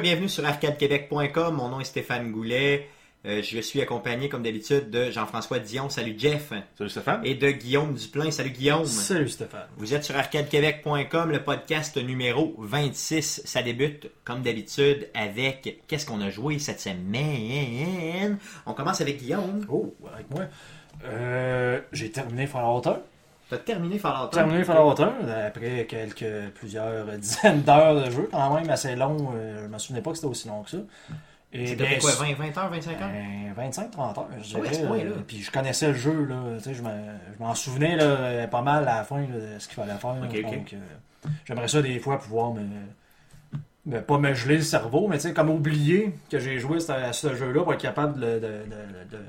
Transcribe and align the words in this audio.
Et 0.00 0.02
bienvenue 0.02 0.30
sur 0.30 0.46
arcadequebec.com. 0.46 1.56
Mon 1.56 1.68
nom 1.68 1.78
est 1.78 1.84
Stéphane 1.84 2.32
Goulet. 2.32 2.88
Euh, 3.26 3.42
je 3.42 3.60
suis 3.60 3.82
accompagné, 3.82 4.30
comme 4.30 4.42
d'habitude, 4.42 4.88
de 4.88 5.10
Jean-François 5.10 5.58
Dion. 5.58 5.90
Salut 5.90 6.14
Jeff. 6.16 6.54
Salut 6.78 6.88
Stéphane. 6.88 7.20
Et 7.22 7.34
de 7.34 7.50
Guillaume 7.50 7.92
Duplain. 7.92 8.30
Salut 8.30 8.48
Guillaume. 8.48 8.86
Salut 8.86 9.28
Stéphane. 9.28 9.66
Vous 9.76 9.92
êtes 9.92 10.02
sur 10.02 10.16
arcadequebec.com, 10.16 11.30
le 11.30 11.44
podcast 11.44 11.98
numéro 11.98 12.54
26. 12.56 13.42
Ça 13.44 13.60
débute, 13.60 14.10
comme 14.24 14.40
d'habitude, 14.40 15.10
avec 15.12 15.82
qu'est-ce 15.86 16.06
qu'on 16.06 16.22
a 16.22 16.30
joué 16.30 16.58
cette 16.58 16.80
semaine? 16.80 18.38
On 18.64 18.72
commence 18.72 19.02
avec 19.02 19.18
Guillaume. 19.18 19.66
Oh, 19.68 19.94
avec 20.14 20.30
moi. 20.30 20.44
Euh, 21.04 21.78
j'ai 21.92 22.10
terminé 22.10 22.46
Fallout 22.46 22.88
1. 22.88 23.02
T'as 23.50 23.58
terminé 23.58 23.98
Fallout 23.98 24.26
1. 24.26 24.28
Terminé 24.28 24.64
Fallout 24.64 24.94
1, 25.00 25.28
après 25.46 25.84
quelques, 25.86 26.50
plusieurs 26.54 27.06
dizaines 27.18 27.62
d'heures 27.62 28.04
de 28.04 28.10
jeu, 28.10 28.28
quand 28.30 28.54
même 28.54 28.70
assez 28.70 28.94
long. 28.96 29.32
euh, 29.34 29.64
je 29.64 29.66
me 29.68 29.78
souvenais 29.78 30.02
pas 30.02 30.10
que 30.10 30.16
c'était 30.16 30.28
aussi 30.28 30.48
long 30.48 30.62
que 30.62 30.70
ça. 30.70 30.78
C'était 31.52 31.98
quoi, 31.98 32.12
20, 32.12 32.34
20 32.34 32.58
heures, 32.58 32.70
25 32.70 33.00
heures? 33.02 33.08
ben, 33.56 33.70
25-30 33.70 34.18
heures, 34.20 34.28
je 34.40 34.56
Ah 34.56 34.60
dirais. 34.60 34.86
point-là. 34.86 35.10
euh, 35.10 35.22
Puis 35.26 35.38
je 35.42 35.50
connaissais 35.50 35.88
le 35.88 35.94
jeu, 35.94 36.24
là. 36.26 36.36
Tu 36.58 36.62
sais, 36.64 36.74
je 36.74 36.82
me- 36.82 36.88
je 37.36 37.42
m'en 37.42 37.54
souvenais 37.56 37.96
là, 37.96 38.46
pas 38.46 38.62
mal 38.62 38.86
à 38.86 38.98
la 38.98 39.04
fin 39.04 39.20
là, 39.22 39.26
de 39.26 39.58
ce 39.58 39.66
qu'il 39.66 39.74
fallait 39.74 39.98
faire. 39.98 40.14
Euh, 40.22 40.76
j'aimerais 41.44 41.66
ça 41.68 41.82
des 41.82 41.98
fois 41.98 42.18
pouvoir 42.20 42.52
me. 42.54 44.00
pas 44.02 44.18
me 44.18 44.32
geler 44.32 44.58
le 44.58 44.62
cerveau, 44.62 45.08
mais 45.08 45.16
tu 45.16 45.22
sais, 45.28 45.34
comme 45.34 45.50
oublier 45.50 46.14
que 46.30 46.38
j'ai 46.38 46.58
joué 46.60 46.78
à 46.88 46.94
à 47.08 47.12
ce 47.12 47.34
jeu-là 47.34 47.62
pour 47.64 47.72
être 47.74 47.80
capable 47.82 48.20
de, 48.20 48.26
de, 48.34 48.38
de, 48.38 49.16
de- 49.16 49.24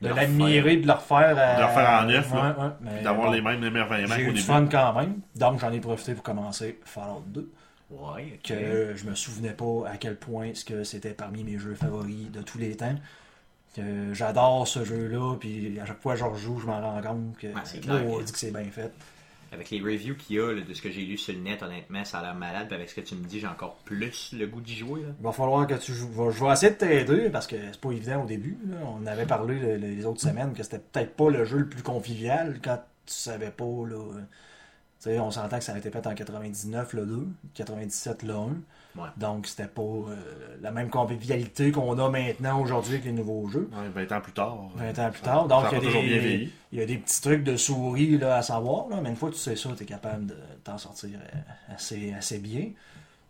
de 0.00 0.08
l'admirer, 0.08 0.76
de 0.76 0.86
le 0.86 0.92
refaire. 0.92 1.36
à- 1.38 1.54
De 1.56 1.60
le 1.60 1.66
refaire 1.66 1.90
en 1.90 2.06
neuf, 2.06 2.32
Ouais, 2.32 2.38
là. 2.38 2.56
ouais, 2.58 2.70
mais 2.80 3.02
D'avoir 3.02 3.26
bon, 3.28 3.32
les 3.32 3.40
mêmes 3.42 3.64
émerveillements 3.64 4.14
J'ai 4.14 4.22
qu'au 4.24 4.30
eu 4.30 4.32
du 4.34 4.40
début. 4.40 4.46
fun 4.46 4.66
quand 4.70 4.92
même. 4.94 5.20
Donc 5.36 5.60
j'en 5.60 5.72
ai 5.72 5.80
profité 5.80 6.14
pour 6.14 6.22
commencer 6.22 6.78
Fallout 6.84 7.22
2. 7.28 7.50
Ouais, 7.90 8.32
ok. 8.34 8.42
Que 8.48 8.92
je 8.96 9.04
me 9.08 9.14
souvenais 9.14 9.52
pas 9.52 9.88
à 9.88 9.96
quel 9.98 10.16
point 10.16 10.50
ce 10.54 10.64
que 10.64 10.84
c'était 10.84 11.10
parmi 11.10 11.44
mes 11.44 11.58
jeux 11.58 11.74
favoris 11.74 12.30
de 12.30 12.42
tous 12.42 12.58
les 12.58 12.76
temps. 12.76 12.94
Que 13.76 14.12
j'adore 14.12 14.68
ce 14.68 14.84
jeu-là, 14.84 15.34
puis 15.38 15.78
à 15.80 15.86
chaque 15.86 16.00
fois 16.00 16.14
que 16.14 16.20
je 16.20 16.24
rejoue, 16.24 16.60
je 16.60 16.66
m'en 16.66 16.80
rends 16.80 17.00
compte 17.02 17.36
que 17.38 17.48
Ouais, 17.48 18.22
dit 18.24 18.32
que 18.32 18.38
c'est 18.38 18.52
bien 18.52 18.70
fait. 18.70 18.92
Avec 19.54 19.70
les 19.70 19.80
reviews 19.80 20.14
qu'il 20.16 20.36
y 20.36 20.40
a, 20.40 20.52
de 20.52 20.74
ce 20.74 20.82
que 20.82 20.90
j'ai 20.90 21.02
lu 21.02 21.16
sur 21.16 21.32
le 21.32 21.40
net, 21.40 21.62
honnêtement, 21.62 22.04
ça 22.04 22.18
a 22.18 22.22
l'air 22.22 22.34
malade. 22.34 22.66
Puis 22.66 22.76
avec 22.76 22.90
ce 22.90 22.94
que 22.96 23.00
tu 23.00 23.14
me 23.14 23.24
dis, 23.24 23.40
j'ai 23.40 23.46
encore 23.46 23.76
plus 23.84 24.34
le 24.36 24.46
goût 24.46 24.60
d'y 24.60 24.74
jouer. 24.76 25.02
Il 25.18 25.24
va 25.24 25.32
falloir 25.32 25.66
que 25.66 25.74
tu 25.74 25.92
joues. 25.92 26.10
Je 26.30 26.44
vais 26.44 26.52
essayer 26.52 26.72
de 26.72 26.76
t'aider 26.76 27.30
parce 27.30 27.46
que 27.46 27.56
c'est 27.56 27.80
pas 27.80 27.90
évident 27.92 28.22
au 28.24 28.26
début. 28.26 28.58
On 28.84 29.06
avait 29.06 29.26
parlé 29.26 29.58
le- 29.58 29.76
le- 29.76 29.88
les 29.88 30.04
autres 30.06 30.20
semaines 30.20 30.52
que 30.52 30.62
c'était 30.62 30.78
peut-être 30.80 31.14
pas 31.16 31.30
le 31.30 31.44
jeu 31.44 31.58
le 31.58 31.68
plus 31.68 31.82
convivial 31.82 32.58
quand 32.62 32.78
tu 33.06 33.14
savais 33.14 33.50
pas. 33.50 33.64
Là, 33.64 33.98
on 35.22 35.30
s'entend 35.30 35.58
que 35.58 35.64
ça 35.64 35.72
a 35.74 35.78
été 35.78 35.90
fait 35.90 36.06
en 36.06 36.14
99 36.14 36.92
le 36.94 37.06
2, 37.06 37.26
97 37.54 38.22
le 38.22 38.34
1. 38.34 38.48
Ouais. 38.96 39.08
Donc 39.16 39.46
c'était 39.48 39.66
pas 39.66 39.82
euh, 39.82 40.14
la 40.62 40.70
même 40.70 40.88
convivialité 40.88 41.72
qu'on 41.72 41.98
a 41.98 42.08
maintenant 42.10 42.60
aujourd'hui 42.60 42.92
avec 42.94 43.04
les 43.06 43.12
nouveaux 43.12 43.48
jeux. 43.48 43.68
Ouais, 43.72 44.04
20 44.06 44.16
ans 44.16 44.20
plus 44.20 44.32
tard. 44.32 44.56
20 44.76 44.98
ans 44.98 45.10
plus 45.10 45.18
Ça- 45.20 45.24
tard. 45.24 45.48
Donc, 45.48 45.64
il 45.72 45.74
y, 45.74 45.76
a 45.76 45.80
des, 45.80 45.88
vieilli. 46.18 46.52
il 46.72 46.78
y 46.78 46.82
a 46.82 46.86
des 46.86 46.98
petits 46.98 47.20
trucs 47.20 47.42
de 47.42 47.56
souris 47.56 48.18
là, 48.18 48.36
à 48.36 48.42
savoir, 48.42 48.88
là, 48.88 49.00
mais 49.02 49.10
une 49.10 49.16
fois 49.16 49.30
que 49.30 49.34
tu 49.34 49.40
sais 49.40 49.56
ça, 49.56 49.70
tu 49.76 49.82
es 49.82 49.86
capable 49.86 50.26
de 50.26 50.36
t'en 50.62 50.78
sortir 50.78 51.10
euh, 51.20 51.74
assez, 51.74 52.12
assez 52.14 52.38
bien. 52.38 52.68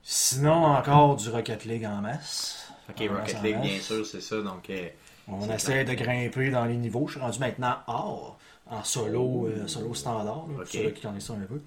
Sinon, 0.03 0.65
encore 0.67 1.17
du 1.17 1.31
Rocket 1.31 1.65
League 1.65 1.87
en 1.87 2.03
masse. 2.03 2.69
Ok, 2.91 3.09
En 3.11 3.15
Rocket 3.15 3.35
masse, 3.37 3.43
League, 3.43 3.57
masse. 3.57 3.67
bien 3.67 3.81
sûr, 3.81 4.07
c'est 4.07 4.21
ça. 4.21 4.41
Donc, 4.43 4.69
euh, 4.71 4.89
On 5.29 5.51
essaie 5.51 5.85
de 5.85 5.95
grimper 5.95 6.51
dans 6.51 6.67
les 6.67 6.77
niveaux. 6.77 7.07
Je 7.07 7.13
suis 7.13 7.21
rendu 7.21 7.39
maintenant 7.39 7.77
hors, 7.87 8.39
en 8.71 8.85
solo, 8.85 9.47
euh, 9.47 9.67
solo 9.67 9.95
standard, 9.95 10.25
là, 10.27 10.33
Ok. 10.57 10.57
pour 10.57 10.67
ceux 10.67 10.91
qui 10.91 11.01
connaissent 11.01 11.25
ça 11.27 11.33
un 11.33 11.47
peu. 11.47 11.61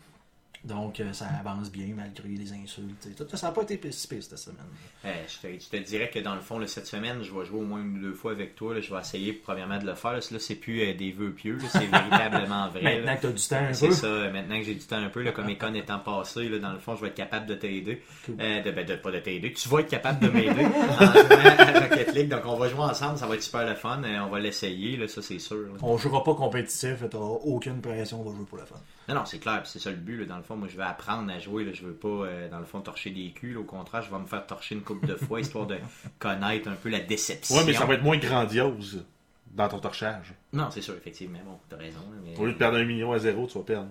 Donc, 0.63 0.99
euh, 0.99 1.13
ça 1.13 1.27
avance 1.39 1.71
bien 1.71 1.87
malgré 1.95 2.27
les 2.29 2.51
insultes. 2.53 3.07
tout. 3.15 3.37
Ça 3.37 3.47
n'a 3.47 3.53
pas 3.53 3.61
été 3.61 3.77
pire 3.77 3.93
cette 3.93 4.37
semaine. 4.37 4.57
euh, 5.05 5.13
je, 5.27 5.47
te, 5.47 5.53
je 5.63 5.69
te 5.69 5.77
dirais 5.77 6.09
que 6.09 6.19
dans 6.19 6.35
le 6.35 6.41
fond, 6.41 6.59
là, 6.59 6.67
cette 6.67 6.87
semaine, 6.87 7.21
je 7.23 7.31
vais 7.33 7.45
jouer 7.45 7.59
au 7.59 7.63
moins 7.63 7.79
une 7.81 7.97
ou 7.97 8.01
deux 8.01 8.13
fois 8.13 8.31
avec 8.31 8.55
toi. 8.55 8.73
là. 8.73 8.81
Je 8.81 8.93
vais 8.93 8.99
essayer, 8.99 9.33
premièrement, 9.33 9.77
de 9.77 9.85
le 9.85 9.95
faire. 9.95 10.13
Là, 10.13 10.19
Là, 10.31 10.39
c'est 10.39 10.55
plus 10.55 10.81
euh, 10.81 10.93
des 10.93 11.11
vœux 11.11 11.31
pieux. 11.31 11.57
C'est 11.69 11.85
véritablement 11.85 12.67
vrai. 12.69 12.97
Maintenant 12.99 13.15
que 13.15 13.21
tu 13.21 13.27
as 13.27 13.31
du 13.31 13.47
temps 13.47 13.55
un 13.69 13.73
C'est 13.73 13.87
peu. 13.87 13.93
ça, 13.93 14.07
euh, 14.07 14.31
maintenant 14.31 14.57
que 14.59 14.63
j'ai 14.65 14.75
du 14.75 14.85
temps 14.85 14.97
un 14.97 15.09
peu, 15.09 15.21
là, 15.21 15.31
comme 15.31 15.49
Econ 15.49 15.73
étant 15.73 15.99
passé, 15.99 16.49
dans 16.59 16.73
le 16.73 16.79
fond, 16.79 16.95
je 16.95 17.01
vais 17.01 17.07
être 17.07 17.15
capable 17.15 17.45
de 17.45 17.55
t'aider. 17.55 18.01
De, 18.27 18.33
ben, 18.71 18.85
de- 18.85 18.95
pas 18.95 19.11
de 19.11 19.19
t'aider, 19.19 19.53
tu 19.53 19.69
vas 19.69 19.79
être 19.79 19.89
capable 19.89 20.19
de 20.25 20.29
m'aider 20.29 20.65
en 20.65 20.99
jouant 20.99 21.57
à 21.57 21.79
Rocket 21.81 22.13
League. 22.15 22.29
Donc, 22.29 22.41
on 22.45 22.57
va 22.57 22.67
jouer 22.67 22.81
ensemble, 22.81 23.17
ça 23.17 23.27
va 23.27 23.35
être 23.35 23.43
super 23.43 23.65
le 23.65 23.75
fun. 23.75 24.01
On 24.03 24.27
va 24.29 24.39
l'essayer, 24.39 25.07
ça 25.07 25.21
c'est 25.21 25.39
sûr. 25.39 25.67
On 25.81 25.97
jouera 25.97 26.23
pas 26.23 26.33
compétitif, 26.35 27.03
tu 27.09 27.17
aucune 27.17 27.79
pression, 27.81 28.21
on 28.21 28.29
va 28.29 28.35
jouer 28.35 28.45
pour 28.45 28.57
le 28.57 28.65
fun. 28.65 28.75
Non, 29.07 29.15
non, 29.15 29.25
c'est 29.25 29.39
clair, 29.39 29.61
puis 29.63 29.71
c'est 29.71 29.79
ça 29.79 29.89
le 29.89 29.95
but. 29.97 30.17
Là, 30.17 30.25
dans 30.25 30.37
le 30.37 30.43
fond, 30.43 30.55
moi, 30.57 30.67
je 30.69 30.75
vais 30.75 30.83
apprendre 30.83 31.31
à 31.31 31.39
jouer. 31.39 31.63
Là, 31.63 31.71
je 31.73 31.83
veux 31.85 31.93
pas, 31.93 32.07
euh, 32.07 32.49
dans 32.49 32.59
le 32.59 32.65
fond, 32.65 32.81
torcher 32.81 33.09
des 33.11 33.31
culs. 33.31 33.53
là. 33.53 33.59
Au 33.61 33.63
contraire, 33.63 34.01
je 34.01 34.11
vais 34.11 34.19
me 34.19 34.25
faire 34.25 34.45
torcher 34.45 34.75
une 34.75 34.81
couple 34.81 35.07
de 35.07 35.15
fois, 35.25 35.39
histoire 35.39 35.65
de 35.65 35.77
connaître 36.19 36.67
un 36.67 36.75
peu 36.75 36.89
la 36.89 36.99
déception. 36.99 37.55
Ouais, 37.55 37.63
mais 37.65 37.73
ça 37.73 37.85
va 37.85 37.93
être 37.93 38.03
moins 38.03 38.17
grandiose 38.17 39.05
dans 39.53 39.69
ton 39.69 39.79
torchage. 39.79 40.33
Non, 40.53 40.69
c'est 40.71 40.81
sûr, 40.81 40.93
effectivement. 40.95 41.39
Bon, 41.45 41.57
t'as 41.69 41.77
raison. 41.77 41.99
mais... 42.23 42.37
Au 42.37 42.45
lieu 42.45 42.51
de 42.53 42.57
perdre 42.57 42.77
un 42.77 42.83
million 42.85 43.11
à 43.13 43.19
zéro, 43.19 43.47
tu 43.47 43.57
vas 43.57 43.63
perdre 43.63 43.87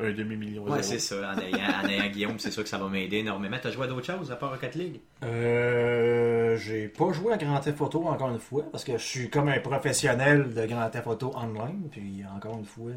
un 0.00 0.12
demi-million 0.12 0.64
à 0.66 0.70
Ouais, 0.76 0.82
zéro. 0.82 0.98
c'est 0.98 0.98
ça. 1.00 1.34
En 1.34 1.38
ayant, 1.40 1.58
en 1.84 1.88
ayant 1.88 2.08
Guillaume, 2.08 2.38
c'est 2.38 2.50
sûr 2.52 2.62
que 2.62 2.68
ça 2.68 2.78
va 2.78 2.88
m'aider 2.88 3.18
énormément. 3.18 3.56
T'as 3.60 3.70
joué 3.72 3.84
à 3.84 3.88
d'autres 3.88 4.06
choses 4.06 4.30
à 4.32 4.36
part 4.36 4.50
Rocket 4.52 4.76
League? 4.76 5.00
Euh, 5.24 6.56
j'ai 6.56 6.88
pas 6.88 7.12
joué 7.12 7.32
à 7.32 7.36
Grand 7.36 7.58
Theft 7.60 7.80
Auto 7.80 8.06
encore 8.06 8.30
une 8.30 8.38
fois 8.38 8.64
parce 8.70 8.84
que 8.84 8.92
je 8.92 9.04
suis 9.04 9.28
comme 9.30 9.48
un 9.48 9.58
professionnel 9.60 10.54
de 10.54 10.66
Grand 10.66 10.88
Theft 10.88 11.06
Auto 11.06 11.32
online 11.36 11.88
puis 11.90 12.22
encore 12.34 12.58
une 12.58 12.64
fois 12.64 12.92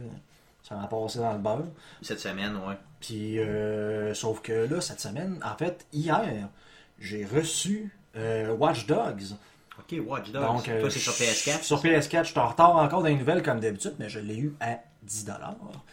ça 0.72 0.78
m'a 0.78 0.88
passé 0.88 1.20
dans 1.20 1.34
le 1.34 1.40
beurre. 1.40 1.66
Cette 2.02 2.20
semaine, 2.20 2.56
ouais. 2.68 2.76
Puis 3.02 3.40
euh, 3.40 4.14
sauf 4.14 4.42
que 4.42 4.54
là 4.74 4.80
cette 4.82 5.02
semaine, 5.02 5.38
en 5.44 5.58
fait 5.58 5.86
hier, 5.92 6.48
j'ai 7.00 7.26
reçu 7.26 7.92
euh, 8.16 8.54
Watch 8.54 8.86
Dogs. 8.86 9.36
Ok, 9.80 9.98
Watch 10.06 10.32
Dogs. 10.32 10.42
Donc, 10.44 10.70
euh, 10.70 10.82
Toi, 10.82 10.90
c'est 10.92 11.00
sur 11.00 11.14
je- 11.14 11.24
PS4? 11.24 11.64
Sur 11.64 11.82
PS4, 11.82 12.24
je 12.26 12.30
suis 12.32 12.40
en 12.40 12.48
retard 12.48 12.76
encore 12.78 13.02
dans 13.02 13.08
les 13.08 13.16
nouvelles 13.16 13.42
comme 13.42 13.60
d'habitude, 13.60 13.96
mais 14.00 14.10
je 14.10 14.20
l'ai 14.20 14.38
eu 14.38 14.54
à 14.60 14.78
10 15.04 15.26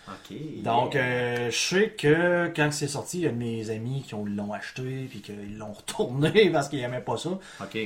Ok. 0.08 0.36
Donc, 0.62 0.94
euh, 0.94 1.50
je 1.50 1.56
sais 1.56 1.90
que 1.90 2.52
quand 2.54 2.70
c'est 2.72 2.88
sorti, 2.88 3.18
il 3.18 3.24
y 3.24 3.26
a 3.26 3.30
de 3.30 3.36
mes 3.36 3.70
amis 3.70 4.02
qui 4.06 4.14
ont- 4.14 4.26
l'ont 4.26 4.52
acheté 4.52 5.06
puis 5.08 5.22
qu'ils 5.22 5.56
l'ont 5.56 5.72
retourné 5.72 6.50
parce 6.52 6.68
qu'ils 6.68 6.80
n'aimaient 6.80 7.00
pas 7.00 7.16
ça. 7.16 7.30
Ok. 7.62 7.78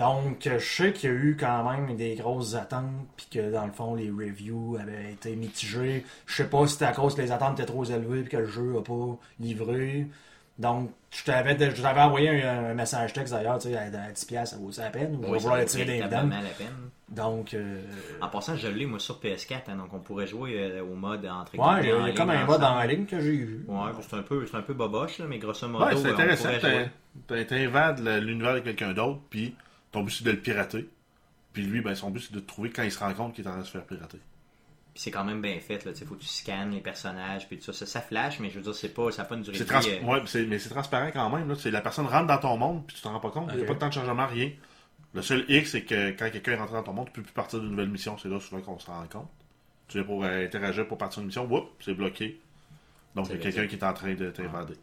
Donc, 0.00 0.48
je 0.50 0.58
sais 0.58 0.92
qu'il 0.92 1.10
y 1.10 1.12
a 1.12 1.16
eu 1.16 1.36
quand 1.38 1.70
même 1.70 1.94
des 1.94 2.14
grosses 2.14 2.54
attentes, 2.54 3.06
puis 3.16 3.26
que 3.30 3.52
dans 3.52 3.66
le 3.66 3.72
fond, 3.72 3.94
les 3.94 4.08
reviews 4.10 4.78
avaient 4.80 5.12
été 5.12 5.36
mitigées. 5.36 6.04
Je 6.26 6.34
sais 6.36 6.48
pas 6.48 6.66
si 6.66 6.72
c'était 6.72 6.86
à 6.86 6.92
cause 6.92 7.14
que 7.14 7.20
les 7.20 7.30
attentes 7.32 7.60
étaient 7.60 7.66
trop 7.70 7.84
élevées, 7.84 8.22
puis 8.22 8.30
que 8.30 8.36
le 8.38 8.46
jeu 8.46 8.72
n'a 8.72 8.80
pas 8.80 9.18
livré. 9.38 10.06
Donc, 10.58 10.90
je 11.10 11.24
t'avais 11.24 11.56
je 11.74 11.80
t'avais 11.82 12.00
envoyé 12.00 12.42
un, 12.42 12.70
un 12.70 12.74
message 12.74 13.12
texte 13.12 13.32
d'ailleurs, 13.34 13.58
tu 13.58 13.68
sais, 13.68 13.76
à, 13.76 13.82
à 13.82 14.10
10$, 14.12 14.46
ça 14.46 14.56
vaut 14.58 14.72
ça 14.72 14.84
la 14.84 14.90
peine, 14.90 15.16
ou 15.16 15.22
je 15.22 15.26
vais 15.26 15.32
Oui, 15.32 15.38
vouloir 15.38 15.58
le 15.60 15.64
tirer 15.66 15.84
des 15.84 16.00
dents. 16.00 16.08
la 16.10 16.48
peine. 16.50 16.90
Donc, 17.08 17.54
euh, 17.54 17.80
En 18.22 18.28
passant, 18.28 18.56
je 18.56 18.68
l'ai, 18.68 18.86
moi, 18.86 18.98
sur 19.00 19.18
PS4, 19.20 19.62
hein, 19.68 19.76
donc 19.76 19.92
on 19.92 19.98
pourrait 19.98 20.26
jouer 20.28 20.54
euh, 20.58 20.82
au 20.82 20.94
mode 20.94 21.26
entre 21.26 21.58
ouais, 21.58 21.82
il 21.82 21.88
y 21.88 22.10
a 22.10 22.12
comme 22.14 22.30
un 22.30 22.44
mode 22.46 22.62
en 22.62 22.80
ligne 22.84 23.04
que 23.04 23.18
j'ai 23.20 23.32
vu. 23.36 23.64
Ouais, 23.68 23.90
c'est 24.00 24.16
un 24.16 24.22
peu, 24.22 24.46
c'est 24.46 24.56
un 24.56 24.62
peu 24.62 24.74
boboche, 24.74 25.18
là, 25.18 25.26
mais 25.28 25.38
grosso 25.38 25.66
modo, 25.66 25.84
Ouais, 25.84 25.96
c'est 25.96 26.08
on 26.08 26.12
intéressant. 26.14 26.50
jouer. 26.60 26.88
t'in- 27.26 27.44
T'invades 27.44 28.00
l'univers 28.22 28.54
de 28.54 28.60
quelqu'un 28.60 28.92
d'autre, 28.92 29.20
puis 29.30 29.54
ton 29.92 30.02
but 30.02 30.10
c'est 30.12 30.24
de 30.24 30.30
le 30.30 30.38
pirater. 30.38 30.88
Puis 31.52 31.62
lui, 31.62 31.80
ben, 31.80 31.94
son 31.94 32.10
but 32.10 32.20
c'est 32.20 32.32
de 32.32 32.40
te 32.40 32.46
trouver 32.46 32.70
quand 32.70 32.82
il 32.82 32.92
se 32.92 32.98
rend 32.98 33.12
compte 33.14 33.34
qu'il 33.34 33.44
est 33.44 33.48
en 33.48 33.52
train 33.52 33.60
de 33.60 33.66
se 33.66 33.70
faire 33.72 33.84
pirater. 33.84 34.18
Puis 34.92 35.02
c'est 35.04 35.10
quand 35.12 35.24
même 35.24 35.40
bien 35.40 35.58
fait, 35.60 35.84
là, 35.84 35.92
tu 35.92 35.98
sais, 36.00 36.04
faut 36.04 36.14
que 36.16 36.20
tu 36.20 36.26
scannes 36.26 36.72
les 36.72 36.80
personnages, 36.80 37.46
puis 37.46 37.58
tout 37.58 37.64
ça, 37.66 37.72
ça, 37.72 37.86
ça 37.86 38.00
flash, 38.00 38.40
mais 38.40 38.50
je 38.50 38.56
veux 38.56 38.62
dire, 38.64 38.74
c'est 38.74 38.88
pas, 38.92 39.10
ça 39.12 39.22
n'a 39.22 39.28
pas 39.28 39.36
une 39.36 39.42
durée 39.42 39.56
C'est 39.56 39.64
de 39.64 39.68
trans- 39.68 39.78
vie. 39.80 39.90
euh, 39.90 40.04
ouais, 40.04 40.22
c'est- 40.26 40.46
mais 40.46 40.58
c'est 40.58 40.68
transparent 40.68 41.10
quand 41.12 41.30
même. 41.30 41.48
Là. 41.48 41.54
C'est 41.56 41.70
la 41.70 41.80
personne 41.80 42.06
rentre 42.06 42.26
dans 42.26 42.38
ton 42.38 42.56
monde, 42.56 42.84
puis 42.86 42.96
tu 42.96 43.02
t'en 43.02 43.12
rends 43.12 43.20
pas 43.20 43.30
compte. 43.30 43.50
Il 43.52 43.58
n'y 43.58 43.62
a 43.62 43.66
pas 43.66 43.74
de 43.74 43.78
temps 43.78 43.88
de 43.88 43.92
changement, 43.94 44.26
rien. 44.26 44.50
Le 45.14 45.22
seul 45.22 45.44
X, 45.48 45.70
c'est 45.72 45.82
que 45.82 46.10
quand 46.10 46.30
quelqu'un 46.30 46.52
est 46.52 46.56
rentré 46.56 46.74
dans 46.74 46.82
ton 46.82 46.92
monde, 46.92 47.06
tu 47.06 47.12
peux 47.12 47.22
plus 47.22 47.32
partir 47.32 47.60
d'une 47.60 47.70
nouvelle 47.70 47.88
mission. 47.88 48.16
C'est 48.18 48.28
là 48.28 48.38
souvent 48.40 48.60
qu'on 48.62 48.78
se 48.78 48.86
rend 48.86 49.04
compte. 49.10 49.28
Tu 49.88 49.98
viens 49.98 50.06
pour 50.06 50.24
euh, 50.24 50.44
interagir 50.44 50.86
pour 50.86 50.98
partir 50.98 51.20
d'une 51.20 51.26
mission, 51.26 51.46
whoop, 51.46 51.68
c'est 51.80 51.94
bloqué. 51.94 52.40
Donc 53.16 53.26
il 53.26 53.30
y 53.30 53.32
a 53.32 53.36
C'est 53.36 53.42
quelqu'un 53.52 53.66
qui 53.68 53.74
est 53.76 53.84
en 53.84 53.92
train 53.92 54.14
de 54.14 54.30
t'invader. 54.30 54.74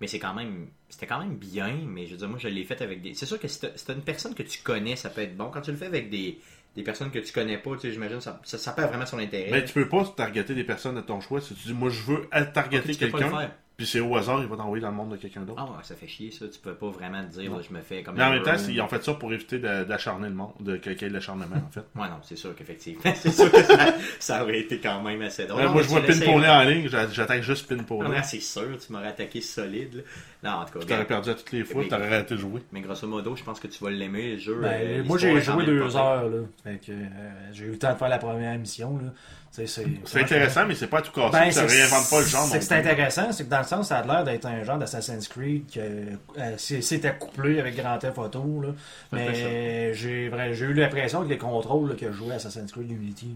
Mais 0.00 0.06
c'est 0.06 0.18
quand 0.18 0.34
même, 0.34 0.68
c'était 0.88 1.06
quand 1.06 1.18
même 1.18 1.36
bien, 1.36 1.76
mais 1.86 2.06
je 2.06 2.12
veux 2.12 2.18
dire, 2.18 2.28
moi, 2.28 2.38
je 2.40 2.48
l'ai 2.48 2.64
fait 2.64 2.80
avec 2.82 3.02
des. 3.02 3.14
C'est 3.14 3.26
sûr 3.26 3.38
que 3.40 3.48
si 3.48 3.60
t'as 3.60 3.94
une 3.94 4.02
personne 4.02 4.34
que 4.34 4.44
tu 4.44 4.62
connais, 4.62 4.94
ça 4.96 5.10
peut 5.10 5.22
être 5.22 5.36
bon. 5.36 5.50
Quand 5.50 5.60
tu 5.60 5.72
le 5.72 5.76
fais 5.76 5.86
avec 5.86 6.08
des, 6.08 6.38
des 6.76 6.82
personnes 6.82 7.10
que 7.10 7.18
tu 7.18 7.32
connais 7.32 7.58
pas, 7.58 7.74
tu 7.74 7.80
sais, 7.80 7.92
j'imagine, 7.92 8.20
ça, 8.20 8.40
ça, 8.44 8.58
ça 8.58 8.72
perd 8.72 8.90
vraiment 8.90 9.06
son 9.06 9.18
intérêt. 9.18 9.50
Mais 9.50 9.64
tu 9.64 9.72
peux 9.72 9.88
pas 9.88 10.04
targeter 10.16 10.54
des 10.54 10.64
personnes 10.64 10.94
de 10.94 11.00
ton 11.00 11.20
choix. 11.20 11.40
Si 11.40 11.54
tu 11.54 11.68
dis, 11.68 11.74
moi 11.74 11.90
je 11.90 12.02
veux 12.02 12.28
targeter 12.54 12.88
le 12.88 12.94
quelqu'un. 12.94 13.50
Puis 13.78 13.86
c'est 13.86 14.00
au 14.00 14.16
hasard, 14.16 14.40
il 14.42 14.48
va 14.48 14.56
t'envoyer 14.56 14.82
dans 14.82 14.90
le 14.90 14.96
monde 14.96 15.10
de 15.12 15.16
quelqu'un 15.16 15.42
d'autre. 15.42 15.62
Ah 15.64 15.70
ouais, 15.70 15.84
ça 15.84 15.94
fait 15.94 16.08
chier, 16.08 16.32
ça. 16.32 16.46
Tu 16.48 16.58
peux 16.58 16.74
pas 16.74 16.88
vraiment 16.90 17.22
te 17.22 17.38
dire, 17.38 17.52
là, 17.52 17.58
je 17.62 17.72
me 17.72 17.80
fais 17.80 18.02
comme 18.02 18.16
Mais 18.16 18.24
en 18.24 18.32
même 18.32 18.42
temps, 18.42 18.56
ils 18.68 18.80
ont 18.80 18.88
fait 18.88 19.04
ça 19.04 19.14
pour 19.14 19.32
éviter 19.32 19.60
d'acharner 19.60 20.28
le 20.28 20.34
monde, 20.34 20.50
de 20.58 20.76
quelqu'un 20.78 21.06
de 21.06 21.12
l'acharnement, 21.12 21.54
en 21.54 21.70
fait. 21.70 21.84
Ouais, 21.94 22.08
non, 22.08 22.16
c'est 22.22 22.34
sûr 22.34 22.56
qu'effectivement, 22.56 23.02
c'est 23.14 23.30
sûr 23.30 23.52
que 23.52 23.62
ça, 23.62 23.94
ça 24.18 24.42
aurait 24.42 24.58
été 24.58 24.80
quand 24.80 25.00
même 25.00 25.22
assez 25.22 25.46
drôle. 25.46 25.62
Non, 25.62 25.70
moi, 25.70 25.82
je 25.82 25.88
vois 25.88 26.00
ouais. 26.00 26.48
en 26.48 26.62
ligne, 26.64 26.88
j'a- 26.88 27.08
j'attaque 27.08 27.44
juste 27.44 27.68
Pinpoller. 27.68 28.10
Ah, 28.16 28.22
c'est 28.24 28.40
sûr, 28.40 28.76
tu 28.84 28.92
m'aurais 28.92 29.08
attaqué 29.10 29.40
solide. 29.40 29.94
Là. 29.94 30.02
Non, 30.42 30.58
en 30.62 30.64
tout 30.64 30.72
cas, 30.74 30.80
Tu 30.80 30.86
t'aurais 30.86 31.06
perdu 31.06 31.30
à 31.30 31.34
toutes 31.34 31.52
les 31.52 31.62
fois, 31.62 31.84
tu 31.84 31.88
t'aurais 31.88 32.06
arrêté 32.06 32.34
de 32.34 32.40
jouer. 32.40 32.62
mais 32.72 32.80
grosso 32.80 33.06
modo, 33.06 33.36
je 33.36 33.44
pense 33.44 33.60
que 33.60 33.68
tu 33.68 33.82
vas 33.84 33.90
l'aimer, 33.90 34.32
le 34.32 34.38
jeu. 34.38 34.58
Ben, 34.60 34.68
euh, 34.72 35.04
moi, 35.04 35.18
j'ai 35.18 35.40
joué 35.40 35.64
deux 35.64 35.96
heures, 35.96 36.28
là. 36.28 36.38
Fait 36.64 36.80
que, 36.84 36.90
euh, 36.90 37.30
j'ai 37.52 37.66
eu 37.66 37.70
le 37.70 37.78
temps 37.78 37.92
de 37.92 37.98
faire 37.98 38.08
la 38.08 38.18
première 38.18 38.58
mission, 38.58 38.98
là. 38.98 39.12
C'est 39.50 40.20
intéressant, 40.20 40.66
mais 40.66 40.74
c'est 40.74 40.86
pas 40.86 40.98
à 40.98 41.02
tout 41.02 41.12
casser. 41.12 41.32
Ben, 41.32 41.50
ça 41.50 41.64
réinvente 41.64 42.10
pas 42.10 42.20
le 42.20 42.26
genre. 42.26 42.46
C'est 42.46 42.72
intéressant, 42.72 43.32
c'est 43.32 43.44
que 43.44 43.50
dans 43.50 43.58
le 43.58 43.64
sens, 43.64 43.88
ça 43.88 43.98
a 43.98 44.06
l'air 44.06 44.24
d'être 44.24 44.46
un 44.46 44.62
genre 44.62 44.78
d'Assassin's 44.78 45.26
Creed 45.28 45.64
que 45.72 45.80
euh, 45.80 46.54
c'était 46.56 47.14
couplé 47.18 47.58
avec 47.58 47.76
Grand 47.76 47.98
Theft 47.98 48.18
Auto. 48.18 48.62
Là. 48.62 48.68
Mais 49.12 49.94
j'ai 49.94 50.26
eu 50.26 50.72
l'impression 50.74 51.22
que 51.24 51.28
les 51.28 51.38
contrôles 51.38 51.90
là, 51.90 51.94
que 51.96 52.06
je 52.06 52.16
jouais 52.16 52.32
à 52.32 52.36
Assassin's 52.36 52.70
Creed 52.70 52.90
Unity. 52.90 53.34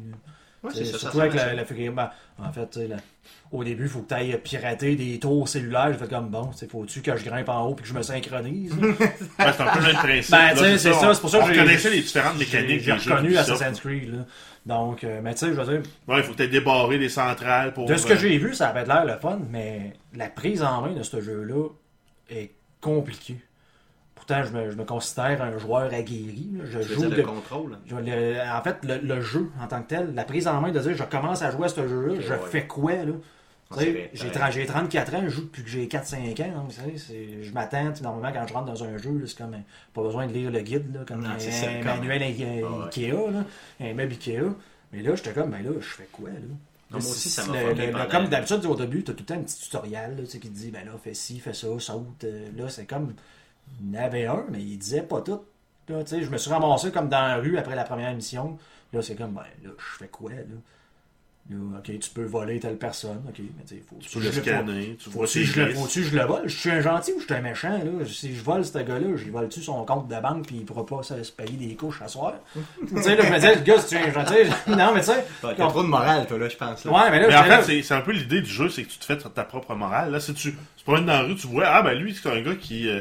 Ouais, 0.63 0.71
c'est 0.73 0.85
ça, 0.85 0.93
ça 0.93 0.99
surtout 0.99 1.21
avec 1.21 1.35
la, 1.35 1.55
la 1.55 1.65
figure. 1.65 1.93
ben, 1.93 2.09
en 2.39 2.53
fait, 2.53 2.79
au 3.51 3.65
début, 3.65 3.83
il 3.85 3.89
faut 3.89 4.01
que 4.01 4.09
tu 4.09 4.15
ailles 4.15 4.39
pirater 4.43 4.95
des 4.95 5.19
tours 5.19 5.49
cellulaires. 5.49 5.93
Je 5.93 5.99
fais 5.99 6.07
comme 6.07 6.29
bon, 6.29 6.51
faut-tu 6.71 7.03
que 7.03 7.17
je 7.17 7.25
grimpe 7.25 7.49
en 7.49 7.67
haut 7.67 7.77
et 7.77 7.83
que 7.83 7.89
je 7.89 7.93
me 7.95 8.03
synchronise? 8.03 8.73
c'est 9.39 9.45
un 9.45 9.53
peu 9.53 9.87
le 9.87 9.93
principe. 9.95 10.31
Ben, 10.31 10.57
c'est 10.57 10.79
ça, 10.93 11.15
c'est 11.15 11.21
pour 11.21 11.31
ça 11.31 11.41
que 11.41 11.47
j'ai- 11.47 11.61
reconnaissait 11.61 11.91
les 11.91 12.03
différentes 12.03 12.39
mécaniques 12.39 12.81
j'ai 12.83 12.93
reconnu. 12.93 13.37
Assassin's 13.37 13.81
Creed. 13.81 14.15
Là. 14.15 14.25
Donc, 14.65 15.03
euh, 15.03 15.21
mais 15.23 15.33
tu 15.35 15.39
sais, 15.41 15.47
je 15.49 15.61
veux 15.61 15.65
dire, 15.79 15.83
Ouais, 16.07 16.19
il 16.19 16.23
faut 16.23 16.35
peut-être 16.35 16.51
débarrer 16.51 16.97
les 16.99 17.09
centrales 17.09 17.73
pour. 17.75 17.87
de 17.87 17.97
ce 17.97 18.07
que 18.07 18.13
euh, 18.13 18.17
j'ai 18.17 18.39
vu, 18.39 18.55
ça 18.55 18.69
avait 18.69 18.85
l'air 18.85 19.05
le 19.05 19.17
fun, 19.17 19.41
mais 19.51 19.93
la 20.15 20.29
prise 20.29 20.63
en 20.63 20.83
main 20.83 20.93
de 20.93 21.03
ce 21.03 21.21
jeu-là 21.21 21.69
est 22.31 22.53
compliquée. 22.81 23.39
Pourtant, 24.15 24.45
je 24.45 24.53
me, 24.53 24.71
je 24.71 24.77
me 24.77 24.85
considère 24.85 25.43
un 25.43 25.59
joueur 25.59 25.93
aguerri. 25.93 26.49
là. 26.57 26.65
Je 26.65 26.79
Tu 26.79 26.85
veux 26.89 26.95
joue 26.95 27.01
dire 27.01 27.11
de- 27.11 27.17
le 27.17 27.23
contrôle? 27.25 27.79
je- 27.87 27.97
le- 27.97 28.41
en 28.57 28.63
fait, 28.63 28.77
le, 28.85 28.99
le 28.99 29.21
jeu 29.21 29.51
en 29.61 29.67
tant 29.67 29.83
que 29.83 29.89
tel, 29.89 30.15
la 30.15 30.23
prise 30.25 30.47
en 30.47 30.61
main 30.61 30.71
de 30.71 30.79
dire 30.79 30.97
je 30.97 31.03
commence 31.03 31.43
à 31.43 31.51
jouer 31.51 31.65
à 31.65 31.69
ce 31.69 31.89
jeu-là, 31.89 32.21
je 32.21 32.33
ouais. 32.33 32.39
fais 32.49 32.67
quoi 32.69 32.93
là? 32.93 33.13
J'ai 33.81 34.31
t'as 34.31 34.49
tra- 34.49 34.53
j'ai 34.53 34.67
34 34.67 35.15
ans, 35.15 35.21
je 35.25 35.29
joue 35.31 35.43
depuis 35.43 35.63
que 35.63 35.69
j'ai 35.69 35.89
4-5 35.89 36.39
ans. 36.41 36.53
donc, 36.55 36.69
tu 36.69 36.75
sais, 36.77 36.99
c'est- 36.99 37.43
je 37.43 37.53
m'attends, 37.53 37.93
normalement, 38.03 38.33
quand 38.39 38.47
je 38.47 38.53
rentre 38.55 38.67
dans 38.67 38.85
un 38.85 38.97
jeu, 38.99 39.25
c'est 39.27 39.39
comme, 39.39 39.55
euh, 39.55 39.59
pas 39.95 40.03
besoin 40.03 40.27
de 40.27 40.33
lire 40.33 40.51
le 40.51 40.61
guide, 40.61 40.95
là, 40.95 41.01
comme 41.07 41.23
Non, 41.23 41.31
un, 41.31 41.39
c'est 41.39 41.51
ça, 41.51 41.69
un 41.71 41.75
comme- 41.83 41.99
manuel 42.07 42.23
Ah 42.23 42.27
ouais. 42.27 42.85
Ikea, 42.87 43.31
là, 43.31 43.45
un 43.81 43.95
meuble 43.95 44.13
Ikea. 44.13 44.41
Mais 44.93 45.03
là, 45.03 45.15
j'étais 45.15 45.33
comme, 45.33 45.51
ben 45.51 45.63
là, 45.65 45.71
je 45.81 45.87
fais 45.87 46.09
quoi, 46.13 46.29
là? 46.31 46.37
moi 46.91 47.01
aussi, 47.01 47.31
ça 47.31 47.47
m'a 47.47 48.07
Comme 48.11 48.29
d'habitude, 48.29 48.67
au 48.67 48.77
début, 48.77 49.03
t'as 49.03 49.13
tout 49.15 49.21
le 49.21 49.25
temps 49.25 49.35
un 49.35 49.43
petit 49.43 49.59
tutoriel 49.63 50.11
là, 50.17 50.23
tu 50.25 50.27
sais, 50.27 50.39
qui 50.39 50.49
te 50.51 50.55
dit, 50.55 50.71
ben 50.71 50.85
là, 50.85 50.93
fais 51.03 51.15
ci, 51.15 51.41
fais 51.41 51.55
ça, 51.55 51.69
saute. 51.79 52.25
euh, 52.25 52.49
Là, 52.57 52.69
c'est 52.69 52.85
comme, 52.85 53.15
il 53.81 53.95
y 53.95 53.99
en 53.99 54.03
avait 54.03 54.27
un, 54.27 54.45
mais 54.51 54.61
il 54.61 54.77
disait 54.77 55.03
pas 55.03 55.23
tout. 55.23 55.41
Là, 55.89 56.05
tu 56.05 56.11
sais, 56.11 56.23
je 56.23 56.31
me 56.31 56.37
suis 56.37 56.51
ramassé 56.51 56.91
comme 56.93 57.09
dans 57.09 57.27
la 57.27 57.37
rue 57.37 57.57
après 57.57 57.75
la 57.75 57.85
première 57.85 58.15
mission. 58.15 58.59
Là, 58.93 59.01
c'est 59.01 59.15
comme, 59.17 59.33
ben 59.33 59.43
là, 59.65 59.71
je 59.79 59.97
fais 59.99 60.09
quoi, 60.09 60.33
là? 60.33 60.37
Ok, 61.51 61.99
tu 61.99 62.11
peux 62.11 62.25
voler 62.25 62.61
telle 62.61 62.79
personne, 62.79 63.21
ok, 63.29 63.35
mais 63.41 63.65
tu 63.67 63.75
sais, 63.75 63.83
faut 63.87 63.99
Tu 64.01 64.09
peux 64.17 64.25
le 64.25 64.31
scanner, 64.33 64.97
tu 64.99 65.11
vois 65.11 65.27
ses 65.27 65.45
je 65.45 65.61
le- 65.61 65.75
faut-tu 65.75 66.05
je 66.05 66.17
le 66.17 66.23
vole? 66.25 66.43
Je 66.49 66.57
suis 66.57 66.71
un 66.71 66.81
gentil 66.81 67.13
ou 67.13 67.19
je 67.21 67.25
suis 67.25 67.35
un 67.35 67.41
méchant, 67.43 67.69
là? 67.71 68.07
Si 68.07 68.35
je 68.35 68.43
vole 68.43 68.65
ce 68.65 68.79
gars-là, 68.79 69.17
je 69.17 69.25
lui 69.25 69.31
vole-tu 69.31 69.61
son 69.61 69.85
compte 69.85 70.09
de 70.09 70.19
banque 70.21 70.47
puis 70.47 70.57
il 70.59 70.65
pourra 70.65 70.87
pas 70.87 71.03
se 71.03 71.15
payer 71.33 71.57
des 71.59 71.75
couches 71.75 72.01
à 72.01 72.09
soir? 72.09 72.35
tu 72.55 73.03
sais, 73.03 73.17
là, 73.17 73.25
je 73.25 73.29
me 73.31 73.35
disais, 73.35 73.55
le 73.57 73.61
gars, 73.63 73.79
si 73.81 73.89
tu 73.89 73.95
es 73.97 73.99
un 74.09 74.13
gentil, 74.13 74.35
non, 74.69 74.95
mais 74.95 75.01
tu 75.01 75.07
sais. 75.07 75.25
T'as 75.43 75.55
trop 75.55 75.83
de 75.83 75.89
morale, 75.89 76.27
toi, 76.27 76.39
là, 76.39 76.49
je 76.49 76.57
pense. 76.57 76.85
là. 76.85 76.93
Ouais, 76.93 77.11
mais 77.11 77.21
là, 77.21 77.29
Mais 77.29 77.37
en 77.37 77.43
là- 77.45 77.59
fait, 77.59 77.65
c'est- 77.65 77.83
c'est 77.83 77.95
un 77.95 78.03
peu 78.03 78.13
l'idée 78.13 78.41
du 78.41 78.51
jeu, 78.51 78.69
c'est 78.71 78.85
que 78.85 78.91
tu 78.91 78.99
te 78.99 79.05
fais 79.05 79.17
ta 79.19 79.45
propre 79.45 79.75
morale. 79.75 80.13
Là, 80.13 80.21
si 80.21 80.33
tu 80.35 80.53
te 80.55 80.83
promènes 80.85 81.07
dans 81.07 81.13
la 81.13 81.23
rue, 81.23 81.35
tu 81.35 81.49
vois, 81.49 81.65
ah 81.67 81.83
ben 81.83 81.99
lui, 81.99 82.15
c'est 82.15 82.31
un 82.31 82.41
gars 82.41 82.55
qui, 82.55 82.89
euh, 82.89 83.01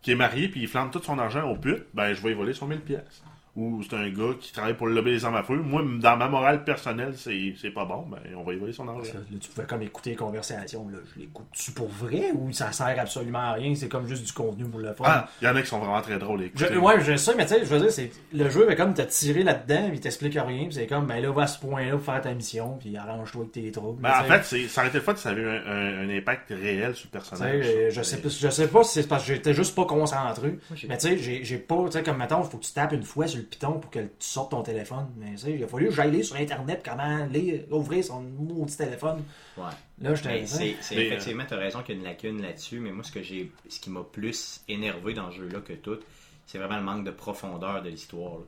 qui 0.00 0.10
est 0.12 0.16
marié 0.16 0.48
puis 0.48 0.62
il 0.62 0.66
flambe 0.68 0.90
tout 0.90 1.02
son 1.04 1.18
argent 1.18 1.48
au 1.48 1.56
pute, 1.56 1.84
ben 1.94 2.14
je 2.14 2.22
vais 2.22 2.30
y 2.30 2.34
voler 2.34 2.54
son 2.54 2.66
1000 2.66 2.80
pièces. 2.80 3.22
Ou 3.54 3.82
c'est 3.82 3.94
un 3.94 4.08
gars 4.08 4.32
qui 4.40 4.50
travaille 4.50 4.72
pour 4.72 4.86
le 4.86 4.94
lobby 4.94 5.10
des 5.10 5.26
armes 5.26 5.34
à 5.36 5.42
feu. 5.42 5.56
Moi, 5.56 5.82
dans 6.00 6.16
ma 6.16 6.26
morale 6.26 6.64
personnelle, 6.64 7.12
c'est 7.18 7.54
c'est 7.60 7.70
pas 7.70 7.84
bon, 7.84 8.06
ben 8.10 8.16
on 8.34 8.42
va 8.44 8.54
y 8.54 8.56
voler 8.56 8.72
son 8.72 8.88
argent. 8.88 9.12
Là, 9.12 9.20
tu 9.38 9.50
pouvais 9.50 9.66
comme 9.66 9.82
écouter 9.82 10.10
les 10.10 10.16
conversations. 10.16 10.88
Là. 10.88 10.96
Je 11.14 11.20
l'écoute-tu 11.20 11.72
pour 11.72 11.88
vrai 11.88 12.30
ou 12.32 12.50
ça 12.52 12.72
sert 12.72 12.98
absolument 12.98 13.40
à 13.40 13.52
rien? 13.52 13.74
C'est 13.74 13.88
comme 13.88 14.08
juste 14.08 14.24
du 14.24 14.32
contenu 14.32 14.64
pour 14.64 14.80
le 14.80 14.94
fun. 14.94 15.04
Ah, 15.06 15.28
il 15.42 15.44
y 15.44 15.48
en 15.48 15.54
a 15.54 15.60
qui 15.60 15.68
sont 15.68 15.80
vraiment 15.80 16.00
très 16.00 16.18
drôles 16.18 16.40
à 16.40 16.44
Je, 16.54 16.78
ouais, 16.78 17.00
je 17.02 17.14
sais, 17.16 17.34
mais 17.36 17.44
tu 17.44 17.52
sais, 17.52 17.60
je 17.60 17.66
veux 17.66 17.78
dire, 17.80 17.92
c'est, 17.92 18.10
le 18.32 18.48
jeu 18.48 18.64
va 18.64 18.74
comme 18.74 18.94
te 18.94 19.02
tirer 19.02 19.42
là-dedans, 19.42 19.90
il 19.92 20.00
t'explique 20.00 20.32
rien, 20.32 20.64
puis 20.64 20.72
c'est 20.72 20.86
comme, 20.86 21.04
ben 21.06 21.20
là, 21.22 21.30
va 21.30 21.42
à 21.42 21.46
ce 21.46 21.58
point-là 21.60 21.90
pour 21.98 22.06
faire 22.06 22.22
ta 22.22 22.32
mission, 22.32 22.78
puis 22.80 22.96
arrange-toi 22.96 23.42
avec 23.42 23.52
tes 23.52 23.70
troubles. 23.70 24.00
Ben, 24.00 24.12
en 24.18 24.24
fait, 24.24 24.44
c'est- 24.44 24.68
ça 24.68 24.80
aurait 24.80 24.88
été 24.88 24.96
le 24.96 25.04
fun 25.04 25.14
si 25.14 25.22
ça 25.24 25.28
avait 25.28 25.42
eu 25.42 25.48
un, 25.48 25.62
un- 25.66 26.08
un 26.08 26.16
impact 26.16 26.48
réel 26.58 26.94
sur 26.94 27.08
le 27.08 27.18
personnage. 27.18 27.66
je 27.90 28.02
sais 28.02 28.16
pas, 28.16 28.28
je 28.30 28.48
sais 28.48 28.68
pas 28.68 28.82
si 28.82 28.94
c'est 29.02 29.06
parce 29.08 29.26
que 29.26 29.34
j'étais 29.34 29.52
juste 29.52 29.74
pas 29.76 29.84
concentré. 29.84 30.58
Mais 30.88 30.96
tu 30.96 31.08
sais, 31.08 31.18
j'ai, 31.18 31.44
j'ai 31.44 31.58
pas, 31.58 31.84
tu 31.84 31.92
sais, 31.92 32.02
comme 32.02 32.16
mettons, 32.16 32.42
faut 32.44 32.56
que 32.56 32.64
tu 32.64 32.72
tapes 32.72 32.92
une 32.92 33.02
fois 33.02 33.26
sur 33.26 33.41
le 33.42 33.48
piton 33.48 33.78
pour 33.78 33.90
que 33.90 34.00
tu 34.00 34.08
sortes 34.18 34.50
ton 34.50 34.62
téléphone. 34.62 35.08
Mais 35.16 35.32
tu 35.32 35.38
sais, 35.38 35.52
il 35.52 35.62
a 35.64 35.68
fallu 35.68 35.86
que 35.86 35.94
j'aille 35.94 36.24
sur 36.24 36.36
Internet 36.36 36.82
comment 36.84 37.26
lire, 37.26 37.62
ouvrir 37.70 38.04
son 38.04 38.22
maudit 38.22 38.76
téléphone. 38.76 39.22
Ouais. 39.56 39.64
Là, 40.00 40.14
j'étais. 40.14 40.46
C'est, 40.46 40.76
c'est 40.80 40.96
Mais, 40.96 41.06
effectivement, 41.06 41.44
t'as 41.48 41.56
raison 41.56 41.82
qu'il 41.82 41.94
y 41.94 41.98
a 41.98 42.00
une 42.00 42.06
lacune 42.06 42.42
là-dessus, 42.42 42.80
mais 42.80 42.90
moi, 42.90 43.04
ce 43.04 43.12
que 43.12 43.22
j'ai, 43.22 43.52
ce 43.68 43.78
qui 43.80 43.90
m'a 43.90 44.02
plus 44.02 44.62
énervé 44.68 45.14
dans 45.14 45.30
ce 45.30 45.36
jeu-là 45.36 45.60
que 45.60 45.74
tout, 45.74 45.98
c'est 46.46 46.58
vraiment 46.58 46.76
le 46.76 46.82
manque 46.82 47.04
de 47.04 47.10
profondeur 47.10 47.82
de 47.82 47.88
l'histoire. 47.88 48.38
là. 48.38 48.44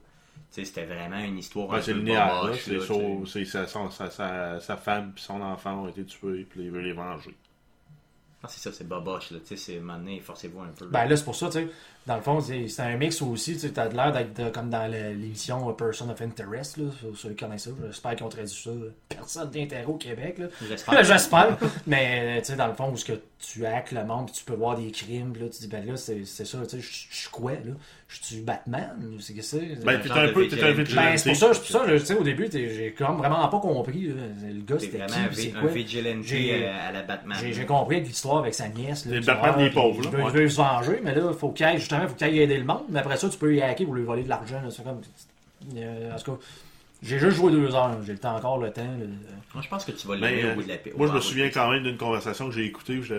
Tu 0.52 0.61
sais, 0.61 0.64
c'était 0.67 0.85
vraiment 0.85 1.19
une 1.19 1.38
histoire 1.38 1.69
Ouais, 1.69 1.79
un 1.79 1.82
c'est 1.82 1.93
peu 1.93 1.99
linéaire, 1.99 2.44
là. 2.44 2.52
C'est 2.56 2.76
là, 2.76 2.85
tu 3.25 3.47
sa, 3.47 3.67
sa, 3.67 4.11
sa, 4.11 4.61
sa 4.61 4.76
femme 4.76 5.12
et 5.17 5.20
son 5.20 5.40
enfant 5.40 5.82
ont 5.82 5.88
été 5.88 6.05
tués, 6.05 6.47
puis 6.49 6.64
il 6.64 6.70
veut 6.70 6.81
les 6.81 6.93
venger. 6.93 7.35
Ah, 8.43 8.47
c'est 8.49 8.61
ça, 8.61 8.73
c'est 8.76 8.87
boboche, 8.87 9.31
là. 9.31 9.38
Tu 9.40 9.47
sais, 9.47 9.56
c'est, 9.56 9.81
maintenant, 9.81 10.17
forcez-vous 10.23 10.61
un 10.61 10.69
peu. 10.69 10.87
Ben 10.88 11.06
là, 11.06 11.17
c'est 11.17 11.25
pour 11.25 11.35
ça, 11.35 11.47
tu 11.47 11.52
sais. 11.55 11.69
Dans 12.06 12.17
le 12.17 12.21
fond, 12.23 12.39
c'est 12.41 12.69
c'est 12.69 12.83
un 12.83 12.97
mix 12.99 13.23
aussi. 13.23 13.56
Tu 13.56 13.81
as 13.81 13.89
l'air 13.89 14.12
d'être 14.12 14.39
euh, 14.41 14.51
comme 14.51 14.69
dans 14.69 14.87
le- 14.91 15.15
l'émission 15.15 15.73
Person 15.73 16.11
of 16.11 16.21
Interest, 16.21 16.77
là, 16.77 16.85
ceux 17.17 17.31
qui 17.31 17.37
connaissent 17.45 17.65
ça. 17.65 17.71
J'espère 17.87 18.15
qu'ils 18.17 18.27
ont 18.27 18.29
traduit 18.29 18.55
ça. 18.62 18.71
Personne 19.09 19.51
d'intérêt 19.51 19.85
au 19.87 19.95
Québec, 19.95 20.37
là. 20.39 20.47
J'espère. 20.69 21.03
J'espère. 21.05 21.56
Mais, 21.87 22.41
tu 22.43 22.49
sais, 22.53 22.56
dans 22.56 22.67
le 22.67 22.75
fond, 22.75 22.91
où 22.93 22.97
ce 22.99 23.06
que 23.06 23.19
tu 23.39 23.65
hackes 23.65 23.93
le 23.93 24.05
monde, 24.05 24.27
puis 24.27 24.35
tu 24.39 24.45
peux 24.45 24.55
voir 24.55 24.77
des 24.77 24.91
crimes, 24.91 25.33
puis 25.33 25.43
là, 25.43 25.49
tu 25.49 25.61
dis, 25.61 25.69
ben 25.69 25.87
là, 25.87 25.97
c'est 25.97 26.25
c'est 26.27 26.45
ça, 26.47 26.59
tu 26.69 26.77
sais, 26.77 26.81
je 26.83 27.17
suis 27.21 27.31
quoi, 27.31 27.53
là? 27.53 27.73
Je 28.07 28.23
suis 28.23 28.41
Batman? 28.43 28.91
ou 29.17 29.19
C'est 29.19 29.33
que 29.33 29.43
c'est? 29.43 29.83
Ben, 29.83 29.99
t'es 30.00 30.11
un 30.11 30.29
peu, 30.29 30.47
t'es 30.47 30.62
un. 30.62 30.73
Ben, 30.75 31.17
c'est 31.17 31.31
pour 31.31 31.39
ça, 31.39 31.55
c'est 31.55 31.61
pour 31.61 31.69
ça, 31.71 31.83
je- 31.89 31.97
tu 31.97 32.05
sais, 32.07 32.15
au 32.15 32.23
début, 32.23 32.49
j'ai 32.53 32.95
comme 32.97 33.17
vraiment 33.17 33.49
pas 33.49 33.59
compris, 33.61 34.09
là. 34.09 34.15
Le 34.47 34.61
gars, 34.62 34.79
c'était 34.79 34.99
qui, 35.07 35.12
c'est 35.33 35.43
vi- 35.49 35.53
un 35.57 35.61
quoi? 35.61 35.71
vigilante 35.71 36.23
J'ai- 36.23 36.65
euh, 36.67 36.89
à 36.89 36.93
la 36.93 37.03
Batman. 37.03 37.39
J'ai 37.50 37.65
compris 37.67 37.97
avec 37.97 38.09
l'histoire 38.09 38.39
avec 38.39 38.53
sa 38.55 38.69
nièce. 38.69 39.07
là, 39.07 39.19
qui 39.19 39.27
Batman 39.27 39.57
des 39.59 39.71
pauvres, 39.71 40.00
Il 40.05 40.19
là, 40.19 40.29
veut, 40.29 40.43
il 40.45 40.50
se 40.50 40.57
venger, 40.57 41.00
mais 41.03 41.15
là, 41.15 41.33
faut 41.33 41.49
qu'il 41.50 41.65
justement, 41.94 42.08
faut 42.08 42.14
qu'il 42.14 42.26
aille 42.26 42.38
aider 42.41 42.58
le 42.58 42.64
monde. 42.64 42.82
Mais 42.91 42.99
après 43.00 43.17
ça, 43.17 43.29
tu 43.29 43.38
peux 43.38 43.55
y 43.55 43.62
hacker 43.62 43.87
pour 43.87 43.94
lui 43.94 44.05
voler 44.05 44.23
de 44.25 44.29
l'argent. 44.29 44.61
C'est 44.70 44.85
comme. 44.85 45.00
euh, 45.76 46.12
en 46.14 46.19
tout 46.19 46.32
cas, 46.32 46.38
j'ai 47.02 47.19
juste 47.19 47.37
joué 47.37 47.52
deux 47.52 47.75
heures. 47.75 47.96
J'ai 48.06 48.12
le 48.12 48.19
temps 48.19 48.37
encore 48.37 48.58
le 48.58 48.70
temps. 48.73 48.82
Moi, 49.52 49.62
je 49.62 49.69
pense 49.69 49.85
que 49.85 49.92
tu 49.92 50.07
vas 50.09 50.16
Ben, 50.16 50.30
l'aimer 50.35 50.45
euh, 50.49 50.52
au 50.52 50.54
bout 50.57 50.62
de 50.62 50.69
la 50.69 50.76
paix. 50.78 50.92
moi, 50.97 51.07
je 51.07 51.12
me 51.12 51.21
souviens 51.21 51.50
quand 51.50 51.71
même 51.71 51.83
d'une 51.83 51.97
conversation 51.99 52.49
que 52.49 52.54
j'ai 52.54 52.64
écoutée, 52.64 52.99
où 52.99 53.02
je 53.02 53.14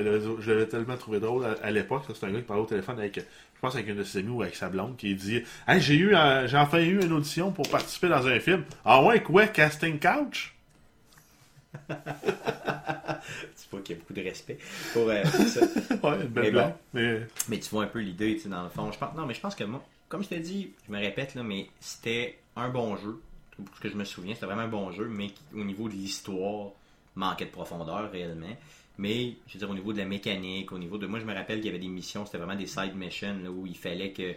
l'avais 0.50 0.66
tellement 0.66 0.98
trouvé 0.98 1.20
drôle 1.20 1.46
à, 1.46 1.56
à 1.64 1.72
l'époque. 1.72 2.04
C'est 2.14 2.26
un 2.26 2.32
gars 2.32 2.40
qui 2.40 2.46
parlait 2.46 2.64
au 2.64 2.68
téléphone 2.68 2.98
avec, 3.00 3.18
je 3.18 3.60
pense, 3.62 3.76
avec 3.76 3.88
une 3.88 3.98
de 3.98 4.04
ses 4.04 4.20
amies 4.20 4.30
ou 4.30 4.42
avec 4.42 4.56
sa 4.56 4.70
blonde, 4.70 4.98
qui 4.98 5.14
dit 5.14 5.44
Hey, 5.68 5.80
j'ai 5.82 5.96
eu, 5.96 6.16
un- 6.16 6.48
j'ai 6.48 6.58
enfin 6.58 6.80
eu 6.80 7.00
une 7.04 7.12
audition 7.14 7.52
pour 7.52 7.70
participer 7.70 8.10
dans 8.10 8.26
un 8.28 8.40
film. 8.40 8.64
Ah 8.86 9.04
ouais, 9.04 9.22
quoi, 9.22 9.46
casting 9.48 10.00
couch? 10.00 10.55
C'est 13.56 13.70
pas 13.70 13.78
qu'il 13.80 13.96
y 13.96 13.98
a 13.98 14.02
beaucoup 14.02 14.14
de 14.14 14.22
respect 14.22 14.58
pour 14.94 15.10
euh, 15.10 15.24
ça. 15.24 15.62
Ouais, 16.04 16.24
belle 16.26 16.44
Mais 16.44 16.52
blague. 16.52 16.70
bon. 16.70 16.76
Mais 16.94 17.20
Mais 17.50 17.60
tu 17.60 17.70
vois 17.70 17.84
un 17.84 17.88
peu 17.88 18.00
l'idée, 18.00 18.36
tu 18.36 18.42
sais, 18.42 18.50
dans 18.50 18.64
le 18.64 18.70
fond. 18.70 18.92
Je 18.92 18.98
pense, 18.98 19.16
non, 19.16 19.26
mais 19.26 19.34
je 19.34 19.42
pense 19.42 19.56
que 19.56 19.64
moi, 19.64 19.84
comme 20.10 20.24
je 20.24 20.30
t'ai 20.30 20.40
dit, 20.40 20.72
je 20.88 20.92
me 20.94 21.00
répète, 21.00 21.36
là, 21.36 21.44
mais 21.44 21.68
c'était 21.80 22.38
un 22.56 22.70
bon 22.70 22.96
jeu. 22.98 23.20
Pour 23.58 23.76
ce 23.78 23.82
que 23.82 23.90
je 23.90 23.96
me 23.96 24.04
souviens, 24.04 24.34
c'était 24.34 24.46
vraiment 24.48 24.64
un 24.64 24.68
bon 24.68 24.92
jeu, 24.92 25.08
mais 25.08 25.28
qui, 25.28 25.42
au 25.56 25.64
niveau 25.64 25.88
de 25.88 25.94
l'histoire, 25.94 26.72
manquait 27.16 27.46
de 27.46 27.52
profondeur 27.52 28.12
réellement. 28.12 28.56
Mais, 28.98 29.34
je 29.48 29.54
veux 29.54 29.60
dire, 29.60 29.70
au 29.70 29.74
niveau 29.74 29.92
de 29.94 29.98
la 29.98 30.06
mécanique, 30.06 30.72
au 30.72 30.78
niveau 30.78 30.98
de. 30.98 31.08
Moi, 31.08 31.20
je 31.20 31.26
me 31.26 31.34
rappelle 31.34 31.58
qu'il 31.58 31.68
y 31.68 31.70
avait 31.70 31.80
des 31.80 31.88
missions, 31.88 32.26
c'était 32.26 32.38
vraiment 32.38 32.56
des 32.56 32.68
side 32.68 32.96
missions, 32.96 33.38
là, 33.44 33.50
où 33.50 33.66
il 33.66 33.76
fallait 33.78 34.12
que 34.12 34.34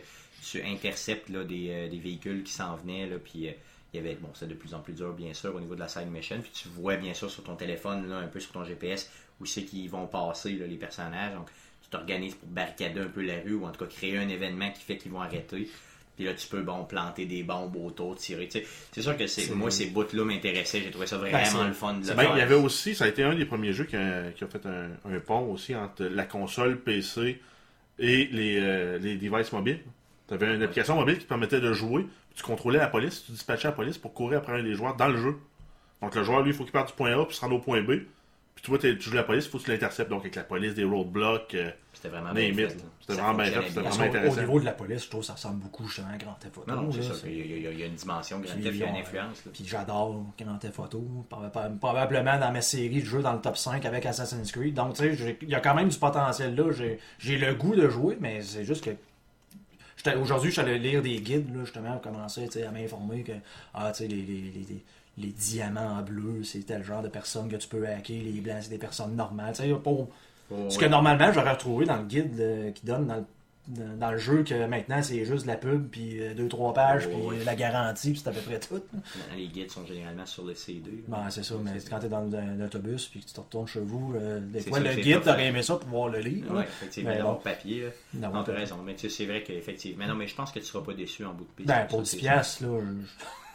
tu 0.49 0.63
interceptes 0.63 1.29
là, 1.29 1.45
des, 1.45 1.69
euh, 1.71 1.89
des 1.89 1.99
véhicules 1.99 2.43
qui 2.45 2.53
s'en 2.53 2.77
venaient, 2.77 3.07
là, 3.07 3.17
puis. 3.19 3.49
euh, 3.49 3.53
il 3.93 3.97
y 3.97 4.01
avait, 4.01 4.17
bon, 4.17 4.29
c'est 4.35 4.49
de 4.49 4.55
plus 4.55 4.75
en 4.75 4.81
plus 4.81 4.93
dur, 4.93 5.13
bien 5.15 5.33
sûr, 5.33 5.55
au 5.55 5.61
niveau 5.61 5.75
de 5.75 5.81
la 5.81 5.89
side 5.89 6.11
mission. 6.11 6.39
Puis 6.43 6.51
tu 6.53 6.69
vois, 6.69 6.97
bien 6.97 7.15
sûr, 7.15 7.31
sur 7.31 7.43
ton 7.43 7.55
téléphone, 7.57 8.09
là, 8.09 8.17
un 8.19 8.27
peu 8.27 8.39
sur 8.41 8.53
ton 8.53 8.65
GPS, 8.65 9.11
où 9.41 9.47
c'est 9.47 9.63
qu'ils 9.63 9.89
vont 9.89 10.07
passer, 10.07 10.53
là, 10.53 10.67
les 10.67 10.77
personnages. 10.77 11.35
Donc, 11.35 11.49
tu 11.83 11.89
t'organises 11.91 12.35
pour 12.35 12.49
barricader 12.49 13.01
un 13.01 13.07
peu 13.09 13.23
la 13.23 13.41
rue, 13.45 13.55
ou 13.55 13.65
en 13.65 13.71
tout 13.73 13.85
cas 13.85 13.91
créer 13.91 14.19
un 14.19 14.29
événement 14.29 14.71
qui 14.73 14.83
fait 14.83 14.97
qu'ils 14.99 15.13
vont 15.13 15.21
arrêter. 15.23 15.69
Puis 16.17 16.25
là, 16.27 16.35
tu 16.35 16.49
peux, 16.49 16.63
bon, 16.63 16.85
planter 16.85 17.27
des 17.27 17.45
bombes 17.45 17.77
autour, 17.77 18.17
tirer. 18.17 18.49
C'est 18.51 19.01
sûr 19.03 19.17
que 19.17 19.27
c'est, 19.29 19.55
moi, 19.55 19.71
ces 19.71 19.87
bouts-là 19.87 20.25
m'intéressaient. 20.25 20.81
J'ai 20.83 20.91
trouvé 20.91 21.07
ça 21.07 21.17
vraiment 21.17 21.39
Ben, 21.39 21.45
c'est- 21.47 21.67
le 21.69 21.73
fun 21.73 21.95
de 21.95 22.01
le 22.09 22.15
ben, 22.15 22.23
faire. 22.25 22.33
il 22.35 22.39
y 22.39 22.43
avait 22.43 22.57
aussi, 22.57 22.95
ça 22.97 23.05
a 23.05 23.09
été 23.09 23.23
un 23.23 23.37
des 23.37 23.45
premiers 23.47 23.73
jeux 23.73 23.85
qui 23.85 23.95
a, 23.97 24.33
qui 24.33 24.43
a 24.43 24.49
fait 24.49 24.67
un, 24.67 24.89
un 25.05 25.21
pont 25.21 25.51
aussi 25.53 25.77
entre 25.77 26.03
la 26.05 26.25
console 26.25 26.81
PC 26.81 27.41
et 28.01 28.27
les, 28.33 28.59
euh, 28.61 28.99
les 28.99 29.17
devices 29.17 29.53
mobiles. 29.53 29.81
Tu 30.27 30.35
avais 30.35 30.55
une 30.55 30.63
application 30.63 30.97
mobile 30.97 31.19
qui 31.19 31.25
te 31.25 31.29
permettait 31.29 31.61
de 31.61 31.73
jouer, 31.73 32.05
tu 32.39 32.45
contrôlais 32.45 32.79
la 32.79 32.87
police, 32.89 33.25
tu 33.27 33.33
dispatchais 33.33 33.69
la 33.69 33.73
police 33.73 33.99
pour 33.99 34.15
courir 34.15 34.39
après 34.39 34.59
un 34.59 34.63
des 34.63 34.75
joueurs 34.75 34.95
dans 34.97 35.09
le 35.09 35.19
jeu. 35.19 35.37
Donc 36.01 36.15
le 36.15 36.23
joueur, 36.23 36.43
lui, 36.43 36.51
il 36.53 36.57
faut 36.57 36.63
qu'il 36.65 36.73
parte 36.73 36.89
du 36.89 36.95
point 36.95 37.11
A 37.21 37.25
puis 37.27 37.35
se 37.35 37.41
rendre 37.41 37.57
au 37.57 37.59
point 37.59 37.83
B. 37.83 37.93
Puis 38.55 38.65
tu 38.65 38.71
vois, 38.71 38.79
t'es- 38.81 38.97
tu 38.97 39.09
joues 39.11 39.15
la 39.17 39.23
police, 39.23 39.47
il 39.47 39.51
faut 39.51 39.59
que 39.59 39.65
tu 39.65 39.71
l'interceptes. 39.71 40.11
Donc 40.11 40.21
avec 40.23 40.35
la 40.35 40.43
police, 40.43 40.75
des 40.75 40.83
roadblocks. 40.85 41.55
euh, 41.55 41.71
C'était 41.93 42.09
vraiment 42.09 42.33
bien 42.33 42.53
fait. 42.55 42.69
C'était 42.71 43.15
Ça 43.15 43.23
vraiment 43.23 43.35
bien 43.35 43.45
fait, 43.47 43.69
c'était 43.69 43.81
vraiment 43.81 43.91
qu'au- 43.97 44.03
au 44.03 44.05
intéressant. 44.07 44.41
niveau 44.41 44.61
de 44.61 44.65
la 44.65 44.73
police, 44.73 45.05
je 45.05 45.09
trouve 45.11 45.21
que 45.21 45.27
ça 45.27 45.33
ressemble 45.35 45.61
beaucoup 45.61 45.87
justement 45.87 46.09
à 46.13 46.17
Grand 46.17 46.35
Theft 46.41 46.59
Auto. 46.59 46.71
Non, 46.71 46.83
non, 46.83 46.93
c'est 46.93 46.99
là, 46.99 47.05
sûr 47.05 47.15
c'est- 47.17 47.29
qu'il 47.29 47.37
y, 47.37 47.41
a- 47.41 47.57
il 47.57 47.63
y 47.63 47.67
a- 47.67 47.71
il 47.71 47.79
y 47.79 47.83
a 47.83 47.87
une 47.87 47.95
dimension 47.95 48.39
Grand 48.41 48.53
Theft, 48.55 48.65
il 48.67 48.77
y 48.77 48.83
a 48.83 48.89
une 48.89 48.97
influence. 48.97 49.45
là. 49.45 49.51
Puis 49.55 49.65
j'adore 49.67 50.25
Grand 50.39 50.59
Theft 50.59 50.79
Auto. 50.79 51.05
Proba- 51.31 51.51
proba- 51.53 51.79
Probablement 51.79 52.39
dans 52.39 52.53
ma 52.53 52.61
série 52.61 53.01
de 53.01 53.07
jeux 53.07 53.23
dans 53.23 53.33
le 53.35 53.41
top 53.41 53.57
5 53.57 53.85
avec 53.85 54.07
Assassin's 54.07 54.51
Creed. 54.53 54.75
Donc, 54.75 54.95
tu 54.95 55.17
sais, 55.17 55.39
il 55.43 55.49
y 55.49 55.55
a 55.55 55.61
quand 55.61 55.75
même 55.75 55.89
du 55.89 55.99
potentiel 55.99 56.55
là. 56.57 56.65
J'ai 57.19 57.39
le 57.39 57.55
goût 57.55 57.75
de 57.77 57.89
jouer, 57.89 58.17
mais 58.21 58.43
c'est 58.43 58.65
juste 58.65 58.85
que. 58.85 58.91
Aujourd'hui, 60.17 60.51
je 60.51 60.61
suis 60.61 60.63
allé 60.63 60.79
lire 60.79 61.03
des 61.03 61.21
guides, 61.21 61.55
là, 61.55 61.65
justement, 61.65 61.93
pour 61.93 62.01
commencer 62.13 62.49
à 62.67 62.71
m'informer 62.71 63.23
que 63.23 63.33
ah, 63.75 63.93
les, 64.01 64.09
les, 64.09 64.17
les, 64.17 64.85
les- 65.19 65.33
diamants 65.33 65.99
en 65.99 66.03
bleu, 66.03 66.43
c'est 66.45 66.61
tel 66.65 66.85
genre 66.85 67.03
de 67.03 67.09
personnes 67.09 67.49
que 67.49 67.57
tu 67.57 67.69
peux 67.69 67.87
hacker. 67.87 68.23
Les 68.23 68.41
blancs, 68.41 68.59
c'est 68.63 68.71
des 68.71 68.79
personnes 68.79 69.15
normales. 69.17 69.55
Pour- 69.83 70.09
Ce 70.71 70.79
que 70.79 70.87
normalement 70.87 71.31
j'aurais 71.33 71.51
retrouvé 71.53 71.85
dans 71.87 71.97
le 71.99 72.05
guide 72.05 72.41
euh, 72.41 72.71
qui 72.71 72.87
donne 72.87 73.07
dans 73.07 73.17
le, 73.17 73.25
dans, 73.69 73.97
dans 73.99 74.11
le 74.11 74.19
jeu 74.19 74.43
que 74.43 74.67
maintenant 74.67 75.03
c'est 75.03 75.25
juste 75.25 75.47
la 75.47 75.57
pub, 75.57 75.89
puis 75.89 76.21
euh, 76.23 76.35
deux, 76.35 76.49
trois 76.49 76.73
pages, 76.75 77.07
Oh, 77.07 77.15
puis 77.17 77.27
ouais. 77.29 77.37
euh, 77.41 77.45
la 77.45 77.55
garantie, 77.55 78.11
puis 78.13 78.21
c'est 78.23 78.29
à 78.31 78.33
peu 78.33 78.41
près 78.41 78.59
tout. 78.59 78.83
les 79.37 79.47
guides 79.49 79.71
sont 79.71 79.85
généralement 79.87 80.27
sur 80.27 80.45
le 80.45 80.55
CD. 80.55 81.05
Ben, 81.07 81.29
c'est 81.31 81.45
ça, 81.45 81.55
mais 81.63 81.73
quand 81.89 81.99
t'es 81.99 82.09
dans 82.09 82.23
le- 82.23 82.57
l'autobus, 82.59 83.07
puis 83.09 83.21
que 83.21 83.27
tu 83.27 83.33
te 83.35 83.41
retournes 83.41 83.67
chez 83.69 83.81
vous, 83.81 84.15
euh, 84.17 84.41
des 84.41 84.61
fois 84.61 84.81
le 84.81 84.95
guide, 84.95 85.21
hein. 85.27 85.37
aimé 85.39 85.63
ça 85.63 85.77
pour 85.77 85.89
voir 85.89 86.09
le 86.09 86.19
livre. 86.21 86.49
Oui, 86.55 86.63
effectivement, 86.63 87.11
Mais 87.11 87.17
d'avoir 87.19 87.35
bon. 87.37 87.41
papier. 87.43 87.83
là. 87.83 87.89
Non, 88.15 88.31
t'as 88.31 88.39
papier. 88.39 88.55
raison. 88.55 88.77
Mais 88.85 88.95
tu 88.95 89.09
sais, 89.09 89.17
c'est 89.17 89.27
vrai 89.27 89.43
qu'effectivement. 89.43 90.07
Non, 90.07 90.15
mais 90.15 90.27
je 90.27 90.35
pense 90.35 90.51
que 90.51 90.59
tu 90.59 90.65
seras 90.65 90.83
pas 90.85 90.95
déçu 90.95 91.25
en 91.25 91.35
bout 91.35 91.45
de 91.45 91.51
piste. 91.57 91.69
Ben, 91.69 91.87
pour 91.87 91.99
c'est 91.99 92.03
10 92.05 92.11
sûr. 92.11 92.19
piastres, 92.21 92.63
là, 92.65 92.81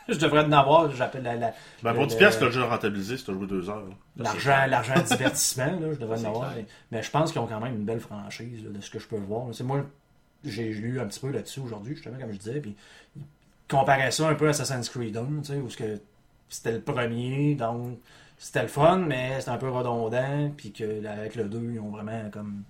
je, 0.08 0.14
je 0.14 0.20
devrais 0.20 0.44
en 0.44 0.52
avoir, 0.52 0.92
j'appelle 0.96 1.24
la, 1.24 1.36
la- 1.36 1.54
Ben, 1.82 1.94
pour 1.94 2.04
le- 2.04 2.08
10 2.10 2.16
piastres, 2.18 2.40
t'as 2.40 2.46
le 2.48 2.52
jeu 2.52 2.64
rentabilisé 2.64 3.18
si 3.18 3.26
t'as 3.26 3.34
joué 3.34 3.48
deux 3.48 3.70
heures. 3.70 3.84
l'argent, 4.18 4.66
l'argent 4.68 5.02
divertissement, 5.02 5.80
là, 5.80 5.94
je 5.94 5.98
devrais 6.00 6.26
en 6.26 6.30
avoir. 6.30 6.52
Mais, 6.56 6.66
mais 6.92 7.02
je 7.04 7.10
pense 7.10 7.32
qu'ils 7.32 7.42
ont 7.42 7.48
quand 7.48 7.60
même 7.60 7.76
une 7.76 7.86
belle 7.86 8.00
franchise, 8.00 8.64
là, 8.64 8.70
de 8.70 8.82
ce 8.82 8.90
que 8.90 9.00
je 9.00 9.08
peux 9.08 9.18
voir. 9.18 9.48
C'est 9.54 9.64
moi, 9.64 9.84
j'ai 10.44 10.70
lu 10.72 11.00
un 11.00 11.06
petit 11.06 11.20
peu 11.20 11.30
là-dessus 11.32 11.60
aujourd'hui, 11.62 11.96
justement, 11.96 12.18
comme 12.20 12.32
je 12.34 12.38
disais, 12.38 12.60
puis 12.60 12.76
ils 13.16 13.22
comparaient 13.68 14.12
ça 14.12 14.28
un 14.30 14.36
peu 14.36 14.48
à 14.48 14.50
Assassin's 14.50 14.90
Creed 14.90 15.16
1, 15.18 15.26
tu 15.42 15.48
sais, 15.54 15.58
où 15.58 15.70
ce 15.70 15.78
que 15.78 16.00
c'était 16.50 16.74
le 16.74 16.82
premier, 16.82 17.56
donc 17.56 17.98
c'était 18.38 18.64
le 18.64 18.68
fun, 18.68 18.98
mais 18.98 19.40
c'était 19.40 19.52
un 19.52 19.58
peu 19.58 19.70
redondant, 19.70 20.52
puis 20.56 20.72
que 20.72 21.06
avec 21.06 21.36
le 21.36 21.46
2, 21.46 21.72
ils 21.76 21.80
ont 21.80 21.90
vraiment 21.90 22.30
comme 22.32 22.64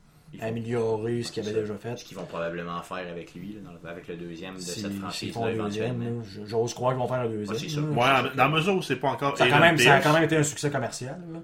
ce 1.23 1.39
avaient 1.41 1.51
ça. 1.53 1.59
déjà 1.61 1.75
fait. 1.75 1.95
Ce 1.97 2.05
qu'ils 2.05 2.17
vont 2.17 2.25
probablement 2.25 2.81
faire 2.81 3.07
avec 3.09 3.35
lui, 3.35 3.53
là, 3.53 3.59
dans 3.65 3.71
le- 3.71 3.89
avec 3.89 4.07
le 4.07 4.15
deuxième 4.15 4.55
de 4.55 4.59
Si- 4.61 4.81
cette 4.81 4.93
franchise 4.93 5.31
font 5.33 5.45
un 5.45 5.53
deuxième, 5.53 6.01
éventuellement. 6.01 6.21
là, 6.21 6.45
j'ose 6.47 6.73
croire 6.73 6.93
qu'ils 6.93 7.01
vont 7.01 7.07
faire 7.07 7.19
un 7.19 7.27
deuxième. 7.29 7.55
Ouais, 7.55 7.59
c'est 7.59 7.69
sûr. 7.69 7.81
là. 7.87 8.23
Ouais, 8.23 8.29
dans 8.35 8.43
la 8.45 8.49
mesure 8.49 8.75
où 8.75 8.81
c'est 8.81 8.95
pas 8.95 9.09
encore. 9.09 9.37
Ça 9.37 9.43
a, 9.43 9.49
quand 9.49 9.59
même, 9.59 9.77
ça 9.77 9.95
a 9.95 9.99
quand 10.01 10.13
même 10.13 10.23
été 10.23 10.37
un 10.37 10.43
succès 10.43 10.71
commercial. 10.71 11.19
là. 11.31 11.39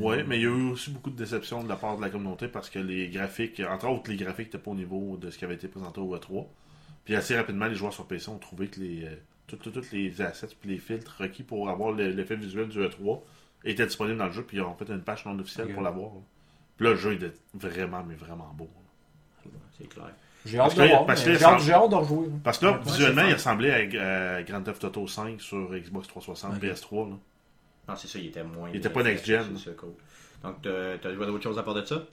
Ouais, 0.00 0.24
mais 0.24 0.38
il 0.38 0.42
y 0.42 0.46
a 0.46 0.48
eu 0.48 0.70
aussi 0.70 0.90
beaucoup 0.90 1.10
de 1.10 1.16
déceptions 1.16 1.62
de 1.62 1.68
la 1.68 1.76
part 1.76 1.96
de 1.96 2.02
la 2.02 2.10
communauté 2.10 2.48
parce 2.48 2.68
que 2.70 2.78
les 2.80 3.08
graphiques, 3.08 3.62
entre 3.70 3.88
autres, 3.88 4.10
les 4.10 4.16
graphiques 4.16 4.46
n'étaient 4.48 4.58
pas 4.58 4.70
au 4.72 4.74
niveau 4.74 5.16
de 5.16 5.30
ce 5.30 5.38
qui 5.38 5.44
avait 5.44 5.54
été 5.54 5.68
présenté 5.68 6.00
au 6.00 6.14
E3. 6.16 6.46
Puis 7.04 7.14
assez 7.14 7.36
rapidement, 7.36 7.66
les 7.66 7.76
joueurs 7.76 7.92
sur 7.92 8.06
PC 8.06 8.28
ont 8.30 8.38
trouvé 8.38 8.66
que 8.66 8.80
les, 8.80 9.04
euh, 9.04 9.14
tout- 9.46 9.56
tout- 9.56 9.70
tous 9.70 9.92
les 9.92 10.20
assets 10.22 10.48
puis 10.60 10.70
les 10.70 10.78
filtres 10.78 11.16
requis 11.20 11.44
pour 11.44 11.68
avoir 11.68 11.92
le- 11.92 12.10
l'effet 12.10 12.34
visuel 12.34 12.66
du 12.68 12.80
E3 12.80 13.22
étaient 13.64 13.86
disponibles 13.86 14.18
dans 14.18 14.26
le 14.26 14.32
jeu. 14.32 14.42
Puis 14.42 14.56
ils 14.56 14.60
ont 14.62 14.74
fait 14.74 14.88
une 14.90 15.02
page 15.02 15.24
non 15.24 15.38
officielle 15.38 15.68
pour 15.74 15.82
l'avoir. 15.84 16.10
Puis 16.76 16.84
là, 16.84 16.90
le 16.90 16.96
jeu 16.96 17.12
est 17.12 17.32
vraiment, 17.54 18.02
mais 18.02 18.16
vraiment 18.16 18.52
beau. 18.56 18.68
C'est 19.78 19.88
clair. 19.88 20.10
J'ai 20.44 20.58
hâte 20.58 20.74
de 21.88 21.94
rejouer. 21.94 22.26
là. 22.26 22.32
Parce 22.42 22.58
que 22.58 22.66
là, 22.66 22.72
Ouais, 22.72 22.78
visuellement, 22.84 23.22
il 23.22 23.34
ressemblait 23.34 23.72
à 23.72 23.98
euh, 24.00 24.42
Grand 24.42 24.62
Theft 24.62 24.84
Auto 24.84 25.06
5 25.06 25.40
sur 25.40 25.70
Xbox 25.74 26.08
360, 26.08 26.54
Ok. 26.54 26.60
PS3. 26.62 27.08
Là. 27.10 27.16
Non, 27.88 27.94
c'est 27.96 28.08
ça, 28.08 28.18
il 28.18 28.26
était 28.26 28.42
moins. 28.44 28.70
Il 28.70 28.76
était 28.76 28.90
pas 28.90 29.02
next-gen. 29.02 29.46
cool. 29.76 29.90
Donc, 30.42 30.62
t'as 30.62 31.12
joué 31.14 31.24
à 31.24 31.26
d'autres 31.26 31.42
choses 31.44 31.58
à 31.58 31.62
part 31.62 31.74
de 31.74 31.84
ça? 31.84 32.04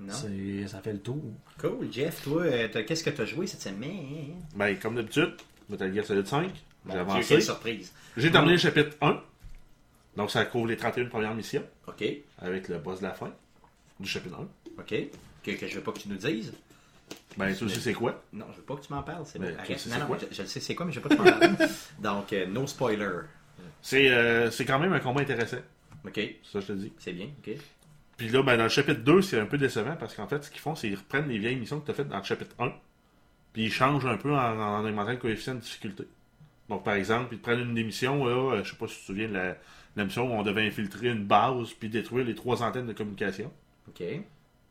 Non? 0.00 0.12
C'est- 0.12 0.66
Ça 0.66 0.80
fait 0.80 0.92
le 0.92 0.98
tour. 1.00 1.22
Cool, 1.60 1.92
Jeff, 1.92 2.22
toi, 2.24 2.42
euh, 2.42 2.68
qu'est-ce 2.86 3.04
que 3.04 3.10
t'as 3.10 3.24
joué 3.24 3.46
cette 3.46 3.62
semaine? 3.62 4.42
Ben, 4.56 4.76
comme 4.78 4.96
d'habitude, 4.96 5.34
Metal 5.68 5.92
Gear 5.94 6.04
Solid 6.04 6.26
5, 6.26 6.50
j'ai 6.90 6.98
avancé. 6.98 7.28
quelle 7.28 7.42
surprise. 7.42 7.92
J'ai 8.16 8.30
terminé 8.30 8.52
le 8.54 8.58
chapitre 8.58 8.96
1. 9.00 9.20
Donc, 10.16 10.30
ça 10.30 10.44
couvre 10.44 10.66
les 10.66 10.76
31 10.76 11.06
premières 11.06 11.34
missions 11.34 11.64
Ok, 11.86 12.04
avec 12.38 12.68
le 12.68 12.78
boss 12.78 12.98
de 12.98 13.04
la 13.04 13.12
fin 13.14 13.32
du 14.00 14.08
chapitre 14.08 14.36
1. 14.36 14.80
ok. 14.80 14.94
Que, 15.42 15.50
que 15.52 15.66
je 15.68 15.74
veux 15.76 15.82
pas 15.82 15.92
que 15.92 15.98
tu 16.00 16.08
nous 16.08 16.16
dises. 16.16 16.52
Ben, 17.36 17.54
tu 17.54 17.68
sais, 17.68 17.80
c'est 17.80 17.92
quoi? 17.94 18.22
Non, 18.32 18.46
je 18.52 18.56
veux 18.58 18.62
pas 18.62 18.76
que 18.76 18.86
tu 18.86 18.92
m'en 18.92 19.02
parles, 19.02 19.24
c'est 19.26 19.38
Mais 19.38 19.48
bon. 19.50 19.54
tu 19.56 19.60
Arrête. 19.60 19.78
sais 19.78 19.90
Non, 19.90 19.98
non, 19.98 20.06
quoi? 20.06 20.18
je, 20.30 20.42
sais 20.44 20.60
c'est 20.60 20.74
quoi, 20.74 20.86
mais 20.86 20.92
je 20.92 21.00
veux 21.00 21.08
pas 21.08 21.14
que 21.16 21.22
tu 21.22 21.30
m'en 21.30 21.38
parles. 21.56 21.68
Donc, 21.98 22.32
euh, 22.32 22.46
no 22.46 22.66
spoiler. 22.66 23.20
C'est 23.82 24.10
euh, 24.10 24.50
c'est 24.50 24.64
quand 24.64 24.78
même 24.78 24.92
un 24.92 25.00
combat 25.00 25.20
intéressant. 25.22 25.58
Ok, 26.06 26.20
Ça, 26.42 26.60
je 26.60 26.66
te 26.66 26.72
dis. 26.72 26.92
c'est 26.98 27.12
bien, 27.12 27.28
ok. 27.38 27.54
Puis 28.16 28.28
là, 28.28 28.42
ben, 28.42 28.56
dans 28.56 28.64
le 28.64 28.68
chapitre 28.68 29.00
2, 29.00 29.22
c'est 29.22 29.40
un 29.40 29.46
peu 29.46 29.58
décevant 29.58 29.96
parce 29.96 30.14
qu'en 30.14 30.28
fait, 30.28 30.44
ce 30.44 30.50
qu'ils 30.50 30.60
font, 30.60 30.74
c'est 30.74 30.88
qu'ils 30.88 30.98
reprennent 30.98 31.28
les 31.28 31.38
vieilles 31.38 31.56
missions 31.56 31.80
que 31.80 31.86
tu 31.86 31.90
as 31.90 31.94
faites 31.94 32.08
dans 32.08 32.18
le 32.18 32.24
chapitre 32.24 32.54
1. 32.58 32.72
Puis 33.52 33.64
ils 33.64 33.72
changent 33.72 34.06
un 34.06 34.16
peu 34.16 34.32
en, 34.32 34.60
en 34.60 34.84
augmentant 34.84 35.10
le 35.10 35.16
coefficient 35.16 35.54
de 35.54 35.60
difficulté. 35.60 36.04
Donc, 36.68 36.84
par 36.84 36.94
exemple, 36.94 37.28
ils 37.32 37.38
te 37.38 37.42
prennent 37.42 37.60
une 37.60 37.74
des 37.74 37.84
missions, 37.84 38.24
là, 38.24 38.54
euh, 38.54 38.64
je 38.64 38.70
sais 38.70 38.76
pas 38.76 38.86
si 38.86 38.94
tu 38.94 39.00
te 39.00 39.06
souviens 39.06 39.28
de 39.28 39.34
la, 39.34 39.56
la 39.96 40.04
mission 40.04 40.30
où 40.30 40.32
on 40.34 40.42
devait 40.42 40.66
infiltrer 40.66 41.08
une 41.08 41.24
base 41.24 41.72
puis 41.72 41.88
détruire 41.88 42.24
les 42.24 42.34
trois 42.34 42.62
antennes 42.62 42.86
de 42.86 42.92
communication. 42.92 43.52
Ok, 43.88 44.02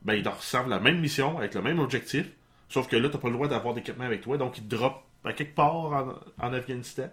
ben, 0.04 0.14
ils 0.16 0.24
te 0.24 0.30
resservent 0.30 0.70
la 0.70 0.80
même 0.80 1.00
mission 1.00 1.38
avec 1.38 1.54
le 1.54 1.62
même 1.62 1.80
objectif, 1.80 2.26
sauf 2.68 2.88
que 2.88 2.96
là, 2.96 3.10
t'as 3.10 3.20
pas 3.20 3.28
le 3.30 3.36
droit 3.36 3.48
d'avoir 3.48 3.74
d'équipement 3.74 4.06
avec 4.06 4.22
toi, 4.22 4.38
donc 4.38 4.58
ils 4.58 4.64
te 4.64 4.76
droppent 4.76 5.04
à 5.24 5.34
quelque 5.34 5.56
part 5.56 5.76
en, 5.76 6.14
en 6.40 6.54
Afghanistan. 6.54 7.10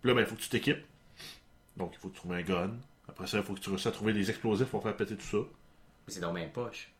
Puis 0.00 0.08
là, 0.08 0.14
ben, 0.14 0.20
il 0.20 0.26
faut 0.26 0.34
que 0.36 0.40
tu 0.40 0.48
t'équipes. 0.48 0.84
Donc, 1.76 1.92
il 1.94 1.98
faut 1.98 2.08
que 2.08 2.14
tu 2.14 2.20
trouves 2.20 2.32
un 2.32 2.42
gun. 2.42 2.70
Après 3.08 3.26
ça, 3.26 3.38
il 3.38 3.42
faut 3.42 3.54
que 3.54 3.60
tu 3.60 3.68
réussisses 3.70 3.86
à 3.86 3.92
trouver 3.92 4.12
des 4.12 4.28
explosifs 4.30 4.68
pour 4.68 4.82
faire 4.82 4.96
péter 4.96 5.16
tout 5.16 5.26
ça. 5.26 5.38
Mais 6.06 6.12
c'est 6.14 6.20
donc 6.20 6.34
bien 6.36 6.48
poche. 6.52 6.90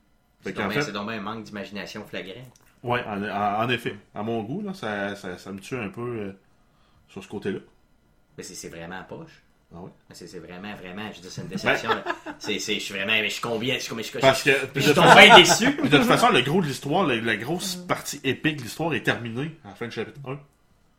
C'est 0.42 0.52
donc 0.56 0.72
fait- 0.72 0.92
donc 0.92 1.10
un 1.10 1.20
manque 1.20 1.44
d'imagination 1.44 2.04
flagrant. 2.06 2.42
Ouais, 2.82 3.02
en, 3.04 3.22
en- 3.22 3.64
en 3.64 3.68
effet. 3.68 3.96
À 4.14 4.22
mon 4.22 4.42
goût, 4.42 4.62
là, 4.62 4.72
ça, 4.74 5.14
ça, 5.16 5.36
ça 5.38 5.52
me 5.52 5.60
tue 5.60 5.76
un 5.76 5.88
peu 5.90 6.00
euh, 6.00 6.32
sur 7.08 7.22
ce 7.22 7.28
côté-là. 7.28 7.58
Mais 8.38 8.42
c'est 8.44 8.68
vraiment 8.68 9.02
poche. 9.04 9.42
Ah 9.74 9.80
ouais? 9.80 9.90
Mais 10.08 10.14
C'est 10.16 10.38
vraiment, 10.40 10.74
vraiment, 10.74 11.12
je 11.12 11.20
dire, 11.20 11.30
c'est 11.30 11.42
une 11.42 11.48
déception. 11.48 11.90
C'est, 12.38 12.58
c'est, 12.58 12.74
je 12.74 12.80
suis 12.80 12.94
vraiment, 12.94 13.12
mais 13.12 13.28
je 13.28 13.34
suis 13.34 13.42
combien, 13.42 13.74
je 13.74 13.80
suis 13.80 13.90
combien, 13.90 14.02
je 14.02 14.08
suis 14.08 14.18
Parce 14.18 14.42
que, 14.42 14.50
je 14.74 14.80
suis 14.80 14.94
bien 14.94 15.36
déçu. 15.36 15.66
de 15.76 15.88
toute 15.96 16.06
façon, 16.06 16.30
le 16.30 16.40
gros 16.42 16.60
de 16.62 16.66
l'histoire, 16.66 17.06
la, 17.06 17.16
la 17.20 17.36
grosse 17.36 17.76
partie 17.76 18.20
épique 18.24 18.56
de 18.56 18.62
l'histoire 18.62 18.92
est 18.94 19.02
terminée 19.02 19.56
à 19.64 19.68
la 19.68 19.74
fin 19.74 19.86
du 19.86 19.92
chapitre 19.92 20.18
1. 20.26 20.40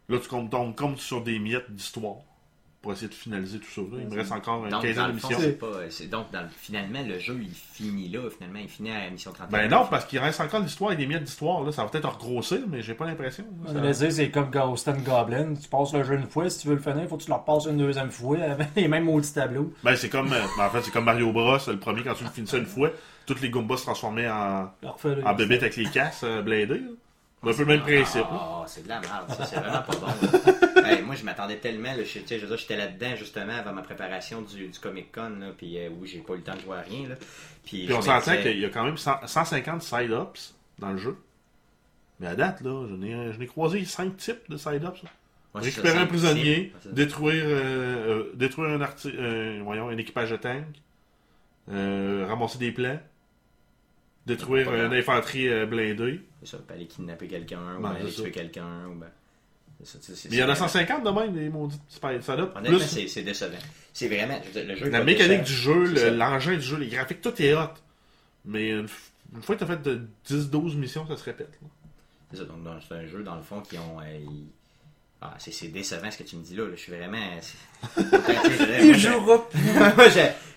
Là, 0.10 0.18
tu 0.20 0.28
comptes 0.28 0.50
donc 0.50 0.76
comme 0.76 0.98
sur 0.98 1.22
des 1.24 1.40
miettes 1.40 1.72
d'histoire 1.72 2.16
pour 2.82 2.94
essayer 2.94 3.08
de 3.10 3.14
finaliser 3.14 3.60
tout 3.60 3.70
ça. 3.70 3.82
là. 3.82 4.00
Il 4.02 4.08
me 4.10 4.16
reste 4.16 4.32
encore 4.32 4.66
une 4.66 4.72
quinzaine 4.82 5.08
de 5.10 5.12
le 5.12 5.18
fond, 5.20 5.28
missions. 5.28 5.40
c'est 5.44 5.60
pas, 5.60 5.68
c'est 5.92 6.08
donc, 6.08 6.32
dans 6.32 6.42
le- 6.42 6.48
finalement, 6.50 7.04
le 7.08 7.20
jeu, 7.20 7.38
il 7.40 7.52
finit 7.54 8.10
là, 8.10 8.22
finalement, 8.36 8.58
il 8.60 8.68
finit 8.68 8.90
à 8.90 9.04
la 9.04 9.10
mission 9.12 9.32
31. 9.32 9.52
Ben 9.56 9.70
non, 9.70 9.86
parce 9.88 10.06
qu'il 10.06 10.18
reste 10.18 10.42
encore 10.42 10.62
de 10.62 10.66
l'histoire 10.66 10.92
et 10.92 10.96
des 10.96 11.06
miettes 11.06 11.24
d'histoire. 11.24 11.64
Là. 11.64 11.72
Ça 11.72 11.84
va 11.84 11.90
peut-être 11.90 12.10
regrossir, 12.18 12.58
mais 12.68 12.82
j'ai 12.82 12.96
pas 12.96 13.06
l'impression. 13.06 13.46
Ça- 13.94 14.10
c'est 14.10 14.32
comme 14.32 14.50
Ghost 14.50 14.88
and 14.88 14.98
Goblin. 15.06 15.54
Tu 15.54 15.70
passes 15.70 15.94
le 15.94 16.04
jeu 16.04 16.16
une 16.16 16.28
fois, 16.28 16.50
si 16.50 16.62
tu 16.62 16.70
veux 16.70 16.74
le 16.76 16.82
finir, 16.82 17.08
faut 17.08 17.18
que 17.18 17.24
tu 17.24 17.30
le 17.30 17.36
repasses 17.36 17.66
une 17.68 17.78
deuxième 17.78 18.10
fois 18.10 18.40
avec 18.40 18.70
les 18.76 18.88
mêmes 18.88 19.06
maudits 19.06 19.32
tableaux. 19.32 19.72
Ben, 19.84 19.96
c'est 19.96 20.10
comme, 20.10 20.34
euh, 20.34 20.42
ben, 20.58 20.66
en 20.66 20.70
fait, 20.72 20.82
c'est 20.82 20.92
comme 20.92 21.06
Mario 21.06 21.32
Bros. 21.32 21.58
Le 21.68 21.78
premier, 21.78 22.02
quand 22.04 22.16
tu 22.16 22.24
le 22.24 22.32
finissais 22.32 22.58
une 22.58 22.66
fois, 22.66 22.90
toutes 23.28 23.42
les 23.42 23.52
Goombas 23.52 23.78
se 23.78 23.84
transformaient 23.84 24.28
en, 24.28 24.72
en 25.24 25.34
bébêtes 25.36 25.62
avec 25.62 25.76
les 25.76 25.86
casses 25.86 26.22
euh, 26.24 26.42
blindées. 26.42 26.80
là. 26.80 26.90
Un 27.44 27.54
peu 27.54 27.60
le 27.60 27.66
même 27.66 27.82
principe. 27.82 28.22
Ah, 28.32 28.64
c'est 28.68 28.84
de 28.84 28.90
la 28.90 29.00
merde, 29.00 29.26
ça, 29.36 29.46
c'est 29.46 29.56
vraiment 29.60 29.82
pas 29.82 29.96
bon. 29.96 30.82
Hey, 30.86 31.02
moi, 31.02 31.16
je 31.16 31.24
m'attendais 31.24 31.58
tellement, 31.58 31.92
là, 31.94 32.04
je, 32.04 32.20
tu 32.20 32.28
sais, 32.28 32.38
je 32.38 32.42
veux 32.46 32.50
dire, 32.50 32.58
j'étais 32.58 32.78
là-dedans, 32.78 33.16
justement, 33.16 33.54
avant 33.54 33.74
ma 33.74 33.82
préparation 33.82 34.42
du, 34.42 34.68
du 34.68 34.80
Comic-Con, 34.80 35.38
là, 35.40 35.48
puis 35.58 35.78
euh, 35.80 35.90
où 35.90 36.06
j'ai 36.06 36.20
pas 36.20 36.34
eu 36.34 36.38
le 36.38 36.44
temps 36.44 36.56
de 36.56 36.60
jouer 36.62 36.78
à 36.78 36.82
rien, 36.82 37.10
là. 37.10 37.16
Puis, 37.66 37.88
on 37.92 38.02
s'entend 38.02 38.38
qu'il 38.42 38.60
y 38.60 38.66
a 38.66 38.70
quand 38.70 38.84
même 38.84 38.98
100 38.98 39.26
150 39.26 39.82
side-ups 39.82 40.54
dans 40.80 40.92
le 40.92 40.98
jeu. 40.98 41.18
Mais 42.20 42.28
à 42.28 42.36
date, 42.36 42.62
là, 42.62 42.86
je 42.90 42.94
n'ai, 42.96 43.34
je 43.34 43.40
n'ai 43.40 43.48
croisé 43.48 43.84
5 43.86 44.18
types 44.18 44.50
de 44.50 44.58
side-ups. 44.58 45.02
Ouais, 45.54 45.62
Récupérer 45.62 45.98
un 45.98 46.06
prisonnier, 46.06 46.74
détruire, 46.86 47.44
euh, 47.46 47.50
euh, 47.50 48.32
détruire 48.36 48.70
un, 48.70 48.80
arti- 48.82 49.62
voyons, 49.64 49.90
un 49.90 49.98
équipage 49.98 50.30
de 50.32 50.38
tank, 50.38 50.64
ramasser 51.68 52.58
des 52.60 52.72
plans, 52.72 53.00
détruire 54.26 54.70
Pas 54.70 54.78
une 54.86 54.94
infanterie 54.94 55.50
euh, 55.50 55.66
blindée. 55.66 56.22
C'est 56.44 56.50
ça, 56.52 56.58
puis 56.66 56.76
aller 56.76 56.88
kidnapper 56.88 57.28
quelqu'un, 57.28 57.78
ou 57.78 57.82
Ben, 57.82 57.90
aller 57.92 58.12
tuer 58.12 58.32
quelqu'un, 58.32 58.88
ou 58.88 58.96
ben. 58.96 59.08
Mais 59.80 59.88
il 60.30 60.36
y 60.38 60.44
en 60.44 60.50
a 60.50 60.54
c'est- 60.54 60.62
150 60.62 61.04
de 61.04 61.10
même, 61.10 61.34
des 61.34 61.50
maudits 61.50 61.80
side-ups. 61.90 62.28
Honnêtement, 62.30 62.62
Plus 62.62 62.80
c'est 62.82 63.08
c'est 63.08 63.24
décevant. 63.24 63.58
C'est 63.94 64.08
vraiment. 64.08 64.40
le 64.54 64.76
jeu 64.76 64.90
la 64.90 65.00
pas 65.00 65.04
mécanique 65.04 65.40
décevant. 65.42 65.82
du 65.82 65.88
jeu, 65.96 66.10
le- 66.12 66.18
l'engin 66.18 66.54
du 66.54 66.62
jeu, 66.62 66.78
les 66.78 66.88
graphiques, 66.88 67.22
tout 67.22 67.42
est 67.42 67.56
hot. 67.56 67.70
Mais 68.46 68.70
une, 68.70 68.88
une 69.36 69.42
fois 69.42 69.56
que 69.56 69.64
tu 69.66 69.72
as 69.72 69.76
fait 69.76 69.82
de 69.82 70.02
10-12 70.30 70.76
missions, 70.76 71.08
ça 71.08 71.18
se 71.18 71.24
répète. 71.24 71.60
C'est 72.32 72.38
ça, 72.38 72.44
donc 72.46 72.58
c'est 72.88 72.94
un 72.96 73.08
jeu 73.08 73.24
dans 73.24 73.36
le 73.36 73.42
fond 73.42 73.62
qui 73.62 73.78
ont. 73.80 74.00
euh, 74.00 74.04
ils- 74.20 74.48
Ah, 75.24 75.36
c'est 75.38 75.52
c'est 75.52 75.68
décevant 75.68 76.10
ce 76.10 76.18
que 76.18 76.24
tu 76.24 76.36
me 76.36 76.42
dis 76.44 76.56
là. 76.56 76.64
là. 76.64 76.72
Je 76.76 76.80
suis 76.82 76.92
vraiment. 76.92 77.18
Il 78.84 78.98
jouera 78.98 79.48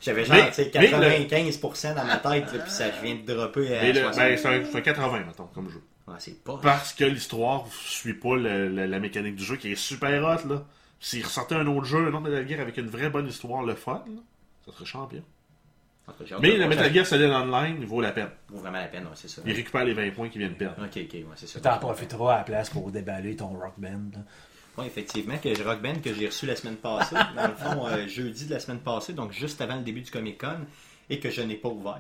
j'avais 0.00 0.24
genre 0.24 0.36
Mais- 0.36 0.48
tu 0.50 0.54
sais, 0.54 0.70
mais 0.74 0.90
le- 0.90 1.24
95% 1.28 1.94
dans 1.94 2.04
ma 2.04 2.16
tête, 2.16 2.52
là, 2.52 2.58
puis 2.60 2.70
ça 2.70 2.88
vient 3.02 3.14
de 3.14 3.32
dropper 3.34 3.76
à 3.76 3.86
le- 3.92 3.94
60. 4.00 4.16
ben, 4.16 4.38
c'est 4.38 4.48
un, 4.48 4.64
c'est 4.64 4.76
un 4.76 4.80
80, 4.80 5.18
mettons, 5.26 5.46
comme 5.54 5.70
jeu. 5.70 5.82
Ah, 6.08 6.16
c'est 6.18 6.42
pas. 6.42 6.58
Parce 6.62 6.92
que 6.92 7.04
l'histoire 7.04 7.66
suit 7.72 8.14
pas 8.14 8.36
le- 8.36 8.68
le- 8.68 8.86
la 8.86 8.98
mécanique 9.00 9.36
du 9.36 9.44
jeu 9.44 9.56
qui 9.56 9.72
est 9.72 9.76
super 9.76 10.22
hot, 10.22 10.48
là. 10.48 10.62
S'il 11.00 11.24
ressortait 11.24 11.54
un 11.56 11.66
autre 11.66 11.84
jeu, 11.84 11.98
un 11.98 12.08
autre 12.08 12.20
Metal 12.20 12.48
Gear 12.48 12.60
avec 12.60 12.76
une 12.78 12.88
vraie 12.88 13.10
bonne 13.10 13.28
histoire, 13.28 13.62
le 13.62 13.74
fun, 13.74 14.02
là, 14.06 14.20
ça 14.66 14.72
serait 14.72 14.84
champion. 14.86 15.22
En 16.06 16.12
Mais 16.40 16.52
de 16.52 16.58
le. 16.62 16.68
Metal 16.68 16.92
Gear 16.92 17.06
Solid 17.06 17.30
Online, 17.30 17.76
il 17.80 17.86
vaut 17.86 18.00
la 18.02 18.12
peine. 18.12 18.28
Vaut 18.50 18.58
vraiment 18.58 18.78
la 18.78 18.88
peine, 18.88 19.04
ouais, 19.04 19.10
c'est 19.14 19.28
ça. 19.28 19.40
Il 19.46 19.54
récupère 19.54 19.84
les 19.86 19.94
20 19.94 20.10
points 20.10 20.28
qu'il 20.28 20.40
vient 20.40 20.50
de 20.50 20.54
perdre. 20.54 20.76
Ok, 20.82 20.90
ok, 20.96 21.12
ouais, 21.14 21.24
c'est 21.36 21.46
ça. 21.46 21.60
T'en 21.60 21.78
profiteras 21.78 22.34
à 22.34 22.38
la 22.38 22.44
place 22.44 22.68
pour 22.70 22.90
déballer 22.90 23.36
ton 23.36 23.48
rock 23.48 23.72
band. 23.78 23.90
là. 24.12 24.18
Oui, 24.76 24.86
effectivement, 24.86 25.34
que 25.42 25.62
Rock 25.62 25.80
Band 25.82 25.94
que 26.02 26.12
j'ai 26.12 26.26
reçu 26.26 26.46
la 26.46 26.56
semaine 26.56 26.76
passée, 26.76 27.14
dans 27.36 27.46
le 27.46 27.54
fond, 27.54 27.86
euh, 27.86 28.08
jeudi 28.08 28.46
de 28.46 28.54
la 28.54 28.60
semaine 28.60 28.80
passée, 28.80 29.12
donc 29.12 29.32
juste 29.32 29.60
avant 29.60 29.76
le 29.76 29.82
début 29.82 30.00
du 30.00 30.10
Comic 30.10 30.38
Con, 30.40 30.66
et 31.08 31.20
que 31.20 31.30
je 31.30 31.42
n'ai 31.42 31.54
pas 31.54 31.68
ouvert. 31.68 31.98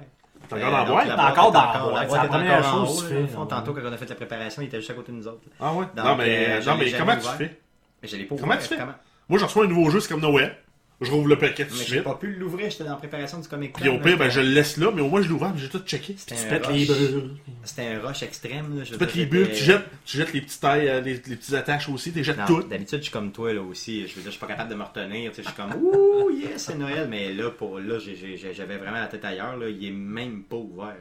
T'as 0.48 0.56
encore 0.56 0.70
dans 0.70 0.76
la 0.78 0.84
donc, 0.84 0.94
boîte? 0.94 1.06
T'as 1.16 1.30
encore 1.30 1.52
dans 1.52 1.60
la 1.62 1.68
encore- 1.70 1.90
boîte, 1.90 2.10
c'est 2.10 2.16
la 2.16 2.24
première 2.24 2.64
chose 2.64 3.02
que 3.08 3.08
tu 3.22 3.28
fais. 3.28 3.34
Tantôt, 3.48 3.72
quand 3.74 3.80
on 3.84 3.92
a 3.92 3.96
fait 3.96 4.08
la 4.08 4.14
préparation, 4.16 4.62
il 4.62 4.66
était 4.66 4.78
juste 4.78 4.90
à 4.90 4.94
côté 4.94 5.12
de 5.12 5.16
nous 5.16 5.28
autres. 5.28 5.40
Ah 5.60 5.72
ouais? 5.72 5.86
Donc, 5.94 6.04
non, 6.04 6.16
mais, 6.16 6.46
euh, 6.48 6.60
comment 6.98 7.16
tu 7.16 7.28
fais? 7.38 7.58
Mais 8.02 8.08
je 8.08 8.16
l'ai 8.16 8.24
pas 8.24 8.34
Comment 8.36 8.46
ouvert. 8.54 8.58
tu 8.62 8.68
fais? 8.68 8.76
Comment? 8.76 8.94
Moi, 9.28 9.38
je 9.38 9.44
reçois 9.44 9.64
un 9.64 9.68
nouveau 9.68 9.88
jeu, 9.90 10.00
c'est 10.00 10.08
comme 10.08 10.20
Noël. 10.20 10.56
Je 11.00 11.10
rouvre 11.10 11.28
le 11.28 11.36
paquet 11.36 11.66
tout 11.66 11.74
de 11.74 11.78
j'ai 11.78 11.84
suite. 11.84 12.02
pas 12.04 12.14
pu 12.14 12.32
l'ouvrir, 12.34 12.70
j'étais 12.70 12.84
dans 12.84 12.90
la 12.90 12.96
préparation 12.96 13.38
du 13.40 13.48
Comic 13.48 13.72
Con. 13.72 13.80
Puis 13.80 13.88
au 13.90 13.94
là, 13.94 13.98
pire, 13.98 14.16
ben, 14.16 14.30
je 14.30 14.40
le 14.40 14.48
laisse 14.48 14.76
là, 14.76 14.90
mais 14.94 15.02
au 15.02 15.08
moins 15.08 15.20
je 15.22 15.28
l'ouvre, 15.28 15.50
mais 15.52 15.60
j'ai 15.60 15.68
tout 15.68 15.80
checké. 15.80 16.14
c'était 16.16 16.36
Tu 16.36 16.44
un 16.46 16.48
pètes 16.50 16.66
rush. 16.66 16.76
les 16.76 16.86
bulles. 16.86 17.30
C'était 17.64 17.86
un 17.88 18.00
rush 18.00 18.22
extrême. 18.22 18.78
Là, 18.78 18.84
je 18.84 18.92
Tu 18.92 18.98
pètes 18.98 19.14
les 19.16 19.26
bulles, 19.26 19.48
tu 19.50 19.64
jettes, 19.64 19.84
tu 20.06 20.16
jettes 20.16 20.32
les 20.32 20.40
petites 20.40 20.60
tailles, 20.60 20.88
euh, 20.88 21.00
les, 21.00 21.14
les 21.14 21.18
petites 21.36 21.54
attaches 21.54 21.88
aussi, 21.88 22.12
tu 22.12 22.18
les 22.18 22.24
jettes 22.24 22.38
toutes. 22.46 22.68
D'habitude, 22.68 22.98
je 22.98 23.02
suis 23.04 23.12
comme 23.12 23.32
toi 23.32 23.52
là 23.52 23.60
aussi. 23.62 24.06
Je 24.06 24.14
veux 24.14 24.22
dire, 24.22 24.26
je 24.26 24.30
suis 24.30 24.40
pas 24.40 24.46
capable 24.46 24.70
de 24.70 24.76
me 24.76 24.84
retenir. 24.84 25.30
tu 25.32 25.36
sais, 25.36 25.42
Je 25.42 25.48
suis 25.48 25.56
comme 25.56 25.72
ouh 25.82 26.30
yes, 26.30 26.64
c'est 26.64 26.76
Noël. 26.78 27.08
Mais 27.10 27.32
là, 27.32 27.50
pour 27.50 27.80
là, 27.80 27.98
j'ai- 27.98 28.14
j'ai- 28.16 28.54
j'avais 28.54 28.76
vraiment 28.76 29.00
la 29.00 29.06
tête 29.08 29.24
ailleurs. 29.24 29.56
Là, 29.56 29.68
il 29.68 29.84
est 29.84 29.90
même 29.90 30.42
pas 30.44 30.56
ouvert. 30.56 30.94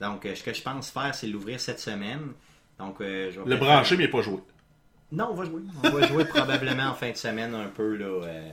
Donc, 0.00 0.24
euh, 0.24 0.34
ce 0.36 0.42
que 0.44 0.54
je 0.54 0.62
pense 0.62 0.90
faire, 0.90 1.14
c'est 1.14 1.26
l'ouvrir 1.26 1.58
cette 1.60 1.80
semaine. 1.80 2.20
Donc, 2.78 3.00
euh, 3.00 3.30
je 3.30 3.36
vais 3.40 3.44
Le 3.44 3.44
peut-être 3.44 3.58
brancher, 3.60 3.96
mais 3.96 4.08
pas 4.08 4.22
joué. 4.22 4.38
Non, 5.10 5.28
on 5.32 5.34
va 5.34 5.44
jouer. 5.44 5.60
On 5.84 5.90
va 5.90 6.06
jouer 6.06 6.24
probablement 6.24 6.84
en 6.90 6.94
fin 6.94 7.10
de 7.10 7.16
semaine 7.16 7.54
un 7.54 7.66
peu 7.68 7.96
là. 7.96 8.06
euh, 8.06 8.50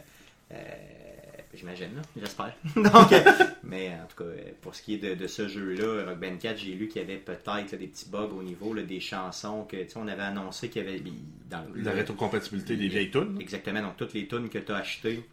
J'imagine, 1.53 1.95
là, 1.95 2.01
j'espère. 2.15 2.53
Donc, 2.75 3.11
euh, 3.11 3.23
mais 3.63 3.89
en 3.89 4.05
tout 4.07 4.23
cas, 4.23 4.29
euh, 4.29 4.51
pour 4.61 4.75
ce 4.75 4.83
qui 4.83 4.93
est 4.93 4.97
de, 4.97 5.15
de 5.15 5.27
ce 5.27 5.47
jeu-là, 5.47 6.05
Rock 6.05 6.19
Band 6.19 6.37
4, 6.37 6.57
j'ai 6.57 6.73
lu 6.73 6.87
qu'il 6.87 7.01
y 7.01 7.05
avait 7.05 7.17
peut-être 7.17 7.75
des 7.75 7.87
petits 7.87 8.07
bugs 8.09 8.29
au 8.37 8.43
niveau 8.43 8.73
là, 8.73 8.83
des 8.83 8.99
chansons 8.99 9.63
que 9.63 9.77
tu 9.77 9.89
sais, 9.89 9.97
on 9.97 10.07
avait 10.07 10.21
annoncé 10.21 10.69
qu'il 10.69 10.83
y 10.85 10.87
avait 10.87 11.01
dans 11.49 11.65
le- 11.73 11.81
La 11.81 11.91
rétrocompatibilité 11.91 12.75
des 12.77 12.87
vieilles 12.87 13.09
tunes. 13.09 13.37
Exactement, 13.41 13.81
donc 13.81 13.97
toutes 13.97 14.13
les 14.13 14.27
tunes 14.27 14.47
que 14.49 14.59
tu 14.59 14.71
as 14.71 14.77
achetées 14.77 15.23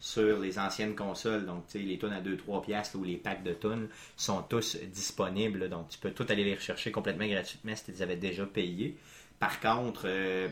sur 0.00 0.40
les 0.40 0.58
anciennes 0.58 0.94
consoles, 0.94 1.44
donc 1.44 1.66
tu 1.68 1.78
sais, 1.78 1.84
les 1.84 1.98
tunes 1.98 2.12
à 2.12 2.20
2-3 2.22 2.62
piastres 2.64 2.96
ou 2.96 3.04
les 3.04 3.16
packs 3.16 3.42
de 3.44 3.52
tunes 3.52 3.88
sont 4.16 4.42
tous 4.42 4.76
disponibles, 4.92 5.68
donc 5.68 5.90
tu 5.90 5.98
peux 5.98 6.10
tout 6.10 6.26
aller 6.30 6.44
les 6.44 6.54
rechercher 6.54 6.90
complètement 6.90 7.26
gratuitement 7.26 7.76
si 7.76 7.84
tu 7.84 7.90
les 7.92 8.02
avais 8.02 8.16
déjà 8.16 8.46
payés. 8.46 8.96
Par 9.38 9.60
contre, 9.60 10.02
euh, 10.06 10.48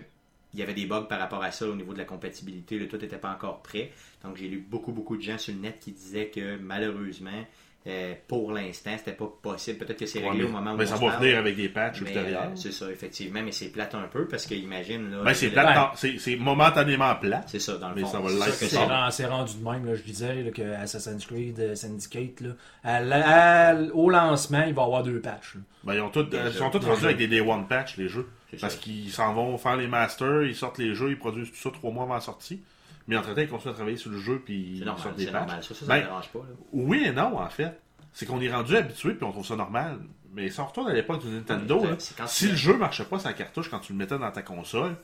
il 0.54 0.60
y 0.60 0.62
avait 0.62 0.72
des 0.74 0.86
bugs 0.86 1.06
par 1.08 1.18
rapport 1.18 1.42
à 1.42 1.50
ça 1.50 1.66
au 1.68 1.74
niveau 1.74 1.92
de 1.92 1.98
la 1.98 2.04
compatibilité, 2.04 2.78
le 2.78 2.88
tout 2.88 2.96
n'était 2.96 3.18
pas 3.18 3.30
encore 3.32 3.62
prêt. 3.62 3.90
Donc 4.24 4.36
j'ai 4.36 4.48
lu 4.48 4.64
beaucoup 4.66 4.92
beaucoup 4.92 5.16
de 5.16 5.22
gens 5.22 5.36
sur 5.38 5.52
le 5.52 5.60
net 5.60 5.78
qui 5.80 5.92
disaient 5.92 6.28
que 6.28 6.56
malheureusement, 6.56 7.44
euh, 7.86 8.14
pour 8.28 8.50
l'instant, 8.50 8.92
c'était 8.96 9.12
pas 9.12 9.30
possible. 9.42 9.76
Peut-être 9.84 9.98
que 9.98 10.06
c'est 10.06 10.20
Ouais, 10.20 10.30
réglé 10.30 10.44
mais 10.44 10.48
au 10.48 10.52
moment 10.52 10.72
où 10.72 10.76
mais 10.78 10.84
on 10.90 10.96
ça 10.96 11.04
va 11.04 11.18
venir 11.18 11.36
avec 11.36 11.54
des 11.54 11.68
patchs 11.68 12.00
ultérieurs. 12.00 12.44
euh, 12.44 12.54
c'est 12.54 12.72
ça, 12.72 12.90
effectivement, 12.90 13.42
mais 13.42 13.52
c'est 13.52 13.68
plate 13.68 13.94
un 13.94 14.06
peu 14.10 14.26
parce 14.26 14.46
que 14.46 14.54
imagine 14.54 15.10
là. 15.10 15.22
Ben, 15.22 15.34
c'est 15.34 15.50
plate, 15.50 15.90
c'est 16.16 16.36
momentanément 16.36 17.14
plate. 17.16 17.44
C'est 17.48 17.58
ça, 17.58 17.76
dans 17.76 17.90
le 17.90 17.96
Mais 17.96 18.00
fond. 18.00 18.06
ça 18.08 18.20
va 18.20 19.10
C'est 19.10 19.26
rendu 19.26 19.52
de 19.58 19.64
même, 19.70 19.84
là, 19.84 19.94
je 19.96 20.02
disais, 20.02 20.42
là, 20.42 20.50
que 20.50 20.62
Assassin's 20.62 21.26
Creed 21.26 21.60
euh, 21.60 21.74
Syndicate, 21.74 22.40
là, 22.40 22.50
à 22.84 23.00
la- 23.00 23.68
à- 23.72 23.74
au 23.92 24.08
lancement, 24.08 24.64
il 24.66 24.72
va 24.72 24.80
y 24.80 24.84
avoir 24.86 25.02
deux 25.02 25.20
patchs. 25.20 25.56
Ben, 25.82 25.92
ils, 25.92 26.00
ont 26.00 26.08
Déjà. 26.08 26.48
ils 26.48 26.52
sont 26.54 26.70
tous 26.70 26.86
rendus 26.86 27.04
avec 27.04 27.18
des 27.18 27.28
Day 27.28 27.42
One 27.42 27.66
patch, 27.68 27.98
les 27.98 28.08
jeux. 28.08 28.26
Parce 28.60 28.76
qu'ils 28.76 29.10
s'en 29.10 29.32
vont 29.34 29.56
faire 29.58 29.76
les 29.76 29.86
masters, 29.88 30.44
ils 30.44 30.54
sortent 30.56 30.78
les 30.78 30.94
jeux, 30.94 31.10
ils 31.10 31.18
produisent 31.18 31.50
tout 31.50 31.56
ça 31.56 31.70
trois 31.70 31.90
mois 31.92 32.04
avant 32.04 32.14
la 32.14 32.20
sortie. 32.20 32.62
Mais 33.06 33.16
entre-temps, 33.16 33.42
ils 33.42 33.48
continuent 33.48 33.72
à 33.72 33.74
travailler 33.74 33.96
sur 33.98 34.10
le 34.10 34.18
jeu 34.18 34.40
puis 34.44 34.76
ils 34.78 34.84
normal, 34.84 35.02
sortent 35.02 35.16
des 35.16 35.26
patchs. 35.26 35.34
normal. 35.34 35.62
Ça, 35.62 35.74
ça, 35.74 35.86
Ben, 35.86 35.96
me 35.96 36.00
dérange 36.02 36.28
pas. 36.30 36.38
là. 36.38 36.54
Oui 36.72 37.04
et 37.04 37.12
non, 37.12 37.38
en 37.38 37.48
fait. 37.50 37.78
C'est 38.12 38.26
qu'on 38.26 38.40
est 38.40 38.50
rendu 38.52 38.76
habitué 38.76 39.12
puis 39.14 39.24
on 39.24 39.32
trouve 39.32 39.44
ça 39.46 39.56
normal. 39.56 39.98
Mais 40.32 40.48
si 40.50 40.58
on 40.60 40.66
retourne 40.66 40.88
à 40.88 40.94
l'époque 40.94 41.20
du 41.22 41.28
Nintendo, 41.28 41.84
là, 41.84 41.96
si 42.26 42.48
le 42.48 42.56
jeu 42.56 42.76
marchait 42.76 43.04
pas 43.04 43.18
sa 43.18 43.32
cartouche 43.34 43.68
quand 43.68 43.80
tu 43.80 43.92
le 43.92 43.98
mettais 43.98 44.18
dans 44.18 44.30
ta 44.32 44.42
console, 44.42 44.96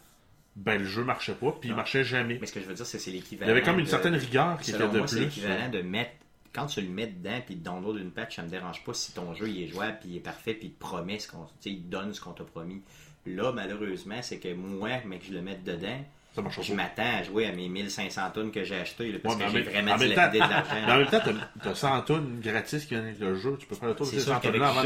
ben 0.57 0.79
le 0.81 0.85
jeu 0.87 1.05
marchait 1.05 1.35
pas 1.35 1.53
puis 1.53 1.69
il 1.69 1.75
marchait 1.77 2.03
jamais. 2.05 2.39
Mais 2.41 2.47
ce 2.47 2.53
que 2.53 2.61
je 2.61 2.67
veux 2.67 2.75
dire, 2.75 2.87
c'est 2.87 2.99
c'est 2.99 3.11
Il 3.11 3.17
l'équivalent. 3.17 3.49
y 3.49 3.53
avait 3.53 3.63
comme 3.63 3.79
une 3.79 3.85
de- 3.85 3.91
certaine 3.91 4.15
rigueur 4.17 4.59
qui 4.61 4.71
était 4.71 4.89
de 4.89 4.99
moi, 4.99 5.07
c'est 5.07 5.21
l'équivalent 5.21 5.69
de 5.69 5.83
mettre. 5.83 6.13
Quand 6.53 6.67
tu 6.67 6.81
le 6.81 6.89
mets 6.89 7.07
dedans, 7.07 7.39
puis 7.47 7.55
tu 7.55 7.61
download 7.61 7.97
une 7.99 8.11
patch, 8.11 8.35
ça 8.35 8.43
me 8.43 8.49
dérange 8.49 8.83
pas 8.83 8.93
si 8.93 9.13
ton 9.13 9.35
jeu 9.35 9.49
il 9.49 9.63
est 9.63 9.69
jouable, 9.69 9.99
puis 10.01 10.09
il 10.11 10.17
est 10.17 10.21
parfait, 10.21 10.53
puis 10.55 10.67
il 10.67 10.73
te 10.73 10.81
promet 10.81 11.21
ce 11.21 11.31
qu'on. 11.31 11.47
Il 11.65 11.83
te 11.83 11.87
donne 11.89 12.13
ce 12.13 12.21
qu'on 12.21 12.33
t'a 12.33 12.43
promis. 12.43 12.83
Là, 13.27 13.53
malheureusement, 13.53 14.21
c'est 14.23 14.39
que 14.39 14.53
moi, 14.55 14.91
mais 15.07 15.19
que 15.19 15.27
je 15.27 15.33
le 15.33 15.43
mette 15.43 15.63
dedans, 15.65 16.03
Ça 16.35 16.43
je 16.63 16.75
m'attends 16.75 17.19
à 17.19 17.23
jouer 17.23 17.47
à 17.47 17.53
mes 17.53 17.69
1500 17.69 18.31
tonnes 18.33 18.51
que 18.53 18.63
j'ai 18.65 18.77
achetées, 18.77 19.13
parce 19.19 19.35
Ouais, 19.37 19.45
que 19.45 19.51
j'ai 19.51 19.63
vraiment 19.63 19.97
dilapidé 19.97 20.39
de 20.45 20.49
l'argent. 20.51 20.85
En 20.85 20.97
même 20.99 21.07
temps, 21.07 21.21
t'as- 21.25 21.61
t'as 21.65 21.75
100 21.75 22.01
tonnes 22.03 22.41
gratis 22.41 22.85
qui 22.85 22.95
viennent 22.95 23.05
avec 23.07 23.19
le 23.19 23.35
jeu. 23.37 23.57
Tu 23.59 23.67
peux 23.67 23.75
faire 23.75 23.89
le 23.89 23.95
tour 23.95 24.07
de 24.07 24.11
C'est 24.11 24.19
ces 24.19 24.25
sûr 24.25 24.35
100 24.35 24.41
qu'avec 24.41 24.61
tonnes 24.61 24.69
avant 24.71 24.83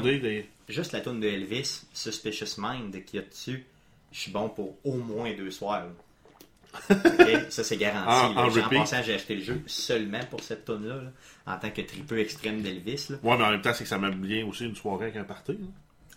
des. 0.00 0.48
Juste 0.68 0.92
la 0.92 1.00
tune 1.00 1.20
de 1.20 1.26
Elvis, 1.28 1.82
Suspicious 1.92 2.54
Mind, 2.58 3.04
qu'il 3.04 3.20
y 3.20 3.22
a 3.22 3.26
dessus, 3.26 3.64
je 4.12 4.18
suis 4.18 4.30
bon 4.32 4.48
pour 4.48 4.76
au 4.84 4.94
moins 4.96 5.32
deux 5.34 5.50
soirs. 5.50 5.84
là. 5.84 5.90
Ok? 6.90 7.50
Ça, 7.50 7.64
c'est 7.64 7.76
garanti. 7.78 8.06
En- 8.36 8.50
passant, 8.80 9.02
j'ai 9.02 9.14
acheté 9.14 9.36
le 9.36 9.42
jeu 9.42 9.62
seulement 9.66 10.20
pour 10.30 10.40
cette 10.42 10.64
tune-là, 10.66 10.96
là, 10.96 11.10
en 11.54 11.58
tant 11.58 11.70
que 11.70 11.80
tripeux 11.80 12.18
extrême 12.18 12.60
d'Elvis. 12.60 13.08
Ouais, 13.22 13.36
mais 13.38 13.44
en 13.44 13.50
même 13.50 13.62
temps, 13.62 13.72
c'est 13.72 13.84
que 13.84 13.88
ça 13.90 13.98
m'aime 13.98 14.14
bien 14.16 14.44
aussi 14.46 14.64
une 14.66 14.76
soirée 14.76 15.04
avec 15.06 15.16
un 15.16 15.24
party. 15.24 15.52
là. 15.52 15.66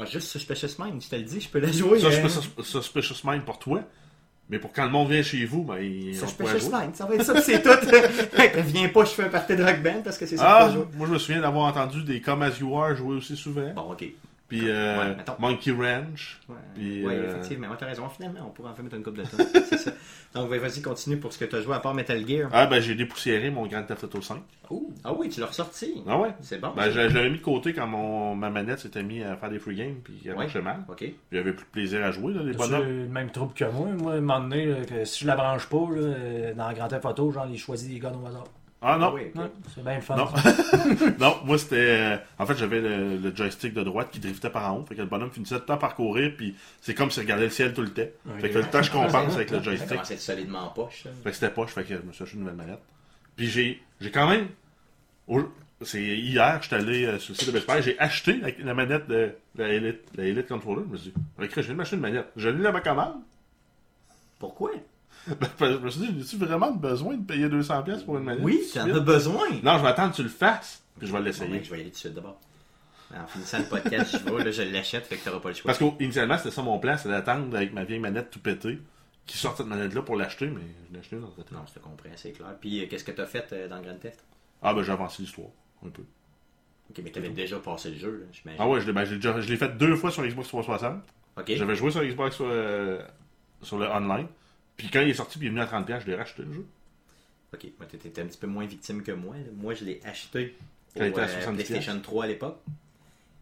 Ah, 0.01 0.05
juste 0.05 0.27
Suspicious 0.29 0.75
Mind, 0.79 1.01
je 1.01 1.09
te 1.09 1.15
le 1.15 1.23
dis, 1.23 1.41
je 1.41 1.49
peux 1.49 1.59
la 1.59 1.71
jouer. 1.71 1.99
Ça, 1.99 2.07
hein. 2.07 2.11
je 2.11 2.17
fais 2.27 2.29
sus- 2.29 2.63
Suspicious 2.63 3.21
Mind 3.23 3.43
pour 3.43 3.59
toi. 3.59 3.81
Mais 4.49 4.59
pour 4.59 4.73
quand 4.73 4.83
le 4.83 4.91
monde 4.91 5.09
vient 5.09 5.23
chez 5.23 5.45
vous, 5.45 5.63
ben, 5.63 5.77
ils 5.77 6.13
vont 6.13 6.27
pouvoir 6.27 6.55
Suspicious. 6.55 6.77
Mind, 6.77 6.95
ça 6.95 7.05
va 7.05 7.15
être 7.15 7.23
ça, 7.23 7.39
c'est 7.41 7.61
tout. 7.61 7.69
Viens 8.65 8.89
pas, 8.89 9.05
je 9.05 9.11
fais 9.11 9.23
un 9.23 9.29
party 9.29 9.55
de 9.55 9.63
rock 9.63 9.81
band 9.81 10.01
parce 10.03 10.17
que 10.17 10.25
c'est 10.25 10.35
ça 10.35 10.57
Ah, 10.59 10.65
que 10.67 10.73
je 10.73 10.97
moi 10.97 11.07
je 11.07 11.13
me 11.13 11.17
souviens 11.19 11.39
d'avoir 11.41 11.65
entendu 11.67 12.03
des 12.03 12.19
Come 12.19 12.41
As 12.41 12.59
You 12.59 12.75
Are 12.77 12.93
jouer 12.95 13.15
aussi 13.15 13.37
souvent. 13.37 13.71
Bon, 13.73 13.91
ok. 13.93 14.03
Puis 14.51 14.69
euh, 14.69 14.97
Ouais. 14.99 15.15
Monkey 15.39 15.71
Ranch. 15.71 16.37
Ouais, 16.49 16.55
Puis, 16.75 17.05
ouais, 17.05 17.15
euh, 17.15 17.29
effectivement, 17.29 17.69
ouais, 17.69 17.75
t'as 17.79 17.85
raison. 17.85 18.09
Finalement, 18.09 18.41
on 18.47 18.49
pourrait 18.49 18.71
en 18.71 18.73
faire 18.73 18.83
mettre 18.83 18.97
une 18.97 19.03
coupe 19.03 19.15
de 19.15 19.23
temps. 19.23 19.37
c'est 19.69 19.77
ça. 19.77 19.91
Donc, 20.35 20.51
ouais, 20.51 20.57
vas-y, 20.57 20.81
continue 20.81 21.15
pour 21.15 21.31
ce 21.31 21.39
que 21.39 21.45
t'as 21.45 21.61
joué 21.61 21.73
à 21.73 21.79
part 21.79 21.93
Metal 21.93 22.27
Gear. 22.27 22.49
Ah, 22.51 22.65
ben 22.67 22.81
j'ai 22.81 22.95
dépoussiéré 22.95 23.49
mon 23.49 23.65
Grand 23.65 23.83
Theft 23.83 24.03
Auto 24.03 24.21
5. 24.21 24.41
Ouh. 24.69 24.93
Ah 25.05 25.13
oui, 25.13 25.29
tu 25.29 25.39
l'as 25.39 25.45
ressorti. 25.45 26.03
Ah 26.05 26.17
ouais? 26.19 26.33
C'est 26.41 26.59
bon. 26.59 26.73
Ben, 26.75 26.89
je, 26.91 27.07
je 27.07 27.15
l'avais 27.15 27.29
mis 27.29 27.37
de 27.37 27.41
côté 27.43 27.71
quand 27.71 27.87
mon, 27.87 28.35
ma 28.35 28.49
manette 28.49 28.79
s'était 28.79 29.03
mis 29.03 29.23
à 29.23 29.37
faire 29.37 29.49
des 29.49 29.59
free 29.59 29.75
games, 29.75 29.95
puis 30.03 30.21
elle 30.25 30.35
marchait 30.35 30.61
mal. 30.61 30.83
Ok. 30.89 30.97
Puis 30.97 31.15
J'avais 31.31 31.53
plus 31.53 31.63
de 31.65 31.69
plaisir 31.71 32.03
à 32.05 32.11
jouer, 32.11 32.33
là, 32.33 32.43
les 32.43 32.51
C'est 32.51 32.57
bonhommes. 32.57 32.85
le 32.87 33.07
même 33.07 33.29
trouble 33.31 33.53
que 33.53 33.63
moi. 33.65 33.87
Moi, 33.97 34.11
à 34.11 34.15
un 34.17 34.19
moment 34.21 34.41
donné, 34.41 34.65
là, 34.65 34.75
que 34.85 35.05
si 35.05 35.21
je 35.21 35.27
la 35.27 35.37
branche 35.37 35.67
pas, 35.67 35.77
là, 35.95 36.01
euh, 36.01 36.53
dans 36.53 36.73
Grand 36.73 36.89
Theft 36.89 37.05
Auto, 37.05 37.31
genre, 37.31 37.47
il 37.49 37.57
choisit 37.57 37.89
des 37.89 37.99
gars 37.99 38.11
au 38.11 38.25
hasard. 38.27 38.43
Ah 38.83 38.97
non, 38.97 39.07
Ah 39.09 39.13
oui. 39.13 39.21
Ouais, 39.35 39.51
c'est 39.75 39.83
bien 39.83 39.95
le 39.95 40.01
fun. 40.01 40.15
Non. 40.15 40.27
non, 41.19 41.37
moi 41.45 41.57
c'était. 41.59 41.75
euh, 41.75 42.17
en 42.39 42.45
fait, 42.47 42.55
j'avais 42.57 42.81
le, 42.81 43.17
le 43.17 43.35
joystick 43.35 43.73
de 43.75 43.83
droite 43.83 44.09
qui 44.11 44.19
driftait 44.19 44.49
par 44.49 44.73
en 44.73 44.77
haut. 44.79 44.85
Fait 44.85 44.95
que 44.95 45.01
le 45.01 45.07
bonhomme 45.07 45.29
finissait 45.29 45.55
tout 45.55 45.61
le 45.61 45.65
temps 45.67 45.77
par 45.77 45.93
courir, 45.95 46.31
puis 46.35 46.55
c'est 46.81 46.95
comme 46.95 47.11
s'il 47.11 47.21
regardait 47.23 47.43
le 47.45 47.51
ciel 47.51 47.73
tout 47.75 47.81
le 47.83 47.89
temps. 47.91 48.01
Fait 48.39 48.49
que 48.49 48.57
le 48.57 48.65
temps, 48.65 48.81
je 48.81 48.91
compense 48.91 49.35
avec 49.35 49.51
le 49.51 49.57
Ça 49.57 49.63
joystick. 49.63 49.89
commence 49.89 50.09
à 50.11 50.13
être 50.15 50.19
solidement 50.19 50.59
en 50.65 50.69
poche. 50.69 51.03
ça. 51.03 51.09
Fait 51.23 51.29
que 51.29 51.35
c'était 51.35 51.51
poche, 51.53 51.71
fait 51.73 51.83
que 51.83 51.95
je 51.95 52.01
me 52.01 52.11
suis 52.11 52.23
acheté 52.23 52.35
une 52.35 52.41
nouvelle 52.41 52.55
manette. 52.57 52.81
Puis 53.35 53.47
j'ai, 53.47 53.81
j'ai 53.99 54.09
quand 54.11 54.27
même. 54.27 54.47
C'est 55.83 56.01
hier, 56.03 56.59
j'étais 56.61 56.75
allé 56.75 57.05
euh, 57.05 57.17
sur 57.19 57.33
le 57.33 57.37
site 57.39 57.47
de 57.47 57.53
Best 57.53 57.67
Buy, 57.67 57.81
j'ai 57.81 57.99
acheté 57.99 58.33
la, 58.37 58.49
la 58.63 58.73
manette 58.75 59.07
de 59.07 59.31
la 59.55 59.67
Elite, 59.69 60.01
la 60.15 60.25
Elite 60.25 60.47
Controller. 60.47 60.83
Je 60.87 60.91
me 60.91 60.97
suis 60.97 61.09
dit, 61.11 61.15
avec 61.39 61.59
je 61.59 61.67
de 61.69 61.73
m'acheter 61.73 61.95
une 61.95 62.01
manette. 62.03 62.27
Je 62.35 62.49
l'ai 62.49 62.61
dans 62.63 62.71
ma 62.73 62.81
commande. 62.81 63.15
Pourquoi? 64.37 64.71
Ben, 65.27 65.47
je 65.61 65.77
me 65.77 65.89
suis 65.89 66.01
dit, 66.01 66.15
j'ai-tu 66.19 66.37
vraiment 66.37 66.71
besoin 66.71 67.15
de 67.15 67.23
payer 67.23 67.47
200$ 67.47 67.83
pièces 67.83 68.03
pour 68.03 68.17
une 68.17 68.23
manette? 68.23 68.43
Oui, 68.43 68.59
tout 68.73 68.79
tu 68.79 68.85
de 68.87 68.91
en 68.93 68.95
as 68.97 68.99
besoin. 69.01 69.49
Non, 69.63 69.77
je 69.77 69.81
vais 69.83 69.87
attendre 69.89 70.11
que 70.11 70.15
tu 70.17 70.23
le 70.23 70.29
fasses, 70.29 70.83
puis 70.97 71.07
je 71.07 71.13
vais 71.13 71.21
l'essayer. 71.21 71.49
ben, 71.51 71.63
je 71.63 71.69
vais 71.69 71.77
y 71.77 71.81
aller 71.81 71.89
tout 71.89 71.95
de 71.95 71.99
suite 71.99 72.13
d'abord. 72.15 72.39
En 73.15 73.27
finissant 73.27 73.59
le 73.59 73.65
podcast, 73.65 74.17
je 74.25 74.31
vais, 74.33 74.43
là, 74.43 74.51
je 74.51 74.61
l'achète, 74.63 75.05
fait 75.05 75.17
que 75.17 75.25
t'auras 75.25 75.39
pas 75.41 75.49
le 75.49 75.55
choix. 75.55 75.73
Parce 75.73 75.77
qu'initialement, 75.79 76.37
c'était 76.37 76.51
ça 76.51 76.61
mon 76.61 76.79
plan, 76.79 76.97
c'était 76.97 77.09
d'attendre 77.09 77.55
avec 77.55 77.73
ma 77.73 77.83
vieille 77.83 77.99
manette 77.99 78.31
tout 78.31 78.39
pétée, 78.39 78.79
qui 79.27 79.37
sorte 79.37 79.57
cette 79.57 79.67
manette-là 79.67 80.01
pour 80.01 80.15
l'acheter, 80.15 80.47
mais 80.47 80.61
je 80.87 80.93
l'ai 80.93 80.99
acheté 80.99 81.17
dans 81.17 81.27
le 81.27 81.55
Non, 81.55 81.65
je 81.67 81.73
te 81.73 81.79
comprends, 81.79 82.09
c'est 82.15 82.31
clair. 82.31 82.55
Puis, 82.59 82.81
euh, 82.83 82.87
qu'est-ce 82.89 83.03
que 83.03 83.11
t'as 83.11 83.25
fait 83.25 83.47
euh, 83.53 83.67
dans 83.67 83.81
Grand 83.81 83.97
Theft? 83.99 84.23
Ah, 84.63 84.73
ben 84.73 84.81
j'ai 84.81 84.91
avancé 84.91 85.21
l'histoire, 85.21 85.49
un 85.85 85.89
peu. 85.89 86.03
Ok, 86.89 87.01
mais 87.03 87.11
t'avais 87.11 87.29
déjà 87.29 87.59
passé 87.59 87.89
le 87.91 87.97
jeu, 87.97 88.11
là, 88.21 88.25
j'imagine. 88.31 88.61
Ah 88.61 88.67
ouais, 88.67 88.81
je 88.81 88.87
l'ai, 88.87 88.93
ben, 88.93 89.03
j'ai 89.05 89.15
déjà- 89.17 89.39
je 89.39 89.49
l'ai 89.49 89.57
fait 89.57 89.77
deux 89.77 89.95
fois 89.95 90.09
sur 90.09 90.23
Xbox 90.25 90.47
360. 90.47 91.03
Ok. 91.37 91.51
J'avais 91.55 91.75
joué 91.75 91.91
sur 91.91 92.03
Xbox 92.03 92.37
euh, 92.41 93.01
sur 93.61 93.77
le 93.77 93.87
online. 93.87 94.27
Puis 94.81 94.89
quand 94.91 95.01
il 95.01 95.09
est 95.09 95.13
sorti, 95.13 95.37
puis 95.37 95.47
il 95.47 95.49
est 95.49 95.53
venu 95.53 95.61
à 95.61 95.65
30$, 95.67 95.99
je 96.01 96.07
l'ai 96.07 96.15
racheté 96.15 96.41
le 96.43 96.53
jeu. 96.53 96.65
Ok, 97.53 97.67
moi, 97.77 97.85
t'étais 97.87 98.21
un 98.21 98.25
petit 98.25 98.37
peu 98.37 98.47
moins 98.47 98.65
victime 98.65 99.03
que 99.03 99.11
moi. 99.11 99.35
là. 99.35 99.43
Moi, 99.55 99.73
je 99.75 99.85
l'ai 99.85 99.99
acheté 100.05 100.55
Quand 100.95 101.01
au 101.01 101.05
il 101.05 101.09
était 101.09 101.21
à 101.21 101.25
euh, 101.25 101.27
70 101.41 101.63
PlayStation 101.63 101.99
3 102.01 102.23
à 102.23 102.27
l'époque 102.27 102.59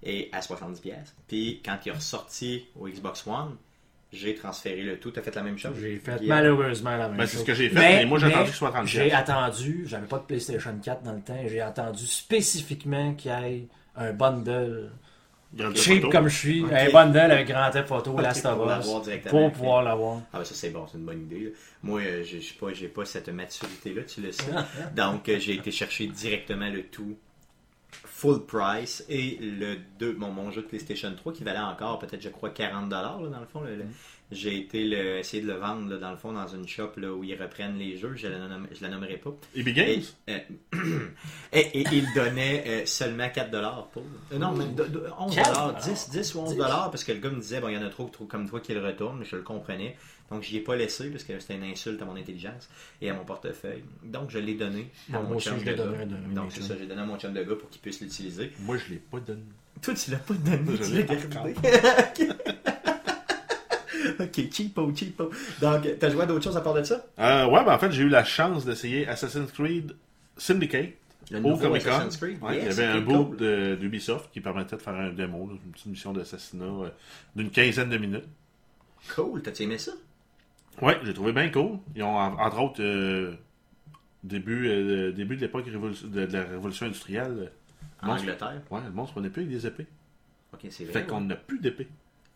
et 0.04 0.30
à 0.34 0.40
70$. 0.42 0.94
Puis, 1.28 1.62
quand 1.64 1.78
il 1.86 1.90
est 1.90 1.94
ressorti 1.94 2.66
au 2.78 2.88
Xbox 2.90 3.26
One, 3.28 3.56
j'ai 4.12 4.34
transféré 4.36 4.82
le 4.82 5.00
tout. 5.00 5.12
T'as 5.12 5.22
fait 5.22 5.36
la 5.36 5.44
même 5.44 5.58
chose? 5.58 5.74
J'ai 5.80 5.98
fait 6.00 6.20
malheureusement 6.24 6.98
la 6.98 7.08
même 7.08 7.18
Ben, 7.18 7.24
chose. 7.24 7.32
c'est 7.32 7.38
ce 7.38 7.44
que 7.46 7.54
j'ai 7.54 7.70
fait, 7.70 7.76
mais 7.80 8.06
moi, 8.06 8.18
j'ai 8.20 8.26
attendu 8.28 8.46
que 8.48 8.52
ce 8.52 8.58
soit 8.58 8.72
30$. 8.72 8.86
J'ai 8.86 9.12
attendu, 9.14 9.84
j'avais 9.86 10.08
pas 10.08 10.18
de 10.18 10.24
PlayStation 10.24 10.78
4 10.84 11.04
dans 11.04 11.14
le 11.14 11.22
temps, 11.22 11.40
j'ai 11.48 11.62
attendu 11.62 12.06
spécifiquement 12.08 13.14
qu'il 13.14 13.32
y 13.32 13.34
ait 13.34 13.68
un 13.96 14.12
bundle 14.14 14.92
cheap 15.76 16.10
comme 16.10 16.28
je 16.28 16.38
suis, 16.38 16.64
Ok. 16.64 16.72
un 16.72 16.90
bundle 16.92 17.18
avec 17.32 17.48
Grand 17.48 17.70
Theft 17.72 17.92
Auto, 17.92 18.12
Ok, 18.12 18.22
Last 18.22 18.44
pour 18.44 18.62
of 18.68 18.80
Us, 18.86 19.20
pour 19.30 19.52
pouvoir 19.52 19.84
l'avoir. 19.84 20.18
Ah, 20.32 20.38
ben 20.40 20.44
ça, 20.44 20.54
c'est 20.54 20.70
bon, 20.70 20.86
c'est 20.88 20.98
une 20.98 21.06
bonne 21.06 21.22
idée. 21.24 21.46
là. 21.46 21.50
Moi, 21.84 22.02
euh, 22.02 22.24
j'ai 22.24 22.40
j'ai 22.42 22.54
pas, 22.54 22.72
j'ai 22.74 22.88
pas 22.88 23.06
cette 23.06 23.30
maturité-là, 23.30 24.04
tu 24.04 24.22
le 24.22 24.32
sais. 24.32 24.44
Donc, 24.96 25.28
euh, 25.30 25.40
j'ai 25.40 25.56
été 25.56 25.72
chercher 25.72 26.08
directement 26.08 26.70
le 26.70 26.84
tout 26.84 27.18
full 28.06 28.46
price 28.46 29.04
et 29.10 29.38
le 29.42 29.78
deux, 29.98 30.14
mon, 30.14 30.30
mon 30.32 30.52
jeu 30.52 30.62
de 30.62 30.68
PlayStation 30.68 31.12
3 31.16 31.34
qui 31.34 31.44
valait 31.44 31.58
encore 31.60 31.98
peut-être, 32.00 32.22
je 32.22 32.30
crois, 32.30 32.50
40$ 32.50 32.90
là, 32.90 33.18
dans 33.18 33.40
le 33.40 33.46
fond. 33.52 33.62
le- 33.62 33.76
le- 33.78 33.86
J'ai 34.32 34.58
été 34.58 34.86
le, 34.86 35.18
essayer 35.18 35.42
de 35.42 35.48
le 35.48 35.56
vendre 35.58 35.90
là, 35.90 35.98
dans 35.98 36.12
le 36.12 36.18
fond 36.18 36.32
dans 36.32 36.48
une 36.48 36.68
shop 36.68 36.92
là, 36.98 37.12
où 37.12 37.24
ils 37.24 37.34
reprennent 37.42 37.78
les 37.80 37.98
jeux. 37.98 38.14
Je 38.16 38.28
nomme- 38.28 38.68
je 38.72 38.82
la 38.84 38.90
nommerai 38.90 39.18
pas. 39.18 39.32
EB 39.56 39.68
Et, 39.70 39.74
Games? 39.74 40.02
euh, 40.30 40.40
et, 41.52 41.80
et 41.82 41.86
il 41.92 42.06
donnait 42.14 42.64
euh, 42.68 42.86
seulement 42.86 43.28
4 43.30 43.50
pour. 43.92 44.04
euh, 44.32 44.38
non, 44.38 44.52
même 44.52 44.76
de- 44.76 44.84
de- 44.86 45.04
11 45.18 45.34
4 45.36 45.76
10, 45.84 46.10
10 46.12 46.36
ou 46.36 46.40
11 46.42 46.58
parce 46.58 47.04
que 47.04 47.12
le 47.12 47.18
gars 47.20 47.30
me 47.32 47.40
disait, 47.42 47.60
bon, 47.60 47.70
il 47.70 47.74
y 47.74 47.78
en 47.78 47.82
a 47.84 47.90
trop, 47.90 48.06
trop 48.08 48.26
comme 48.26 48.48
toi 48.48 48.60
qui 48.60 48.74
le 48.74 48.86
retournent, 48.86 49.18
mais 49.18 49.26
je 49.26 49.36
le 49.36 49.42
comprenais. 49.42 49.98
Donc, 50.30 50.44
j'y 50.44 50.58
ai 50.58 50.60
pas 50.60 50.76
laissé 50.76 51.10
parce 51.10 51.24
que 51.24 51.40
c'était 51.40 51.56
une 51.56 51.64
insulte 51.64 52.00
à 52.00 52.06
mon 52.06 52.16
intelligence 52.16 52.70
et 53.02 53.10
à 53.10 53.16
mon 53.16 53.26
portefeuille. 53.26 53.84
Donc, 54.04 54.30
je 54.30 54.38
l'ai 54.38 54.54
donné 54.54 54.92
à 55.12 55.14
Moi 55.14 55.24
mon 55.24 55.36
aussi, 55.38 55.50
chum 55.50 55.58
je 55.58 55.66
de 55.66 55.70
l'ai 55.72 55.76
gars. 55.76 55.86
donné 55.86 56.06
Donc, 56.36 56.52
c'est 56.52 56.62
ça, 56.62 56.76
j'ai 56.80 56.86
donné 56.86 57.02
à 57.02 57.06
mon 57.06 57.18
chum 57.18 57.34
de 57.34 57.42
gars 57.42 57.56
pour 57.56 57.68
qu'il 57.72 57.82
puisse 57.82 58.00
l'utiliser. 58.00 58.52
Moi, 58.60 58.78
je 58.78 58.94
l'ai 58.94 59.00
pas 59.00 59.20
donné. 59.20 59.42
Toi, 59.82 59.96
tu 59.96 60.12
l'as 60.12 60.18
pas 60.20 60.34
donné, 60.36 60.78
Je 60.78 60.84
tu 60.84 60.92
l'ai 60.92 61.04
l'as 61.04 61.16
gardé. 61.16 61.56
ok, 64.24 64.52
cheapo, 64.52 64.94
cheapo. 64.96 65.30
Donc, 65.62 65.88
t'as 66.00 66.10
joué 66.10 66.24
à 66.24 66.26
d'autres 66.26 66.44
choses 66.44 66.58
à 66.58 66.62
part 66.62 66.74
de 66.74 66.84
ça? 66.84 67.06
Euh, 67.20 67.46
ouais, 67.48 67.64
ben 67.64 67.74
en 67.74 67.80
fait, 67.80 67.92
j'ai 67.92 68.04
eu 68.04 68.10
la 68.10 68.24
chance 68.24 68.66
d'essayer 68.66 69.08
Assassin's 69.08 69.52
Creed 69.52 69.96
Syndicate 70.38 70.92
Le 71.32 71.38
au 71.40 71.42
nouveau 71.42 71.68
Comic 71.68 71.84
Con. 71.84 71.90
Assassin's 71.92 72.18
Creed? 72.18 72.42
Ouais, 72.44 72.58
il 72.60 72.66
y 72.66 72.68
avait 72.70 72.86
un 72.86 73.02
cool. 73.04 73.38
de- 73.38 73.76
d'Ubisoft 73.80 74.30
qui 74.32 74.42
permettait 74.42 74.78
de 74.78 74.82
faire 74.82 74.96
un 74.96 75.12
démo, 75.12 75.48
là, 75.48 75.54
une 75.66 75.72
petite 75.72 75.88
mission 75.88 76.14
d'assassinat 76.14 76.66
euh, 76.66 76.90
d'une 77.36 77.50
quinzaine 77.52 77.90
de 77.90 77.98
minutes. 77.98 78.26
Cool, 79.16 79.42
t'as 79.42 79.54
aimé 79.64 79.78
ça? 79.78 79.92
Ouais, 80.82 80.98
j'ai 81.04 81.14
trouvé 81.14 81.34
bien 81.34 81.50
cool. 81.50 81.80
Ils 81.96 82.04
ont, 82.04 82.18
en- 82.18 82.38
entre 82.40 82.62
autres, 82.62 82.82
euh, 82.82 83.34
début, 84.24 84.68
euh, 84.68 85.12
début 85.12 85.36
de 85.36 85.42
l'époque 85.42 85.68
révolu- 85.68 86.10
de, 86.10 86.26
de 86.26 86.34
la 86.34 86.44
révolution 86.44 86.86
industrielle, 86.86 87.36
euh, 88.04 88.08
En. 88.08 88.12
Angleterre? 88.12 88.62
ouais, 88.72 88.82
le 88.86 88.92
monstre 88.92 89.14
prenait 89.14 89.30
plus 89.30 89.42
avec 89.44 89.54
des 89.54 89.68
épées. 89.68 89.88
Ok, 90.54 90.62
c'est 90.70 90.84
vrai. 90.86 90.94
Fait 90.94 91.04
qu'on 91.06 91.18
ouais. 91.20 91.26
n'a 91.28 91.36
plus 91.36 91.60
d'épées. 91.60 91.88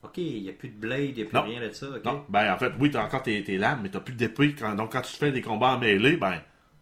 Ok, 0.04 0.18
il 0.18 0.44
n'y 0.44 0.50
a 0.50 0.54
plus 0.54 0.70
de 0.70 0.76
blade, 0.76 1.00
il 1.10 1.16
n'y 1.16 1.22
a 1.22 1.26
plus 1.26 1.36
Non. 1.36 1.44
rien 1.44 1.62
de 1.62 1.72
ça. 1.72 1.88
ok. 1.88 2.04
Non, 2.06 2.24
ben 2.30 2.54
en 2.54 2.58
fait, 2.58 2.72
oui, 2.80 2.92
t'as 2.92 3.04
encore 3.06 3.24
tes, 3.24 3.44
tes 3.44 3.58
lames, 3.58 3.80
mais 3.84 3.90
t'as 3.90 4.00
plus 4.02 4.14
d'épées. 4.14 4.54
Quand- 4.54 4.76
donc 4.76 4.92
quand 4.92 5.02
tu 5.02 5.14
fais 5.16 5.32
des 5.32 5.42
combats 5.42 5.76
en 5.76 5.80
mêlée, 5.80 6.18
ben, 6.18 6.36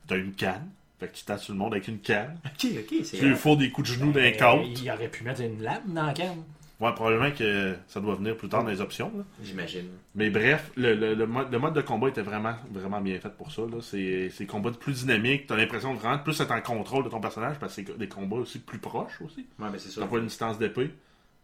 t'as 0.08 0.18
une 0.18 0.34
canne. 0.34 0.70
Fait 1.00 1.08
que 1.08 1.16
tu 1.16 1.24
tapes 1.26 1.40
sur 1.40 1.54
le 1.54 1.60
monde 1.60 1.74
avec 1.74 1.88
une 1.88 2.00
canne. 2.00 2.38
Ok, 2.46 2.68
ok, 2.80 2.96
c'est. 3.04 3.18
Tu 3.18 3.28
lui 3.30 3.36
fous 3.36 3.56
des 3.56 3.70
coups 3.72 3.90
de 3.90 3.94
genoux 3.96 4.12
d'un 4.12 4.22
Euh, 4.22 4.32
côte. 4.32 4.82
Il 4.82 4.92
aurait 4.92 5.08
pu 5.08 5.24
mettre 5.24 5.42
une 5.42 5.62
lame 5.62 5.82
dans 5.88 6.06
la 6.06 6.14
canne. 6.14 6.44
Ouais, 6.80 6.92
probablement 6.94 7.30
que 7.30 7.76
ça 7.88 8.00
doit 8.00 8.16
venir 8.16 8.36
plus 8.36 8.50
tard 8.50 8.64
dans 8.64 8.70
les 8.72 8.82
options. 8.82 9.12
là. 9.16 9.24
J'imagine. 9.44 9.86
Mais 10.16 10.32
bref, 10.32 10.72
le, 10.76 10.96
le- 10.96 11.14
le 11.14 11.28
mode, 11.28 11.52
le 11.52 11.60
mode 11.60 11.76
de 11.76 11.82
combat 11.82 12.10
était 12.10 12.24
vraiment, 12.24 12.56
vraiment 12.72 13.00
bien 13.02 13.20
fait 13.20 13.30
pour 13.36 13.52
ça. 13.52 13.62
là. 13.64 13.78
C'est 13.82 14.30
c'est 14.32 14.46
des 14.46 14.48
combats 14.48 14.72
plus 14.72 15.02
dynamiques. 15.06 15.46
T'as 15.46 15.56
l'impression 15.58 15.94
de 15.94 16.00
vraiment 16.00 16.18
plus 16.18 16.40
être 16.42 16.52
en 16.52 16.62
contrôle 16.62 17.04
de 17.04 17.10
ton 17.10 17.20
personnage 17.20 17.58
parce 17.60 17.76
que 17.76 17.84
c'est 17.88 17.98
des 18.00 18.08
combats 18.08 18.38
aussi 18.38 18.58
plus 18.60 18.80
proches 18.80 19.22
aussi. 19.24 19.46
Ouais, 19.60 19.68
mais 19.72 19.78
c'est 19.78 19.90
ça. 19.90 20.02
T'as 20.02 20.08
pas 20.08 20.18
une 20.18 20.26
distance 20.26 20.58
d'épée. 20.58 20.90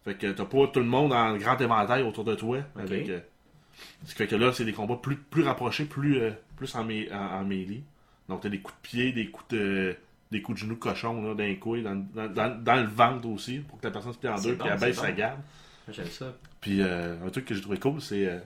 Fait 0.04 0.14
que 0.14 0.26
t'as 0.32 0.44
pas 0.44 0.66
tout 0.68 0.80
le 0.80 0.86
monde 0.86 1.12
en 1.12 1.36
grand 1.36 1.58
éventail 1.60 2.02
autour 2.02 2.24
de 2.24 2.34
toi. 2.34 2.58
Avec, 2.78 3.08
euh, 3.10 3.20
ce 4.04 4.10
qui 4.12 4.16
fait 4.16 4.26
que 4.26 4.36
là, 4.36 4.52
c'est 4.52 4.64
des 4.64 4.72
combats 4.72 4.96
plus, 4.96 5.16
plus 5.16 5.42
rapprochés, 5.42 5.84
plus, 5.84 6.18
euh, 6.20 6.30
plus 6.56 6.74
en, 6.74 6.84
mé- 6.84 7.12
en, 7.12 7.40
en 7.40 7.44
mêlée. 7.44 7.82
Donc 8.28 8.40
t'as 8.42 8.48
des 8.48 8.60
coups 8.60 8.76
de 8.76 8.88
pied, 8.88 9.12
des 9.12 9.28
coups 9.30 9.48
de, 9.50 9.96
des 10.30 10.40
coups 10.42 10.60
de 10.60 10.64
genoux 10.66 10.76
cochons 10.76 11.22
là, 11.22 11.34
d'un 11.34 11.54
coup, 11.56 11.76
dans, 11.80 11.94
dans, 12.14 12.28
dans- 12.32 12.62
dans 12.62 12.76
le 12.76 12.86
ventre 12.88 13.28
aussi, 13.28 13.58
pour 13.58 13.80
que 13.80 13.86
la 13.86 13.90
personne 13.92 14.12
se 14.12 14.18
plie 14.18 14.28
en 14.28 14.36
deux, 14.36 14.54
bon, 14.54 14.64
puis 14.64 14.72
elle 14.72 14.80
baisse 14.80 14.96
sa 14.96 15.12
garde. 15.12 15.40
J'aime 15.90 16.06
ça. 16.06 16.34
Puis 16.60 16.82
euh, 16.82 17.16
un 17.26 17.30
truc 17.30 17.44
que 17.46 17.54
j'ai 17.54 17.60
trouvé 17.62 17.78
cool, 17.78 18.00
c'est 18.02 18.26
euh, 18.26 18.38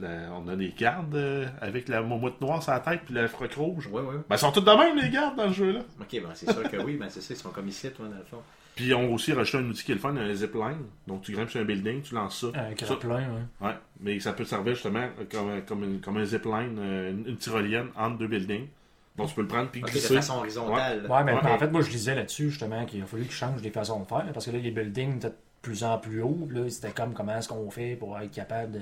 la- 0.00 0.32
on 0.32 0.48
a 0.48 0.56
des 0.56 0.70
gardes 0.76 1.14
euh, 1.14 1.46
avec 1.60 1.88
la 1.88 2.02
momotte 2.02 2.40
noire 2.40 2.60
sur 2.62 2.72
la 2.72 2.80
tête 2.80 3.02
puis 3.04 3.14
la 3.14 3.28
froc 3.28 3.52
rouge. 3.54 3.86
Ouais, 3.88 4.02
ouais. 4.02 4.16
Ben, 4.28 4.34
ils 4.36 4.38
sont 4.38 4.50
tous 4.52 4.60
de 4.62 4.70
même, 4.70 4.96
les 4.96 5.08
gardes, 5.10 5.36
dans 5.36 5.46
le 5.46 5.52
jeu-là. 5.52 5.80
Ok, 6.00 6.08
ben 6.12 6.30
c'est 6.34 6.50
sûr 6.52 6.62
que 6.70 6.76
oui, 6.78 6.96
ben 6.96 7.08
c'est 7.08 7.20
ça, 7.20 7.34
ils 7.34 7.36
sont 7.36 7.50
comme 7.50 7.68
ici, 7.68 7.88
toi, 7.92 8.06
dans 8.08 8.16
le 8.16 8.24
fond. 8.24 8.42
Puis 8.78 8.86
ils 8.86 8.94
ont 8.94 9.12
aussi 9.12 9.32
rajouté 9.32 9.58
un 9.58 9.64
outil 9.68 9.82
qui 9.82 9.90
est 9.90 9.96
le 9.96 10.00
fun, 10.00 10.16
un 10.16 10.32
zipline. 10.32 10.84
Donc 11.08 11.22
tu 11.22 11.32
grimpes 11.32 11.50
sur 11.50 11.60
un 11.60 11.64
building, 11.64 12.00
tu 12.00 12.14
lances 12.14 12.40
ça. 12.42 12.46
Un 12.54 12.72
grappin, 12.74 13.08
ouais. 13.08 13.66
Ouais, 13.66 13.74
mais 13.98 14.20
ça 14.20 14.32
peut 14.32 14.44
servir 14.44 14.74
justement 14.74 15.08
comme, 15.32 15.62
comme, 15.66 15.82
une- 15.82 16.00
comme 16.00 16.16
un 16.18 16.24
zipline, 16.24 16.76
euh, 16.78 17.10
une, 17.10 17.26
une 17.26 17.36
tyrolienne 17.36 17.88
entre 17.96 18.18
deux 18.18 18.28
buildings. 18.28 18.68
Donc 19.16 19.30
tu 19.30 19.34
peux 19.34 19.42
le 19.42 19.48
prendre 19.48 19.68
puis 19.70 19.80
Ok, 19.82 19.88
de 19.88 19.92
glisser. 19.94 20.14
façon 20.14 20.34
horizontale. 20.38 21.06
Ouais, 21.10 21.24
mais 21.24 21.32
Ouais. 21.32 21.40
en 21.50 21.58
fait, 21.58 21.66
moi, 21.72 21.80
je 21.80 21.90
lisais 21.90 22.14
là-dessus, 22.14 22.50
justement, 22.50 22.84
qu'il 22.86 23.02
a 23.02 23.06
fallu 23.06 23.24
qu'ils 23.24 23.32
changent 23.32 23.62
les 23.62 23.70
façons 23.72 23.98
de 23.98 24.06
faire, 24.06 24.24
parce 24.32 24.46
que 24.46 24.52
là, 24.52 24.58
les 24.58 24.70
buildings 24.70 25.16
étaient 25.16 25.30
de 25.30 25.34
plus 25.60 25.82
en 25.82 25.98
plus 25.98 26.22
hauts. 26.22 26.48
c'était 26.68 26.92
comme 26.92 27.14
comment 27.14 27.36
est-ce 27.36 27.48
qu'on 27.48 27.68
fait 27.68 27.96
pour 27.96 28.16
être 28.20 28.30
capable 28.30 28.70
de, 28.74 28.80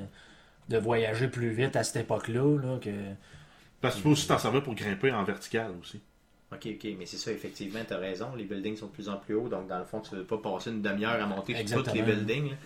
de 0.68 0.76
voyager 0.78 1.28
plus 1.28 1.48
vite 1.48 1.74
à 1.74 1.82
cette 1.84 1.96
époque-là. 2.04 2.58
Là, 2.60 2.78
que... 2.78 2.90
Parce 3.80 3.94
que 3.94 4.00
tu 4.00 4.02
peux 4.04 4.10
aussi 4.10 4.28
t'en 4.28 4.36
servir 4.36 4.62
pour 4.62 4.74
grimper 4.74 5.10
en 5.10 5.24
vertical 5.24 5.70
aussi. 5.80 6.02
Ok, 6.52 6.66
ok, 6.74 6.88
mais 6.98 7.06
c'est 7.06 7.16
ça, 7.16 7.32
effectivement, 7.32 7.80
t'as 7.86 7.98
raison. 7.98 8.34
Les 8.36 8.44
buildings 8.44 8.76
sont 8.76 8.86
de 8.86 8.92
plus 8.92 9.08
en 9.08 9.16
plus 9.16 9.34
hauts, 9.34 9.48
donc 9.48 9.66
dans 9.66 9.78
le 9.78 9.84
fond, 9.84 10.00
tu 10.00 10.14
veux 10.14 10.24
pas 10.24 10.38
passer 10.38 10.70
une 10.70 10.80
demi-heure 10.82 11.20
à 11.22 11.26
monter 11.26 11.54
tous 11.64 11.92
les 11.94 12.02
buildings. 12.02 12.50
là. 12.50 12.56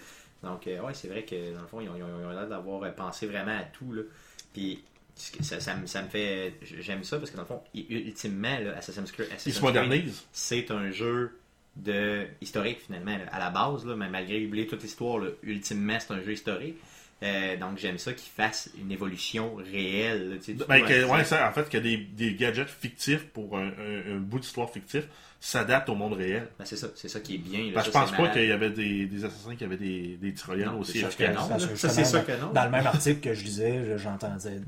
Donc, 0.51 0.67
euh, 0.67 0.81
ouais, 0.83 0.95
c'est 0.95 1.09
vrai 1.09 1.25
que 1.25 1.55
dans 1.55 1.63
le 1.63 1.67
fond, 1.67 1.81
ils 1.81 1.89
ont, 1.89 1.97
ils 1.97 2.03
ont- 2.03 2.21
ils 2.21 2.25
ont 2.27 2.31
l'air 2.31 2.49
d'avoir 2.49 2.83
euh, 2.83 2.91
pensé 2.91 3.27
vraiment 3.27 3.57
à 3.59 3.63
tout. 3.65 3.93
Là. 3.93 4.03
Puis, 4.53 4.83
ça, 5.15 5.61
ça, 5.61 5.77
me- 5.77 5.87
ça 5.87 6.03
me 6.03 6.09
fait. 6.09 6.55
J'aime 6.63 7.05
ça 7.05 7.19
parce 7.19 7.31
que 7.31 7.37
dans 7.37 7.43
le 7.43 7.49
fond, 7.49 7.63
ultimement, 7.75 8.59
là, 8.59 8.77
Assassin's 8.77 9.11
Creed, 9.13 9.27
Ils 9.31 9.35
Assassin's 9.35 9.55
se 9.57 9.61
Creed, 9.61 9.75
modernisent. 9.75 10.27
c'est 10.33 10.71
un 10.71 10.91
jeu 10.91 11.39
de 11.77 12.27
historique 12.41 12.81
finalement 12.81 13.17
là, 13.17 13.25
à 13.33 13.39
la 13.39 13.51
base 13.51 13.87
là, 13.87 13.95
mais 13.97 14.09
malgré 14.09 14.45
oublier 14.45 14.67
toute 14.67 14.83
l'histoire 14.83 15.23
ultimement 15.45 15.97
c'est 16.01 16.13
un 16.13 16.21
jeu 16.21 16.33
historique 16.33 16.75
Euh, 17.23 17.57
donc 17.59 17.77
j'aime 17.77 17.99
ça 17.99 18.15
qu'ils 18.15 18.31
fassent 18.35 18.71
une 18.81 18.91
évolution 18.91 19.57
réelle 19.57 20.31
là, 20.31 20.37
tu 20.43 20.57
sais, 20.57 20.65
Ben, 20.67 20.81
que- 20.83 21.05
ouais, 21.05 21.23
ça, 21.25 21.47
en 21.47 21.53
fait, 21.53 21.69
que 21.69 21.77
des, 21.77 21.99
des 21.99 22.35
gadgets 22.35 22.71
fictifs 22.71 23.27
pour 23.27 23.59
un, 23.59 23.67
un- 23.69 24.15
un 24.17 24.19
bout 24.19 24.39
d'histoire 24.39 24.71
fictif 24.71 25.05
s'adaptent 25.39 25.91
au 25.91 25.95
monde 25.95 26.15
réel. 26.15 26.49
Ben, 26.59 26.65
c'est 26.65 26.77
ça 26.77 26.89
c'est 26.95 27.09
ça 27.09 27.21
qui 27.21 27.35
est 27.35 27.39
bien 27.39 27.71
là, 27.75 27.81
ça, 27.83 27.87
je 27.87 27.91
pense 27.91 28.13
pas 28.13 28.29
qu'il 28.29 28.47
y 28.47 28.53
avait 28.53 28.71
des, 28.71 29.05
des 29.07 29.25
assassins 29.27 29.55
qui 29.55 29.65
avaient 29.65 29.77
des, 29.77 30.17
des 30.21 30.33
tyroliennes 30.33 30.69
Non, 30.69 30.81
aussi 30.81 31.01
efficaces. 31.01 31.37
non. 31.37 31.59
Ça, 31.77 31.89
c'est 31.91 32.05
sûr 32.07 32.25
que 32.25 32.33
non. 32.41 32.53
Dans 32.55 32.65
le 32.65 32.71
même 32.71 32.87
article 32.87 33.21
que 33.21 33.35
je 33.35 33.45
lisais, 33.45 33.85
je- 33.87 33.99
j'entendais. 33.99 34.59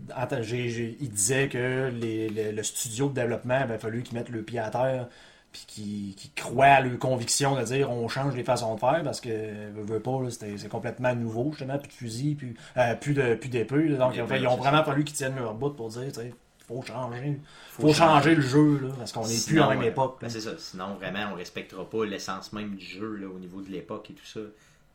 il 1.00 1.10
disait 1.10 1.48
que 1.48 1.90
les- 2.00 2.28
le, 2.28 2.52
le 2.52 2.62
studio 2.62 3.08
de 3.08 3.14
développement 3.14 3.60
avait 3.62 3.78
fallu 3.78 4.02
qu'ils 4.02 4.18
mettent 4.18 4.28
le 4.28 4.42
pied 4.42 4.58
à 4.58 4.68
terre 4.70 5.08
puis 5.52 5.64
qu'ils 5.66 6.14
qu'ils 6.14 6.30
croient 6.34 6.64
à 6.66 6.80
leur 6.80 6.98
conviction 6.98 7.56
de 7.56 7.62
dire 7.62 7.90
on 7.90 8.08
change 8.08 8.34
les 8.34 8.44
façons 8.44 8.74
de 8.74 8.80
faire 8.80 9.02
parce 9.04 9.20
que 9.20 9.28
veut, 9.28 9.82
veut 9.84 10.00
pas, 10.00 10.22
là, 10.22 10.30
c'était- 10.30 10.56
c'est 10.56 10.68
complètement 10.68 11.14
nouveau, 11.14 11.50
justement, 11.50 11.78
plus 11.78 11.88
de 11.88 11.92
fusil, 11.92 12.34
plus, 12.34 12.54
euh, 12.76 12.94
plus 12.94 13.12
de 13.14 13.34
plus 13.34 13.48
d'épée. 13.50 13.88
Donc 13.90 14.14
enfin, 14.20 14.36
ils 14.36 14.46
ont 14.48 14.56
vraiment 14.56 14.82
fallu 14.84 15.04
qu'ils 15.04 15.16
tiennent 15.16 15.36
leur 15.36 15.54
bout 15.54 15.70
pour 15.70 15.88
dire 15.90 16.10
tu 16.12 16.20
faut 16.66 16.80
changer. 16.82 17.38
Faut 17.70 17.82
Faut, 17.88 17.92
changer. 17.92 18.14
changer. 18.14 18.34
le 18.36 18.40
jeu 18.42 18.80
là, 18.82 18.88
parce 18.96 19.12
qu'on 19.12 19.26
n'est 19.26 19.40
plus 19.46 19.60
à 19.60 19.66
la 19.68 19.74
même 19.74 19.82
euh, 19.82 19.88
époque. 19.88 20.18
ben, 20.22 20.30
c'est 20.30 20.40
ça 20.40 20.52
sinon 20.58 20.94
vraiment 20.94 21.30
on 21.32 21.36
respectera 21.36 21.88
pas 21.88 22.04
l'essence 22.06 22.52
même 22.52 22.76
du 22.76 22.84
jeu 22.84 23.16
là, 23.16 23.26
au 23.26 23.38
niveau 23.38 23.60
de 23.60 23.70
l'époque 23.70 24.08
et 24.10 24.14
tout 24.14 24.24
ça 24.24 24.40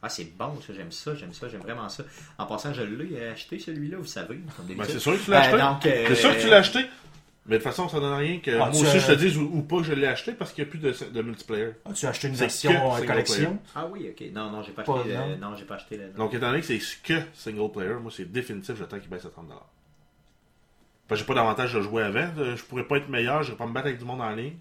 ah 0.02 0.10
c'est 0.10 0.26
bon 0.38 0.54
ça 0.66 0.74
j'aime 0.76 0.92
ça 0.92 1.14
j'aime 1.16 1.34
ça 1.34 1.50
j'aime 1.50 1.60
vraiment 1.62 1.90
ça 1.90 2.04
en 2.38 2.46
passant 2.46 2.72
je 2.72 2.84
l'ai 2.84 3.28
acheté 3.28 3.60
celui-là 3.60 3.98
vous 3.98 4.06
savez 4.06 4.40
Ben, 4.70 4.86
c'est 4.88 5.00
sûr 5.00 5.14
que 5.20 5.24
tu 5.26 5.32
l'as 5.32 5.54
Euh, 5.54 5.58
acheté. 5.60 5.90
euh, 5.92 6.06
C'est 6.10 6.16
sûr 6.16 6.36
que 6.36 6.42
tu 6.42 6.48
l'as 6.50 6.58
acheté. 6.58 6.80
Mais 7.48 7.58
de 7.58 7.64
toute 7.64 7.70
façon, 7.72 7.88
ça 7.88 8.00
donne 8.02 8.14
rien 8.14 8.40
que 8.40 8.52
Ah, 8.52 8.58
moi 8.58 8.72
tu 8.72 8.78
aussi 8.82 8.98
as- 8.98 9.00
je 9.00 9.08
te 9.08 9.18
dise 9.18 9.38
ou, 9.38 9.50
ou 9.54 9.62
pas 9.62 9.78
que 9.78 9.84
je 9.84 9.94
l'ai 9.94 10.06
acheté 10.08 10.34
parce 10.34 10.52
qu'il 10.52 10.64
n'y 10.66 10.70
a 10.70 10.72
plus 10.72 10.80
de, 10.80 10.94
de 11.14 11.22
multiplayer. 11.22 11.70
As-tu 11.86 12.06
acheté 12.06 12.28
une 12.28 12.34
version 12.36 12.72
euh, 12.96 13.06
collection? 13.06 13.58
Ah 13.74 13.88
oui, 13.90 14.10
ok. 14.12 14.28
Non, 14.34 14.52
non, 14.52 14.62
j'ai 14.64 14.74
pas, 14.74 14.84
Pas, 14.84 15.00
acheté. 15.00 15.14
non? 15.14 15.38
non, 15.38 15.56
j'ai 15.56 15.64
pas 15.66 15.76
acheté. 15.76 15.98
non. 15.98 16.26
Donc 16.26 16.34
étant 16.34 16.48
donné 16.50 16.60
que 16.62 16.66
c'est 16.68 16.80
que 17.04 17.14
single 17.34 17.72
player, 17.72 17.94
moi 18.02 18.12
c'est 18.14 18.30
définitif, 18.30 18.76
j'attends 18.78 19.00
qu'il 19.00 19.10
baisse 19.10 19.24
à 19.26 19.30
30$. 19.30 19.48
Parce 21.08 21.22
que 21.22 21.26
j'ai 21.26 21.28
pas 21.28 21.36
d'avantage 21.36 21.74
de 21.74 21.82
jouer 21.82 22.04
avant. 22.04 22.28
euh, 22.38 22.56
Je 22.58 22.64
pourrais 22.64 22.84
pas 22.84 22.98
être 22.98 23.08
meilleur, 23.10 23.44
je 23.44 23.52
vais 23.52 23.58
pas 23.58 23.66
me 23.66 23.72
battre 23.74 23.88
avec 23.88 24.00
du 24.00 24.06
monde 24.06 24.22
en 24.22 24.32
ligne. 24.32 24.58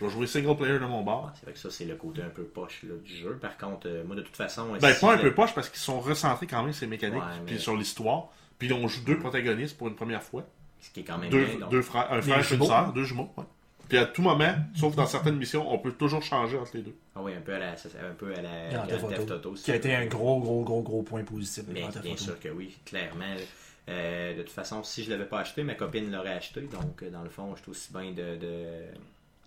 Je 0.00 0.04
vais 0.04 0.10
jouer 0.12 0.26
single 0.28 0.56
player 0.56 0.78
de 0.78 0.84
mon 0.86 1.02
bar. 1.02 1.24
Ah, 1.26 1.32
c'est 1.34 1.42
vrai 1.42 1.52
que 1.54 1.58
ça, 1.58 1.70
c'est 1.72 1.84
le 1.86 1.96
côté 1.96 2.22
un 2.22 2.28
peu 2.28 2.44
poche 2.44 2.84
là, 2.84 2.94
du 3.04 3.16
jeu. 3.16 3.36
Par 3.42 3.56
contre, 3.58 3.88
euh, 3.88 4.04
moi, 4.04 4.14
de 4.14 4.22
toute 4.22 4.36
façon. 4.36 4.68
Ben, 4.80 4.94
si 4.94 5.00
pas 5.00 5.14
un 5.14 5.18
peu 5.18 5.34
poche 5.34 5.52
parce 5.56 5.68
qu'ils 5.68 5.80
sont 5.80 5.98
recentrés 5.98 6.46
quand 6.46 6.62
même 6.62 6.72
les 6.80 6.86
mécaniques, 6.86 7.18
Ouais, 7.20 7.26
mais- 7.40 7.46
puis 7.46 7.58
sur 7.58 7.76
l'histoire. 7.76 8.28
Puis 8.60 8.72
on 8.72 8.86
joue 8.86 9.02
deux 9.02 9.18
protagonistes 9.18 9.76
pour 9.76 9.88
une 9.88 9.96
première 9.96 10.22
fois. 10.22 10.44
Ce 10.80 10.90
qui 10.90 11.00
est 11.00 11.04
quand 11.04 11.18
même 11.18 11.30
Deux, 11.30 11.44
bien. 11.44 11.58
donc. 11.58 11.70
deux 11.70 11.82
frères, 11.82 12.12
un 12.12 12.22
frère 12.22 12.38
et 12.52 12.54
une 12.54 12.64
sœur, 12.64 12.92
deux 12.92 13.04
jumeaux. 13.04 13.30
ouais. 13.36 13.44
Puis 13.88 13.96
à 13.96 14.04
tout 14.04 14.20
moment, 14.20 14.54
sauf 14.74 14.94
dans 14.94 15.06
certaines 15.06 15.36
missions, 15.36 15.72
on 15.72 15.78
peut 15.78 15.92
toujours 15.92 16.22
changer 16.22 16.58
entre 16.58 16.72
les 16.74 16.82
deux. 16.82 16.94
Ah 17.16 17.20
oui, 17.22 17.32
un 17.34 17.40
peu 17.40 17.54
à 17.54 17.58
la, 17.58 17.70
un 17.72 18.14
peu 18.18 18.34
à 18.34 18.42
la 18.42 18.68
Grand 18.68 18.86
Grand 18.86 18.86
Theft 18.86 19.08
Theft 19.08 19.20
Auto, 19.22 19.34
Auto. 19.34 19.56
si 19.56 19.64
qui 19.64 19.70
a 19.72 19.76
été 19.76 19.94
un 19.94 20.04
gros, 20.06 20.38
gros, 20.40 20.62
gros, 20.62 20.82
gros 20.82 21.02
point 21.02 21.24
positif. 21.24 21.66
de 21.66 21.72
Mais 21.72 21.80
bien 21.80 22.12
Auto. 22.12 22.16
sûr 22.16 22.38
que 22.38 22.48
oui, 22.50 22.76
clairement. 22.84 23.24
Euh, 23.88 24.36
de 24.36 24.42
toute 24.42 24.50
façon, 24.52 24.84
si 24.84 25.02
je 25.04 25.10
l'avais 25.10 25.24
pas 25.24 25.40
acheté, 25.40 25.62
ma 25.62 25.72
copine 25.74 26.12
l'aurait 26.12 26.34
acheté. 26.34 26.60
Donc, 26.60 27.02
euh, 27.02 27.08
dans 27.10 27.22
le 27.22 27.30
fond, 27.30 27.54
je 27.56 27.62
suis 27.62 27.70
aussi 27.70 27.90
bien 27.90 28.10
de. 28.12 28.36
de... 28.36 28.66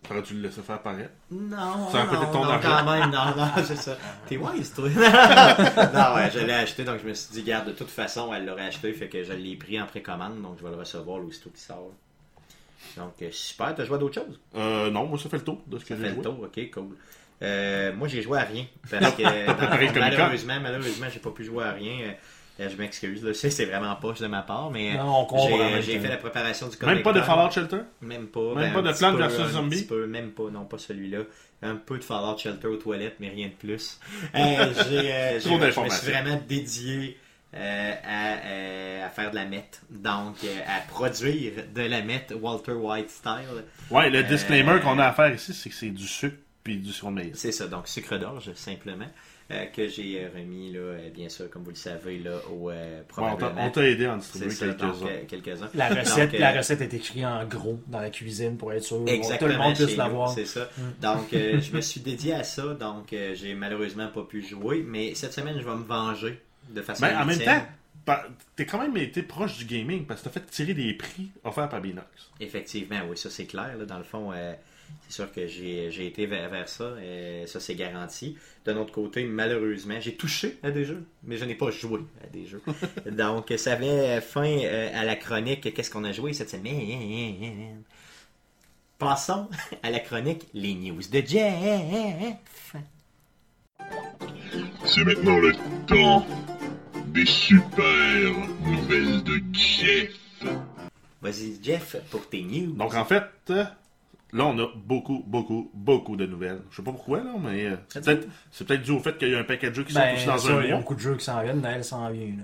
Aurais-tu 0.09 0.33
le 0.33 0.41
laisser 0.41 0.61
faire 0.61 0.81
paraître? 0.81 1.11
Non, 1.29 1.89
Ça 1.91 2.05
non, 2.05 2.25
ton 2.31 2.43
non, 2.43 2.49
argent. 2.49 2.69
quand 2.69 2.91
même, 2.91 3.11
non, 3.11 3.35
non, 3.37 3.63
c'est 3.63 3.75
ça. 3.75 3.95
T'es 4.27 4.35
wise, 4.37 4.73
toi. 4.73 4.89
non, 4.89 6.15
ouais, 6.15 6.31
je 6.33 6.39
l'ai 6.39 6.53
acheté, 6.53 6.83
donc 6.83 6.99
je 7.01 7.07
me 7.07 7.13
suis 7.13 7.31
dit, 7.33 7.43
garde, 7.43 7.67
de 7.67 7.71
toute 7.73 7.89
façon, 7.89 8.33
elle 8.33 8.45
l'aurait 8.45 8.65
acheté, 8.65 8.91
fait 8.93 9.07
que 9.09 9.23
je 9.23 9.33
l'ai 9.33 9.55
pris 9.55 9.79
en 9.79 9.85
précommande, 9.85 10.41
donc 10.41 10.57
je 10.59 10.63
vais 10.63 10.71
le 10.71 10.77
recevoir 10.77 11.23
aussitôt 11.23 11.49
qu'il 11.51 11.59
sort. 11.61 11.91
Donc, 12.97 13.13
euh, 13.21 13.29
super, 13.31 13.75
t'as 13.75 13.85
joué 13.85 13.95
à 13.95 13.99
d'autres 13.99 14.15
choses? 14.15 14.39
Euh, 14.55 14.89
non, 14.89 15.05
moi 15.05 15.19
ça 15.19 15.29
fait 15.29 15.37
le 15.37 15.43
tour 15.43 15.61
de 15.67 15.77
ce 15.77 15.85
que 15.85 15.89
Ça 15.89 15.95
j'ai 15.97 16.01
fait 16.01 16.09
le 16.09 16.15
joué. 16.15 16.23
tour, 16.23 16.39
ok, 16.41 16.71
cool. 16.73 16.97
Euh, 17.43 17.93
moi, 17.95 18.07
j'ai 18.07 18.21
joué 18.21 18.37
à 18.39 18.43
rien. 18.43 18.65
Parce 18.89 19.15
que, 19.15 19.23
dans 19.93 19.99
malheureusement, 19.99 20.59
malheureusement, 20.61 21.07
j'ai 21.11 21.19
pas 21.19 21.31
pu 21.31 21.43
jouer 21.43 21.63
à 21.63 21.71
rien. 21.71 22.13
Euh, 22.61 22.69
je 22.69 22.77
m'excuse, 22.77 23.23
là, 23.23 23.33
c'est 23.33 23.49
c'est 23.49 23.65
vraiment 23.65 23.95
poche 23.95 24.19
de 24.19 24.27
ma 24.27 24.41
part, 24.41 24.69
mais 24.71 24.95
Non, 24.95 25.21
on 25.21 25.25
comprend 25.25 25.81
j'ai 25.81 25.99
fait 25.99 26.07
la 26.07 26.17
préparation 26.17 26.67
du 26.67 26.77
Même 26.85 27.01
pas 27.01 27.13
de. 27.13 27.21
Fallout 27.21 27.51
Shelter? 27.51 27.81
Même 28.01 28.27
pas. 28.27 28.53
Même 28.55 28.73
ben, 28.73 28.83
pas 28.83 28.91
de 28.91 28.97
Plants 28.97 29.13
vs. 29.15 29.51
Zombies? 29.53 29.87
même 30.07 30.31
pas, 30.31 30.49
non, 30.51 30.65
pas 30.65 30.77
celui-là. 30.77 31.19
Un 31.63 31.75
peu 31.75 31.97
de 31.97 32.03
Fallout 32.03 32.37
Shelter 32.37 32.67
aux 32.67 32.77
toilettes, 32.77 33.15
mais 33.19 33.29
rien 33.29 33.47
de 33.47 33.53
plus. 33.53 33.99
Euh, 34.35 34.73
j'ai, 34.89 35.11
euh, 35.13 35.39
j'ai- 35.39 35.49
Trop 35.49 35.59
je 35.59 35.79
me 35.81 35.89
suis 35.89 36.11
vraiment 36.11 36.41
dédié 36.47 37.17
euh, 37.53 37.93
à, 38.03 38.37
euh, 38.45 39.05
à 39.05 39.09
faire 39.09 39.31
de 39.31 39.35
la 39.35 39.45
meth. 39.45 39.81
Donc, 39.89 40.37
euh, 40.43 40.59
à 40.67 40.79
produire 40.87 41.51
de 41.73 41.81
la 41.81 42.01
meth 42.01 42.33
Walter 42.39 42.71
White 42.73 43.09
style. 43.09 43.65
Ouais, 43.89 44.09
le 44.09 44.19
Euh, 44.19 44.23
disclaimer 44.23 44.79
qu'on 44.81 44.97
a 44.99 45.07
à 45.07 45.13
faire 45.13 45.33
ici, 45.33 45.53
c'est 45.53 45.69
que 45.69 45.75
c'est 45.75 45.89
du 45.89 46.07
sucre 46.07 46.37
puis 46.63 46.77
du 46.77 46.91
maïs. 47.09 47.31
C'est 47.33 47.51
ça, 47.51 47.67
donc 47.67 47.87
sucre 47.87 48.17
d'orge, 48.17 48.53
simplement. 48.53 49.07
Euh, 49.49 49.65
que 49.65 49.87
j'ai 49.87 50.23
euh, 50.23 50.29
remis, 50.35 50.71
là, 50.71 50.79
euh, 50.79 51.09
bien 51.09 51.27
sûr, 51.29 51.49
comme 51.49 51.63
vous 51.63 51.71
le 51.71 51.75
savez, 51.75 52.19
là, 52.19 52.37
au 52.51 52.69
euh, 52.69 52.99
Ouais, 52.99 53.03
on 53.17 53.21
t'a- 53.21 53.35
probablement. 53.37 53.65
on 53.65 53.71
t'a 53.71 53.83
aidé 53.89 54.05
à 54.05 54.13
en 54.13 54.17
distribuer 54.17 54.73
donc, 54.73 55.27
quelques-uns. 55.27 55.69
La 55.73 55.89
recette, 55.89 56.31
Donc, 56.31 56.39
la 56.39 56.53
euh, 56.53 56.57
recette 56.57 56.81
est 56.81 56.93
écrite 56.93 57.25
en 57.25 57.45
gros 57.45 57.79
dans 57.87 57.99
la 57.99 58.09
cuisine 58.09 58.57
pour 58.57 58.71
être 58.73 58.83
sûr 58.83 59.03
que 59.05 59.37
tout 59.39 59.45
le 59.47 59.57
monde 59.57 59.75
puisse 59.75 59.97
la 59.97 60.07
nous, 60.07 60.15
voir. 60.15 60.29
c'est 60.31 60.45
ça. 60.45 60.69
Donc, 61.01 61.33
euh, 61.33 61.59
je 61.61 61.75
me 61.75 61.81
suis 61.81 62.01
dédié 62.01 62.33
à 62.33 62.43
ça, 62.43 62.73
donc 62.75 63.11
euh, 63.13 63.33
j'ai 63.35 63.53
malheureusement 63.55 64.07
pas 64.09 64.23
pu 64.23 64.41
jouer, 64.41 64.83
mais 64.87 65.15
cette 65.15 65.33
semaine, 65.33 65.57
je 65.59 65.65
vais 65.65 65.75
me 65.75 65.83
venger 65.83 66.39
de 66.69 66.81
façon 66.81 67.03
Mais 67.05 67.11
Ben, 67.13 67.21
en 67.21 67.25
même 67.25 67.39
temps, 67.39 67.65
t'es 68.55 68.65
quand 68.65 68.79
même 68.79 68.95
été 68.97 69.21
proche 69.23 69.57
du 69.57 69.65
gaming 69.65 70.05
parce 70.05 70.21
que 70.21 70.29
t'as 70.29 70.39
fait 70.39 70.45
tirer 70.49 70.73
des 70.73 70.93
prix 70.93 71.29
offerts 71.43 71.69
par 71.69 71.81
Binox. 71.81 72.07
Effectivement, 72.39 73.01
oui, 73.09 73.17
ça 73.17 73.29
c'est 73.29 73.45
clair. 73.45 73.75
là. 73.77 73.85
dans 73.85 73.97
le 73.97 74.03
fond, 74.03 74.31
euh, 74.33 74.53
c'est 75.07 75.13
sûr 75.13 75.31
que 75.31 75.47
j'ai 75.47 75.91
j'ai 75.91 76.07
été 76.07 76.25
vers, 76.25 76.49
vers 76.49 76.69
ça. 76.69 76.93
et 77.03 77.45
ça, 77.47 77.59
c'est 77.59 77.75
garanti. 77.75 78.37
D'un 78.65 78.77
autre 78.77 78.91
côté, 78.91 79.23
malheureusement, 79.23 79.99
j'ai 79.99 80.15
touché 80.15 80.57
à 80.63 80.71
des 80.71 80.85
jeux, 80.85 81.03
mais 81.23 81.37
je 81.37 81.45
n'ai 81.45 81.55
pas 81.55 81.71
joué 81.71 82.01
à 82.23 82.27
des 82.27 82.45
jeux. 82.45 82.61
Donc, 83.11 83.53
ça 83.57 83.73
avait 83.73 84.21
fin 84.21 84.45
euh, 84.45 84.89
à 84.93 85.03
la 85.03 85.15
chronique. 85.15 85.73
Qu'est-ce 85.73 85.89
qu'on 85.89 86.03
a 86.03 86.11
joué 86.11 86.33
cette 86.33 86.49
semaine? 86.49 87.83
Passons 88.97 89.49
à 89.81 89.89
la 89.89 89.99
chronique 89.99 90.47
Les 90.53 90.75
News 90.75 91.01
de 91.11 91.23
Jeff. 91.25 92.37
C'est 94.85 95.03
maintenant 95.03 95.39
le 95.39 95.53
temps 95.87 96.25
des 97.07 97.25
super 97.25 98.31
nouvelles 98.63 99.23
de 99.23 99.41
Jeff. 99.51 100.11
Vas-y, 101.21 101.59
Jeff, 101.61 101.95
pour 102.09 102.27
tes 102.29 102.41
news. 102.41 102.73
Donc 102.73 102.93
en 102.93 103.05
fait, 103.05 103.23
euh, 103.49 103.63
là 104.33 104.45
on 104.45 104.57
a 104.59 104.67
beaucoup, 104.75 105.23
beaucoup, 105.27 105.69
beaucoup 105.73 106.15
de 106.15 106.25
nouvelles. 106.25 106.61
Je 106.71 106.77
sais 106.77 106.83
pas 106.83 106.91
pourquoi 106.91 107.19
là, 107.19 107.33
mais 107.43 107.65
euh, 107.65 107.75
c'est 107.89 108.03
peut-être 108.03 108.27
c'est 108.51 108.65
peut-être 108.67 108.81
dû 108.83 108.91
au 108.91 108.99
fait 108.99 109.17
qu'il 109.17 109.29
y 109.29 109.35
a 109.35 109.39
un 109.39 109.43
paquet 109.43 109.69
de 109.69 109.75
jeux 109.75 109.83
qui 109.83 109.93
sont 109.93 109.99
Ben, 109.99 110.15
aussi 110.15 110.25
dans 110.25 110.37
ça, 110.37 110.53
un 110.53 110.61
il 110.63 110.69
y 110.69 110.71
a 110.71 110.77
beaucoup 110.77 110.95
de 110.95 110.99
jeux 110.99 111.15
qui 111.15 111.25
s'en 111.25 111.41
viennent, 111.41 111.61
Noël 111.61 111.83
s'en 111.83 112.09
vient. 112.09 112.27
là. 112.27 112.43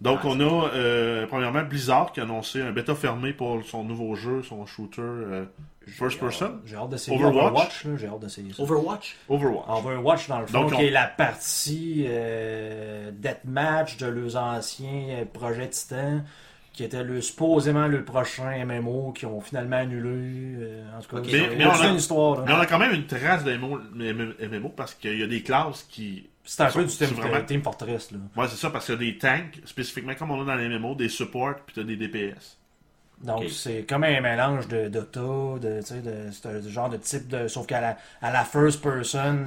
Donc 0.00 0.18
Ah, 0.24 0.26
on 0.28 0.40
a 0.40 0.68
euh, 0.74 1.26
premièrement 1.28 1.62
Blizzard 1.62 2.10
qui 2.12 2.18
a 2.18 2.24
annoncé 2.24 2.60
un 2.60 2.72
bêta 2.72 2.94
fermé 2.96 3.32
pour 3.32 3.62
son 3.64 3.84
nouveau 3.84 4.16
jeu, 4.16 4.42
son 4.42 4.66
shooter 4.66 5.00
euh, 5.00 5.44
first 5.86 6.18
person, 6.18 6.58
J'ai 6.66 6.74
hâte 6.74 6.88
d'essayer 6.90 7.16
Overwatch. 7.16 7.44
Overwatch. 7.52 7.84
là, 7.84 7.96
J'ai 7.98 8.06
hâte 8.08 8.18
d'essayer 8.20 8.52
ça. 8.52 8.62
Overwatch? 8.64 9.16
Overwatch. 9.28 9.64
Overwatch, 9.68 10.28
dans 10.28 10.40
le 10.40 10.46
fond, 10.46 10.60
Donc, 10.62 10.72
on- 10.72 10.76
qui 10.76 10.84
est 10.86 10.90
la 10.90 11.06
partie 11.06 12.04
euh, 12.08 13.12
Deathmatch 13.12 13.96
de 13.98 14.06
leurs 14.06 14.36
anciens 14.36 15.24
projets 15.32 15.68
Titan, 15.68 16.22
qui 16.72 16.84
était 16.84 17.02
le, 17.04 17.20
supposément 17.20 17.86
le 17.86 18.04
prochain 18.04 18.64
MMO, 18.64 19.12
qui 19.12 19.26
ont 19.26 19.40
finalement 19.40 19.76
annulé. 19.76 20.08
euh, 20.60 20.84
en 20.96 21.00
tout 21.02 21.08
cas, 21.16 21.18
Ok. 21.22 21.26
c'est 21.30 21.48
Mais- 21.48 21.56
mais 21.56 21.66
on 21.66 21.70
a- 21.72 21.86
une 21.88 21.96
histoire. 21.96 22.38
là. 22.38 22.44
Mais 22.46 22.52
on 22.54 22.60
a 22.60 22.66
quand 22.66 22.78
même 22.78 22.92
une 22.94 23.06
trace 23.06 23.44
de 23.44 23.52
MMO, 23.52 23.78
MMO 23.94 24.68
parce 24.70 24.94
qu'il 24.94 25.18
y 25.18 25.22
a 25.22 25.26
des 25.26 25.42
classes 25.42 25.82
qui. 25.88 26.28
C'est 26.44 26.62
un 26.62 26.70
peu 26.70 26.84
du 26.84 26.90
Team, 26.96 27.08
vraiment- 27.08 27.44
Team 27.44 27.62
Fortress. 27.62 28.10
Là. 28.10 28.18
Ouais, 28.36 28.48
c'est 28.48 28.56
ça, 28.56 28.70
parce 28.70 28.86
qu'il 28.86 28.94
y 28.94 28.96
a 28.96 29.00
des 29.12 29.18
tanks, 29.18 29.60
spécifiquement 29.64 30.14
comme 30.14 30.30
on 30.32 30.42
a 30.42 30.44
dans 30.44 30.54
les 30.56 30.66
MMO, 30.68 30.94
des 30.96 31.08
supports, 31.08 31.54
puis 31.64 31.74
t'as 31.76 31.84
des 31.84 31.96
DPS. 31.96 32.58
Donc, 33.22 33.44
c'est 33.50 33.84
comme 33.88 34.02
un 34.02 34.20
mélange 34.20 34.66
de 34.66 34.88
Dota, 34.88 35.20
de, 35.60 35.80
tu 35.80 35.86
sais, 35.86 36.00
de, 36.00 36.30
c'est 36.32 36.46
un 36.48 36.60
genre 36.68 36.88
de 36.88 36.96
type 36.96 37.28
de. 37.28 37.46
Sauf 37.46 37.66
qu'à 37.66 37.80
la, 37.80 37.96
à 38.20 38.32
la 38.32 38.44
first 38.44 38.82
person, 38.82 39.44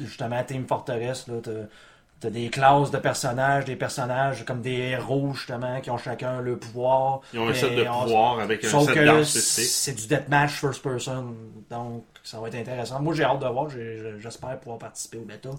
justement, 0.00 0.42
Team 0.42 0.66
Fortress, 0.66 1.28
là, 1.28 1.34
t'as, 2.20 2.30
des 2.30 2.48
classes 2.50 2.90
de 2.90 2.98
personnages, 2.98 3.64
des 3.64 3.76
personnages 3.76 4.44
comme 4.44 4.60
des 4.60 4.72
héros, 4.76 5.32
justement, 5.34 5.80
qui 5.80 5.90
ont 5.90 5.98
chacun 5.98 6.40
le 6.40 6.56
pouvoir. 6.58 7.20
Ils 7.32 7.38
ont 7.38 7.48
un 7.48 7.54
set 7.54 7.74
de 7.74 7.82
on- 7.88 8.02
pouvoir 8.04 8.40
avec 8.40 8.64
un 8.64 8.68
Sauf 8.68 8.86
set 8.86 8.94
que 8.94 9.24
c'est 9.24 9.92
du 9.94 10.06
deathmatch 10.06 10.50
first 10.52 10.82
person. 10.82 11.34
Donc, 11.70 12.04
ça 12.24 12.38
va 12.40 12.48
être 12.48 12.54
intéressant. 12.56 13.00
Moi, 13.00 13.14
j'ai 13.14 13.24
hâte 13.24 13.40
de 13.40 13.46
voir. 13.46 13.68
J'espère 14.18 14.58
pouvoir 14.58 14.78
participer 14.78 15.18
au 15.18 15.22
bêta 15.24 15.50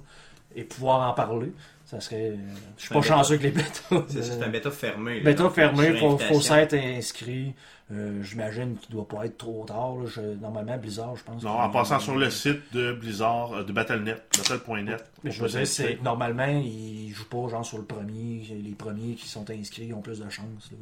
et 0.56 0.64
pouvoir 0.64 1.10
en 1.10 1.14
parler. 1.14 1.52
Ça 1.90 2.00
serait. 2.00 2.34
Je 2.78 2.82
suis 2.84 2.90
pas 2.94 3.00
bêta. 3.02 3.08
chanceux 3.16 3.34
avec 3.34 3.44
les 3.44 3.52
bêtas. 3.52 4.06
C'est 4.10 4.22
c'est 4.22 4.44
un 4.44 4.50
bêta 4.50 4.70
fermé. 4.70 5.20
là. 5.22 5.26
Bêta 5.26 5.50
fermé, 5.50 5.98
faut, 5.98 6.18
faut 6.20 6.40
s'être 6.42 6.76
inscrit. 6.76 7.54
Euh, 7.92 8.22
J'imagine 8.22 8.78
qu'il 8.78 8.92
doit 8.92 9.08
pas 9.08 9.26
être 9.26 9.40
trop 9.40 9.66
tard. 9.66 9.96
là. 9.96 10.06
Je- 10.06 10.22
normalement, 10.40 10.78
Blizzard, 10.78 11.16
je 11.16 11.24
pense. 11.24 11.42
Non, 11.42 11.56
que- 11.58 11.62
en 11.64 11.70
passant 11.72 12.00
sur 12.00 12.16
le 12.16 12.30
site 12.30 12.62
de 12.74 12.94
Blizzard, 12.94 13.54
euh, 13.54 13.64
de 13.64 13.72
Battle.net, 13.74 14.22
battle.net. 14.38 15.04
Mais 15.24 15.32
je 15.32 15.42
veux 15.44 15.50
dire, 15.50 15.98
normalement, 16.04 16.46
ils 16.46 17.12
jouent 17.12 17.26
pas 17.28 17.48
genre 17.50 17.66
sur 17.66 17.80
le 17.80 17.86
premier. 17.86 18.44
Les 18.64 18.76
premiers 18.76 19.16
qui 19.16 19.28
sont 19.28 19.50
inscrits 19.50 19.92
ont 19.92 20.02
plus 20.02 20.20
de 20.20 20.30
chance. 20.30 20.70
là. 20.72 20.78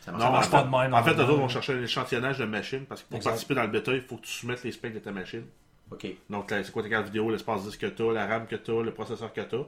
Ça 0.00 0.12
marche 0.12 0.22
Non, 0.22 0.28
en 0.30 0.32
marche 0.32 0.48
pas 0.50 0.60
fait, 0.60 0.64
de 0.64 0.70
même, 0.70 0.94
en 0.94 1.02
fait, 1.04 1.10
eux 1.14 1.20
autres 1.24 1.34
vont 1.34 1.48
chercher 1.48 1.74
un 1.74 1.82
échantillonnage 1.82 2.38
de 2.38 2.46
machines 2.46 2.86
parce 2.88 3.02
que 3.02 3.08
pour 3.08 3.16
Exact. 3.18 3.30
participer 3.32 3.54
dans 3.54 3.62
le 3.64 3.68
bêta, 3.68 3.92
il 3.92 4.00
faut 4.00 4.16
que 4.16 4.22
tu 4.22 4.32
soumettes 4.32 4.64
les 4.64 4.72
specs 4.72 4.94
de 4.94 5.00
ta 5.00 5.12
machine. 5.12 5.42
Ok. 5.90 6.06
Donc, 6.30 6.50
là, 6.50 6.64
c'est 6.64 6.72
quoi 6.72 6.82
ta 6.82 6.88
carte 6.88 7.04
vidéo, 7.04 7.30
l'espace 7.30 7.64
disque 7.64 7.80
que 7.80 7.86
tu 7.88 8.02
as, 8.08 8.12
la 8.14 8.26
RAM 8.26 8.46
que 8.46 8.56
tu 8.56 8.70
as, 8.70 8.82
le 8.82 8.92
processeur 8.94 9.30
que 9.34 9.42
tu 9.42 9.54
as. 9.56 9.66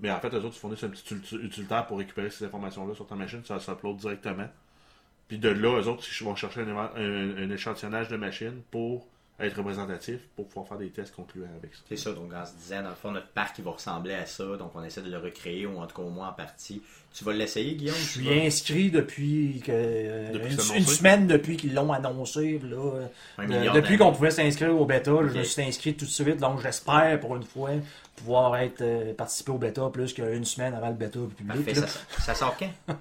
Mais 0.00 0.10
en 0.10 0.18
fait, 0.20 0.32
eux 0.34 0.38
autres, 0.38 0.56
ils 0.56 0.60
fournissent 0.60 0.84
un 0.84 0.88
petit 0.88 1.14
uti- 1.14 1.40
utilitaire 1.40 1.86
pour 1.86 1.98
récupérer 1.98 2.30
ces 2.30 2.44
informations-là 2.44 2.94
sur 2.94 3.06
ta 3.06 3.14
machine. 3.14 3.42
Ça 3.44 3.58
s'upload 3.60 3.96
directement. 3.96 4.48
Puis 5.28 5.38
de 5.38 5.48
là, 5.50 5.80
eux 5.80 5.88
autres, 5.88 6.04
ils 6.20 6.24
vont 6.24 6.34
chercher 6.34 6.62
un- 6.62 6.76
un 6.96 7.50
échantillonnage 7.50 8.08
de 8.08 8.16
machines 8.16 8.62
pour 8.70 9.06
être 9.40 9.56
représentatif, 9.56 10.18
pour 10.36 10.46
pouvoir 10.48 10.68
faire 10.68 10.78
des 10.78 10.90
tests 10.90 11.14
concluants 11.14 11.48
avec 11.58 11.74
ça. 11.74 11.80
C'est 11.88 11.96
ça, 11.96 12.12
donc 12.12 12.32
en 12.32 12.44
se 12.44 12.52
disant, 12.54 12.82
dans 12.82 12.90
le 12.90 12.94
fond, 12.94 13.10
notre 13.10 13.28
parc 13.28 13.58
il 13.58 13.64
va 13.64 13.70
ressembler 13.72 14.14
à 14.14 14.26
ça, 14.26 14.44
donc 14.56 14.72
on 14.74 14.82
essaie 14.84 15.02
de 15.02 15.10
le 15.10 15.18
recréer, 15.18 15.66
ou 15.66 15.78
en 15.78 15.86
tout 15.86 15.96
cas 15.96 16.02
au 16.02 16.10
moins 16.10 16.28
en 16.28 16.32
partie. 16.32 16.82
Tu 17.12 17.24
vas 17.24 17.32
l'essayer, 17.32 17.74
Guillaume? 17.74 17.96
Je 17.96 18.00
suis 18.20 18.24
vas- 18.24 18.44
inscrit 18.46 18.90
depuis 18.90 19.60
que 19.64 19.72
euh, 19.74 20.32
Depuis 20.32 20.52
une, 20.76 20.84
semaine 20.86 21.26
depuis 21.26 21.56
qu'ils 21.56 21.74
l'ont 21.74 21.92
annoncé. 21.92 22.60
Là, 22.62 23.00
Un 23.38 23.50
Euh, 23.50 23.72
depuis 23.72 23.98
qu'on 23.98 24.12
pouvait 24.12 24.30
s'inscrire 24.30 24.74
au 24.80 24.84
bêta, 24.84 25.10
je 25.32 25.38
me 25.38 25.42
suis 25.42 25.62
inscrit 25.62 25.94
tout 25.94 26.04
de 26.04 26.10
suite. 26.10 26.36
Donc 26.38 26.60
j'espère 26.60 27.18
pour 27.18 27.34
une 27.36 27.42
fois 27.42 27.70
pouvoir 28.14 28.56
être 28.58 28.82
euh, 28.82 29.12
participer 29.14 29.50
au 29.50 29.58
bêta 29.58 29.88
plus 29.92 30.12
qu'une 30.12 30.44
semaine 30.44 30.74
avant 30.74 30.88
le 30.88 30.94
bêta 30.94 31.18
public. 31.36 31.64
Parfait, 31.64 31.74
ça, 31.74 31.86
ça 32.20 32.34
sort 32.34 32.56
quand? 32.56 32.70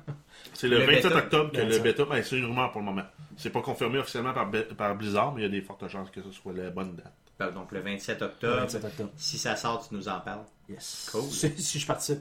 C'est 0.54 0.68
le, 0.68 0.80
Le 0.80 0.86
27 0.86 1.04
bêta. 1.04 1.18
octobre 1.18 1.52
que 1.52 1.58
le 1.58 1.64
27. 1.66 1.84
bêta, 1.84 2.06
ben, 2.06 2.24
c'est 2.24 2.38
une 2.38 2.46
rumeur 2.46 2.72
pour 2.72 2.82
le 2.82 2.86
moment. 2.86 3.04
C'est 3.42 3.50
pas 3.52 3.62
confirmé 3.62 3.98
officiellement 4.00 4.34
par, 4.34 4.96
Blizzard, 4.96 5.34
mais 5.34 5.42
il 5.42 5.44
y 5.44 5.48
a 5.48 5.50
des 5.50 5.62
fortes 5.62 5.88
chances 5.88 6.10
que 6.12 6.22
ce 6.22 6.32
soit 6.32 6.52
la 6.54 6.70
bonne 6.72 6.96
date. 6.96 7.14
Ben, 7.40 7.52
Donc 7.52 7.72
le 7.72 7.80
27 7.80 8.20
Le 8.20 8.26
octobre. 8.28 8.56
27 8.60 8.84
octobre. 8.84 9.10
Si 9.16 9.38
ça 9.38 9.56
sort, 9.56 9.88
tu 9.88 9.96
nous 9.96 10.10
en 10.10 10.20
parles. 10.20 10.44
Yes. 10.70 11.08
Cool. 11.12 11.24
Si, 11.24 11.62
si 11.62 11.80
je 11.80 11.88
participe. 11.88 12.20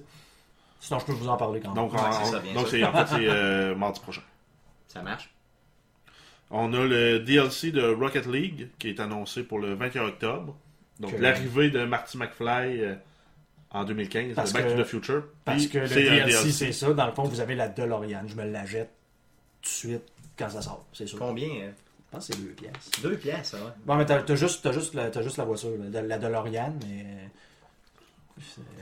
Sinon, 0.81 1.00
je 1.00 1.07
peux 1.07 1.12
vous 1.12 1.28
en 1.28 1.37
parler 1.37 1.59
quand 1.61 1.74
même. 1.74 1.88
Donc, 1.88 1.92
Ouais, 1.92 1.98
ça, 2.24 2.38
bien 2.38 2.54
donc 2.54 2.68
c'est, 2.68 2.85
en 2.85 2.92
fait, 2.92 3.16
c'est 3.16 3.28
euh, 3.28 3.74
mardi 3.76 3.98
prochain. 3.98 4.22
Ça 4.87 5.02
marche? 5.02 5.28
On 6.50 6.72
a 6.72 6.85
le 6.87 7.18
DLC 7.18 7.72
de 7.72 7.83
Rocket 7.92 8.26
League 8.26 8.68
qui 8.78 8.88
est 8.90 9.00
annoncé 9.00 9.42
pour 9.42 9.59
le 9.59 9.74
21 9.74 10.04
octobre. 10.04 10.57
Donc, 11.00 11.16
Que- 11.16 11.20
l'arrivée 11.20 11.70
de 11.70 11.85
Marty 11.85 12.16
McFly 12.16 12.81
euh, 12.81 12.94
en 13.70 13.85
2015, 13.85 14.35
Parce 14.37 14.52
de 14.52 14.59
Back 14.59 14.68
que- 14.68 14.76
to 14.76 14.83
the 14.83 14.87
Future. 14.87 15.22
Parce 15.44 15.66
que 15.66 15.78
le 15.78 15.85
un 15.85 15.88
DLC, 16.26 16.52
c'est 16.52 16.72
ça. 16.72 16.92
Dans 16.94 17.07
le 17.07 17.12
fond, 17.12 17.24
vous 17.24 17.40
avez 17.40 17.57
la 17.57 17.68
DeLorean. 17.68 18.22
Je 18.28 18.37
me 18.37 18.44
la 18.48 18.64
jette 18.64 18.90
tout 19.62 19.68
de 19.68 19.68
suite 19.68 20.02
quand 20.38 20.48
ça 20.48 20.62
sort. 20.62 20.85
C'est 20.92 21.07
sûr. 21.07 21.18
Combien? 21.18 21.48
euh? 21.48 21.70
Je 22.11 22.16
pense 22.16 22.29
que 22.29 22.35
c'est 22.35 22.40
deux 22.42 22.53
pièces. 22.53 22.90
Deux 23.03 23.16
pièces, 23.16 23.48
ça 23.51 23.59
va. 23.59 23.74
Bon, 23.85 23.94
mais 23.96 24.07
t'as 24.07 24.22
t'as 24.22 24.35
juste, 24.35 24.62
t'as 24.62 24.72
juste, 24.72 24.94
la- 24.94 25.11
t'as 25.11 25.20
juste 25.22 25.37
la 25.37 25.44
voiture, 25.44 25.70
de- 25.79 25.98
la 25.98 26.18
DeLorean, 26.18 26.72
mais. 26.87 27.29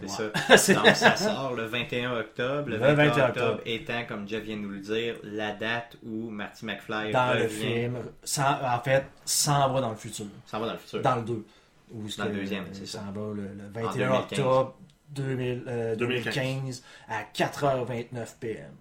C'est 0.07 0.31
ouais. 0.51 0.57
ça. 0.59 0.75
Donc 0.75 0.87
ça 0.95 1.17
sort 1.17 1.55
le 1.55 1.65
21 1.65 2.19
octobre. 2.21 2.69
Le 2.69 2.77
Le 2.77 2.79
21, 2.79 2.95
21 2.95 3.09
octobre 3.29 3.47
octobre. 3.47 3.63
étant, 3.65 4.05
comme 4.07 4.29
Jeff 4.29 4.45
vient 4.45 4.57
de 4.57 4.61
nous 4.63 4.69
le 4.69 4.81
dire, 4.81 5.17
la 5.23 5.53
date 5.53 5.97
où 6.05 6.29
Marty 6.31 6.67
McFly 6.67 7.11
Dans 7.13 7.31
revient. 7.31 7.43
le 7.43 7.49
film, 7.49 7.99
sans- 8.23 8.59
en 8.63 8.81
fait, 8.81 9.07
s'en 9.25 9.73
va 9.73 9.81
dans 9.81 9.91
le 9.91 9.97
futur. 9.97 10.27
Ça 10.47 10.59
va 10.59 10.67
dans 10.67 10.73
le 10.75 10.79
futur. 10.79 11.01
Dans 11.01 11.17
le 11.17 11.23
2. 11.23 11.45
Où 11.93 12.03
Dans 12.19 12.25
le 12.27 12.33
deuxième, 12.33 12.65
c'est 12.73 12.85
ça. 12.87 12.99
Ça 12.99 13.05
va 13.15 13.21
le, 13.35 13.43
le 13.43 13.69
21 13.73 13.93
2015. 13.93 14.19
octobre 14.41 14.75
2000, 15.11 15.65
euh, 15.69 15.97
2015. 15.97 16.35
2015 16.35 16.83
à 17.09 17.23
4h29 17.33 18.35
PM. 18.39 18.73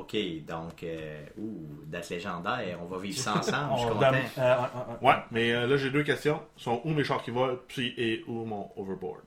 Ok, 0.00 0.16
donc, 0.46 0.82
euh, 0.84 1.20
ouh, 1.38 1.66
date 1.86 2.08
légendaire. 2.10 2.78
On 2.82 2.86
va 2.86 2.98
vivre 2.98 3.18
ça 3.18 3.36
ensemble. 3.38 3.72
Je 3.74 3.78
suis 3.80 3.86
On 3.90 3.94
content. 3.94 4.06
euh, 4.12 4.18
euh, 4.38 4.54
euh, 4.54 5.06
Ouais, 5.06 5.14
mais 5.30 5.52
euh, 5.52 5.66
là, 5.66 5.76
j'ai 5.76 5.90
deux 5.90 6.02
questions. 6.04 6.40
Sont 6.56 6.80
où 6.84 6.90
mes 6.90 7.04
chars 7.04 7.22
qui 7.22 7.30
volent, 7.30 7.58
puis 7.66 7.94
et 7.96 8.24
où 8.28 8.44
mon 8.44 8.68
overboard? 8.76 9.20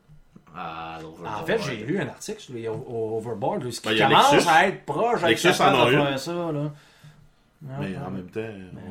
Ah, 0.55 0.97
l'Overboard. 1.01 1.41
En 1.43 1.45
fait, 1.45 1.59
j'ai 1.59 1.77
lu 1.77 1.99
un 1.99 2.07
article 2.07 2.39
sur 2.41 2.53
les 2.53 2.67
o- 2.67 2.85
o- 2.87 3.17
Overboard, 3.17 3.63
là, 3.63 3.71
ce 3.71 3.79
qui 3.81 3.87
Ben, 3.87 3.93
il 3.93 3.99
y 3.99 4.01
a 4.01 4.07
commence 4.07 4.31
Lexus. 4.33 4.49
à 4.49 4.67
être 4.67 4.85
proche, 4.85 5.23
à 5.23 5.31
être 5.31 5.43
Lexus 5.43 5.61
en 5.61 5.65
a 5.65 5.87
faire 5.87 6.19
ça. 6.19 6.31
Là. 6.33 6.51
Non, 6.51 6.71
Mais 7.79 7.95
en 7.97 8.11
même 8.11 8.29
temps, 8.29 8.41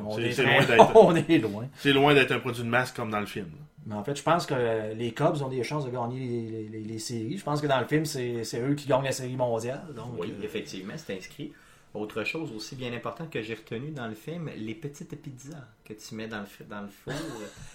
on, 0.05 0.15
c'est, 0.15 0.21
est 0.23 0.31
c'est 0.31 0.43
loin 0.43 0.65
d'être, 0.65 0.95
on 0.95 1.15
est 1.15 1.37
loin. 1.39 1.67
c'est 1.77 1.93
loin 1.93 2.13
d'être 2.13 2.31
un 2.31 2.39
produit 2.39 2.63
de 2.63 2.67
masse 2.69 2.91
comme 2.91 3.11
dans 3.11 3.19
le 3.19 3.25
film. 3.25 3.47
Mais 3.85 3.95
en 3.95 4.03
fait, 4.03 4.15
je 4.15 4.23
pense 4.23 4.45
que 4.45 4.53
euh, 4.55 4.93
les 4.93 5.11
Cubs 5.11 5.41
ont 5.43 5.49
des 5.49 5.63
chances 5.63 5.85
de 5.85 5.91
gagner 5.91 6.19
les, 6.19 6.69
les- 6.69 6.83
les 6.83 6.99
séries. 6.99 7.37
Je 7.37 7.43
pense 7.43 7.59
que 7.61 7.67
dans 7.67 7.79
le 7.79 7.85
film, 7.87 8.05
c'est 8.05 8.43
c'est 8.43 8.61
eux 8.61 8.73
qui 8.75 8.87
gagnent 8.87 9.03
la 9.03 9.11
série 9.11 9.35
mondiale. 9.35 9.81
Donc, 9.95 10.13
Oui, 10.19 10.31
euh, 10.39 10.43
effectivement, 10.43 10.93
c'est 10.95 11.17
inscrit. 11.17 11.51
Autre 11.93 12.23
chose 12.23 12.51
aussi 12.55 12.75
bien 12.77 12.93
importante 12.93 13.29
que 13.29 13.41
j'ai 13.41 13.53
retenu 13.53 13.91
dans 13.91 14.07
le 14.07 14.13
film, 14.15 14.49
les 14.55 14.75
petites 14.75 15.13
pizzas 15.21 15.57
que 15.83 15.91
tu 15.93 16.15
mets 16.15 16.27
dans 16.27 16.39
le, 16.39 16.65
dans 16.69 16.81
le 16.83 16.87
four. 16.87 17.13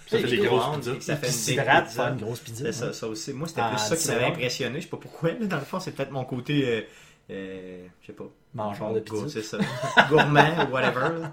Ça 0.07 0.17
fait 0.17 0.27
des 0.27 0.37
grosses 0.37 0.77
pizzas. 0.77 0.99
Ça 1.01 1.15
fait 1.17 1.27
une 1.27 1.33
pizza. 1.33 1.85
faire 1.85 2.07
une 2.13 2.19
grosse 2.19 2.39
pizza. 2.39 2.65
C'est 2.65 2.71
ça, 2.71 2.85
hein. 2.87 2.93
ça 2.93 3.07
aussi. 3.07 3.31
Moi, 3.33 3.47
c'était 3.47 3.61
Ah, 3.63 3.69
plus 3.69 3.79
ça 3.79 3.95
qui 3.95 4.07
m'avait 4.07 4.25
impressionné. 4.25 4.77
Je 4.79 4.83
sais 4.85 4.89
pas 4.89 4.97
pourquoi. 4.97 5.31
là, 5.33 5.45
dans 5.45 5.57
le 5.57 5.65
fond, 5.65 5.79
c'est 5.79 5.91
peut-être 5.91 6.11
mon 6.11 6.25
côté 6.25 6.67
euh, 6.67 6.81
euh, 7.29 7.85
je 8.01 8.07
sais 8.07 8.13
pas. 8.13 8.25
Mangeur 8.55 8.93
de 8.93 9.01
pizza. 9.01 9.29
C'est 9.29 9.43
ça. 9.43 9.59
Gourmand 10.09 10.65
ou 10.67 10.71
whatever. 10.73 11.27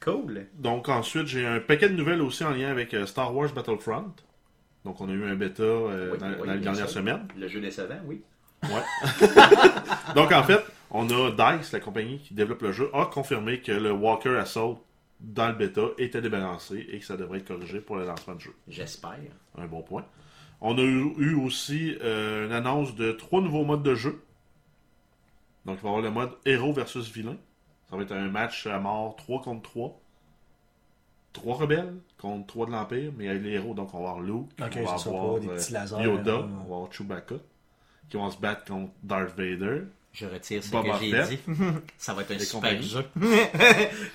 Cool. 0.00 0.46
Donc 0.58 0.88
ensuite, 0.88 1.26
j'ai 1.26 1.46
un 1.46 1.60
paquet 1.60 1.88
de 1.88 1.94
nouvelles 1.94 2.20
aussi 2.20 2.44
en 2.44 2.50
lien 2.50 2.68
avec 2.68 2.92
euh, 2.94 3.06
Star 3.06 3.34
Wars 3.34 3.52
Battlefront. 3.52 4.12
Donc 4.84 5.00
on 5.00 5.08
a 5.08 5.12
eu 5.12 5.24
un 5.24 5.34
bêta 5.34 5.62
euh, 5.62 6.12
Oui, 6.12 6.18
dans, 6.18 6.28
oui, 6.28 6.36
dans 6.46 6.56
dernières 6.60 6.88
sûr. 6.88 6.90
semaines. 6.90 7.26
Le 7.36 7.48
jeu 7.48 7.60
décevant, 7.60 7.98
oui. 8.04 8.22
Ouais. 8.64 9.28
Donc 10.14 10.30
en 10.32 10.42
fait, 10.42 10.60
on 10.94 11.10
a 11.10 11.30
DICE, 11.32 11.72
la 11.72 11.80
compagnie 11.80 12.20
qui 12.20 12.34
développe 12.34 12.62
le 12.62 12.72
jeu, 12.72 12.88
a 12.94 13.06
confirmé 13.06 13.60
que 13.60 13.72
le 13.72 13.90
Walker 13.90 14.36
Assault 14.36 14.80
dans 15.18 15.48
le 15.48 15.54
bêta 15.54 15.88
était 15.98 16.22
débalancé 16.22 16.86
et 16.88 17.00
que 17.00 17.04
ça 17.04 17.16
devrait 17.16 17.38
être 17.38 17.48
corrigé 17.48 17.80
pour 17.80 17.96
le 17.96 18.06
lancement 18.06 18.36
de 18.36 18.40
jeu. 18.40 18.54
J'espère. 18.68 19.18
Un 19.58 19.66
bon 19.66 19.82
point. 19.82 20.06
On 20.60 20.78
a 20.78 20.82
eu, 20.82 21.34
aussi 21.34 21.96
euh, 22.00 22.46
une 22.46 22.52
annonce 22.52 22.94
de 22.94 23.10
trois 23.10 23.40
nouveaux 23.40 23.64
modes 23.64 23.82
de 23.82 23.96
jeu. 23.96 24.22
Donc, 25.66 25.78
il 25.80 25.82
va 25.82 25.88
y 25.88 25.92
avoir 25.92 26.02
le 26.02 26.10
mode 26.10 26.30
héros 26.46 26.72
versus 26.72 27.10
vilain. 27.10 27.36
Ça 27.90 27.96
va 27.96 28.02
être 28.02 28.12
un 28.12 28.30
match 28.30 28.66
à 28.68 28.78
mort 28.78 29.16
3 29.16 29.42
contre 29.42 29.62
3. 29.62 30.00
3 31.32 31.56
rebelles 31.56 31.94
contre 32.18 32.46
3 32.46 32.66
de 32.66 32.70
l'Empire, 32.70 33.12
mais 33.16 33.28
avec 33.28 33.42
les 33.42 33.50
héros, 33.50 33.74
donc 33.74 33.92
on 33.94 34.02
va 34.02 34.10
avoir 34.10 34.20
Luke, 34.22 34.48
Ok, 34.62 34.78
on 34.78 34.84
va 34.84 34.96
c'est 34.96 35.04
ça, 35.04 35.10
avoir 35.10 35.34
pas 35.34 35.40
des 35.40 35.48
euh, 35.48 35.72
lasers, 35.72 36.02
Yoda, 36.02 36.32
là. 36.32 36.38
on 36.38 36.68
va 36.68 36.76
avoir 36.76 36.92
Chewbacca, 36.92 37.34
qui 38.08 38.16
vont 38.16 38.30
se 38.30 38.38
battre 38.38 38.64
contre 38.66 38.92
Darth 39.02 39.36
Vader. 39.36 39.82
Je 40.14 40.26
retire 40.26 40.62
ce 40.62 40.70
Boba 40.70 40.96
que 40.96 41.04
j'ai 41.04 41.22
dit. 41.24 41.38
Ça 41.98 42.14
va 42.14 42.22
être 42.22 42.30
un 42.30 42.38
super 42.38 42.80
jeu. 42.80 43.04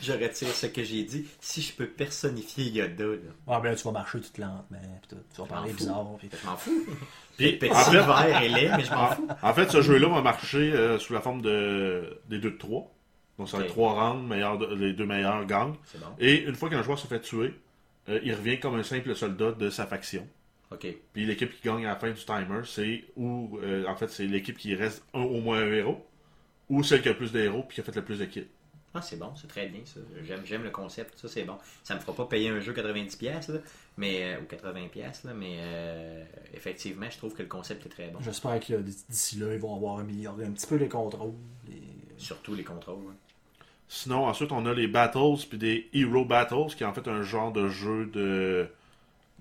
je 0.02 0.14
retire 0.14 0.48
ce 0.48 0.66
que 0.68 0.82
j'ai 0.84 1.04
dit. 1.04 1.28
Si 1.42 1.62
je 1.62 1.74
peux 1.74 1.88
personnifier 1.88 2.70
Yoda, 2.70 3.04
là, 3.04 3.16
Ah, 3.48 3.60
ben 3.60 3.72
là, 3.72 3.76
tu 3.76 3.84
vas 3.84 3.92
marcher 3.92 4.22
toute 4.22 4.38
lente, 4.38 4.66
mais 4.72 4.78
pis 5.02 5.10
tout, 5.10 5.18
tu 5.36 5.42
vas 5.42 5.48
parler 5.48 5.74
bizarre. 5.74 6.06
Pis... 6.20 6.30
je 6.42 6.48
m'en 6.48 6.56
fous. 6.58 6.86
Puis, 7.38 7.54
Petit 7.58 7.72
en 7.72 7.76
fait, 7.76 7.98
vert 8.00 8.42
et 8.42 8.50
laid, 8.50 8.72
mais 8.78 8.84
je 8.86 8.92
m'en 8.92 9.04
en, 9.04 9.16
fous. 9.16 9.28
en 9.42 9.54
fait, 9.54 9.70
ce 9.72 9.82
jeu-là 9.82 10.08
va 10.10 10.22
marcher 10.22 10.72
euh, 10.74 11.00
sous 11.00 11.14
la 11.14 11.22
forme 11.22 11.42
de, 11.42 12.20
des 12.30 12.40
2 12.40 12.52
de 12.52 12.58
3. 12.58 12.92
Donc, 13.38 13.50
ça 13.50 13.58
va 13.58 13.64
être 13.64 13.70
3 13.70 13.94
rounds, 13.94 14.28
meilleurs 14.28 14.58
de- 14.58 14.74
les 14.76 14.94
deux 14.94 15.06
meilleurs 15.06 15.46
gangs. 15.46 15.76
C'est 15.86 16.00
bon. 16.00 16.08
Et 16.20 16.44
une 16.44 16.56
fois 16.56 16.70
qu'un 16.70 16.82
joueur 16.84 16.98
se 17.00 17.08
fait 17.08 17.22
tuer, 17.22 17.54
euh, 18.10 18.20
il 18.24 18.34
revient 18.34 18.60
comme 18.60 18.76
un 18.76 18.84
simple 18.84 19.16
soldat 19.16 19.52
de 19.54 19.70
sa 19.70 19.86
faction. 19.86 20.28
Ok. 20.72 20.88
Puis 21.14 21.26
l'équipe 21.26 21.52
qui 21.52 21.68
gagne 21.68 21.86
à 21.86 21.90
la 21.90 21.96
fin 21.96 22.12
du 22.12 22.24
timer, 22.24 22.62
c'est 22.66 23.04
ou 23.16 23.58
euh, 23.64 23.86
en 23.88 23.96
fait 23.96 24.08
c'est 24.10 24.26
l'équipe 24.28 24.58
qui 24.58 24.76
reste 24.76 25.04
un- 25.14 25.22
au 25.22 25.42
moins 25.42 25.60
un 25.62 25.72
héros, 25.74 26.06
ou 26.70 26.84
celle 26.84 27.02
qui 27.02 27.10
a 27.10 27.12
le 27.14 27.18
plus 27.18 27.32
de 27.32 27.40
héros 27.40 27.64
puis 27.64 27.76
qui 27.76 27.82
a 27.82 27.84
fait 27.84 27.96
le 27.96 28.04
plus 28.04 28.20
de 28.20 28.26
kills. 28.26 28.48
Ah, 28.94 29.02
c'est 29.04 29.18
bon, 29.20 29.32
c'est 29.36 29.48
très 29.48 29.68
bien 29.68 29.82
ça. 29.86 30.00
J'aime, 30.24 30.42
j'aime 30.46 30.64
le 30.64 30.72
concept, 30.72 31.18
ça 31.20 31.28
c'est 31.28 31.44
bon. 31.44 31.58
Ça 31.84 31.94
me 31.96 32.00
fera 32.00 32.14
pas 32.16 32.26
payer 32.26 32.50
un 32.50 32.60
jeu 32.60 32.74
90$, 32.74 33.18
pièces 33.18 33.50
là, 33.50 33.60
mais, 33.98 34.34
euh, 34.36 34.42
ou 34.42 34.46
80$, 34.46 34.90
pièces 34.90 35.24
là, 35.26 35.34
mais 35.36 35.58
euh, 35.60 36.24
effectivement, 36.56 37.08
je 37.10 37.18
trouve 37.18 37.34
que 37.36 37.44
le 37.44 37.48
concept 37.48 37.86
est 37.86 37.90
très 37.90 38.08
bon. 38.10 38.20
J'espère 38.22 38.60
que 38.60 38.74
d'ici 38.82 39.38
là, 39.38 39.54
ils 39.54 39.60
vont 39.60 39.76
avoir 39.76 40.00
amélioré 40.00 40.46
un 40.46 40.52
petit 40.52 40.66
peu 40.68 40.76
les 40.76 40.90
contrôles. 40.90 41.34
les- 41.68 41.82
Surtout 42.18 42.54
les 42.56 42.64
contrôles. 42.64 43.06
hein. 43.10 43.16
Sinon 43.88 44.26
ensuite 44.28 44.52
on 44.52 44.66
a 44.68 44.74
les 44.74 44.88
battles 44.88 45.48
puis 45.50 45.58
des 45.58 45.88
hero 45.94 46.24
battles 46.26 46.76
qui 46.76 46.84
est 46.84 46.86
en 46.86 46.94
fait 46.94 47.08
un 47.08 47.24
genre 47.24 47.52
de 47.52 47.70
jeu 47.70 48.06
de, 48.08 48.68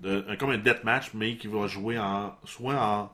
de 0.03 0.25
un- 0.29 0.37
comme 0.37 0.51
un 0.51 0.59
deathmatch 0.59 1.13
mais 1.15 1.37
qui 1.37 1.47
va 1.49 1.67
jouer 1.67 1.99
en 1.99 2.35
soit 2.45 2.75
en 2.75 3.13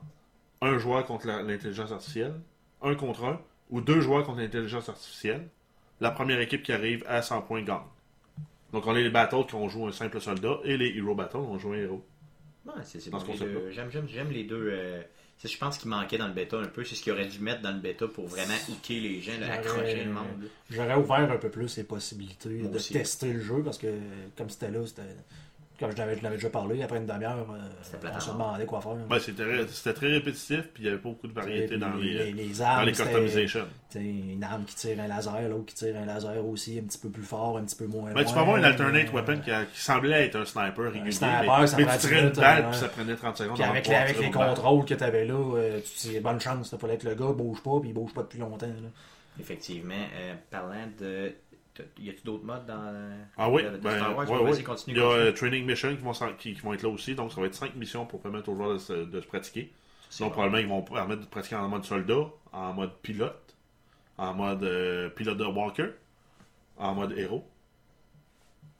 un 0.61 0.77
joueur 0.77 1.05
contre 1.05 1.27
l'intelligence 1.27 1.91
artificielle, 1.91 2.33
un 2.81 2.95
contre 2.95 3.23
un, 3.25 3.41
ou 3.69 3.81
deux 3.81 4.01
joueurs 4.01 4.23
contre 4.25 4.39
l'intelligence 4.39 4.89
artificielle. 4.89 5.47
La 6.01 6.11
première 6.11 6.39
équipe 6.39 6.61
qui 6.63 6.71
arrive 6.73 7.03
à 7.07 7.21
100 7.21 7.41
points 7.43 7.61
gagne. 7.61 7.79
Donc 8.73 8.85
on 8.87 8.91
a 8.95 8.99
les 8.99 9.09
battles 9.09 9.45
qui 9.47 9.55
ont 9.55 9.69
joué 9.69 9.87
un 9.87 9.91
simple 9.91 10.19
soldat 10.19 10.59
et 10.63 10.75
les 10.77 10.89
hero 10.97 11.15
battles 11.15 11.37
on 11.37 11.57
joue 11.57 11.73
un 11.73 11.77
héros. 11.77 12.05
Ouais, 12.65 12.73
c'est, 12.83 13.09
bon, 13.09 13.19
ce. 13.19 13.71
J'aime, 13.71 13.91
j'aime, 13.91 14.07
j'aime 14.07 14.31
les 14.31 14.43
deux. 14.43 14.69
euh, 14.71 15.01
c'est, 15.37 15.47
je 15.47 15.57
pense 15.57 15.77
qu'il 15.77 15.89
manquait 15.89 16.17
dans 16.17 16.27
le 16.27 16.33
bêta 16.33 16.57
un 16.57 16.65
peu. 16.65 16.83
C'est 16.83 16.95
ce 16.95 17.03
qu'il 17.03 17.13
aurait 17.13 17.27
dû 17.27 17.39
mettre 17.39 17.61
dans 17.61 17.71
le 17.71 17.79
bêta 17.79 18.07
pour 18.07 18.25
vraiment 18.25 18.55
hicker 18.67 18.99
les 19.01 19.21
gens, 19.21 19.33
là, 19.39 19.53
accrocher 19.53 20.03
le 20.03 20.11
monde. 20.11 20.49
J'aurais 20.71 20.95
ouvert 20.95 21.31
un 21.31 21.37
peu 21.37 21.49
plus 21.49 21.77
les 21.77 21.83
possibilités 21.83 22.49
Moi 22.49 22.69
de 22.71 22.75
aussi. 22.75 22.93
tester 22.93 23.33
le 23.33 23.41
jeu 23.41 23.61
parce 23.63 23.77
que, 23.77 23.87
comme 24.35 24.49
c'était 24.49 24.71
là, 24.71 24.79
c'était. 24.85 25.03
Comme 25.77 25.91
je 25.91 25.97
l'avais 25.97 26.17
je 26.17 26.23
l'avais 26.23 26.35
déjà 26.37 26.49
parlé, 26.49 26.81
après 26.83 26.97
une 26.99 27.05
demi-heure, 27.05 27.45
euh, 27.51 28.07
on 28.15 28.19
se 28.21 28.31
demandait 28.31 28.65
quoi 28.65 28.79
faire. 28.79 28.95
Ben, 29.09 29.19
c'était, 29.19 29.43
c'était 29.67 29.93
très 29.93 30.07
répétitif, 30.07 30.61
puis 30.73 30.83
il 30.83 30.85
y 30.85 30.89
avait 30.89 30.97
pas 30.99 31.09
beaucoup 31.09 31.27
de 31.27 31.33
variété 31.33 31.77
dans 31.77 31.93
les, 31.95 32.13
les, 32.13 32.31
les 32.31 32.53
dans 32.53 32.65
armes, 32.65 32.85
les 32.85 32.91
customizations. 32.93 33.67
une 33.95 34.43
arme 34.43 34.63
qui 34.63 34.75
tire 34.75 34.97
un 35.01 35.07
laser, 35.07 35.49
l'autre 35.49 35.65
qui 35.65 35.75
tire 35.75 35.95
un 35.97 36.05
laser 36.05 36.45
aussi, 36.45 36.79
un 36.79 36.83
petit 36.83 36.97
peu 36.97 37.09
plus 37.09 37.23
fort, 37.23 37.57
un 37.57 37.63
petit 37.65 37.75
peu 37.75 37.87
moins 37.87 38.13
Ben, 38.13 38.23
tu 38.23 38.33
peux 38.33 38.39
avoir 38.39 38.55
une 38.57 38.63
alternate 38.65 39.09
euh, 39.09 39.11
weapon 39.17 39.41
qui, 39.43 39.51
a- 39.51 39.65
qui 39.65 39.81
semblait 39.81 40.27
être 40.27 40.37
un 40.37 40.45
sniper 40.45 40.91
régulier. 40.93 41.11
sniper, 41.11 41.59
mais 41.59 41.67
ça 41.67 41.77
mais 41.77 41.85
tu 41.87 41.97
tirais 42.07 42.21
une 42.21 42.29
balle, 42.29 42.63
euh, 42.65 42.69
puis 42.69 42.79
ça 42.79 42.87
prenait 42.87 43.15
30 43.15 43.37
secondes. 43.37 43.55
Puis 43.55 43.63
avec, 43.63 43.87
les, 43.87 43.93
pouvoir 43.93 44.01
avec 44.01 44.31
contrôles 44.55 44.85
que 44.85 44.93
t'avais 44.93 45.25
là, 45.25 45.33
euh, 45.57 45.79
tu 45.99 46.07
dis 46.07 46.19
bonne 46.21 46.39
chance, 46.39 46.69
t'as 46.69 46.77
fallait 46.77 46.97
que 46.97 47.07
le 47.09 47.15
gars 47.15 47.33
bouge 47.33 47.61
pas, 47.61 47.79
puis 47.81 47.89
il 47.89 47.93
bouge 47.93 48.13
pas 48.13 48.21
depuis 48.21 48.39
longtemps. 48.39 48.65
là. 48.67 48.89
Effectivement. 49.39 49.93
Euh, 49.93 50.33
parlant 50.49 50.87
de. 50.99 51.33
Y 51.99 52.09
a-tu 52.09 52.21
d'autres 52.23 52.43
modes 52.45 52.65
dans. 52.65 52.93
Ah 53.37 53.49
oui, 53.49 53.63
de- 53.63 53.69
de 53.69 53.77
ben, 53.77 53.95
Star 53.97 54.15
Wars? 54.17 54.29
ouais, 54.29 54.37
ouais. 54.51 54.63
continue. 54.63 54.95
Il 54.95 54.99
y 54.99 55.03
a 55.03 55.09
euh, 55.09 55.31
Training 55.31 55.65
Mission 55.65 55.95
qui 55.95 56.01
vont, 56.01 56.11
qui, 56.37 56.53
qui 56.53 56.61
vont 56.61 56.73
être 56.73 56.83
là 56.83 56.89
aussi, 56.89 57.15
donc 57.15 57.31
ça 57.33 57.41
va 57.41 57.47
être 57.47 57.55
5 57.55 57.75
missions 57.75 58.05
pour 58.05 58.21
permettre 58.21 58.49
aux 58.49 58.55
joueurs 58.55 58.73
de 58.73 58.77
se, 58.77 58.93
de 58.93 59.21
se 59.21 59.25
pratiquer. 59.27 59.71
Donc 60.19 60.31
probablement 60.33 60.59
ils 60.59 60.67
vont 60.67 60.81
permettre 60.81 61.21
de 61.21 61.27
pratiquer 61.27 61.55
en 61.55 61.67
mode 61.67 61.83
soldat, 61.83 62.25
en 62.53 62.73
mode 62.73 62.93
pilote, 63.01 63.55
en 64.17 64.33
mode 64.33 64.63
euh, 64.63 65.09
pilote 65.09 65.37
de 65.37 65.45
Walker, 65.45 65.87
en 66.77 66.93
mode 66.95 67.11
héros. 67.17 67.43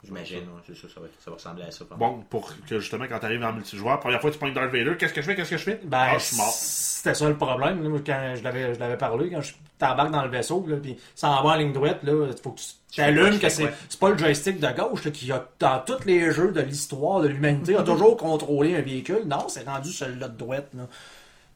J'imagine, 0.03 0.43
c'est 0.67 0.75
ça, 0.75 0.87
ça 0.87 0.99
va, 1.01 1.07
ça 1.19 1.31
va 1.31 1.35
ressembler 1.35 1.63
à 1.63 1.71
ça. 1.71 1.83
Bon, 1.97 2.21
pour 2.29 2.53
que 2.67 2.79
justement 2.79 3.05
quand 3.09 3.17
tu 3.17 3.25
arrives 3.25 3.43
en 3.43 3.51
multijoueur, 3.53 3.99
première 3.99 4.21
fois 4.21 4.29
tu 4.29 4.37
pognes 4.37 4.53
Darth 4.53 4.71
Vader, 4.71 4.95
qu'est-ce 4.99 5.13
que 5.15 5.21
je 5.21 5.25
fais, 5.25 5.35
qu'est-ce 5.35 5.49
que 5.49 5.57
je 5.57 5.63
fais? 5.63 5.81
Ben, 5.83 5.97
Ah, 6.11 6.17
je 6.19 6.23
suis 6.25 6.37
mort. 6.37 6.51
c'était 6.51 7.15
ça 7.15 7.27
le 7.27 7.35
problème. 7.35 7.81
là, 7.81 7.89
moi, 7.89 7.99
quand 8.05 8.33
je 8.37 8.43
l'avais, 8.43 8.75
je 8.75 8.79
l'avais 8.79 8.97
parlé, 8.97 9.31
quand 9.31 9.41
je 9.41 9.53
t'embarque 9.79 10.11
dans 10.11 10.21
le 10.23 10.29
vaisseau, 10.29 10.63
là, 10.67 10.77
puis 10.77 10.95
ça 11.15 11.31
en 11.31 11.43
va 11.43 11.53
en 11.53 11.55
ligne 11.55 11.73
droite, 11.73 12.03
là, 12.03 12.27
il 12.29 12.39
faut 12.39 12.51
que 12.51 12.59
tu 12.59 12.67
t'allumes 12.95 13.39
que 13.39 13.49
c'est, 13.49 13.71
pas 13.99 14.09
le 14.09 14.17
joystick 14.17 14.59
de 14.59 14.67
gauche 14.67 15.05
là, 15.05 15.11
qui 15.11 15.31
a, 15.31 15.47
dans 15.59 15.79
tous 15.79 16.05
les 16.05 16.31
jeux 16.31 16.51
de 16.51 16.61
l'histoire 16.61 17.21
de 17.21 17.27
l'humanité, 17.27 17.75
a 17.75 17.83
toujours 17.83 18.17
contrôlé 18.17 18.75
un 18.75 18.81
véhicule. 18.81 19.23
Non, 19.25 19.47
c'est 19.47 19.67
rendu 19.67 19.91
celui-là 19.91 20.27
de 20.27 20.37
droite. 20.37 20.69
Là. 20.73 20.87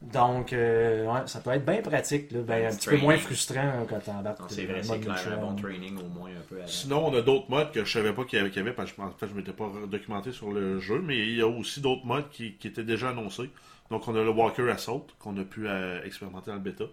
Donc, 0.02 0.54
euh, 0.54 1.06
ouais, 1.06 1.21
ça 1.25 1.41
peut 1.41 1.49
être 1.52 1.65
bien 1.65 1.82
pratique, 1.82 2.32
là, 2.32 2.39
ben, 2.41 2.71
un 2.71 2.75
petit 2.75 2.88
peu 2.88 2.97
moins 2.97 3.17
frustrant 3.17 3.60
hein, 3.60 3.86
quand 3.89 3.99
t'embarques 3.99 4.39
c'est 4.47 4.63
vrai, 4.63 4.82
c'est 4.82 4.99
clair. 4.99 5.17
Un 5.34 5.38
bon 5.41 5.56
training 5.56 5.97
au 5.97 6.08
moins 6.08 6.30
un 6.30 6.41
peu. 6.47 6.56
Sinon, 6.67 7.08
on 7.08 7.17
a 7.17 7.21
d'autres 7.21 7.49
modes 7.49 7.73
que 7.73 7.84
je 7.84 7.91
savais 7.91 8.13
pas 8.13 8.23
qu'il 8.23 8.39
y 8.39 8.41
avait, 8.41 8.49
qu'il 8.49 8.60
y 8.60 8.62
avait, 8.62 8.73
parce 8.73 8.93
que 8.93 9.02
en 9.02 9.12
fait, 9.12 9.28
je 9.28 9.34
m'étais 9.34 9.52
pas 9.52 9.69
documenté 9.91 10.32
sur 10.32 10.52
le 10.52 10.80
jeu, 10.80 11.02
mais 11.02 11.17
il 11.17 11.36
y 11.36 11.41
a 11.41 11.47
aussi 11.47 11.82
d'autres 11.82 12.06
modes 12.06 12.30
qui, 12.30 12.54
qui 12.54 12.67
étaient 12.67 12.86
déjà 12.86 13.10
annoncés. 13.10 13.49
Donc, 13.91 14.08
on 14.08 14.15
a 14.15 14.23
le 14.23 14.30
Walker 14.30 14.69
Assault, 14.69 15.08
qu'on 15.19 15.36
a 15.38 15.43
pu 15.43 15.67
euh, 15.67 16.02
expérimenter 16.06 16.52
dans 16.52 16.58
le 16.58 16.62
bêta. 16.62 16.86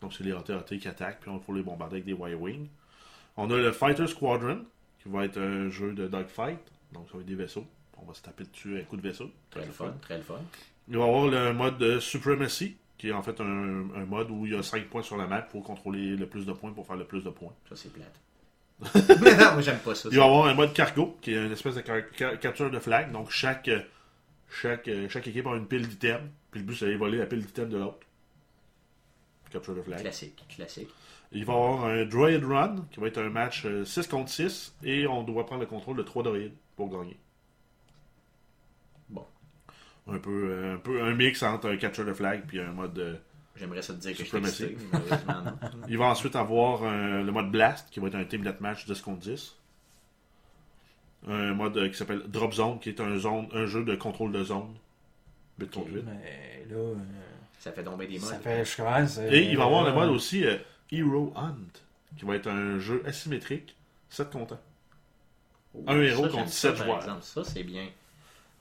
Donc, 0.00 0.14
c'est 0.14 0.24
les 0.24 0.32
AT-AT 0.32 0.78
qui 0.78 0.88
attaquent, 0.88 1.20
puis 1.20 1.30
on 1.30 1.40
faut 1.40 1.52
les 1.52 1.62
bombarder 1.62 1.96
avec 1.96 2.06
des 2.06 2.12
Y-Wing. 2.12 2.68
On 3.36 3.50
a 3.50 3.56
le 3.56 3.72
Fighter 3.72 4.06
Squadron, 4.06 4.64
qui 5.02 5.08
va 5.08 5.24
être 5.24 5.38
un 5.38 5.70
jeu 5.70 5.92
de 5.92 6.06
dogfight. 6.08 6.58
Donc, 6.92 7.06
ça 7.08 7.14
va 7.16 7.20
être 7.20 7.26
des 7.26 7.34
vaisseaux. 7.34 7.66
On 7.96 8.04
va 8.06 8.14
se 8.14 8.22
taper 8.22 8.44
dessus 8.44 8.78
à 8.78 8.82
coups 8.82 9.02
de 9.02 9.08
vaisseau. 9.08 9.30
Très 9.50 9.64
le 9.64 9.72
fun, 9.72 9.94
très 10.02 10.16
le 10.16 10.22
fun. 10.22 10.40
Il 10.88 10.96
va 10.96 11.04
y 11.04 11.08
avoir 11.08 11.26
le 11.28 11.52
mode 11.52 11.78
de 11.78 12.00
Supremacy, 12.00 12.76
qui 12.98 13.08
est 13.08 13.12
en 13.12 13.22
fait 13.22 13.40
un, 13.40 13.44
un 13.94 14.04
mode 14.06 14.30
où 14.30 14.46
il 14.46 14.52
y 14.52 14.56
a 14.56 14.62
5 14.62 14.86
points 14.88 15.02
sur 15.02 15.16
la 15.16 15.26
map 15.26 15.42
pour 15.42 15.62
contrôler 15.62 16.16
le 16.16 16.26
plus 16.26 16.44
de 16.46 16.52
points 16.52 16.72
pour 16.72 16.86
faire 16.86 16.96
le 16.96 17.04
plus 17.04 17.22
de 17.22 17.30
points. 17.30 17.52
Ça, 17.68 17.76
c'est 17.76 17.92
plate. 17.92 18.20
non, 19.38 19.52
moi, 19.52 19.60
j'aime 19.60 19.78
pas 19.78 19.94
ça. 19.94 20.08
Il 20.10 20.16
va 20.18 20.24
y 20.24 20.26
avoir 20.26 20.46
un 20.46 20.54
mode 20.54 20.72
cargo, 20.72 21.16
qui 21.20 21.32
est 21.34 21.44
une 21.44 21.52
espèce 21.52 21.74
de 21.74 21.82
car- 21.82 22.10
car- 22.16 22.38
capture 22.38 22.70
de 22.70 22.78
flag. 22.78 23.12
Donc, 23.12 23.30
chaque, 23.30 23.70
chaque, 24.50 24.88
chaque 25.08 25.26
équipe 25.28 25.46
a 25.46 25.54
une 25.56 25.66
pile 25.66 25.86
d'items. 25.86 26.22
Puis 26.50 26.60
le 26.60 26.66
but, 26.66 26.74
c'est 26.74 26.86
d'aller 26.86 26.96
voler 26.96 27.18
la 27.18 27.26
pile 27.26 27.44
d'items 27.44 27.70
de 27.70 27.76
l'autre. 27.78 27.98
Capture 29.50 29.74
de 29.74 29.82
flag. 29.82 30.00
Classique, 30.00 30.42
classique. 30.54 30.88
Il 31.32 31.44
va 31.44 31.52
y 31.52 31.56
avoir 31.56 31.84
un 31.84 32.04
Droid 32.04 32.44
Run, 32.44 32.76
qui 32.90 32.98
va 33.00 33.06
être 33.06 33.18
un 33.18 33.30
match 33.30 33.64
euh, 33.64 33.84
6 33.84 34.06
contre 34.08 34.30
6. 34.30 34.74
Et 34.82 35.06
on 35.06 35.22
doit 35.22 35.46
prendre 35.46 35.60
le 35.60 35.66
contrôle 35.66 35.96
de 35.96 36.02
3 36.02 36.22
droïdes 36.24 36.54
pour 36.76 36.88
gagner. 36.90 37.16
Bon. 39.08 39.24
Un 40.08 40.18
peu, 40.18 40.50
euh, 40.50 40.74
un 40.74 40.78
peu 40.78 41.02
un 41.02 41.14
mix 41.14 41.42
entre 41.42 41.68
un 41.70 41.76
capture 41.76 42.04
de 42.04 42.12
flag 42.12 42.42
puis 42.46 42.60
un 42.60 42.72
mode. 42.72 42.98
euh, 42.98 43.14
J'aimerais 43.56 43.82
ça 43.82 43.92
te 43.94 43.98
dire 44.00 44.16
que 44.16 44.24
je 44.24 44.36
excité, 44.36 44.76
malheureusement, 44.92 45.42
non. 45.44 45.52
Il 45.88 45.98
va 45.98 46.06
ensuite 46.06 46.34
avoir 46.34 46.82
euh, 46.84 47.22
le 47.22 47.30
mode 47.30 47.50
Blast, 47.50 47.90
qui 47.90 48.00
va 48.00 48.08
être 48.08 48.14
un 48.16 48.24
team 48.24 48.42
deathmatch 48.42 48.86
10 48.86 49.00
contre 49.00 49.20
10. 49.20 49.56
Un 51.28 51.52
mode 51.54 51.76
euh, 51.76 51.88
qui 51.90 51.94
s'appelle 51.96 52.22
Drop 52.26 52.52
Zone, 52.54 52.80
qui 52.80 52.88
est 52.88 53.00
un, 53.00 53.18
zone, 53.18 53.48
un 53.52 53.66
jeu 53.66 53.84
de 53.84 53.94
contrôle 53.94 54.32
de 54.32 54.42
zone. 54.42 54.74
8 55.58 55.70
contre 55.70 55.90
8. 55.90 56.02
Mais 56.06 56.64
là, 56.70 56.76
euh, 56.76 56.94
Ça 57.58 57.70
fait 57.72 57.84
tomber 57.84 58.06
des 58.06 58.18
modes. 58.18 58.28
ça 58.30 58.38
fait, 58.38 58.64
je 58.64 58.76
commence. 58.76 59.18
euh, 59.18 59.28
Et 59.30 59.42
il 59.50 59.56
va 59.58 59.64
avoir 59.64 59.82
le 59.84 59.90
euh, 59.90 59.94
mode 59.94 60.08
aussi 60.10 60.46
euh, 60.46 60.56
Hero 60.92 61.32
Hunt, 61.36 61.80
qui 62.16 62.24
va 62.24 62.36
être 62.36 62.48
un 62.48 62.78
jeu 62.78 63.02
asymétrique, 63.06 63.76
7 64.08 64.30
contre 64.30 64.54
1. 64.54 64.58
Oh, 65.74 65.84
un 65.86 66.00
héros 66.02 66.22
ça, 66.24 66.28
contre 66.28 66.38
j'aime 66.38 66.48
sept 66.48 66.70
ça, 66.72 66.76
par 66.78 66.86
joueurs. 66.86 66.98
exemple. 67.02 67.22
Ça, 67.22 67.44
c'est 67.44 67.62
bien. 67.62 67.88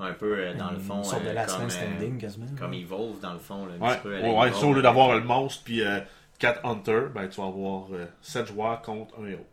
Un 0.02 0.14
peu, 0.14 0.38
euh, 0.38 0.54
dans 0.54 0.70
le 0.72 0.78
une 0.78 0.84
fond, 0.84 1.04
sorte 1.04 1.24
de 1.24 1.30
euh, 1.30 1.34
last 1.34 1.58
comme, 1.58 1.70
standing, 1.70 2.16
euh, 2.16 2.20
quasiment. 2.20 2.46
comme 2.58 2.74
Evolve, 2.74 3.20
dans 3.20 3.34
le 3.34 3.40
fond. 3.40 3.66
Là, 3.66 3.74
Ouais, 3.78 3.96
petit 3.96 4.02
peu 4.04 4.16
à 4.16 4.20
la 4.20 4.28
ouais, 4.28 4.30
ouais, 4.40 4.48
Evolve, 4.48 4.60
ça, 4.62 4.66
au 4.68 4.74
lieu 4.74 4.82
d'avoir 4.82 5.14
le 5.16 5.24
monstre 5.24 5.64
puis 5.64 5.82
4 6.38 6.66
Hunters, 6.66 7.10
ben, 7.10 7.28
tu 7.28 7.42
vas 7.42 7.48
avoir 7.48 7.88
7 8.22 8.48
joueurs 8.48 8.82
contre 8.82 9.20
un 9.20 9.26
héros. 9.26 9.48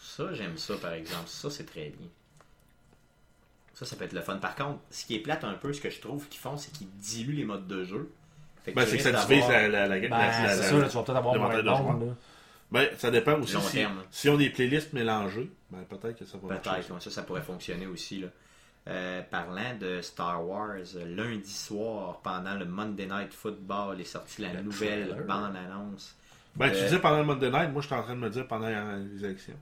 Ça, 0.00 0.32
j'aime 0.34 0.56
ça, 0.56 0.76
par 0.78 0.92
exemple. 0.94 1.28
Ça, 1.28 1.50
c'est 1.50 1.64
très 1.64 1.90
bien. 1.90 2.08
Ça, 3.74 3.84
ça 3.84 3.96
peut 3.96 4.04
être 4.04 4.12
le 4.12 4.20
fun. 4.22 4.36
Par 4.38 4.54
contre, 4.54 4.80
ce 4.90 5.04
qui 5.04 5.14
est 5.16 5.20
plate 5.20 5.44
un 5.44 5.54
peu, 5.54 5.72
ce 5.72 5.80
que 5.80 5.90
je 5.90 6.00
trouve 6.00 6.26
qu'ils 6.28 6.40
font, 6.40 6.56
c'est 6.56 6.72
qu'ils 6.72 6.88
diluent 6.98 7.36
les 7.36 7.44
modes 7.44 7.66
de 7.66 7.84
jeu. 7.84 8.10
Ben, 8.72 8.86
c'est 8.86 8.96
que 8.96 9.02
ça 9.02 9.12
divise 9.26 9.48
la, 9.48 9.68
la, 9.68 9.86
la, 9.86 9.98
Ben, 10.00 10.08
la- 10.10 10.32
c'est 10.56 10.78
là, 10.78 10.88
tu 10.88 10.96
vas 10.96 11.02
peut-être 11.02 11.16
avoir 11.16 11.34
moins 11.36 11.56
de 11.56 11.62
monde. 11.68 12.16
Ben, 12.70 12.88
ça 12.96 13.10
dépend 13.10 13.38
aussi 13.40 13.60
si, 13.60 13.72
terme. 13.76 14.02
si 14.10 14.28
on 14.28 14.34
a 14.34 14.38
des 14.38 14.50
playlists 14.50 14.92
mélangées. 14.92 15.50
Ben, 15.70 15.84
peut-être 15.88 16.18
que 16.18 16.24
ça 16.24 16.38
va. 16.42 16.48
Peut-être, 16.56 16.90
ouais, 16.92 17.00
ça, 17.00 17.10
ça 17.10 17.22
pourrait 17.22 17.42
fonctionner 17.42 17.86
aussi. 17.86 18.20
Là. 18.20 18.28
Euh, 18.86 19.22
parlant 19.30 19.74
de 19.80 20.00
Star 20.02 20.46
Wars, 20.46 20.76
lundi 21.06 21.50
soir, 21.50 22.20
pendant 22.22 22.54
le 22.54 22.64
Monday 22.64 23.06
Night 23.06 23.32
Football, 23.32 24.00
est 24.00 24.04
sortie 24.04 24.42
la 24.42 24.52
Le 24.54 24.62
nouvelle 24.62 25.24
bande-annonce. 25.26 26.16
Ben, 26.56 26.70
tu 26.70 26.80
disais 26.80 26.98
pendant 26.98 27.18
le 27.18 27.24
Monday 27.24 27.50
Night, 27.50 27.70
moi, 27.72 27.80
je 27.82 27.86
suis 27.86 27.94
en 27.96 28.02
train 28.02 28.14
de 28.14 28.20
me 28.20 28.30
dire 28.30 28.46
pendant 28.46 28.68
les 28.68 29.24
élections. 29.24 29.56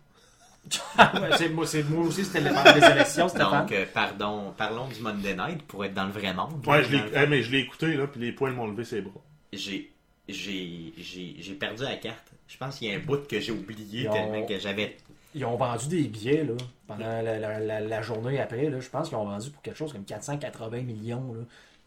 Ouais, 0.98 1.48
moi, 1.48 1.64
aussi, 1.64 2.24
c'était 2.24 2.40
les 2.40 2.50
des 2.80 2.86
élections, 2.86 3.28
Stéphane. 3.28 3.62
Donc, 3.62 3.72
euh, 3.72 3.84
pardon, 3.92 4.54
parlons 4.56 4.86
du 4.88 5.00
Monday 5.00 5.34
Night 5.34 5.62
pour 5.62 5.84
être 5.84 5.94
dans 5.94 6.06
le 6.06 6.12
vrai 6.12 6.32
monde. 6.32 6.64
Ouais, 6.66 6.84
je 6.84 6.96
eh, 7.14 7.26
mais 7.26 7.42
je 7.42 7.50
l'ai 7.50 7.58
écouté, 7.58 7.94
là, 7.94 8.06
puis 8.06 8.20
les 8.20 8.32
poils 8.32 8.52
m'ont 8.52 8.68
levé 8.68 8.84
ses 8.84 9.00
bras. 9.00 9.20
J'ai 9.52 9.90
j'ai- 10.28 10.92
j'ai 10.96 11.34
j'ai 11.40 11.54
perdu 11.54 11.82
la 11.82 11.96
carte. 11.96 12.30
Je 12.46 12.56
pense 12.56 12.78
qu'il 12.78 12.88
y 12.88 12.92
a 12.92 12.96
un 12.96 13.00
bout 13.00 13.26
que 13.26 13.40
j'ai 13.40 13.50
oublié 13.52 14.02
Ils 14.02 14.08
ont- 14.08 14.12
tellement 14.12 14.46
que 14.46 14.58
j'avais. 14.58 14.96
Ils 15.34 15.44
ont 15.44 15.56
vendu 15.56 15.88
des 15.88 16.02
billets 16.08 16.44
là, 16.44 16.52
pendant 16.86 17.06
la, 17.22 17.38
la- 17.38 17.58
la- 17.58 17.80
la 17.80 18.02
journée 18.02 18.38
après. 18.40 18.68
Là, 18.70 18.78
je 18.80 18.88
pense 18.88 19.08
qu'ils 19.08 19.16
ont 19.16 19.24
vendu 19.24 19.50
pour 19.50 19.62
quelque 19.62 19.76
chose 19.78 19.92
comme 19.92 20.04
480 20.04 20.82
millions. 20.82 21.34
Là. 21.34 21.40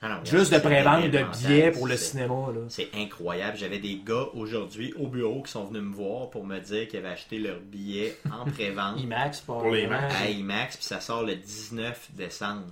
Ah 0.06 0.10
non, 0.10 0.24
Juste 0.24 0.53
de 0.53 0.60
pré-vente 0.60 1.06
de 1.10 1.47
billets 1.47 1.72
pour 1.72 1.88
le 1.88 1.97
cinéma. 1.97 2.36
Là. 2.53 2.62
C'est 2.68 2.89
incroyable. 2.95 3.58
J'avais 3.58 3.80
des 3.80 3.99
gars 4.06 4.28
aujourd'hui 4.36 4.93
au 4.99 5.08
bureau 5.08 5.41
qui 5.41 5.51
sont 5.51 5.66
venus 5.66 5.82
me 5.82 5.95
voir 5.95 6.30
pour 6.30 6.45
me 6.45 6.60
dire 6.60 6.88
qu'ils 6.88 6.99
avaient 6.99 7.10
acheté 7.10 7.39
leur 7.39 7.60
billet 7.60 8.16
en 8.32 8.45
pré-vente 8.51 8.99
IMAX, 8.99 9.41
pas 9.41 9.53
Pour 9.53 9.72
les. 9.72 9.84
IMAX. 9.84 10.14
à 10.22 10.30
IMAX, 10.30 10.78
puis 10.78 10.86
ça 10.86 10.99
sort 10.99 11.24
le 11.24 11.36
19 11.36 12.10
décembre. 12.14 12.68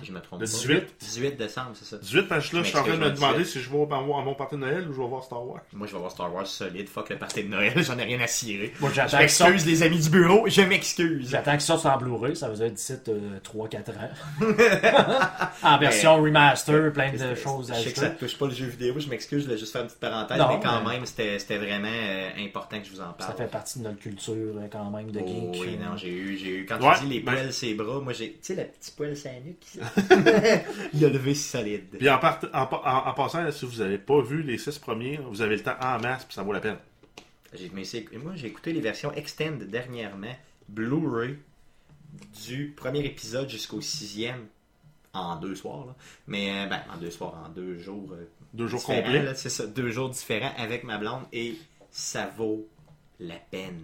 Si 0.00 0.06
je 0.06 0.12
me 0.12 0.20
trompe 0.20 0.40
Le 0.40 0.46
pas. 0.46 0.52
18? 0.52 0.84
18 1.00 1.36
décembre, 1.36 1.70
c'est 1.74 1.84
ça. 1.84 1.96
18, 1.98 2.22
parce 2.28 2.48
que 2.48 2.56
là, 2.56 2.62
je 2.62 2.68
suis 2.68 2.78
en 2.78 2.82
train 2.84 2.94
de 2.96 2.98
me 3.04 3.10
demander 3.10 3.38
18. 3.38 3.52
si 3.52 3.60
je 3.60 3.70
vais 3.70 3.82
à 3.82 4.00
mon, 4.00 4.34
party 4.34 4.54
de 4.56 4.60
Noël 4.60 4.88
ou 4.88 4.92
je 4.92 5.00
vais 5.00 5.08
voir 5.08 5.22
Star 5.24 5.46
Wars. 5.46 5.60
Moi, 5.72 5.86
je 5.86 5.92
vais 5.92 5.98
voir 5.98 6.10
Star 6.10 6.32
Wars 6.34 6.46
solide. 6.46 6.88
Fuck 6.88 7.10
le 7.10 7.18
party 7.18 7.44
de 7.44 7.48
Noël, 7.48 7.72
j'en 7.84 7.98
ai 7.98 8.04
rien 8.04 8.20
à 8.20 8.26
cirer. 8.26 8.72
Moi, 8.80 8.90
Je 8.90 8.94
j'attends 8.96 9.10
ça. 9.10 9.18
m'excuse, 9.50 9.66
les 9.66 9.82
amis 9.82 9.98
du 10.00 10.10
bureau, 10.10 10.44
je 10.48 10.62
m'excuse. 10.62 11.28
J'attends 11.30 11.56
que 11.56 11.62
ça 11.62 11.76
soit 11.78 11.92
en 11.94 11.98
Blu-ray, 11.98 12.36
ça 12.36 12.48
veut 12.48 12.56
dire 12.56 12.70
d'ici 12.70 12.94
3-4 12.94 13.90
ans. 13.90 14.10
en 15.62 15.78
version 15.78 16.16
remaster, 16.22 16.92
plein 16.92 17.12
de 17.12 17.34
choses 17.34 17.68
Je 17.68 17.72
à 17.72 17.76
sais 17.76 17.92
que 17.92 17.98
ça 17.98 18.08
ne 18.08 18.14
touche 18.14 18.36
pas 18.38 18.46
le 18.46 18.54
jeu 18.54 18.66
vidéo, 18.66 18.94
je 18.98 19.08
m'excuse, 19.08 19.40
je 19.40 19.44
voulais 19.46 19.58
juste 19.58 19.72
faire 19.72 19.82
une 19.82 19.88
petite 19.88 20.00
parenthèse, 20.00 20.38
Non, 20.38 20.48
mais 20.48 20.60
quand 20.62 20.82
mais- 20.84 20.92
même, 20.94 21.06
c'était 21.06 21.38
c'était 21.38 21.58
vraiment 21.58 21.88
euh, 21.92 22.28
important 22.38 22.78
que 22.80 22.86
je 22.86 22.90
vous 22.92 23.00
en 23.00 23.06
Ça 23.06 23.12
parle. 23.18 23.36
fait 23.36 23.46
partie 23.50 23.78
de 23.78 23.84
notre 23.84 23.98
culture 23.98 24.34
euh, 24.34 24.66
quand 24.70 24.90
même 24.90 25.10
de 25.10 25.20
Oh, 25.22 25.26
geek. 25.52 25.62
oui, 25.62 25.78
euh. 25.80 25.84
non, 25.84 25.96
j'ai 25.96 26.10
eu, 26.12 26.36
j'ai 26.38 26.58
eu. 26.58 26.66
Quand 26.66 26.80
Ouais, 26.80 26.94
tu 26.98 27.04
dis 27.06 27.14
les 27.14 27.20
ben- 27.20 27.32
poils, 27.32 27.52
ses 27.52 27.74
bras, 27.74 28.00
moi 28.00 28.12
j'ai. 28.12 28.32
Tu 28.32 28.38
sais, 28.42 28.54
le 28.54 28.64
petit 28.64 28.90
poil 28.96 29.16
sa 29.16 29.30
nuque? 29.32 29.64
Il 30.94 31.04
a 31.04 31.08
levé 31.08 31.34
solide. 31.34 31.86
Puis 31.98 32.08
en, 32.10 32.18
part- 32.18 32.40
en, 32.52 32.66
pa- 32.66 32.82
en- 32.84 33.10
en 33.10 33.14
passant, 33.14 33.50
si 33.50 33.64
vous 33.66 33.78
n'avez 33.82 33.98
pas 33.98 34.20
vu 34.20 34.42
les 34.42 34.58
6 34.58 34.78
premiers, 34.78 35.18
vous 35.30 35.42
avez 35.42 35.56
le 35.56 35.62
temps 35.62 35.76
en 35.80 35.98
masse, 36.00 36.24
puis 36.24 36.34
ça 36.34 36.42
vaut 36.42 36.52
la 36.52 36.60
peine. 36.60 36.76
Mais 37.72 38.18
moi, 38.18 38.32
j'ai 38.34 38.46
écouté 38.46 38.72
les 38.72 38.80
versions 38.80 39.12
Extend 39.12 39.52
dernièrement, 39.68 40.34
Blu-ray, 40.68 41.36
du 42.46 42.72
premier 42.76 43.00
épisode 43.04 43.48
jusqu'au 43.48 43.80
sixième, 43.80 44.46
en 45.12 45.36
deux 45.36 45.54
soirs. 45.54 45.84
Là. 45.86 45.94
Mais, 46.26 46.50
euh, 46.50 46.66
ben, 46.66 46.80
en 46.94 46.96
deux 46.98 47.10
soirs, 47.10 47.34
en 47.44 47.48
deux 47.50 47.78
jours. 47.78 48.08
euh, 48.12 48.24
Deux 48.54 48.66
jours 48.68 48.82
complets. 48.82 49.34
C'est 49.34 49.50
ça, 49.50 49.66
deux 49.66 49.90
jours 49.90 50.08
différents 50.10 50.52
avec 50.56 50.84
ma 50.84 50.96
blonde 50.98 51.22
et 51.32 51.58
ça 51.90 52.30
vaut 52.36 52.66
la 53.20 53.36
peine. 53.36 53.80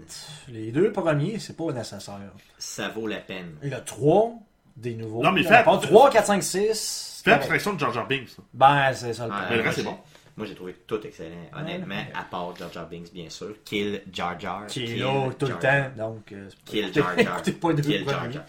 Les 0.49 0.73
deux 0.73 0.91
premiers, 0.91 1.39
c'est 1.39 1.57
pas 1.57 1.71
nécessaire. 1.73 2.33
Ça 2.59 2.89
vaut 2.89 3.07
la 3.07 3.19
peine. 3.19 3.57
Il 3.63 3.69
y 3.71 3.75
a 3.75 3.81
trois 3.81 4.33
des 4.79 4.95
nouveaux. 4.95 5.23
Non, 5.23 5.33
mais 5.33 5.43
pas 5.45 5.63
3, 5.63 6.11
4, 6.11 6.27
5, 6.27 6.43
6. 6.43 7.21
Fais 7.25 7.33
abstraction 7.33 7.75
de 7.75 7.81
Jar 7.81 7.93
Jar 7.93 8.07
Binks. 8.07 8.37
Ben, 8.55 8.93
c'est 8.95 9.13
ça 9.13 9.25
le 9.25 9.31
problème. 9.31 9.49
Mais 9.51 9.57
le 9.57 9.63
moi, 9.63 9.71
reste, 9.71 9.77
c'est 9.77 9.85
j'ai- 9.85 9.89
bon. 9.91 9.99
Moi, 10.37 10.47
j'ai 10.47 10.55
trouvé 10.55 10.77
tout 10.87 11.01
excellent, 11.05 11.35
honnêtement, 11.59 11.95
Ouais. 11.97 12.13
à 12.15 12.23
part 12.23 12.55
Jar 12.57 12.73
Jar 12.73 12.89
Binks, 12.89 13.13
bien 13.13 13.29
sûr. 13.29 13.55
Kill 13.65 14.03
Jar 14.13 14.39
Jar. 14.39 14.67
Qui 14.67 14.85
est 14.85 14.87
kill 14.87 15.01
là 15.01 15.29
tout 15.37 15.47
le 15.47 15.55
temps. 15.55 15.85
Donc, 15.97 16.31
euh, 16.33 16.49
c'est 16.49 16.57
pas- 16.65 16.71
Kill 16.71 16.95
Jar 16.95 17.19
Jar. 17.19 17.43
pas 17.61 17.75
Kill 17.75 18.05
Jar. 18.09 18.31
Jar. 18.33 18.45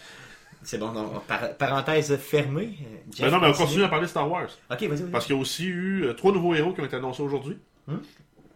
C'est 0.62 0.78
bon, 0.78 0.92
donc, 0.92 1.24
par- 1.24 1.56
parenthèse 1.56 2.16
fermée. 2.18 2.78
Jeff, 3.16 3.26
Ben 3.26 3.32
non, 3.32 3.40
mais 3.42 3.48
on 3.48 3.54
continue. 3.54 3.84
à 3.84 3.88
parler 3.88 4.06
de 4.06 4.10
Star 4.10 4.30
Wars. 4.30 4.50
Ok, 4.70 4.78
vas-y, 4.84 4.88
vas-y. 4.88 5.10
Parce 5.10 5.26
qu'il 5.26 5.36
y 5.36 5.40
a 5.40 5.42
aussi 5.42 5.66
eu 5.66 6.04
euh, 6.06 6.14
trois 6.14 6.32
nouveaux 6.32 6.54
héros 6.54 6.74
qui 6.74 6.82
ont 6.82 6.86
été 6.86 6.98
annoncés 6.98 7.24
aujourd'hui. 7.24 7.58
Hmm? 7.88 7.96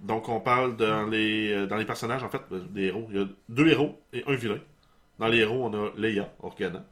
Donc, 0.01 0.27
on 0.29 0.41
parle 0.41 0.75
dans 0.75 1.07
les, 1.07 1.51
euh, 1.53 1.65
dans 1.65 1.77
les 1.77 1.85
personnages, 1.85 2.21
en 2.23 2.29
fait, 2.29 2.41
des 2.71 2.83
héros. 2.87 3.07
Il 3.09 3.17
y 3.17 3.23
a 3.23 3.25
deux 3.49 3.67
héros 3.69 3.99
et 4.11 4.23
un 4.27 4.35
vilain. 4.35 4.59
Dans 5.17 5.27
les 5.27 5.39
héros, 5.39 5.65
on 5.65 5.73
a 5.73 5.91
Leia, 5.97 6.29
Organa, 6.41 6.83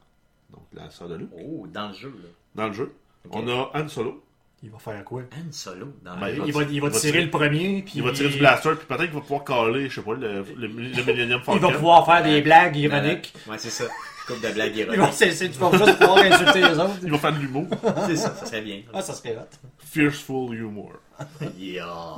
donc 0.52 0.62
la 0.72 0.90
sœur 0.90 1.08
de 1.08 1.16
Luke, 1.16 1.30
Oh, 1.36 1.66
dans 1.72 1.88
le 1.88 1.94
jeu, 1.94 2.08
là. 2.22 2.28
dans 2.54 2.66
le 2.68 2.72
jeu. 2.72 2.94
On 3.30 3.46
a 3.48 3.70
Han 3.74 3.88
Solo. 3.88 4.22
Il 4.64 4.70
va 4.70 4.78
faire 4.78 5.02
quoi? 5.04 5.22
Han 5.22 5.50
Solo, 5.52 5.86
dans 6.04 6.16
Ben. 6.18 6.28
Il 6.28 6.38
va, 6.40 6.44
il 6.46 6.52
va 6.52 6.62
il 6.70 6.80
va 6.80 6.90
tirer 6.90 7.00
tirer- 7.12 7.24
le 7.24 7.30
premier, 7.30 7.82
puis 7.82 7.94
Il 7.96 8.02
va 8.02 8.12
tirer 8.12 8.28
du 8.28 8.38
blaster, 8.38 8.70
puis 8.76 8.86
peut-être 8.86 9.04
qu'il 9.06 9.14
va 9.14 9.20
pouvoir 9.20 9.44
caler, 9.44 9.88
je 9.88 9.94
sais 9.96 10.02
pas, 10.02 10.14
le, 10.14 10.42
le, 10.56 10.66
le 10.68 10.68
Millennium 10.68 11.40
il 11.52 11.58
va 11.58 11.72
pouvoir 11.72 12.06
faire 12.06 12.22
des 12.22 12.40
blagues 12.42 12.76
ironiques. 12.76 13.34
Ouais, 13.48 13.58
c'est 13.58 13.70
ça. 13.70 13.84
Coupe 14.26 14.40
de 14.40 14.52
blagues 14.52 14.72
Il 14.76 14.86
va, 14.86 14.94
ironiques. 14.94 15.14
c'est, 15.14 15.32
c'est- 15.32 15.48
tu 15.50 15.58
vas 15.58 15.72
juste 15.72 15.98
pouvoir 15.98 16.18
insulter 16.18 16.60
les 16.60 16.78
autres. 16.78 16.98
Il 17.02 17.10
va 17.10 17.18
faire 17.18 17.32
de 17.32 17.38
l'humour. 17.40 17.66
C'est 18.06 18.16
ça, 18.16 18.34
ça 18.36 18.46
serait 18.46 18.62
bien. 18.62 18.82
Ah, 18.94 19.02
ça 19.02 19.14
serait 19.14 19.36
hot. 19.36 19.68
Fierceful 19.78 20.54
humor. 20.54 20.92
Yeah. 21.58 22.16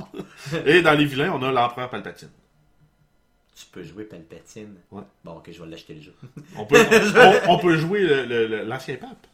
Et 0.66 0.80
dans 0.82 0.92
les 0.92 1.04
vilains, 1.06 1.32
on 1.32 1.42
a 1.42 1.50
l'empereur 1.52 1.88
Palpatine. 1.90 2.28
Tu 3.54 3.66
peux 3.66 3.82
jouer 3.84 4.04
Palpatine. 4.04 4.74
Ouais. 4.90 5.02
Bon, 5.24 5.32
ok, 5.36 5.50
je 5.52 5.62
vais 5.62 5.68
l'acheter 5.70 5.94
le 5.94 6.00
jeu. 6.02 6.14
On 6.56 6.66
peut, 6.66 6.76
on, 7.46 7.52
on 7.54 7.58
peut 7.58 7.76
jouer 7.76 8.26
l'ancien 8.64 8.96
pape. 8.96 9.26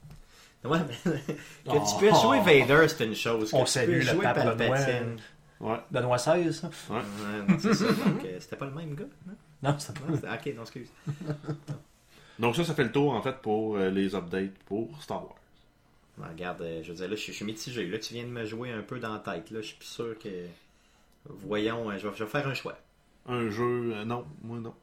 Ouais, 0.63 0.79
mais 0.87 1.11
que 1.23 1.33
Oh. 1.69 1.83
tu 1.89 1.99
peux 2.05 2.15
jouer 2.15 2.41
Vader, 2.41 2.87
c'est 2.89 3.05
une 3.07 3.15
chose. 3.15 3.51
Que 3.51 3.57
On 3.57 3.65
tu 3.65 3.71
salue 3.71 3.87
peux 3.87 3.95
le 3.95 4.01
jouer 4.03 4.23
pape 4.23 4.37
Benoît. 4.57 4.57
Palpatine. 4.77 5.17
Ouais. 5.59 5.77
Benoît 5.91 6.17
XVI, 6.19 6.53
ça? 6.53 6.69
ouais. 6.91 6.97
Ouais, 6.97 7.03
non, 7.49 7.59
c'est 7.59 7.73
ça. 7.75 7.87
Donc, 7.87 8.25
euh, 8.25 8.37
c'était 8.41 8.57
pas 8.57 8.67
le 8.67 8.73
même 8.73 8.95
gars. 8.95 9.05
hein? 9.29 9.33
Non, 9.63 9.77
c'est 9.79 9.99
pas. 9.99 10.07
Non, 10.07 10.15
c'était- 10.17 10.29
ok, 10.51 10.55
non, 10.57 10.63
excuse. 10.63 10.89
Donc 12.39 12.57
ça, 12.57 12.65
ça 12.65 12.75
fait 12.75 12.85
le 12.85 12.93
tour, 12.93 13.13
en 13.13 13.23
fait, 13.23 13.37
pour 13.39 13.77
euh, 13.77 13.91
les 13.91 14.15
updates 14.15 14.57
pour 14.67 14.89
Star 15.03 15.23
Wars. 15.23 15.35
Ouais, 16.19 16.27
regarde, 16.29 16.61
euh, 16.63 16.83
je 16.83 16.89
veux 16.91 16.95
dire, 16.97 17.09
là, 17.09 17.15
je 17.17 17.21
suis- 17.21 17.33
je 17.33 17.37
suis 17.37 17.45
mitigé. 17.45 17.87
Là, 17.87 17.99
tu 17.99 18.15
viens 18.15 18.25
de 18.25 18.29
me 18.31 18.45
jouer 18.45 18.71
un 18.71 18.83
peu 18.83 18.99
dans 18.99 19.13
la 19.13 19.19
tête. 19.19 19.51
Là, 19.51 19.61
je 19.61 19.67
suis 19.69 19.77
plus 19.77 19.87
sûr 19.89 20.19
que. 20.19 20.29
Voyons, 21.27 21.91
euh, 21.91 21.99
je 21.99 22.09
vais, 22.09 22.17
je 22.17 22.25
vais 22.25 22.31
faire 22.31 22.47
un 22.49 22.55
choix. 22.55 22.77
Un 23.27 23.51
jeu, 23.51 23.93
euh, 23.95 24.05
non, 24.05 24.27
moi 24.43 24.59
non. 24.59 24.75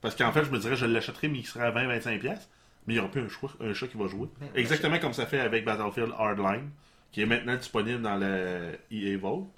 Parce 0.00 0.14
qu'en 0.16 0.32
fait, 0.32 0.44
je 0.44 0.50
me 0.50 0.58
dirais, 0.58 0.76
je 0.76 0.86
l'achèterais, 0.86 1.28
mais 1.28 1.38
il 1.40 1.46
serait 1.46 1.64
à 1.66 1.70
20-25$. 1.72 2.18
piastres, 2.20 2.48
Mais 2.86 2.94
il 2.94 2.96
n'y 2.96 3.00
aura 3.00 3.10
plus 3.10 3.20
un, 3.22 3.28
choix, 3.28 3.50
un 3.60 3.72
chat 3.74 3.86
qui 3.88 3.96
va 3.98 4.06
jouer. 4.06 4.28
Ben, 4.40 4.48
Exactement 4.54 4.98
comme 4.98 5.12
ça 5.12 5.26
fait 5.26 5.40
avec 5.40 5.64
Battlefield 5.64 6.12
Hardline, 6.16 6.70
qui 7.12 7.22
est 7.22 7.26
maintenant 7.26 7.56
disponible 7.56 8.02
dans 8.02 8.16
la 8.16 8.72
EA 8.90 9.16
Vault. 9.18 9.50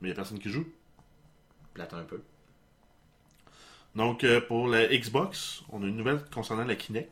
Mais 0.00 0.08
il 0.08 0.10
n'y 0.10 0.12
a 0.12 0.16
personne 0.16 0.38
qui 0.38 0.50
joue. 0.50 0.66
Plate 1.74 1.94
un 1.94 2.04
peu. 2.04 2.22
Donc, 3.94 4.24
euh, 4.24 4.40
pour 4.40 4.68
la 4.68 4.86
Xbox, 4.88 5.62
on 5.70 5.82
a 5.82 5.86
une 5.86 5.96
nouvelle 5.96 6.22
concernant 6.32 6.64
la 6.64 6.76
Kinect, 6.76 7.10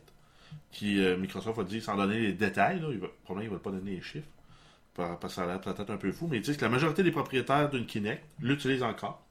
qui 0.71 1.03
euh, 1.03 1.17
Microsoft 1.17 1.59
a 1.59 1.65
dit, 1.65 1.81
sans 1.81 1.97
donner 1.97 2.19
les 2.21 2.33
détails, 2.35 2.81
là, 2.81 2.89
il 2.91 2.99
va, 2.99 3.09
probablement 3.25 3.43
ils 3.43 3.47
ne 3.47 3.51
veulent 3.55 3.63
pas 3.63 3.71
donner 3.71 3.93
les 3.97 4.03
chiffres, 4.03 4.29
par- 4.95 5.19
parce 5.19 5.35
que 5.35 5.37
ça 5.41 5.45
a 5.45 5.47
l'air 5.47 5.61
peut-être 5.61 5.91
un 5.91 5.97
peu 5.97 6.13
fou, 6.13 6.29
mais 6.31 6.37
ils 6.37 6.43
disent 6.43 6.59
que 6.59 6.65
la 6.65 6.71
majorité 6.71 7.03
des 7.03 7.11
propriétaires 7.11 7.71
d'une 7.71 7.87
Kinect 7.87 8.23
l'utilisent 8.41 8.83
encore, 8.83 9.24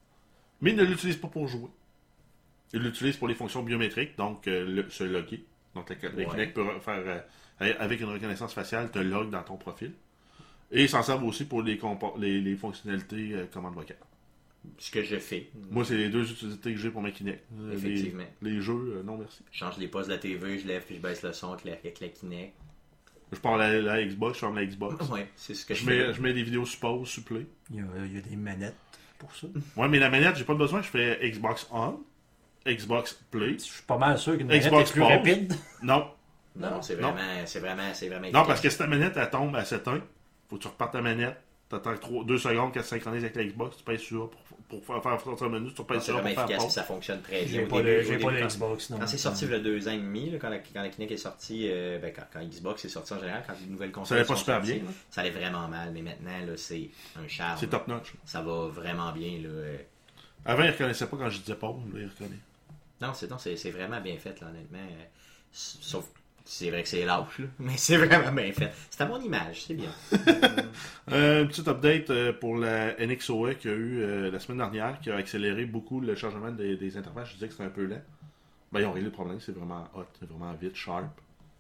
mais 0.63 0.71
ils 0.71 0.77
ne 0.77 0.83
l'utilisent 0.83 1.17
pas 1.17 1.27
pour 1.27 1.47
jouer. 1.47 1.69
Ils 2.73 2.81
l'utilisent 2.81 3.17
pour 3.17 3.27
les 3.27 3.35
fonctions 3.35 3.61
biométriques, 3.61 4.17
donc 4.17 4.47
euh, 4.47 4.65
le- 4.65 4.89
se 4.89 5.03
loguer. 5.03 5.43
Donc, 5.75 5.89
la, 5.89 5.95
la 6.09 6.15
Ouais. 6.15 6.25
Kinect 6.25 6.53
peut 6.55 6.65
faire, 6.81 7.23
euh, 7.61 7.73
avec 7.79 7.99
une 8.01 8.09
reconnaissance 8.09 8.53
faciale, 8.53 8.89
te 8.91 8.99
log 8.99 9.29
dans 9.29 9.43
ton 9.43 9.57
profil. 9.57 9.91
Et 10.71 10.83
ils 10.83 10.89
s'en 10.89 11.03
servent 11.03 11.23
aussi 11.25 11.45
pour 11.45 11.61
les, 11.61 11.79
les, 12.17 12.41
les 12.41 12.55
fonctionnalités 12.55 13.33
euh, 13.33 13.45
commande 13.45 13.75
vocale. 13.75 13.97
Ce 14.77 14.89
que 14.91 15.03
je 15.03 15.17
fais. 15.17 15.49
Moi, 15.71 15.83
c'est 15.85 15.97
les 15.97 16.09
deux 16.09 16.31
utilités 16.31 16.73
que 16.73 16.79
j'ai 16.79 16.89
pour 16.89 17.01
ma 17.01 17.11
Kinect. 17.11 17.43
Euh, 17.59 17.69
les- 17.71 17.77
Effectivement. 17.77 18.23
Les, 18.41 18.61
jeux, 18.61 18.95
euh, 18.97 19.03
non 19.03 19.17
merci. 19.17 19.43
Je 19.51 19.57
change 19.59 19.77
les 19.77 19.87
postes 19.87 20.09
de 20.09 20.13
la 20.13 20.19
TV, 20.19 20.57
je 20.59 20.67
lève 20.67 20.83
puis 20.85 20.95
je 20.95 21.01
baisse 21.01 21.21
le 21.21 21.33
son 21.33 21.51
avec 21.51 21.65
la, 21.65 21.73
avec 21.73 21.99
la 21.99 22.07
Kinect. 22.07 22.53
Je 23.33 23.39
pars 23.39 23.57
la, 23.57 23.81
la 23.81 24.03
Xbox, 24.05 24.35
je 24.35 24.39
ferme 24.41 24.55
la 24.55 24.65
Xbox. 24.65 25.09
Ouais, 25.09 25.27
c'est 25.35 25.53
ce 25.53 25.65
que 25.65 25.73
je, 25.73 25.79
Je 25.81 25.85
fais. 25.85 26.07
mets, 26.07 26.13
je 26.13 26.21
mets 26.21 26.33
des 26.33 26.43
vidéos 26.43 26.65
suppose, 26.65 27.07
supplé. 27.09 27.45
Il 27.71 27.85
il 28.05 28.13
y 28.15 28.17
a 28.17 28.21
des 28.21 28.35
manettes 28.35 28.75
pour 29.23 29.35
ça. 29.35 29.47
Ouais, 29.75 29.87
mais 29.87 29.99
la 29.99 30.09
manette, 30.09 30.35
j'ai 30.35 30.43
pas 30.43 30.53
besoin. 30.55 30.81
Je 30.81 30.87
fais 30.89 31.19
Xbox 31.29 31.67
On, 31.71 31.99
Xbox 32.67 33.13
Play. 33.31 33.53
Je 33.53 33.63
suis 33.63 33.83
pas 33.83 33.97
mal 33.97 34.17
sûr 34.17 34.37
qu'une 34.37 34.47
manette 34.47 34.63
Xbox 34.63 34.89
est 34.89 34.93
plus 34.93 35.01
Pause. 35.01 35.11
rapide. 35.11 35.53
Non. 35.83 36.07
Non, 36.55 36.69
Non. 36.71 36.81
c'est 36.81 36.95
vraiment, 36.95 37.17
c'est 37.45 37.59
vraiment, 37.59 37.93
c'est 37.93 38.07
vraiment. 38.09 38.27
Non, 38.31 38.45
parce 38.45 38.61
que 38.61 38.69
si 38.69 38.77
ta 38.77 38.85
manette, 38.87 39.17
elle 39.17 39.29
tombe, 39.29 39.55
elle 39.57 39.65
s'éteint, 39.65 39.99
faut 40.49 40.57
que 40.57 40.61
tu 40.61 40.67
repartes 40.67 40.93
ta 40.93 41.01
manette. 41.01 41.37
T'attends 41.69 41.93
2 42.23 42.37
secondes 42.37 42.71
qu'elle 42.71 42.83
se 42.83 42.89
synchronise 42.89 43.23
avec 43.23 43.35
la 43.35 43.43
Xbox, 43.45 43.77
tu 43.77 43.83
payes 43.83 43.97
sur 43.97 44.29
pour, 44.29 44.39
pour 44.81 45.01
faire, 45.01 45.01
faire 45.03 45.21
sortir 45.21 45.49
le 45.49 45.59
menu, 45.59 45.73
tu 45.73 45.81
repayes 45.81 45.99
c'est 45.99 46.05
sur 46.05 46.19
vraiment 46.19 46.43
efficace, 46.43 46.69
ça 46.73 46.83
fonctionne 46.83 47.21
très 47.21 47.43
bien. 47.45 47.61
J'ai 47.61 47.65
pas, 47.67 47.81
début, 47.81 48.17
pas 48.19 48.31
quand- 48.39 48.47
Xbox. 48.47 48.89
Non. 48.89 48.99
Quand 48.99 49.07
c'est 49.07 49.17
sorti 49.17 49.45
il 49.45 49.51
y 49.51 49.53
a 49.55 49.59
deux 49.59 49.87
ans 49.87 49.91
et 49.91 49.97
demi, 49.97 50.29
là, 50.29 50.37
quand, 50.39 50.49
la, 50.49 50.59
quand 50.59 50.81
la 50.81 50.89
Kinect 50.89 51.11
est 51.11 51.17
sortie, 51.17 51.67
euh, 51.71 51.99
ben, 51.99 52.13
quand, 52.15 52.23
quand 52.31 52.43
Xbox 52.43 52.85
est 52.85 52.89
sorti 52.89 53.13
en 53.13 53.19
général, 53.19 53.43
quand 53.47 53.53
les 53.61 53.67
nouvelles 53.67 53.89
Ça 53.89 53.93
consoles 53.95 54.17
allait 54.19 54.27
pas 54.27 54.35
super 54.35 54.61
bien. 54.61 54.75
là. 54.75 54.81
ça 55.09 55.21
allait 55.21 55.29
vraiment 55.31 55.67
mal, 55.67 55.91
mais 55.93 56.01
maintenant, 56.01 56.31
c'est 56.57 56.89
un 57.15 57.27
charme. 57.27 57.57
C'est 57.59 57.67
top 57.67 57.87
notch. 57.87 58.13
Ça 58.25 58.41
va 58.41 58.67
vraiment 58.67 59.11
bien. 59.11 59.39
Là. 59.41 59.49
euh. 59.49 59.77
Avant, 60.45 60.63
il 60.63 60.71
reconnaissait 60.71 61.07
pas 61.07 61.17
quand 61.17 61.29
je 61.29 61.39
disais 61.39 61.55
pause, 61.55 61.75
là, 61.93 61.99
il 62.01 62.07
reconnaît. 62.07 62.39
Non, 63.01 63.13
c'est, 63.13 63.29
non, 63.29 63.37
c'est, 63.37 63.55
c'est 63.57 63.71
vraiment 63.71 63.99
bien 64.01 64.17
fait, 64.17 64.39
là, 64.41 64.47
honnêtement. 64.47 64.77
Euh, 64.79 65.03
Sauf, 65.51 66.05
C'est 66.45 66.69
vrai 66.69 66.83
que 66.83 66.89
c'est 66.89 67.05
lâche, 67.05 67.39
là, 67.39 67.45
mais 67.59 67.77
c'est 67.77 67.95
vraiment 67.97 68.31
bien 68.33 68.51
fait. 68.51 68.71
C'est 68.89 69.01
à 69.01 69.05
mon 69.05 69.19
image, 69.21 69.63
c'est 69.63 69.73
bien. 69.75 69.89
Euh, 71.11 71.43
un 71.43 71.45
petit 71.47 71.67
update 71.69 72.09
euh, 72.09 72.31
pour 72.33 72.55
la 72.57 72.93
NXOE 73.05 73.55
qu'il 73.55 73.71
y 73.71 73.73
a 73.73 73.77
eu 73.77 74.01
euh, 74.01 74.31
la 74.31 74.39
semaine 74.39 74.57
dernière, 74.59 74.99
qui 75.01 75.11
a 75.11 75.15
accéléré 75.17 75.65
beaucoup 75.65 75.99
le 75.99 76.15
changement 76.15 76.49
des, 76.51 76.77
des 76.77 76.95
interfaces. 76.97 77.29
Je 77.29 77.33
disais 77.35 77.47
que 77.47 77.51
c'était 77.53 77.65
un 77.65 77.69
peu 77.69 77.85
lent. 77.85 78.01
Ben, 78.71 78.79
ils 78.79 78.85
ont 78.85 78.93
réglé 78.93 79.07
le 79.09 79.11
problème, 79.11 79.39
c'est 79.41 79.51
vraiment 79.51 79.87
hot, 79.95 80.05
c'est 80.19 80.27
vraiment 80.29 80.53
vite, 80.53 80.75
sharp. 80.75 81.05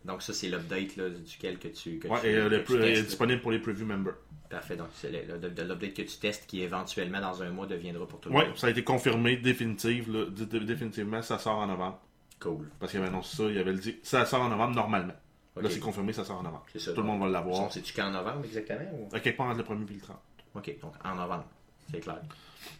Donc 0.05 0.21
ça, 0.21 0.33
c'est 0.33 0.47
l'update 0.47 0.97
duquel 1.25 1.59
que 1.59 1.67
tu, 1.67 1.99
que 1.99 2.07
Ouais, 2.07 2.19
tu, 2.21 2.27
et 2.29 2.33
que 2.33 2.37
le 2.47 2.63
tu 2.63 2.73
pre- 2.73 2.81
est 2.83 2.93
testes. 2.93 3.05
disponible 3.07 3.41
pour 3.41 3.51
les 3.51 3.59
preview 3.59 3.85
members. 3.85 4.15
Parfait, 4.49 4.75
donc 4.77 4.87
c'est 4.95 5.11
l'update 5.11 5.93
que 5.93 6.01
tu 6.03 6.17
testes 6.19 6.45
qui 6.47 6.61
éventuellement 6.61 7.19
dans 7.21 7.43
un 7.43 7.49
mois 7.49 7.67
deviendra 7.67 8.07
pour 8.07 8.19
tout 8.21 8.29
le 8.29 8.35
Ouais, 8.35 8.47
monde. 8.47 8.57
ça 8.57 8.67
a 8.67 8.69
été 8.69 8.83
confirmé 8.83 9.35
définitive, 9.37 10.11
là, 10.11 10.25
définitivement, 10.61 11.21
ça 11.21 11.37
sort 11.37 11.57
en 11.57 11.67
novembre. 11.67 11.99
Cool. 12.43 12.69
Parce 12.79 12.91
qu'il 12.91 12.99
avait 12.99 13.09
annoncé 13.09 13.37
ça, 13.37 13.43
il 13.45 13.57
avait 13.57 13.73
dit 13.73 13.97
ça 14.03 14.25
sort 14.25 14.41
en 14.41 14.49
novembre 14.49 14.75
normalement. 14.75 15.13
Là, 15.55 15.69
c'est 15.69 15.79
confirmé, 15.79 16.11
ça 16.13 16.25
sort 16.25 16.39
en 16.39 16.43
novembre. 16.43 16.65
Ça. 16.75 16.91
Tout 16.93 17.01
le 17.01 17.07
monde 17.07 17.21
va 17.21 17.29
l'avoir. 17.29 17.71
C'est-tu 17.71 17.93
qu'en 17.93 18.09
novembre 18.11 18.43
exactement? 18.45 18.79
Ou... 18.93 19.15
À 19.15 19.19
quelque 19.19 19.37
part 19.37 19.47
entre 19.47 19.59
le 19.59 19.63
premier 19.63 19.85
et 19.89 19.93
le 19.93 20.01
30. 20.01 20.17
Ok, 20.55 20.75
donc 20.81 20.93
en 21.03 21.15
novembre. 21.15 21.45
C'est 21.91 21.99
clair. 21.99 22.21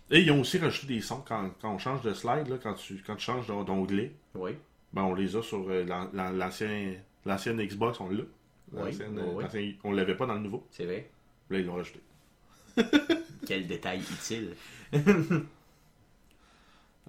Et 0.09 0.21
ils 0.21 0.31
ont 0.31 0.41
aussi 0.41 0.57
rajouté 0.57 0.87
des 0.95 1.01
sons 1.01 1.23
quand, 1.27 1.49
quand 1.61 1.73
on 1.73 1.77
change 1.77 2.01
de 2.01 2.13
slide, 2.13 2.47
là, 2.47 2.57
quand, 2.61 2.73
tu, 2.73 3.03
quand 3.05 3.15
tu 3.15 3.23
changes 3.25 3.47
d'on- 3.47 3.63
d'onglet. 3.63 4.11
Oui. 4.35 4.51
Ben, 4.91 5.03
on 5.03 5.13
les 5.13 5.35
a 5.35 5.41
sur 5.43 5.69
euh, 5.69 5.83
l'an- 5.83 6.09
l'an- 6.13 6.31
l'ancien, 6.31 6.93
l'ancienne 7.25 7.61
Xbox, 7.61 7.99
on 7.99 8.09
l'a. 8.09 8.23
Oui, 8.73 8.97
oui. 9.53 9.77
on 9.83 9.91
l'avait 9.91 10.15
pas 10.15 10.25
dans 10.25 10.33
le 10.35 10.39
nouveau. 10.39 10.65
C'est 10.71 10.85
vrai. 10.85 11.09
Là, 11.49 11.59
ils 11.59 11.65
l'ont 11.65 11.75
rajouté. 11.75 11.99
Quel 13.45 13.67
détail 13.67 13.99
utile. 13.99 14.55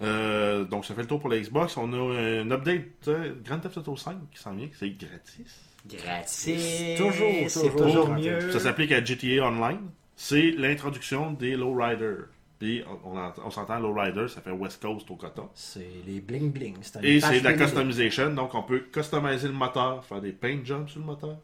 Euh, 0.03 0.65
donc, 0.65 0.85
ça 0.85 0.95
fait 0.95 1.03
le 1.03 1.07
tour 1.09 1.21
pour 1.21 1.31
la 1.31 1.39
Xbox. 1.39 1.77
On 1.77 1.93
a 1.93 2.19
un 2.19 2.51
update 2.51 3.09
euh, 3.09 3.35
Grand 3.45 3.59
Theft 3.61 3.79
Auto 3.79 3.97
5 3.97 4.17
qui 4.33 4.41
s'en 4.41 4.55
vient, 4.55 4.69
c'est 4.79 4.91
gratis. 4.91 5.63
Gratis. 5.87 6.97
Toujours, 6.97 7.49
C'est 7.49 7.71
toujours 7.77 8.09
mieux. 8.11 8.51
Ça 8.51 8.61
s'applique 8.61 8.93
à 8.93 9.05
GTA 9.05 9.45
Online. 9.47 9.81
C'est 10.17 10.53
l'introduction 10.53 11.33
des 11.33 11.57
lowriders. 11.57 12.27
Puis, 12.59 12.83
on, 13.05 13.11
on, 13.13 13.19
ent- 13.19 13.35
on 13.45 13.51
s'entend, 13.51 13.79
lowrider, 13.81 14.29
ça 14.29 14.41
fait 14.41 14.51
West 14.53 14.81
Coast 14.81 15.11
au 15.11 15.17
coton. 15.17 15.49
C'est 15.55 15.87
les 16.07 16.21
bling 16.21 16.53
bling. 16.53 16.77
Et 17.03 17.21
c'est 17.21 17.41
de 17.41 17.45
la 17.45 17.53
customization, 17.55 18.33
donc 18.33 18.55
on 18.55 18.63
peut 18.63 18.85
customiser 18.93 19.49
le 19.49 19.55
moteur, 19.55 20.05
faire 20.05 20.21
des 20.21 20.33
paint 20.33 20.61
jumps 20.65 20.89
sur 20.91 21.01
le 21.01 21.07
moteur. 21.07 21.37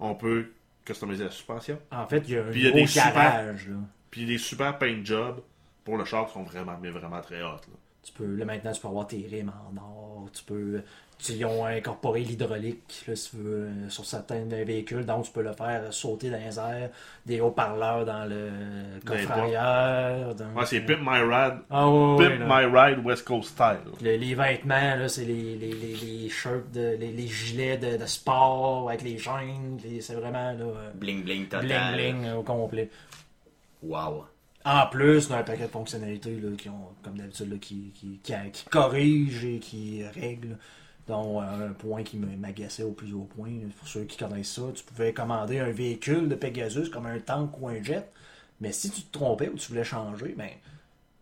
On 0.00 0.14
peut 0.14 0.46
customiser 0.84 1.24
la 1.24 1.30
suspension. 1.30 1.78
En 1.92 2.06
fait, 2.06 2.24
il 2.26 2.34
y 2.34 2.36
a 2.36 2.44
un 2.44 2.50
Puis 2.50 2.60
il 2.60 2.64
y 2.64 2.68
a 2.68 2.70
gros 2.70 2.80
des 2.80 2.86
super- 2.88 3.14
garage. 3.14 3.68
Là. 3.68 3.76
Puis 4.10 4.26
des 4.26 4.38
super 4.38 4.76
paint 4.76 5.04
jobs 5.04 5.40
pour 5.90 5.98
le 5.98 6.04
char 6.04 6.26
qui 6.28 6.32
sont 6.34 6.42
vraiment, 6.44 6.76
mais 6.80 6.90
vraiment 6.90 7.20
très 7.20 7.42
hot. 7.42 7.46
là. 7.68 7.76
Tu 8.02 8.12
peux, 8.12 8.34
là, 8.34 8.46
maintenant, 8.46 8.72
tu 8.72 8.80
peux 8.80 8.88
avoir 8.88 9.06
tes 9.06 9.26
rimes 9.30 9.52
en 9.70 9.76
or. 9.76 10.28
Tu 10.32 10.42
peux, 10.44 10.82
tu, 11.18 11.32
ils 11.32 11.44
ont 11.44 11.66
incorporé 11.66 12.20
l'hydraulique, 12.20 13.04
là, 13.06 13.14
si 13.14 13.30
tu 13.30 13.36
veux, 13.36 13.66
euh, 13.66 13.90
sur 13.90 14.06
certains 14.06 14.42
véhicules. 14.46 15.04
Donc, 15.04 15.26
tu 15.26 15.32
peux 15.32 15.42
le 15.42 15.52
faire 15.52 15.92
sauter 15.92 16.30
dans 16.30 16.38
les 16.38 16.58
airs. 16.58 16.88
Des 17.26 17.42
haut-parleurs 17.42 18.06
dans 18.06 18.24
le 18.24 18.50
coffre 19.04 19.30
arrière. 19.32 20.28
Ouais, 20.56 20.64
c'est 20.64 20.80
Pimp 20.80 21.00
My 21.02 21.18
Ride, 21.20 21.58
Ah, 21.68 21.90
ouais, 21.90 22.38
Pimp. 22.38 22.48
My 22.48 22.64
Ride 22.74 23.04
West 23.04 23.26
Coast 23.26 23.50
Style. 23.50 23.80
Le- 24.02 24.16
les 24.16 24.34
vêtements, 24.34 24.94
là, 24.96 25.06
c'est 25.08 25.26
les, 25.26 25.56
les, 25.56 25.72
les, 25.72 25.94
les 25.96 26.28
shirts, 26.30 26.70
de, 26.72 26.96
les, 26.98 27.12
les 27.12 27.26
gilets 27.28 27.76
de, 27.76 27.98
de 27.98 28.06
sport 28.06 28.88
avec 28.88 29.02
les 29.02 29.18
chaînes. 29.18 29.78
C'est 30.00 30.14
vraiment 30.14 30.52
là, 30.52 30.64
euh, 30.64 30.90
Bling 30.94 31.22
bling 31.22 31.48
total. 31.48 31.66
bling 31.66 31.92
bling 31.92 32.24
euh, 32.28 32.36
au 32.36 32.42
complet. 32.42 32.88
Wow. 33.82 34.24
En 34.64 34.86
plus 34.88 35.28
d'un 35.28 35.42
paquet 35.42 35.64
de 35.64 35.68
fonctionnalités 35.68 36.36
là, 36.38 36.50
qui 36.56 36.68
ont, 36.68 36.88
comme 37.02 37.16
d'habitude, 37.16 37.58
qui, 37.60 37.92
qui, 37.94 38.18
qui, 38.22 38.34
qui 38.52 38.64
corrigent 38.66 39.44
et 39.46 39.58
qui 39.58 40.04
règlent. 40.04 40.58
dont 41.08 41.40
euh, 41.42 41.68
un 41.70 41.72
point 41.72 42.02
qui 42.04 42.18
me- 42.18 42.36
m'agaçait 42.36 42.82
au 42.84 42.92
plus 42.92 43.12
haut 43.14 43.28
point. 43.36 43.50
Pour 43.78 43.88
ceux 43.88 44.04
qui 44.04 44.16
connaissent 44.18 44.52
ça, 44.52 44.62
tu 44.74 44.84
pouvais 44.84 45.12
commander 45.14 45.58
un 45.58 45.70
véhicule 45.72 46.28
de 46.28 46.34
Pegasus 46.36 46.90
comme 46.90 47.06
un 47.06 47.18
tank 47.18 47.60
ou 47.60 47.68
un 47.68 47.82
jet, 47.82 48.06
mais 48.60 48.72
si 48.72 48.90
tu 48.90 49.02
te 49.02 49.12
trompais 49.12 49.48
ou 49.48 49.56
tu 49.56 49.68
voulais 49.68 49.84
changer, 49.84 50.34
ben 50.36 50.50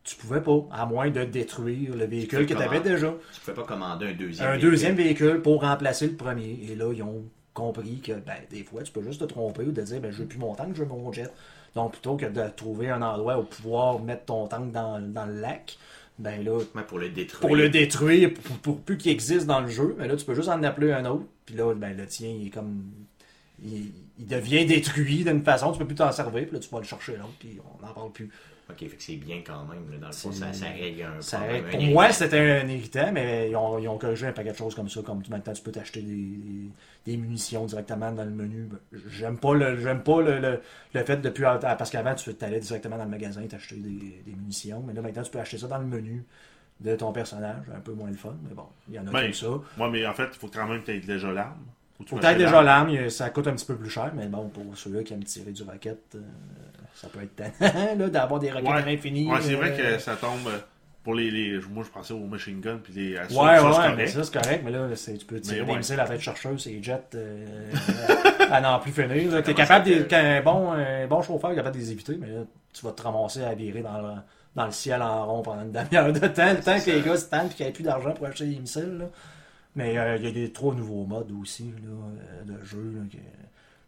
tu 0.05 0.17
pouvais 0.17 0.41
pas, 0.43 0.67
à 0.73 0.87
moins 0.87 1.11
de 1.11 1.25
détruire 1.25 1.95
le 1.97 2.07
véhicule 2.07 2.47
que 2.47 2.55
tu 2.55 2.63
avais 2.63 2.81
déjà. 2.81 3.15
Tu 3.33 3.41
pouvais 3.41 3.55
pas 3.55 3.65
commander 3.65 4.07
un 4.09 4.15
deuxième. 4.15 4.49
Un 4.49 4.53
véhicule. 4.53 4.71
deuxième 4.71 4.95
véhicule 4.97 5.43
pour 5.43 5.61
remplacer 5.63 6.07
le 6.09 6.17
premier. 6.17 6.59
Et 6.69 6.75
là, 6.75 6.93
ils 6.93 7.03
ont 7.03 7.25
compris 7.55 8.01
que 8.01 8.13
ben, 8.13 8.37
des 8.51 8.65
fois, 8.65 8.83
tu 8.83 8.93
peux 8.93 9.03
juste 9.03 9.21
te 9.21 9.27
tromper 9.27 9.63
ou 9.65 9.73
te 9.73 9.81
dire 9.81 10.01
ben, 10.01 10.11
je 10.11 10.19
veux 10.23 10.27
plus 10.29 10.39
mon 10.39 10.55
tank, 10.55 10.75
je 10.75 10.83
veux 10.83 10.89
mon 10.89 11.13
jet. 11.13 11.31
Donc, 11.75 11.93
plutôt 11.93 12.17
que 12.17 12.27
de 12.27 12.49
trouver 12.49 12.91
un 12.91 13.03
endroit 13.03 13.39
où 13.39 13.45
pouvoir 13.45 14.01
mettre 14.01 14.27
ton 14.27 14.47
tank 14.47 14.73
dans, 14.73 15.01
dans 15.01 15.27
le 15.27 15.41
lac, 15.41 15.79
ben 16.19 16.45
là, 16.45 16.61
pour 16.89 16.99
le 16.99 17.11
détruire. 17.11 17.41
pour 17.41 17.57
le 17.57 17.69
détruire, 17.69 18.35
pour, 18.35 18.57
pour 18.59 18.81
plus 18.81 18.99
qu'il 18.99 19.13
existe 19.13 19.47
dans 19.47 19.61
le 19.61 19.69
jeu, 19.69 19.95
mais 19.99 20.09
là, 20.09 20.17
tu 20.17 20.25
peux 20.25 20.35
juste 20.35 20.49
en 20.49 20.63
appeler 20.63 20.93
un 20.93 21.05
autre. 21.05 21.25
Puis 21.47 21.55
là, 21.55 21.73
ben, 21.75 21.97
le 21.97 22.07
tien, 22.07 22.29
il 22.29 22.49
est 22.49 22.51
comme. 22.51 22.91
Il, 23.63 23.93
il 24.19 24.27
devient 24.27 24.67
détruit 24.67 25.25
d'une 25.25 25.45
façon, 25.45 25.73
tu 25.73 25.79
peux 25.79 25.87
plus 25.87 25.95
t'en 25.95 26.11
servir, 26.11 26.45
puis 26.45 26.55
là, 26.55 26.59
tu 26.59 26.69
vas 26.71 26.79
le 26.79 26.85
chercher 26.85 27.13
l'autre, 27.17 27.35
puis 27.39 27.59
on 27.65 27.87
n'en 27.87 27.93
parle 27.93 28.13
plus. 28.13 28.31
Ok, 28.71 28.81
fait 28.81 28.87
que 28.97 29.03
c'est 29.03 29.17
bien 29.17 29.41
quand 29.47 29.65
même. 29.65 29.91
là, 29.91 29.97
dans 29.99 30.07
le 30.09 30.13
fond, 30.13 30.31
ça, 30.31 30.53
ça 30.53 30.67
règle 30.67 31.03
un 31.03 31.21
Ça 31.23 31.39
problème. 31.39 31.65
règle- 31.65 31.71
pour 31.79 31.83
moi, 31.95 32.13
c'était 32.13 32.61
un 32.61 32.69
irritant, 32.69 33.11
mais 33.13 33.49
ils 33.51 33.57
ont, 33.57 33.79
ils 33.79 33.89
ont 33.89 33.97
corrigé 33.97 34.27
un 34.27 34.33
paquet 34.33 34.53
de 34.53 34.57
choses 34.57 34.75
comme 34.75 34.89
ça. 34.91 35.01
Comme 35.03 35.23
maintenant, 35.31 35.53
tu 35.55 35.63
peux 35.63 35.73
t'acheter 35.73 36.03
des, 36.03 36.15
des- 36.15 36.71
des 37.07 37.17
munitions 37.17 37.65
directement 37.65 38.13
dans 38.13 38.25
le 38.25 38.31
menu. 38.31 38.69
J'aime 39.09 39.39
pas 39.39 39.55
le, 39.55 39.81
j'aime 39.81 40.03
pas 40.03 40.21
le, 40.21 40.39
le, 40.39 40.61
le 40.93 41.05
fait 41.05 41.17
depuis. 41.17 41.45
Parce 41.45 41.91
qu'avant, 41.91 42.15
tu 42.15 42.31
allais 42.43 42.61
directement 42.61 42.99
dans 42.99 43.05
le 43.05 43.11
magasin 43.11 43.41
t'acheter 43.47 43.77
des, 43.77 44.23
des 44.27 44.33
munitions. 44.37 44.83
Mais 44.87 44.93
là, 44.93 45.01
maintenant, 45.01 45.23
tu 45.23 45.31
peux 45.31 45.41
acheter 45.41 45.57
ça 45.59 45.67
dans 45.67 45.79
le 45.79 45.87
menu 45.87 46.25
de 46.81 46.95
ton 46.95 47.11
personnage. 47.13 47.65
Un 47.75 47.81
peu 47.81 47.93
moins 47.93 48.11
le 48.11 48.17
fun, 48.17 48.37
mais 48.47 48.55
bon, 48.55 48.67
il 48.89 48.95
y 48.97 48.99
en 48.99 49.07
a 49.07 49.11
Ben, 49.11 49.23
comme 49.23 49.33
ça. 49.33 49.47
Moi, 49.79 49.91
mais 49.91 50.07
en 50.07 50.13
fait, 50.13 50.29
il 50.33 50.39
faut 50.39 50.49
quand 50.49 50.67
même 50.69 50.81
que 50.83 50.87
tu 50.87 50.93
aies 50.93 51.01
déjà 51.01 51.33
l'arme. 51.33 51.65
Peut-être 52.11 52.39
déjà 52.39 52.87
il- 52.89 53.11
ça 53.11 53.31
coûte 53.31 53.49
un 53.49 53.55
petit 53.55 53.67
peu 53.67 53.77
plus 53.77 53.91
cher, 53.91 54.13
mais 54.15 54.27
bon, 54.29 54.49
pour 54.49 54.77
ceux-là 54.77 55.03
qui 55.03 55.15
aiment 55.15 55.25
tirer 55.25 55.51
du 55.53 55.63
racket, 55.65 55.99
euh, 56.15 56.21
ça 57.01 57.09
peut 57.09 57.21
être 57.23 57.37
tannant, 57.37 57.95
là, 57.99 58.09
d'avoir 58.09 58.41
des 58.41 58.51
raquettes 58.51 58.69
Ouais. 58.87 58.95
infinies. 58.95 59.31
Ouais, 59.31 59.39
c'est 59.41 59.55
vrai 59.55 59.75
euh, 59.79 59.97
que 59.97 60.03
ça 60.03 60.17
tombe 60.17 60.47
euh, 60.49 60.59
pour 61.05 61.15
les, 61.15 61.31
les- 61.31 61.61
Moi, 61.71 61.85
je 61.85 61.91
pensais 61.91 62.13
aux 62.13 62.27
machine 62.27 62.61
guns 62.61 62.81
puis 62.83 62.93
les 62.93 63.17
assaut, 63.17 63.41
Ouais, 63.43 63.57
ça, 63.57 63.71
ouais, 63.91 63.97
mais 63.97 64.07
ça 64.09 64.25
c'est 64.25 64.33
correct, 64.33 64.63
mais 64.65 64.71
là, 64.73 64.89
c'est- 64.97 65.17
tu 65.17 65.25
peux 65.25 65.41
tirer 65.41 65.65
des 65.65 65.77
missiles 65.77 66.01
à 66.01 66.07
tête 66.09 66.21
chercheuse, 66.21 66.63
c'est 66.63 66.83
jets 66.83 67.01
euh, 67.15 67.47
à 68.51 68.61
n'en 68.61 68.79
plus 68.81 68.93
finir. 68.93 69.31
T'es 69.43 69.55
commence 69.55 69.69
capable, 69.69 69.89
de, 69.89 70.03
qu'un 70.03 70.43
bon, 70.43 70.73
un 70.73 71.07
bon 71.07 71.23
chauffeur 71.23 71.53
est 71.53 71.57
capable 71.57 71.77
de 71.77 71.81
les 71.81 71.93
éviter, 71.93 72.17
mais 72.21 72.27
là, 72.29 72.41
tu 72.73 72.85
vas 72.85 72.93
te 72.93 73.03
ramasser 73.03 73.43
à 73.45 73.55
virer 73.55 73.81
dans 73.83 74.01
le, 74.03 74.15
dans 74.57 74.67
le 74.67 74.73
ciel 74.73 75.01
en 75.03 75.25
rond 75.27 75.43
pendant 75.43 75.63
une 75.63 75.73
demi-heure 75.73 76.13
de 76.13 76.27
temps, 76.27 76.53
le 76.53 76.61
temps 76.61 76.79
que 76.81 76.91
les 76.91 77.01
gars 77.03 77.17
se 77.17 77.27
tannent 77.27 77.47
et 77.47 77.55
qu'il 77.55 77.65
n'y 77.65 77.71
ait 77.71 77.73
plus 77.75 77.85
d'argent 77.85 78.13
pour 78.13 78.27
acheter 78.27 78.47
des 78.47 78.59
missiles. 78.59 78.97
là. 78.99 79.05
Mais 79.77 79.97
euh, 79.97 80.17
il 80.17 80.25
y 80.25 80.29
a 80.29 80.33
des 80.33 80.53
trois 80.53 80.75
nouveaux 80.75 81.05
modes 81.07 81.31
aussi 81.41 81.73
là, 81.83 82.53
de 82.53 82.65
jeu. 82.65 82.93
là, 82.97 83.03
que- 83.11 83.17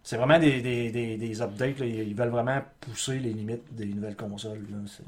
C'est 0.02 0.16
vraiment 0.16 0.38
des, 0.38 0.60
des, 0.62 0.90
des, 0.90 1.16
des 1.16 1.42
updates. 1.42 1.78
là. 1.78 1.86
Ils 1.86 2.14
veulent 2.14 2.28
vraiment 2.30 2.62
pousser 2.80 3.18
les 3.18 3.32
limites 3.32 3.62
des 3.74 3.86
nouvelles 3.86 4.16
consoles. 4.16 4.66
là. 4.70 4.78
C'est- 4.86 5.02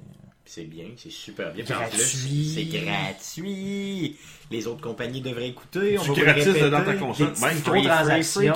C'est 0.45 0.65
bien, 0.65 0.87
c'est 0.97 1.11
super 1.11 1.53
bien. 1.53 1.65
Gratuit. 1.65 1.97
plus, 1.99 2.55
c'est 2.55 2.65
gratuit. 2.65 4.17
Les 4.51 4.67
autres 4.67 4.81
compagnies 4.81 5.21
devraient 5.21 5.49
écouter. 5.49 5.97
On 5.99 6.03
C'est 6.03 6.21
va 6.21 6.33
gratis 6.33 6.47
dans 6.71 6.85
ta 6.85 6.95
console. 6.95 7.33
Des 7.33 7.41
Même 7.41 7.55
free 7.59 7.83
gratuit, 7.83 8.49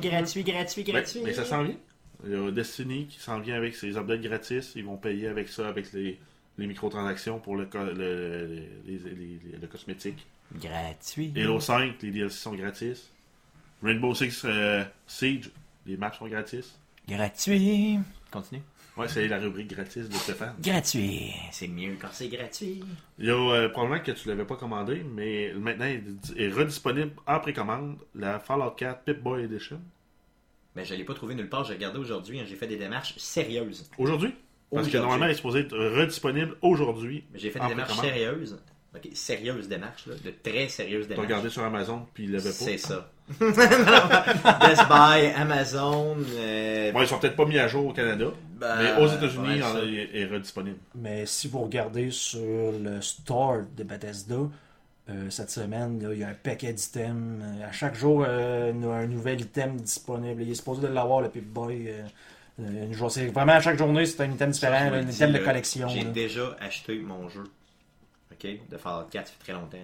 gratuit, 0.00 0.44
gratuit, 0.44 0.84
gratuit. 0.84 1.20
mais 1.24 1.32
ça 1.32 1.44
s'en 1.44 1.62
vient. 1.64 1.74
Il 2.24 2.30
y 2.30 2.34
a 2.36 2.50
Destiny 2.52 3.06
qui 3.06 3.18
s'en 3.18 3.40
vient 3.40 3.56
avec 3.56 3.74
ses 3.74 3.96
updates 3.96 4.20
gratis. 4.22 4.72
Ils 4.76 4.84
vont 4.84 4.96
payer 4.96 5.26
avec 5.26 5.48
ça, 5.48 5.66
avec 5.68 5.92
les, 5.92 6.18
les 6.58 6.66
microtransactions 6.68 7.40
pour 7.40 7.56
le, 7.56 7.66
co- 7.66 7.78
le, 7.84 7.92
le- 7.92 8.46
les- 8.86 8.98
les- 8.98 9.10
les- 9.10 9.58
le 9.60 9.66
cosmétique. 9.66 10.24
Gratuit. 10.60 11.32
Halo 11.36 11.58
5, 11.58 12.00
les 12.02 12.10
DLC 12.12 12.36
sont 12.38 12.54
gratis. 12.54 13.10
Rainbow 13.82 14.14
Six 14.14 14.42
euh, 14.44 14.84
Siege, 15.08 15.50
les 15.86 15.96
maps 15.96 16.12
sont 16.12 16.26
gratis. 16.28 16.78
Gratuit. 17.08 17.98
Continue. 18.30 18.62
Ouais, 18.96 19.08
c'est 19.08 19.26
la 19.26 19.38
rubrique 19.38 19.68
gratis 19.68 20.06
de 20.08 20.14
Stéphane. 20.14 20.54
Gratuit. 20.60 21.32
C'est 21.50 21.66
mieux 21.68 21.96
quand 22.00 22.08
c'est 22.12 22.28
gratuit. 22.28 22.84
Il 23.18 23.24
y 23.26 23.30
a 23.30 23.34
euh, 23.34 23.68
probablement 23.70 24.02
que 24.02 24.12
tu 24.12 24.28
l'avais 24.28 24.44
pas 24.44 24.56
commandé, 24.56 25.02
mais 25.14 25.52
maintenant 25.54 25.86
il 25.86 26.16
est 26.40 26.50
redisponible 26.50 27.12
en 27.26 27.40
précommande 27.40 27.96
la 28.14 28.38
Fallout 28.38 28.72
4 28.72 29.02
Pip-Boy 29.04 29.44
Edition. 29.44 29.80
Ben, 30.76 30.84
je 30.84 30.94
l'ai 30.94 31.04
pas 31.04 31.14
trouvé 31.14 31.34
nulle 31.34 31.48
part. 31.48 31.64
J'ai 31.64 31.74
regardé 31.74 31.98
aujourd'hui. 31.98 32.40
hein, 32.40 32.44
J'ai 32.46 32.56
fait 32.56 32.66
des 32.66 32.76
démarches 32.76 33.14
sérieuses. 33.18 33.88
Aujourd'hui? 33.98 34.34
Parce 34.70 34.88
que 34.88 34.96
normalement, 34.96 35.26
il 35.26 35.32
est 35.32 35.36
supposé 35.36 35.60
être 35.60 35.76
redisponible 35.76 36.56
aujourd'hui. 36.62 37.24
Mais 37.32 37.38
j'ai 37.38 37.50
fait 37.50 37.60
des 37.60 37.68
démarches 37.68 37.98
sérieuses. 37.98 38.58
Ok, 38.94 39.08
sérieuses 39.14 39.68
démarches, 39.68 40.06
là, 40.06 40.14
de 40.22 40.30
très 40.42 40.68
sérieuses 40.68 41.04
T'as 41.08 41.14
démarches. 41.14 41.26
regardé 41.28 41.48
sur 41.50 41.62
Amazon, 41.62 42.06
puis 42.12 42.24
il 42.24 42.32
l'avait 42.32 42.44
pas. 42.44 42.52
C'est 42.52 42.78
ça. 42.78 43.10
Best 44.60 44.88
Buy, 44.88 45.26
Amazon. 45.36 46.16
euh, 46.36 46.92
Bon, 46.92 47.00
ils 47.02 47.06
sont 47.06 47.18
peut-être 47.18 47.36
pas 47.36 47.44
mis 47.46 47.58
à 47.58 47.68
jour 47.68 47.86
au 47.86 47.92
Canada, 47.92 48.26
ben, 48.58 48.76
mais 48.78 49.02
aux 49.02 49.08
États-Unis, 49.08 49.62
ouais, 49.62 49.86
il 49.86 49.98
est, 49.98 50.20
est 50.22 50.26
redisponible. 50.26 50.78
Mais 50.94 51.26
si 51.26 51.48
vous 51.48 51.60
regardez 51.60 52.10
sur 52.10 52.40
le 52.40 53.00
store 53.00 53.58
de 53.76 53.82
Bethesda, 53.84 54.36
euh, 55.10 55.30
cette 55.30 55.50
semaine, 55.50 56.00
là, 56.02 56.12
il 56.12 56.20
y 56.20 56.24
a 56.24 56.28
un 56.28 56.34
paquet 56.34 56.72
d'items. 56.72 57.42
Euh, 57.44 57.68
À 57.68 57.72
chaque 57.72 57.94
jour, 57.96 58.24
euh, 58.26 58.72
il 58.74 58.80
y 58.82 58.84
a 58.86 58.92
un 58.92 59.06
nouvel 59.06 59.40
item 59.40 59.76
disponible. 59.80 60.42
Il 60.42 60.50
est 60.50 60.54
supposé 60.54 60.82
de 60.82 60.86
l'avoir, 60.88 61.20
le 61.22 61.28
Pip-Boy. 61.28 61.88
euh, 61.88 62.02
euh, 62.60 62.84
une 62.86 62.92
jour- 62.92 63.10
c'est 63.10 63.26
vraiment 63.26 63.52
à 63.54 63.60
chaque 63.60 63.78
journée, 63.78 64.06
c'est 64.06 64.22
un 64.22 64.30
item 64.30 64.50
différent, 64.50 64.92
un 64.92 65.08
item 65.08 65.32
dis, 65.32 65.38
de 65.38 65.44
collection. 65.44 65.88
J'ai 65.88 66.04
déjà 66.04 66.56
acheté 66.60 66.98
mon 67.00 67.28
jeu. 67.28 67.44
Ok, 68.30 68.46
de 68.70 68.76
Fallout 68.76 69.06
4, 69.10 69.26
ça 69.26 69.32
fait 69.38 69.44
très 69.44 69.52
longtemps. 69.54 69.76
là. 69.78 69.82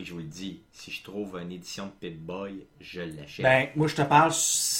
Et 0.00 0.04
je 0.04 0.12
vous 0.12 0.18
le 0.20 0.24
dis, 0.26 0.60
si 0.72 0.92
je 0.92 1.02
trouve 1.02 1.36
une 1.42 1.50
édition 1.50 1.86
de 1.86 1.90
Pip-Boy, 2.08 2.64
je 2.80 3.00
l'achète. 3.00 3.42
Ben, 3.42 3.66
moi, 3.74 3.88
je 3.88 3.96
te 3.96 4.02
parle. 4.02 4.30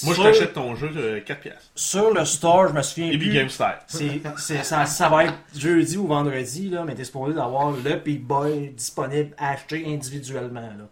Moi, 0.03 0.13
je 0.15 0.21
t'achète 0.23 0.53
ton 0.53 0.75
jeu 0.75 0.89
de 0.89 1.19
4 1.19 1.41
pièces. 1.41 1.71
Sur 1.75 2.13
le 2.13 2.23
store, 2.23 2.69
je 2.69 2.73
me 2.73 2.81
souviens. 2.81 3.09
Plus. 3.09 3.33
Game 3.33 3.49
Style. 3.49 3.79
C'est, 3.87 4.21
c'est- 4.37 4.63
ça, 4.63 4.85
ça 4.85 5.09
va 5.09 5.25
être 5.25 5.33
jeudi 5.55 5.97
ou 5.97 6.07
vendredi, 6.07 6.69
là, 6.69 6.85
mais 6.85 6.95
t'es 6.95 7.03
supposé 7.03 7.33
d'avoir 7.33 7.71
le 7.71 7.99
P-Boy 7.99 8.69
disponible 8.69 9.35
à 9.37 9.49
acheter 9.51 9.83
individuellement. 9.93 10.61
Là. 10.61 10.87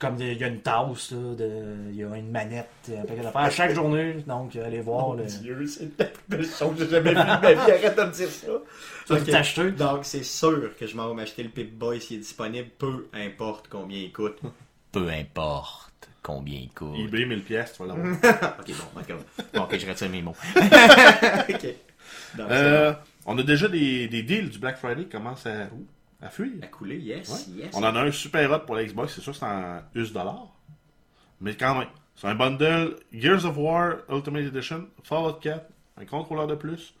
Comme 0.00 0.16
il 0.18 0.32
y 0.38 0.44
a 0.44 0.48
une 0.48 0.60
tasse, 0.62 1.10
là, 1.12 1.34
de- 1.36 1.90
il 1.90 1.96
y 1.96 2.02
a 2.02 2.16
une 2.16 2.30
manette, 2.30 2.68
un 2.90 3.02
paquet 3.04 3.20
d'affaires 3.20 3.40
à 3.42 3.50
chaque 3.50 3.74
journée. 3.74 4.14
Donc, 4.26 4.56
allez 4.56 4.80
voir. 4.80 5.14
le, 5.14 5.24
Dieu, 5.26 5.66
c'est 5.66 5.90
la 5.98 6.06
plus 6.06 6.22
belle 6.26 6.46
chose 6.46 6.74
que 6.78 6.84
j'ai 6.84 6.90
jamais 6.90 7.10
vue 7.10 7.16
de 7.16 7.22
ma 7.22 7.36
vie. 7.52 7.70
Arrête 7.70 7.96
de 7.98 8.02
me 8.04 8.10
dire 8.10 8.28
ça. 8.30 8.46
vas 9.08 9.20
Ok. 9.20 9.26
t'acheter. 9.30 9.70
Donc, 9.72 9.98
c'est 10.04 10.22
sûr 10.24 10.74
que 10.78 10.86
je 10.86 10.96
m'en 10.96 11.08
vais 11.10 11.14
m'acheter 11.14 11.42
le 11.42 11.50
Pip-Boy 11.50 12.00
s'il 12.00 12.16
est 12.16 12.20
disponible, 12.20 12.68
peu 12.78 13.08
importe 13.12 13.66
combien 13.68 13.98
il 13.98 14.10
coûte. 14.10 14.38
Peu 14.90 15.06
importe 15.10 16.08
combien 16.22 16.60
il 16.60 16.70
coûte. 16.70 16.96
eBay 16.98 17.26
1000 17.26 17.42
pièces, 17.44 17.74
tu 17.74 17.82
vas 17.84 17.94
l'avoir. 17.94 18.14
ok, 18.58 18.66
bon, 18.68 19.00
d'accord. 19.00 19.22
Bon, 19.54 19.62
ok, 19.64 19.78
je 19.78 19.86
retire 19.86 20.08
mes 20.08 20.22
mots. 20.22 20.34
ok. 20.56 21.66
Donc, 22.36 22.50
Euh, 22.50 22.92
on 23.26 23.36
a 23.38 23.42
déjà 23.42 23.68
des, 23.68 24.08
des 24.08 24.22
deals 24.22 24.48
du 24.48 24.58
Black 24.58 24.78
Friday 24.78 25.02
qui 25.04 25.10
commencent 25.10 25.46
à, 25.46 25.68
à 26.22 26.30
fuir. 26.30 26.52
à 26.62 26.66
couler, 26.66 26.98
yes, 26.98 27.28
Ouais. 27.48 27.62
yes. 27.64 27.74
On 27.74 27.78
en 27.82 27.94
a 27.96 28.02
un 28.02 28.10
super 28.12 28.50
hot 28.50 28.60
pour 28.66 28.74
la 28.76 28.84
Xbox, 28.84 29.14
c'est 29.14 29.20
sûr 29.20 29.34
c'est 29.34 29.44
en 29.46 29.82
US 29.94 30.12
dollars. 30.12 30.48
Mais 31.40 31.54
quand 31.56 31.78
même, 31.78 31.88
c'est 32.16 32.26
un 32.28 32.34
bundle 32.34 32.96
Gears 33.12 33.44
of 33.46 33.56
War 33.56 33.96
Ultimate 34.10 34.42
Edition, 34.44 34.86
Fallout 35.04 35.34
4, 35.40 35.64
un 35.96 36.04
contrôleur 36.04 36.46
de 36.46 36.54
plus, 36.54 36.94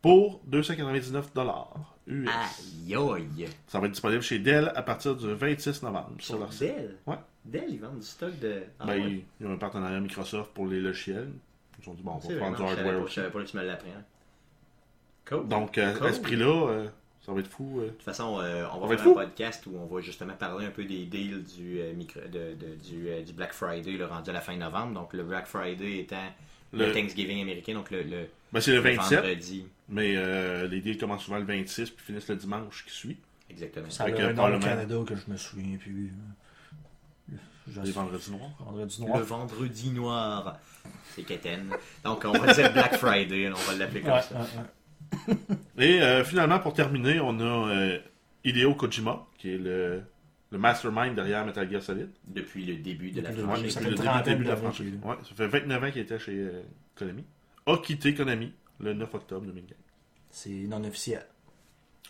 pour 0.00 0.40
299 0.46 1.32
dollars 1.34 1.74
US. 2.06 2.28
Aïe, 2.28 2.94
aïe. 2.94 3.48
Ça 3.66 3.78
va 3.80 3.86
être 3.86 3.92
disponible 3.92 4.22
chez 4.22 4.38
Dell 4.38 4.70
à 4.74 4.82
partir 4.82 5.16
du 5.16 5.32
26 5.32 5.82
novembre 5.82 6.10
sur 6.18 6.38
leur 6.38 6.52
site. 6.52 6.60
Dell? 6.74 6.96
Ouais. 7.06 7.16
Dell, 7.44 7.64
ils 7.68 7.78
vendent 7.80 7.98
du 7.98 8.06
stock 8.06 8.38
de. 8.38 8.62
Ah, 8.80 8.86
Ben, 8.86 9.02
ouais. 9.02 9.24
ils, 9.40 9.46
ont 9.46 9.52
un 9.52 9.56
partenariat 9.58 10.00
Microsoft 10.00 10.52
pour 10.54 10.66
les 10.66 10.80
logiciels. 10.80 11.30
Ils 11.82 11.88
ont 11.90 11.94
dit, 11.94 12.02
bon, 12.02 12.12
on 12.12 12.28
va 12.28 12.36
prendre 12.36 12.56
du 12.56 12.62
hardware 12.62 12.92
je 12.92 12.98
aussi. 13.04 13.14
savais 13.16 13.30
pas 13.30 13.42
que 13.42 13.48
tu 13.48 13.56
me 13.58 13.62
l'apprends. 13.64 13.88
Cool. 15.26 15.48
Donc, 15.48 15.76
euh, 15.78 15.94
Cool. 15.94 16.06
à 16.06 16.12
ce 16.12 16.20
prix-là, 16.20 16.68
euh, 16.70 16.88
ça 17.24 17.32
va 17.32 17.40
être 17.40 17.48
fou. 17.48 17.80
euh. 17.80 17.84
De 17.86 17.90
toute 17.90 18.02
façon, 18.02 18.38
euh, 18.40 18.66
on 18.74 18.80
va 18.80 18.88
faire 18.96 19.00
un 19.00 19.02
fou. 19.10 19.14
podcast 19.14 19.66
où 19.66 19.76
on 19.76 19.86
va 19.86 20.00
justement 20.00 20.34
parler 20.34 20.66
un 20.66 20.70
peu 20.70 20.84
des 20.84 21.04
deals 21.06 21.42
du, 21.44 21.80
euh, 21.80 21.92
micro- 21.94 22.20
de- 22.20 22.54
de- 22.54 22.74
du, 22.76 23.08
euh, 23.08 23.22
du 23.22 23.32
Black 23.32 23.52
Friday 23.52 23.92
le 23.92 24.06
rendu 24.06 24.30
à 24.30 24.32
la 24.32 24.40
fin 24.40 24.56
novembre. 24.56 24.94
Donc 24.94 25.12
le 25.14 25.22
Black 25.24 25.46
Friday 25.46 25.98
étant 26.00 26.16
le, 26.72 26.86
Le- 26.86 26.92
Thanksgiving 26.92 27.40
américain, 27.40 27.74
donc 27.74 27.90
le, 27.90 28.02
le, 28.02 28.26
Ben, 28.52 28.60
c'est 28.60 28.72
le 28.72 28.80
27, 28.80 29.20
vendredi. 29.20 29.66
mais 29.88 30.14
euh, 30.16 30.66
les 30.68 30.80
deals 30.80 30.98
commencent 30.98 31.24
souvent 31.24 31.38
le 31.38 31.44
26 31.44 31.90
puis 31.90 32.04
finissent 32.04 32.28
le 32.28 32.36
dimanche 32.36 32.84
qui 32.84 32.92
suit. 32.92 33.16
Exactement. 33.48 33.88
Ça 33.90 34.04
a 34.04 34.06
Fait 34.06 34.12
que 34.14 34.22
un 34.22 34.32
nom 34.32 34.58
Canada 34.58 34.96
que 35.06 35.14
je 35.14 35.30
me 35.30 35.36
souviens 35.36 35.76
plus. 35.76 36.12
Je 37.66 37.80
Les 37.80 37.92
vendredis 37.92 38.30
noirs. 38.30 38.50
Vendredi 38.60 39.00
Le 39.00 39.06
noir. 39.06 39.22
vendredi 39.22 39.90
noir. 39.90 40.58
C'est 41.14 41.22
Keten. 41.22 41.70
Donc 42.04 42.22
on 42.26 42.32
va 42.32 42.52
dire 42.52 42.70
Black 42.72 42.96
Friday, 42.98 43.50
on 43.50 43.54
va 43.70 43.74
l'appeler 43.78 44.02
comme 44.02 44.12
Ouais, 44.12 44.20
ça. 44.22 44.34
ouais, 44.34 44.40
ouais. 44.40 44.64
Et 45.78 46.00
euh, 46.00 46.24
finalement, 46.24 46.58
pour 46.58 46.72
terminer, 46.72 47.20
on 47.20 47.38
a 47.40 47.70
euh, 47.70 47.98
Hideo 48.44 48.74
Kojima, 48.74 49.26
qui 49.38 49.54
est 49.54 49.58
le, 49.58 50.02
le 50.50 50.58
mastermind 50.58 51.14
derrière 51.14 51.44
Metal 51.44 51.68
Gear 51.70 51.82
Solid. 51.82 52.08
Depuis 52.26 52.64
le 52.64 52.76
début 52.76 53.10
de 53.10 53.20
la 53.20 53.32
franchise. 53.32 53.74
ça 53.74 53.80
depuis 53.80 53.96
fait 53.96 54.02
le 54.04 54.22
début, 54.22 54.30
début 54.30 54.44
de 54.44 54.48
la 54.50 54.56
franchise. 54.56 54.94
Ouais, 55.02 55.16
ça 55.28 55.34
fait 55.34 55.46
29 55.46 55.82
ans 55.84 55.90
qu'il 55.90 56.02
était 56.02 56.18
chez 56.18 56.36
euh, 56.38 56.62
Konami. 56.96 57.24
A 57.66 57.76
quitté 57.78 58.14
Konami 58.14 58.52
le 58.80 58.94
9 58.94 59.14
octobre 59.14 59.46
2015. 59.46 59.76
C'est 60.30 60.50
non 60.50 60.82
officiel. 60.84 61.24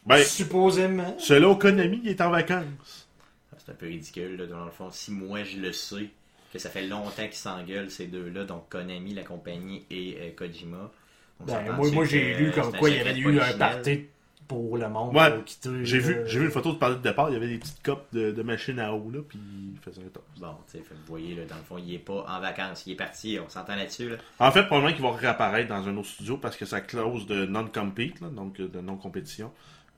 Ben, 0.07 0.22
Supposément. 0.22 1.16
selon 1.18 1.57
Konami, 1.57 2.00
il 2.05 2.11
est 2.11 2.20
en 2.20 2.30
vacances. 2.30 3.09
C'est 3.57 3.72
un 3.72 3.74
peu 3.74 3.86
ridicule, 3.86 4.36
là, 4.36 4.46
dans 4.46 4.64
le 4.64 4.70
fond. 4.70 4.90
Si 4.90 5.11
moi 5.11 5.42
je 5.44 5.59
le 5.59 5.72
sais, 5.72 6.11
que 6.52 6.59
ça 6.59 6.68
fait 6.68 6.86
longtemps 6.86 7.24
qu'ils 7.24 7.32
s'engueulent, 7.34 7.90
ces 7.90 8.07
deux-là, 8.07 8.44
donc 8.44 8.68
Konami, 8.68 9.14
la 9.14 9.24
compagnie, 9.24 9.84
et 9.90 10.18
euh, 10.20 10.30
Kojima. 10.36 10.92
Ben, 11.41 11.72
moi, 11.93 12.05
j'ai 12.05 12.35
lu 12.35 12.51
comme 12.53 12.72
quoi 12.76 12.91
il 12.91 12.97
y 12.97 13.01
avait 13.01 13.18
eu 13.18 13.41
un 13.41 13.53
party 13.59 14.07
pour 14.47 14.76
le 14.76 14.89
monde 14.89 15.14
Ouais. 15.16 15.32
pour 15.35 15.45
quitter. 15.45 15.70
J'ai 15.85 15.99
vu, 15.99 16.14
euh, 16.16 16.26
j'ai 16.26 16.39
vu 16.39 16.45
une 16.45 16.51
photo 16.51 16.72
de 16.74 16.78
parler 16.78 16.97
de 16.97 17.01
départ, 17.01 17.30
il 17.30 17.32
y 17.32 17.37
avait 17.37 17.49
des 17.49 17.57
petites 17.59 17.82
copes 17.82 18.07
de, 18.12 18.30
de 18.30 18.43
machines 18.43 18.78
à 18.78 18.93
eau, 18.93 19.11
là, 19.11 19.20
puis 19.26 19.39
il 19.72 19.78
faisait 19.80 20.03
un 20.03 20.09
top. 20.11 20.22
Bon, 20.39 20.55
tu 20.70 20.78
sais, 20.78 20.85
vous 20.91 20.97
voyez, 21.07 21.35
là, 21.35 21.45
dans 21.47 21.57
le 21.57 21.62
fond, 21.62 21.78
il 21.78 21.95
est 21.95 21.99
pas 21.99 22.26
en 22.28 22.41
vacances, 22.41 22.85
il 22.87 22.93
est 22.93 22.97
parti, 22.97 23.39
on 23.45 23.49
s'entend 23.49 23.74
là-dessus, 23.74 24.11
là. 24.11 24.16
En 24.39 24.53
fait, 24.53 24.64
probablement 24.64 24.93
qu'il 24.95 25.03
va 25.03 25.12
réapparaître 25.12 25.68
dans 25.70 25.89
un 25.89 25.97
autre 25.97 26.09
studio 26.09 26.37
parce 26.37 26.57
que 26.57 26.66
sa 26.66 26.82
clause 26.82 27.26
de 27.26 27.47
non-compete, 27.47 28.20
là, 28.20 28.28
donc 28.28 28.61
euh, 28.61 28.68
de 28.68 28.80
non-compétition, 28.80 29.51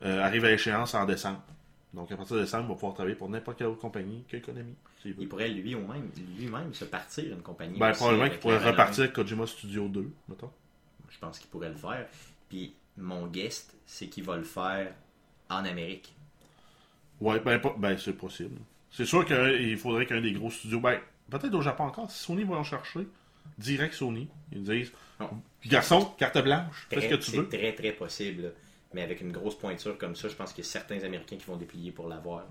euh, 0.05 0.23
arrive 0.23 0.45
à 0.45 0.53
échéance 0.53 0.95
en 0.95 1.05
décembre. 1.07 1.43
Donc 1.93 2.13
à 2.13 2.17
partir 2.17 2.37
de 2.37 2.43
décembre, 2.43 2.65
il 2.67 2.69
va 2.69 2.75
pouvoir 2.75 2.95
travailler 2.95 3.17
pour 3.17 3.29
n'importe 3.29 3.59
quelle 3.59 3.69
autre 3.69 3.81
compagnie 3.81 4.23
que 4.29 4.37
Konami. 4.37 4.75
Il 5.05 5.29
pourrait 5.29 5.49
lui-même 5.49 6.11
lui-même 6.39 6.75
se 6.75 6.85
partir 6.85 7.25
une 7.33 7.43
compagnie. 7.43 7.79
Ben, 7.79 7.91
aussi 7.91 7.99
probablement 7.99 8.29
qu'il 8.29 8.39
pourrait 8.39 8.59
repartir 8.59 9.13
Kojima 9.13 9.47
Studio 9.47 9.89
2, 9.89 10.09
mettons. 10.29 10.51
Je 11.17 11.21
pense 11.21 11.39
qu'il 11.39 11.49
pourrait 11.49 11.71
le 11.71 11.75
faire. 11.77 12.07
Puis 12.51 12.75
mon 12.99 13.27
guest, 13.27 13.75
c'est 13.87 14.07
qu'il 14.09 14.23
va 14.25 14.37
le 14.37 14.45
faire 14.45 14.93
en 15.49 15.65
Amérique. 15.65 16.15
Ouais, 17.21 17.41
ben, 17.41 17.59
ben 17.79 17.97
c'est 17.97 18.13
possible. 18.13 18.57
C'est 18.91 19.07
sûr 19.07 19.25
qu'il 19.25 19.77
faudrait 19.79 20.05
qu'un 20.07 20.21
des 20.21 20.33
gros 20.33 20.51
studios, 20.51 20.81
ben, 20.81 21.01
peut-être 21.31 21.55
au 21.55 21.63
Japon 21.63 21.85
encore, 21.85 22.11
si 22.11 22.23
Sony 22.23 22.45
va 22.45 22.57
en 22.57 22.65
chercher, 22.65 23.09
direct 23.59 23.95
Sony, 23.95 24.29
ils 24.53 24.63
disent 24.63 24.93
Non. 25.19 25.31
Garçon, 25.65 26.05
carte 26.19 26.39
blanche, 26.43 26.87
fais 26.91 27.01
ce 27.01 27.09
que 27.09 27.15
tu 27.15 27.31
C'est 27.31 27.37
veux. 27.39 27.49
très 27.49 27.73
très 27.75 27.93
possible. 27.93 28.43
là. 28.43 28.49
Mais 28.93 29.03
avec 29.03 29.21
une 29.23 29.33
grosse 29.33 29.59
pointure 29.59 29.97
comme 29.99 30.15
ça, 30.15 30.29
je 30.29 30.35
pense 30.35 30.53
qu'il 30.53 30.65
y 30.65 30.67
a 30.67 30.71
certains 30.71 31.03
Américains 31.03 31.37
qui 31.37 31.47
vont 31.47 31.57
déplier 31.57 31.91
pour 31.93 32.09
l'avoir. 32.09 32.45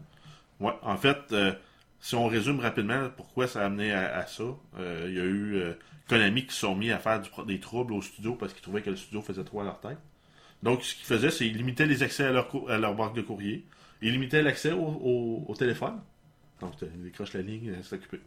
Ouais, 0.60 0.74
en 0.82 0.98
fait, 0.98 1.18
euh, 1.32 1.54
si 2.00 2.16
on 2.16 2.28
résume 2.28 2.60
rapidement 2.60 3.10
pourquoi 3.16 3.48
ça 3.48 3.62
a 3.62 3.66
amené 3.66 3.92
à, 3.92 4.18
à 4.18 4.26
ça, 4.26 4.44
euh, 4.78 5.06
il 5.08 5.16
y 5.16 5.20
a 5.20 5.24
eu 5.24 5.56
euh, 5.56 5.74
Konami 6.08 6.46
qui 6.46 6.54
se 6.54 6.62
sont 6.62 6.76
mis 6.76 6.92
à 6.92 7.00
faire 7.00 7.22
du 7.22 7.30
des 7.48 7.60
troubles 7.60 7.94
au 7.94 8.02
studio 8.02 8.36
parce 8.36 8.54
qu'ils 8.54 8.62
trouvaient 8.62 8.82
que 8.82 8.90
le 8.92 8.96
studio 8.96 9.22
faisait 9.22 9.44
trop 9.44 9.62
à 9.62 9.64
leur 9.64 9.80
tête. 9.80 9.98
Donc, 10.64 10.84
ce 10.84 10.96
qu'ils 10.96 11.06
faisaient, 11.06 11.32
c'est 11.32 11.46
qu'ils 11.46 11.58
limitaient 11.58 11.86
les 11.86 12.04
accès 12.04 12.26
à 12.26 12.32
leur, 12.32 12.50
à 12.70 12.78
leur 12.78 12.94
banque 12.96 13.16
de 13.16 13.22
courrier. 13.22 13.66
Ils 14.02 14.12
limitaient 14.12 14.42
l'accès 14.44 14.72
au, 14.72 14.78
au- 14.86 15.46
au 15.48 15.56
téléphone. 15.56 16.00
Donc, 16.62 16.78
tu 16.78 16.86
décroches 16.86 17.34
la 17.34 17.42
ligne, 17.42 17.74
c'est 17.84 17.96
occupé. 17.96 18.20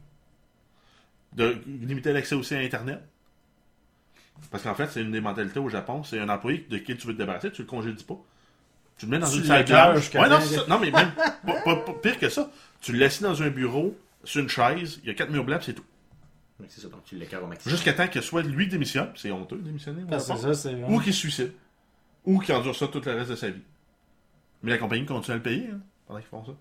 De 1.34 1.56
limiter 1.66 2.12
l'accès 2.12 2.34
aussi 2.34 2.54
à 2.54 2.58
Internet. 2.58 3.00
Parce 4.50 4.62
qu'en 4.62 4.74
fait, 4.74 4.86
c'est 4.88 5.02
une 5.02 5.10
des 5.12 5.20
mentalités 5.20 5.58
au 5.58 5.68
Japon. 5.68 6.02
C'est 6.04 6.18
un 6.20 6.28
employé 6.28 6.66
de 6.70 6.78
qui 6.78 6.96
tu 6.96 7.06
veux 7.06 7.12
te 7.12 7.18
débarrasser, 7.18 7.50
tu 7.50 7.62
le 7.62 7.68
congédies 7.68 8.04
pas. 8.04 8.18
Tu 8.96 9.06
le 9.06 9.10
mets 9.12 9.18
dans 9.18 9.28
Tu 9.30 9.38
une 9.38 9.44
salle 9.44 9.64
blanche. 9.92 10.10
Ouais, 10.14 10.28
non, 10.28 10.40
ça. 10.40 10.66
non, 10.68 10.78
mais 10.78 10.90
même 10.90 11.12
pas, 11.12 11.30
pas- 11.64 11.76
pas- 11.76 11.92
pire 12.02 12.18
que 12.18 12.28
ça. 12.28 12.50
Tu 12.80 12.92
le 12.92 12.98
laisses 12.98 13.22
dans 13.22 13.42
un 13.42 13.50
bureau, 13.50 13.96
sur 14.24 14.40
une 14.42 14.48
chaise, 14.48 15.00
il 15.02 15.08
y 15.08 15.10
a 15.10 15.14
quatre 15.14 15.30
murs 15.30 15.44
blancs, 15.44 15.62
c'est 15.64 15.74
tout. 15.74 15.84
C'est 16.68 16.80
ça, 16.80 16.88
donc 16.88 17.04
tu 17.04 17.16
l'écœures 17.16 17.44
au 17.44 17.46
maximum. 17.46 17.74
Jusqu'à 17.74 17.92
temps 17.92 18.09
que 18.09 18.20
soit 18.20 18.42
lui 18.42 18.66
démissionne, 18.68 19.11
c'est 19.14 19.30
honteux 19.30 19.56
de 19.59 19.62
démissionner, 19.62 20.02
Ah, 20.11 20.18
c'est 20.18 20.32
Japon, 20.34 20.42
ça, 20.42 20.54
c'est 20.54 20.84
ou 20.84 20.98
qu'il 21.00 21.12
se 21.14 21.20
suicide, 21.20 21.52
ou 22.24 22.40
qu'il 22.40 22.54
endure 22.54 22.74
ça 22.74 22.88
tout 22.88 23.00
le 23.04 23.12
reste 23.12 23.30
de 23.30 23.36
sa 23.36 23.50
vie. 23.50 23.62
Mais 24.62 24.70
la 24.72 24.78
compagnie 24.78 25.06
continue 25.06 25.34
à 25.34 25.36
le 25.36 25.42
payer 25.42 25.68
hein, 25.72 25.80
pendant 26.06 26.18
qu'ils 26.20 26.28
font 26.28 26.44
ça. 26.44 26.52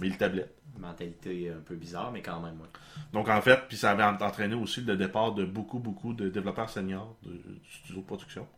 Mais 0.00 0.08
il 0.08 0.16
tablette. 0.16 0.52
Mentalité 0.80 1.50
un 1.50 1.60
peu 1.60 1.76
bizarre, 1.76 2.10
mais 2.10 2.20
quand 2.22 2.40
même. 2.40 2.60
ouais. 2.60 2.66
Donc 3.12 3.28
en 3.28 3.40
fait, 3.40 3.60
puis 3.68 3.76
ça 3.76 3.92
avait 3.92 4.02
en- 4.02 4.16
entraîné 4.20 4.56
aussi 4.56 4.80
le 4.80 4.96
départ 4.96 5.32
de 5.32 5.44
beaucoup, 5.44 5.78
beaucoup 5.78 6.12
de 6.12 6.28
développeurs 6.28 6.68
seniors 6.68 7.16
de, 7.22 7.30
du 7.30 7.70
studio 7.70 8.00
de 8.00 8.06
production. 8.06 8.48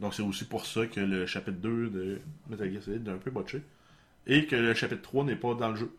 Donc 0.00 0.14
c'est 0.14 0.22
aussi 0.22 0.44
pour 0.46 0.66
ça 0.66 0.86
que 0.88 0.98
le 0.98 1.26
chapitre 1.26 1.58
2 1.58 1.90
de 1.90 2.20
Metal 2.48 2.72
Gear 2.72 2.82
Solid 2.82 3.06
est 3.06 3.10
un 3.12 3.18
peu 3.18 3.30
botché. 3.30 3.62
Et 4.26 4.46
que 4.46 4.56
le 4.56 4.74
chapitre 4.74 5.02
3 5.02 5.22
n'est 5.24 5.36
pas 5.36 5.54
dans 5.54 5.68
le 5.68 5.76
jeu. 5.76 5.94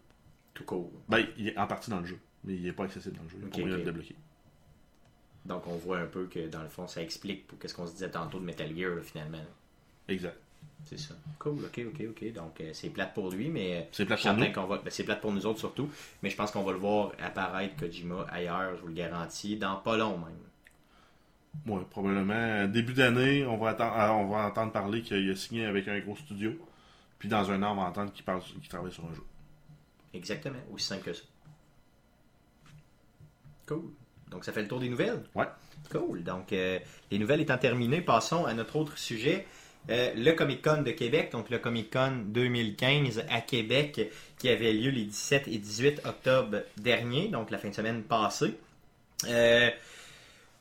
Tout 0.54 0.66
court. 0.66 0.92
Ben, 1.08 1.26
il 1.38 1.48
est 1.48 1.58
en 1.58 1.66
partie 1.66 1.90
dans 1.90 2.02
le 2.02 2.06
jeu, 2.06 2.20
mais 2.44 2.56
il 2.56 2.64
n'est 2.64 2.74
pas 2.74 2.86
accessible 2.86 3.16
dans 3.18 3.24
le 3.24 3.30
jeu. 3.30 3.38
Il 3.42 3.46
Ok, 3.48 3.54
faut 3.54 3.60
moyen 3.62 3.74
de 3.76 3.80
le 3.80 3.86
débloquer. 3.86 4.16
Donc 5.46 5.68
on 5.68 5.76
voit 5.76 6.00
un 6.00 6.06
peu 6.06 6.26
que 6.28 6.48
dans 6.48 6.62
le 6.64 6.70
fond, 6.70 6.88
ça 6.88 7.02
explique 7.02 7.48
pour 7.48 7.60
qu'est-ce 7.60 7.74
qu'on 7.76 7.86
se 7.88 7.92
disait 7.94 8.10
tantôt 8.12 8.40
de 8.40 8.46
Metal 8.46 8.74
Gear, 8.76 8.96
là, 8.96 9.02
finalement. 9.02 9.44
Exact. 10.08 10.38
C'est 10.86 11.00
ça. 11.00 11.14
Cool, 11.40 11.64
ok, 11.66 11.82
ok, 11.94 12.04
ok. 12.10 12.34
Donc 12.34 12.62
euh, 12.62 12.70
c'est 12.74 12.90
plate 12.90 13.14
pour 13.14 13.30
lui, 13.32 13.50
mais. 13.50 13.78
euh, 13.78 13.82
C'est 13.92 14.06
plate 14.06 14.22
pour 14.22 14.34
nous. 14.34 14.52
qu'on 14.54 14.66
va. 14.66 14.78
ben, 14.78 14.90
c'est 14.90 15.04
plate 15.04 15.22
pour 15.22 15.32
nous 15.34 15.46
autres 15.46 15.60
surtout, 15.60 15.90
mais 16.22 16.30
je 16.30 16.36
pense 16.36 16.52
qu'on 16.52 16.64
va 16.64 16.72
le 16.72 16.78
voir 16.78 17.12
apparaître 17.20 17.76
Kojima 17.78 18.26
ailleurs, 18.30 18.76
je 18.78 18.82
vous 18.82 18.88
le 18.88 18.94
garantis, 18.94 19.58
dans 19.58 19.76
pas 19.78 19.98
long 19.98 20.18
même. 20.18 20.38
Ouais, 21.68 21.84
probablement. 21.90 22.68
Début 22.68 22.94
d'année, 22.94 23.46
on 23.46 23.58
va 23.58 23.70
attendre, 23.70 23.94
ah, 23.96 24.14
on 24.14 24.28
va 24.28 24.48
entendre 24.48 24.72
parler 24.72 25.02
qu'il 25.02 25.30
a 25.30 25.36
signé 25.36 25.66
avec 25.66 25.88
un 25.88 26.00
gros 26.00 26.16
studio. 26.16 26.52
Puis 27.20 27.30
dans 27.30 27.50
un 27.52 27.62
an, 27.64 27.74
on 27.74 27.76
va 27.76 27.84
entendre 27.84 28.12
qu'il 28.12 28.26
parle- 28.26 28.42
qu'il 28.42 28.68
travaille 28.68 28.92
sur 28.92 29.06
un 29.06 29.14
jeu. 29.14 29.24
Exactement, 30.14 30.60
aussi 30.74 30.86
simple 30.88 31.04
que 31.04 31.14
ça. 31.14 31.24
Cool. 33.68 33.84
Donc 34.30 34.46
ça 34.46 34.52
fait 34.52 34.62
le 34.62 34.68
tour 34.68 34.80
des 34.80 34.90
nouvelles? 34.90 35.24
Ouais. 35.36 35.46
Cool. 35.92 36.24
Donc 36.24 36.54
euh, 36.54 36.80
les 37.12 37.20
nouvelles 37.20 37.42
étant 37.42 37.58
terminées, 37.58 38.02
passons 38.02 38.46
à 38.46 38.54
notre 38.54 38.76
autre 38.76 38.98
sujet. 38.98 39.46
Euh, 39.90 40.14
le 40.16 40.32
Comic 40.32 40.62
Con 40.62 40.82
de 40.82 40.92
Québec, 40.92 41.32
donc 41.32 41.50
le 41.50 41.60
Comic 41.60 41.92
Con 41.92 42.24
2015 42.28 43.26
à 43.30 43.42
Québec, 43.42 44.10
qui 44.38 44.50
avait 44.50 44.72
lieu 44.72 44.90
les 44.90 45.04
17 45.04 45.48
et 45.50 45.58
18 45.58 46.02
octobre 46.06 46.60
dernier, 46.78 47.28
donc 47.28 47.52
la 47.52 47.58
fin 47.58 47.70
de 47.70 47.76
semaine 47.76 48.04
passée. 48.04 48.58
Euh, 49.28 49.70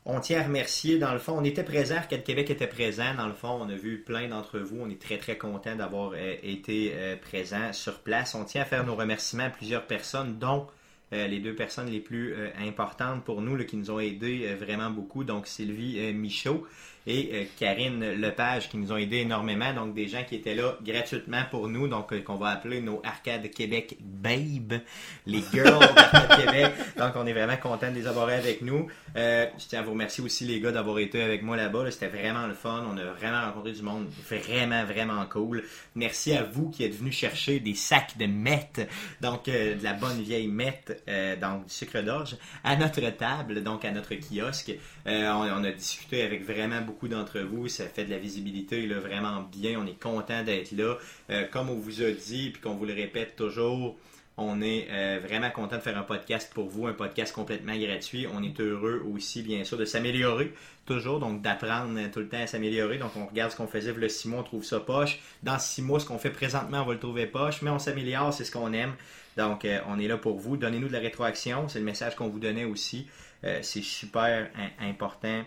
On 0.04 0.18
tient 0.18 0.40
à 0.40 0.42
remercier, 0.42 0.98
dans 0.98 1.12
le 1.12 1.20
fond, 1.20 1.34
on 1.38 1.44
était 1.44 1.62
présent, 1.62 1.94
Arcade 1.94 2.24
Québec 2.24 2.50
était 2.50 2.66
présent, 2.66 3.14
dans 3.14 3.28
le 3.28 3.34
fond, 3.34 3.60
on 3.60 3.68
a 3.68 3.76
vu 3.76 3.98
plein 3.98 4.26
d'entre 4.26 4.58
vous, 4.58 4.78
on 4.80 4.90
est 4.90 5.00
très 5.00 5.18
très 5.18 5.38
content 5.38 5.76
d'avoir 5.76 6.14
euh, 6.16 6.34
été 6.42 6.92
présent 7.22 7.72
sur 7.72 8.00
place. 8.00 8.34
On 8.34 8.44
tient 8.44 8.62
à 8.62 8.64
faire 8.64 8.84
nos 8.84 8.96
remerciements 8.96 9.44
à 9.44 9.50
plusieurs 9.50 9.86
personnes, 9.86 10.40
dont 10.40 10.66
les 11.12 11.40
deux 11.40 11.54
personnes 11.54 11.90
les 11.90 12.00
plus 12.00 12.32
euh, 12.32 12.48
importantes 12.58 13.24
pour 13.24 13.42
nous, 13.42 13.56
qui 13.64 13.76
nous 13.76 13.90
ont 13.90 14.00
aidés 14.00 14.46
euh, 14.46 14.56
vraiment 14.56 14.90
beaucoup, 14.90 15.24
donc 15.24 15.46
Sylvie 15.46 15.98
euh, 15.98 16.12
Michaud 16.12 16.66
et 17.06 17.30
euh, 17.32 17.44
Karine 17.58 18.12
Lepage 18.14 18.68
qui 18.68 18.76
nous 18.76 18.92
ont 18.92 18.96
aidés 18.96 19.18
énormément, 19.18 19.72
donc 19.72 19.94
des 19.94 20.08
gens 20.08 20.22
qui 20.24 20.36
étaient 20.36 20.54
là 20.54 20.76
gratuitement 20.84 21.42
pour 21.50 21.68
nous, 21.68 21.88
donc 21.88 22.12
euh, 22.12 22.20
qu'on 22.20 22.36
va 22.36 22.48
appeler 22.48 22.80
nos 22.80 23.00
Arcade 23.04 23.50
Québec 23.50 23.96
Babe, 24.00 24.80
les 25.26 25.42
girls 25.52 25.80
d'Arcade 25.94 26.44
Québec, 26.44 26.72
donc 26.96 27.12
on 27.16 27.26
est 27.26 27.32
vraiment 27.32 27.56
content 27.56 27.90
de 27.90 27.96
les 27.96 28.06
avoir 28.06 28.28
avec 28.28 28.62
nous. 28.62 28.88
Euh, 29.16 29.46
je 29.58 29.66
tiens 29.66 29.80
à 29.80 29.82
vous 29.82 29.92
remercier 29.92 30.22
aussi 30.24 30.44
les 30.44 30.60
gars 30.60 30.72
d'avoir 30.72 30.98
été 30.98 31.22
avec 31.22 31.42
moi 31.42 31.56
là-bas, 31.56 31.84
là. 31.84 31.90
c'était 31.90 32.08
vraiment 32.08 32.46
le 32.46 32.54
fun, 32.54 32.84
on 32.90 32.96
a 32.96 33.04
vraiment 33.04 33.46
rencontré 33.46 33.72
du 33.72 33.82
monde 33.82 34.06
vraiment 34.30 34.84
vraiment 34.84 35.24
cool. 35.26 35.64
Merci 35.94 36.34
à 36.34 36.42
vous 36.42 36.70
qui 36.70 36.84
êtes 36.84 36.94
venus 36.94 37.16
chercher 37.16 37.60
des 37.60 37.74
sacs 37.74 38.16
de 38.18 38.26
meth, 38.26 38.80
donc 39.20 39.46
de 39.46 39.82
la 39.82 39.92
bonne 39.92 40.20
vieille 40.22 40.48
meth, 40.48 41.02
euh, 41.08 41.36
donc 41.36 41.66
du 41.66 41.72
sucre 41.72 42.00
d'orge, 42.02 42.36
à 42.64 42.76
notre 42.76 43.00
table, 43.10 43.62
donc 43.62 43.84
à 43.84 43.90
notre 43.90 44.14
kiosque. 44.14 44.72
Euh, 45.06 45.30
on, 45.32 45.64
a 45.64 45.72
discuté 45.72 46.22
avec 46.22 46.44
vraiment 46.44 46.80
beaucoup 46.80 47.08
d'entre 47.08 47.40
vous. 47.40 47.68
Ça 47.68 47.84
fait 47.86 48.04
de 48.04 48.10
la 48.10 48.18
visibilité 48.18 48.86
là, 48.86 49.00
vraiment 49.00 49.42
bien. 49.42 49.78
On 49.80 49.86
est 49.86 50.00
content 50.00 50.42
d'être 50.42 50.72
là. 50.72 50.96
Euh, 51.30 51.44
comme 51.50 51.70
on 51.70 51.74
vous 51.74 52.02
a 52.02 52.10
dit, 52.10 52.50
puis 52.50 52.62
qu'on 52.62 52.74
vous 52.74 52.86
le 52.86 52.94
répète 52.94 53.36
toujours, 53.36 53.96
on 54.36 54.62
est 54.62 54.88
euh, 54.90 55.20
vraiment 55.22 55.50
content 55.50 55.76
de 55.76 55.82
faire 55.82 55.98
un 55.98 56.02
podcast 56.02 56.50
pour 56.54 56.68
vous, 56.68 56.86
un 56.86 56.92
podcast 56.92 57.34
complètement 57.34 57.76
gratuit. 57.76 58.26
On 58.32 58.42
est 58.42 58.60
heureux 58.60 59.02
aussi, 59.12 59.42
bien 59.42 59.64
sûr, 59.64 59.76
de 59.76 59.84
s'améliorer 59.84 60.54
toujours, 60.86 61.20
donc 61.20 61.42
d'apprendre 61.42 61.98
tout 62.10 62.20
le 62.20 62.28
temps 62.28 62.40
à 62.40 62.46
s'améliorer. 62.46 62.98
Donc 62.98 63.10
on 63.16 63.26
regarde 63.26 63.50
ce 63.50 63.56
qu'on 63.56 63.66
faisait 63.66 63.92
le 63.92 64.08
six 64.08 64.28
mois, 64.28 64.40
on 64.40 64.44
trouve 64.44 64.64
ça 64.64 64.80
poche. 64.80 65.18
Dans 65.42 65.58
six 65.58 65.82
mois, 65.82 66.00
ce 66.00 66.06
qu'on 66.06 66.18
fait 66.18 66.30
présentement, 66.30 66.82
on 66.82 66.86
va 66.86 66.92
le 66.94 66.98
trouver 66.98 67.26
poche, 67.26 67.60
mais 67.62 67.70
on 67.70 67.78
s'améliore, 67.78 68.32
c'est 68.32 68.44
ce 68.44 68.52
qu'on 68.52 68.72
aime. 68.72 68.94
Donc 69.36 69.66
on 69.88 69.98
est 69.98 70.08
là 70.08 70.16
pour 70.16 70.38
vous. 70.38 70.56
Donnez-nous 70.56 70.88
de 70.88 70.92
la 70.92 70.98
rétroaction, 70.98 71.68
c'est 71.68 71.78
le 71.78 71.84
message 71.84 72.16
qu'on 72.16 72.28
vous 72.28 72.40
donnait 72.40 72.64
aussi. 72.64 73.06
Euh, 73.44 73.58
c'est 73.62 73.82
super 73.82 74.48
im- 74.56 74.88
important 74.88 75.44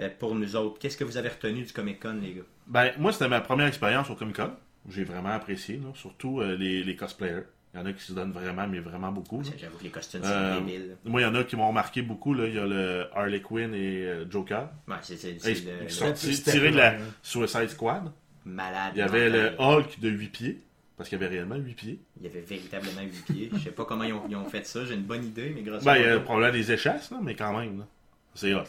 euh, 0.00 0.08
pour 0.18 0.34
nous 0.34 0.56
autres. 0.56 0.78
Qu'est-ce 0.78 0.96
que 0.96 1.04
vous 1.04 1.16
avez 1.16 1.28
retenu 1.28 1.62
du 1.62 1.72
Comic 1.72 2.00
Con, 2.00 2.18
les 2.22 2.34
gars? 2.34 2.42
Ben, 2.66 2.92
moi, 2.98 3.12
c'était 3.12 3.28
ma 3.28 3.40
première 3.40 3.66
expérience 3.66 4.08
au 4.10 4.14
Comic 4.14 4.36
Con. 4.36 4.52
J'ai 4.88 5.04
vraiment 5.04 5.30
apprécié, 5.30 5.76
là, 5.76 5.90
surtout 5.94 6.40
euh, 6.40 6.56
les, 6.56 6.82
les 6.82 6.96
cosplayers. 6.96 7.42
Il 7.74 7.80
y 7.80 7.82
en 7.82 7.86
a 7.86 7.92
qui 7.92 8.02
se 8.04 8.12
donnent 8.12 8.30
vraiment, 8.32 8.66
mais 8.68 8.78
vraiment 8.78 9.10
beaucoup. 9.10 9.42
J'avoue 9.58 9.78
que 9.78 9.82
les 9.84 9.90
costumes, 9.90 10.20
c'est 10.22 10.30
Euh, 10.30 10.60
débile. 10.60 10.96
moi, 11.04 11.20
il 11.20 11.24
y 11.24 11.26
en 11.26 11.34
a 11.34 11.42
qui 11.42 11.56
m'ont 11.56 11.72
marqué 11.72 12.02
beaucoup. 12.02 12.32
Là. 12.32 12.46
Il 12.46 12.54
y 12.54 12.58
a 12.58 12.66
le 12.66 13.06
Harley 13.14 13.40
Quinn 13.40 13.74
et 13.74 14.08
Joker. 14.30 14.68
Ouais, 14.86 14.94
c'est 15.02 15.16
c'est- 15.16 15.36
c'est 15.40 15.52
Ils 15.58 15.64
le- 15.66 15.72
ils 15.84 15.90
sont 15.90 16.12
tirés 16.12 16.70
de 16.70 16.76
la 16.76 16.94
Suicide 17.22 17.68
Squad. 17.70 18.12
malade. 18.44 18.92
Il 18.94 18.98
y 18.98 19.02
avait 19.02 19.28
le. 19.28 19.52
Hulk 19.58 19.98
de 20.00 20.08
8 20.08 20.28
pieds. 20.28 20.62
Parce 20.96 21.08
qu'il 21.08 21.18
y 21.20 21.24
avait 21.24 21.34
réellement 21.34 21.56
8 21.56 21.74
pieds. 21.74 21.98
Il 22.20 22.26
y 22.26 22.28
avait 22.28 22.40
véritablement 22.42 23.02
8 23.02 23.24
pieds. 23.32 23.50
Je 23.54 23.58
sais 23.58 23.70
pas 23.72 23.84
comment 23.84 24.04
ils 24.04 24.12
ont, 24.12 24.22
ils 24.28 24.36
ont 24.36 24.44
fait 24.44 24.64
ça. 24.66 24.84
J'ai 24.84 24.94
une 24.94 25.02
bonne 25.02 25.24
idée, 25.24 25.52
mais 25.54 25.62
grosso 25.62 25.84
Ben, 25.84 25.96
il 25.96 26.02
y 26.02 26.04
a 26.04 26.12
modo, 26.14 26.24
probablement 26.24 26.52
des 26.52 26.70
échasses, 26.72 27.10
là, 27.10 27.18
mais 27.22 27.34
quand 27.34 27.58
même. 27.58 27.78
là. 27.78 27.86
C'est 28.34 28.52
hot. 28.54 28.58
là. 28.58 28.64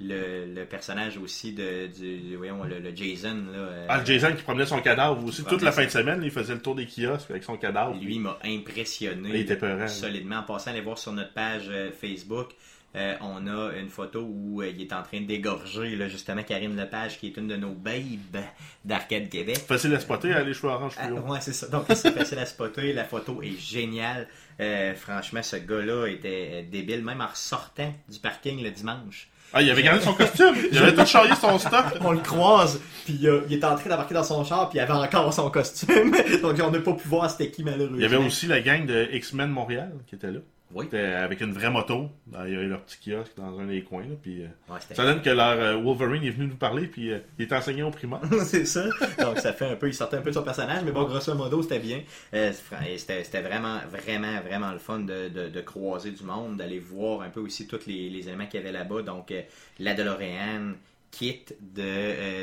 le, 0.00 0.52
le 0.54 0.64
personnage 0.64 1.16
aussi 1.18 1.52
de 1.52 1.86
du, 1.88 2.36
voyons, 2.36 2.62
le, 2.64 2.78
le 2.80 2.94
Jason 2.94 3.34
là, 3.52 3.58
euh, 3.58 3.86
Ah, 3.88 3.98
le 3.98 4.06
Jason 4.06 4.32
qui 4.34 4.42
promenait 4.42 4.66
son 4.66 4.80
cadavre 4.80 5.24
aussi. 5.24 5.44
Toute 5.44 5.62
la 5.62 5.72
fin 5.72 5.84
de 5.84 5.90
semaine, 5.90 6.20
il 6.24 6.30
faisait 6.30 6.54
le 6.54 6.60
tour 6.62 6.74
des 6.74 6.86
kiosques 6.86 7.30
avec 7.30 7.42
son 7.44 7.56
cadavre. 7.56 7.96
lui 8.00 8.18
m'a 8.18 8.38
impressionné 8.44 9.28
Il 9.30 9.36
était 9.36 9.56
peurant. 9.56 9.86
solidement. 9.88 10.36
En 10.38 10.42
passant, 10.42 10.70
allez 10.72 10.80
voir 10.80 10.98
sur 10.98 11.12
notre 11.12 11.32
page 11.34 11.66
euh, 11.68 11.90
Facebook. 11.92 12.50
Euh, 12.96 13.14
on 13.20 13.46
a 13.46 13.72
une 13.78 13.88
photo 13.90 14.20
où 14.26 14.62
euh, 14.62 14.68
il 14.68 14.80
est 14.80 14.92
en 14.92 15.02
train 15.02 15.20
d'égorger 15.20 15.94
là, 15.94 16.08
justement 16.08 16.42
Karine 16.42 16.74
Lepage, 16.76 17.18
qui 17.18 17.26
est 17.26 17.36
une 17.36 17.46
de 17.46 17.56
nos 17.56 17.72
babes 17.72 18.42
d'Arcade 18.84 19.28
Québec. 19.28 19.58
Facile 19.58 19.94
à 19.94 20.00
spotter, 20.00 20.32
hein, 20.32 20.42
les 20.44 20.54
cheveux 20.54 20.72
orange 20.72 20.94
Ah, 20.98 21.06
fluo. 21.08 21.18
ouais, 21.20 21.38
c'est 21.42 21.52
ça. 21.52 21.68
Donc, 21.68 21.84
c'est 21.88 22.12
facile 22.12 22.38
à 22.38 22.46
spotter. 22.46 22.92
La 22.94 23.04
photo 23.04 23.42
est 23.42 23.58
géniale. 23.60 24.26
Euh, 24.60 24.94
franchement, 24.94 25.42
ce 25.42 25.56
gars-là 25.56 26.06
était 26.06 26.50
euh, 26.52 26.62
débile, 26.70 27.04
même 27.04 27.20
en 27.20 27.26
ressortant 27.28 27.92
du 28.08 28.18
parking 28.18 28.62
le 28.62 28.70
dimanche. 28.70 29.28
Ah, 29.52 29.62
il 29.62 29.70
avait 29.70 29.82
gardé 29.82 30.02
son 30.02 30.12
costume. 30.14 30.54
Il 30.72 30.76
avait 30.78 30.94
tout 30.94 31.06
charrié 31.06 31.34
son 31.34 31.58
stock. 31.58 31.84
On 32.02 32.12
le 32.12 32.18
croise, 32.18 32.80
puis 33.06 33.26
euh, 33.26 33.42
il 33.48 33.54
est 33.58 33.64
en 33.64 33.76
train 33.76 33.88
d'embarquer 33.88 34.12
dans 34.14 34.24
son 34.24 34.44
char, 34.44 34.68
puis 34.68 34.78
il 34.78 34.82
avait 34.82 34.92
encore 34.92 35.32
son 35.32 35.50
costume. 35.50 36.10
Donc, 36.42 36.58
on 36.62 36.70
n'a 36.70 36.80
pas 36.80 36.92
pu 36.92 37.08
voir 37.08 37.30
c'était 37.30 37.50
qui, 37.50 37.64
malheureusement. 37.64 37.96
Il 37.96 38.02
y 38.02 38.04
avait 38.06 38.16
aussi 38.16 38.46
la 38.46 38.60
gang 38.60 38.84
de 38.84 39.08
X-Men 39.12 39.48
Montréal 39.50 39.92
qui 40.06 40.16
était 40.16 40.30
là. 40.30 40.40
Oui. 40.74 40.84
C'était 40.84 41.02
avec 41.04 41.40
une 41.40 41.52
vraie 41.52 41.70
moto. 41.70 42.10
Il 42.46 42.52
y 42.52 42.56
avait 42.56 42.66
leur 42.66 42.82
petit 42.82 42.98
kiosque 43.10 43.32
dans 43.36 43.58
un 43.58 43.66
des 43.66 43.82
coins. 43.82 44.02
Là, 44.02 44.14
puis, 44.22 44.42
euh, 44.42 44.48
Ouais, 44.72 44.78
ça 44.92 45.02
donne 45.04 45.22
que 45.22 45.30
leur 45.30 45.58
euh, 45.58 45.76
Wolverine 45.76 46.22
est 46.24 46.30
venu 46.30 46.46
nous 46.48 46.56
parler. 46.56 46.86
Puis 46.86 47.10
euh, 47.10 47.18
il 47.38 47.46
est 47.46 47.52
enseigné 47.52 47.82
au 47.82 47.90
primaire. 47.90 48.20
c'est 48.44 48.66
ça. 48.66 48.84
Donc 49.20 49.38
ça 49.38 49.52
fait 49.54 49.64
un 49.66 49.76
peu, 49.76 49.88
il 49.88 49.94
sortait 49.94 50.16
un 50.18 50.20
peu 50.20 50.28
de 50.30 50.34
son 50.34 50.42
personnage, 50.42 50.82
mais 50.84 50.92
bon, 50.92 51.04
grosso 51.04 51.34
modo, 51.34 51.62
c'était 51.62 51.78
bien. 51.78 52.02
Euh, 52.34 52.52
c'était 52.96 53.40
vraiment, 53.40 53.78
vraiment, 53.90 54.40
vraiment 54.42 54.72
le 54.72 54.78
fun 54.78 54.98
de, 55.00 55.28
de, 55.28 55.48
de 55.48 55.60
croiser 55.62 56.10
du 56.10 56.22
monde, 56.22 56.58
d'aller 56.58 56.78
voir 56.80 57.22
un 57.22 57.30
peu 57.30 57.40
aussi 57.40 57.66
tous 57.66 57.86
les, 57.86 58.10
les 58.10 58.28
éléments 58.28 58.46
qu'il 58.46 58.60
y 58.60 58.62
avait 58.62 58.72
là-bas. 58.72 59.02
Donc 59.02 59.30
euh, 59.30 59.40
la 59.78 59.94
DeLorean, 59.94 60.72
Kit 61.10 61.46
de, 61.74 61.80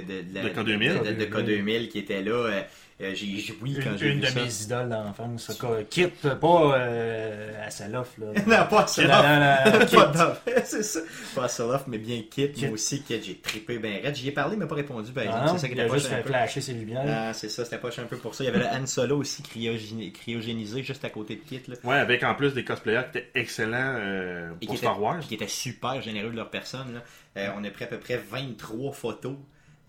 de, 0.01 0.21
de, 0.23 0.33
la- 0.33 0.41
De 0.41 0.49
K2000. 0.49 1.03
de, 1.15 1.23
de 1.23 1.25
K2000 1.25 1.87
qui 1.89 1.99
était 1.99 2.23
là. 2.23 2.63
Euh, 3.01 3.11
j'ai 3.13 3.37
joui 3.39 3.77
quand 3.83 3.91
Une, 3.91 3.97
j'ai 3.97 4.07
une 4.07 4.15
vu 4.15 4.21
de 4.21 4.25
ça. 4.27 4.39
mes 4.41 4.63
idoles 4.63 4.87
d'enfance. 4.89 5.51
Quitte 5.89 6.29
pas 6.35 6.77
euh, 6.79 7.65
à 7.67 7.69
Salof. 7.69 8.13
Là. 8.17 8.27
non, 8.47 8.67
pas 8.69 8.85
Non, 8.99 9.07
non, 9.07 9.71
non, 9.73 9.79
Pas 9.79 9.85
Kit. 9.85 9.95
d'offre, 9.97 10.41
c'est 10.63 10.81
ça. 10.83 10.99
Pas 11.35 11.49
Soloff, 11.49 11.87
mais 11.87 11.97
bien 11.97 12.21
Kit. 12.31 12.51
Kit. 12.53 12.61
Moi 12.67 12.75
aussi, 12.75 13.03
Kit, 13.03 13.21
j'ai 13.21 13.35
trippé 13.35 13.79
ben 13.79 14.01
raide. 14.01 14.15
J'y 14.15 14.29
ai 14.29 14.31
parlé, 14.31 14.55
mais 14.55 14.65
pas 14.65 14.75
répondu. 14.75 15.11
Ben, 15.11 15.29
Ah, 15.29 15.45
c'est 15.51 15.57
ça 15.57 15.67
qui 15.67 15.81
a 15.81 15.87
pas 15.87 15.93
juste 15.95 16.07
un 16.07 16.15
fait 16.15 16.21
peu. 16.21 16.29
flasher 16.29 16.61
ses 16.61 16.73
lumières. 16.73 17.03
Ah, 17.05 17.33
c'est 17.33 17.49
ça, 17.49 17.65
c'était 17.65 17.79
pas 17.79 17.89
un 17.89 18.03
peu 18.05 18.15
pour 18.15 18.33
ça. 18.33 18.45
Il 18.45 18.47
y 18.47 18.49
avait 18.49 18.59
le 18.59 18.65
Han 18.67 18.85
Solo 18.85 19.17
aussi 19.17 19.41
cryogéni- 19.43 20.13
cryogénisé 20.13 20.81
juste 20.81 21.03
à 21.03 21.09
côté 21.09 21.35
de 21.35 21.41
Kit. 21.41 21.63
Là. 21.67 21.75
Ouais, 21.83 21.97
avec 21.97 22.23
en 22.23 22.33
plus 22.33 22.53
des 22.53 22.63
cosplayers 22.63 23.01
qui 23.11 23.17
étaient 23.17 23.29
excellents 23.35 23.95
euh, 23.99 24.51
Et 24.61 24.67
pour 24.67 24.75
qui 24.75 24.77
Star 24.79 24.93
étaient, 24.93 25.01
Wars. 25.01 25.19
qui 25.19 25.33
étaient 25.33 25.47
super 25.49 26.01
généreux 26.01 26.29
de 26.31 26.37
leur 26.37 26.49
personne. 26.49 26.93
Là. 26.93 27.01
Euh, 27.41 27.49
on 27.57 27.63
a 27.65 27.69
pris 27.71 27.83
à 27.83 27.87
peu 27.87 27.97
près 27.99 28.15
23 28.31 28.93
photos 28.93 29.35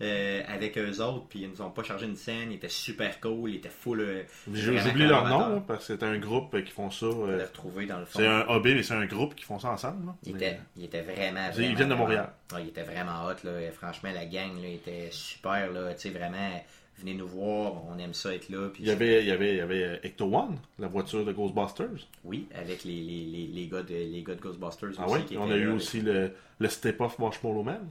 euh, 0.01 0.41
avec 0.47 0.77
eux 0.77 1.01
autres, 1.01 1.25
puis 1.27 1.39
ils 1.41 1.49
nous 1.49 1.61
ont 1.61 1.71
pas 1.71 1.83
chargé 1.83 2.05
une 2.05 2.15
scène. 2.15 2.51
Ils 2.51 2.55
étaient 2.55 2.69
super 2.69 3.19
cool, 3.19 3.51
ils 3.51 3.55
étaient 3.57 3.69
full. 3.69 4.01
euh, 4.01 4.23
oublié 4.47 5.07
leur 5.07 5.27
nom, 5.27 5.39
là, 5.55 5.63
parce 5.67 5.87
que 5.87 5.95
c'est 5.97 6.03
un 6.03 6.17
groupe 6.19 6.53
euh, 6.53 6.61
qui 6.61 6.71
font 6.71 6.91
ça. 6.91 7.05
Euh, 7.07 7.45
retrouvé 7.45 7.85
dans 7.85 7.99
le 7.99 8.05
fond. 8.05 8.19
c'est 8.19 8.27
un 8.27 8.45
hobby, 8.47 8.75
mais 8.75 8.83
c'est 8.83 8.93
un 8.93 9.05
groupe 9.05 9.33
qui 9.35 9.43
font 9.45 9.59
ça 9.59 9.69
ensemble. 9.71 10.05
là. 10.07 10.15
Il 10.25 10.33
Mais- 10.33 10.37
était, 10.37 10.59
il 10.75 10.83
était 10.85 11.01
vraiment, 11.01 11.49
Ils 11.57 11.75
viennent 11.75 11.89
de 11.89 11.95
Montréal. 11.95 12.29
Ouais, 12.53 12.61
il 12.63 12.67
était 12.69 12.83
vraiment 12.83 13.25
hot. 13.25 13.35
Là. 13.43 13.61
Et 13.61 13.71
franchement, 13.71 14.09
la 14.13 14.25
gang 14.25 14.61
là, 14.61 14.67
était 14.69 15.09
super. 15.11 15.71
Là. 15.71 15.93
Tu 15.93 16.01
sais, 16.01 16.09
vraiment, 16.11 16.63
venez 16.99 17.13
nous 17.15 17.27
voir. 17.27 17.73
On 17.87 17.97
aime 17.99 18.13
ça 18.13 18.33
être 18.33 18.49
là. 18.49 18.69
Puis 18.73 18.83
Il 18.83 18.87
y 18.89 18.91
avait, 18.91 19.21
il 19.21 19.27
y 19.27 19.31
avait, 19.31 19.51
il 19.53 19.57
y 19.57 19.61
avait 19.61 19.99
Ecto 20.03 20.25
One, 20.25 20.57
la 20.79 20.87
voiture 20.87 21.25
de 21.25 21.31
Ghostbusters. 21.31 22.07
Oui, 22.23 22.47
avec 22.55 22.83
les, 22.83 23.01
les, 23.01 23.25
les, 23.25 23.47
les, 23.47 23.67
gars 23.67 23.81
de, 23.83 23.93
les 23.95 24.23
gars 24.23 24.35
de 24.35 24.41
Ghostbusters 24.41 24.89
Ah 24.99 25.07
aussi. 25.09 25.23
qui 25.25 25.37
on 25.37 25.45
étaient 25.47 25.53
a 25.55 25.57
eu 25.57 25.67
là 25.69 25.73
aussi 25.73 26.01
le, 26.01 26.31
le 26.59 26.67
Step 26.69 27.01
Off 27.01 27.17
Marshmallow 27.19 27.63
Man. 27.63 27.87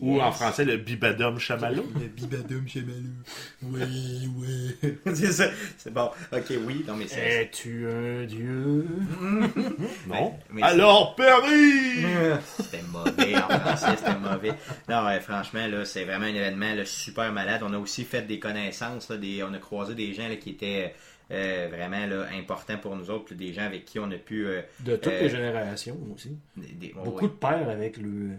Ou 0.00 0.14
Yes. 0.16 0.22
en 0.24 0.32
français, 0.32 0.64
le 0.64 0.76
Bibadum 0.76 1.38
Chamallow. 1.38 1.84
Le 1.94 2.08
bibadum 2.08 2.66
chamallow. 2.66 3.14
Oui, 3.62 4.28
oui. 4.36 4.76
c'est 5.14 5.30
ça. 5.32 5.44
C'est 5.78 5.92
bon. 5.94 6.10
Ok, 6.32 6.52
oui. 6.66 6.84
Non, 6.86 6.96
mais 6.96 7.06
c'est. 7.06 7.42
Es-tu 7.44 7.86
un 7.88 8.24
dieu? 8.24 8.86
Non. 10.08 10.34
mais 10.50 10.62
Alors, 10.62 11.14
Perry! 11.14 12.02
C'était 12.58 12.82
mauvais 12.92 13.36
en 13.36 13.48
français, 13.48 13.96
c'était 13.96 14.18
mauvais. 14.18 14.52
Non, 14.88 15.04
ouais, 15.06 15.20
franchement, 15.20 15.66
là, 15.66 15.84
c'est 15.84 16.04
vraiment 16.04 16.24
un 16.26 16.34
événement 16.34 16.74
là, 16.74 16.84
super 16.84 17.32
malade. 17.32 17.62
On 17.64 17.72
a 17.72 17.78
aussi 17.78 18.04
fait 18.04 18.22
des 18.22 18.38
connaissances, 18.38 19.08
là, 19.10 19.16
des, 19.16 19.42
on 19.42 19.52
a 19.54 19.58
croisé 19.58 19.94
des 19.94 20.12
gens 20.12 20.28
là, 20.28 20.36
qui 20.36 20.50
étaient 20.50 20.94
euh, 21.30 21.68
vraiment 21.70 22.04
là, 22.06 22.26
importants 22.38 22.76
pour 22.78 22.96
nous 22.96 23.10
autres, 23.10 23.34
des 23.34 23.52
gens 23.54 23.62
avec 23.64 23.84
qui 23.84 23.98
on 23.98 24.10
a 24.10 24.16
pu. 24.16 24.46
euh, 24.46 24.60
De 24.80 24.96
toutes 24.96 25.12
Euh, 25.12 25.20
les 25.22 25.28
générations 25.30 25.98
aussi. 26.14 26.36
des- 26.56 26.88
des- 26.88 26.94
Beaucoup 26.94 27.24
ouais. 27.26 27.30
de 27.30 27.34
pères 27.34 27.68
avec 27.70 27.96
le, 27.96 28.32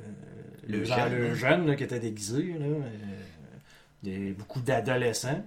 Le 0.68 0.80
le, 0.80 0.84
jeune, 0.86 0.98
jeune, 0.98 1.18
le 1.20 1.34
jeune, 1.36 1.68
là, 1.68 1.76
qui 1.76 1.84
était 1.84 2.00
déguisé. 2.00 2.44
Là, 2.60 2.66
euh, 2.66 2.80
des- 4.04 4.32
beaucoup 4.32 4.62
d'adolescents. 4.62 5.44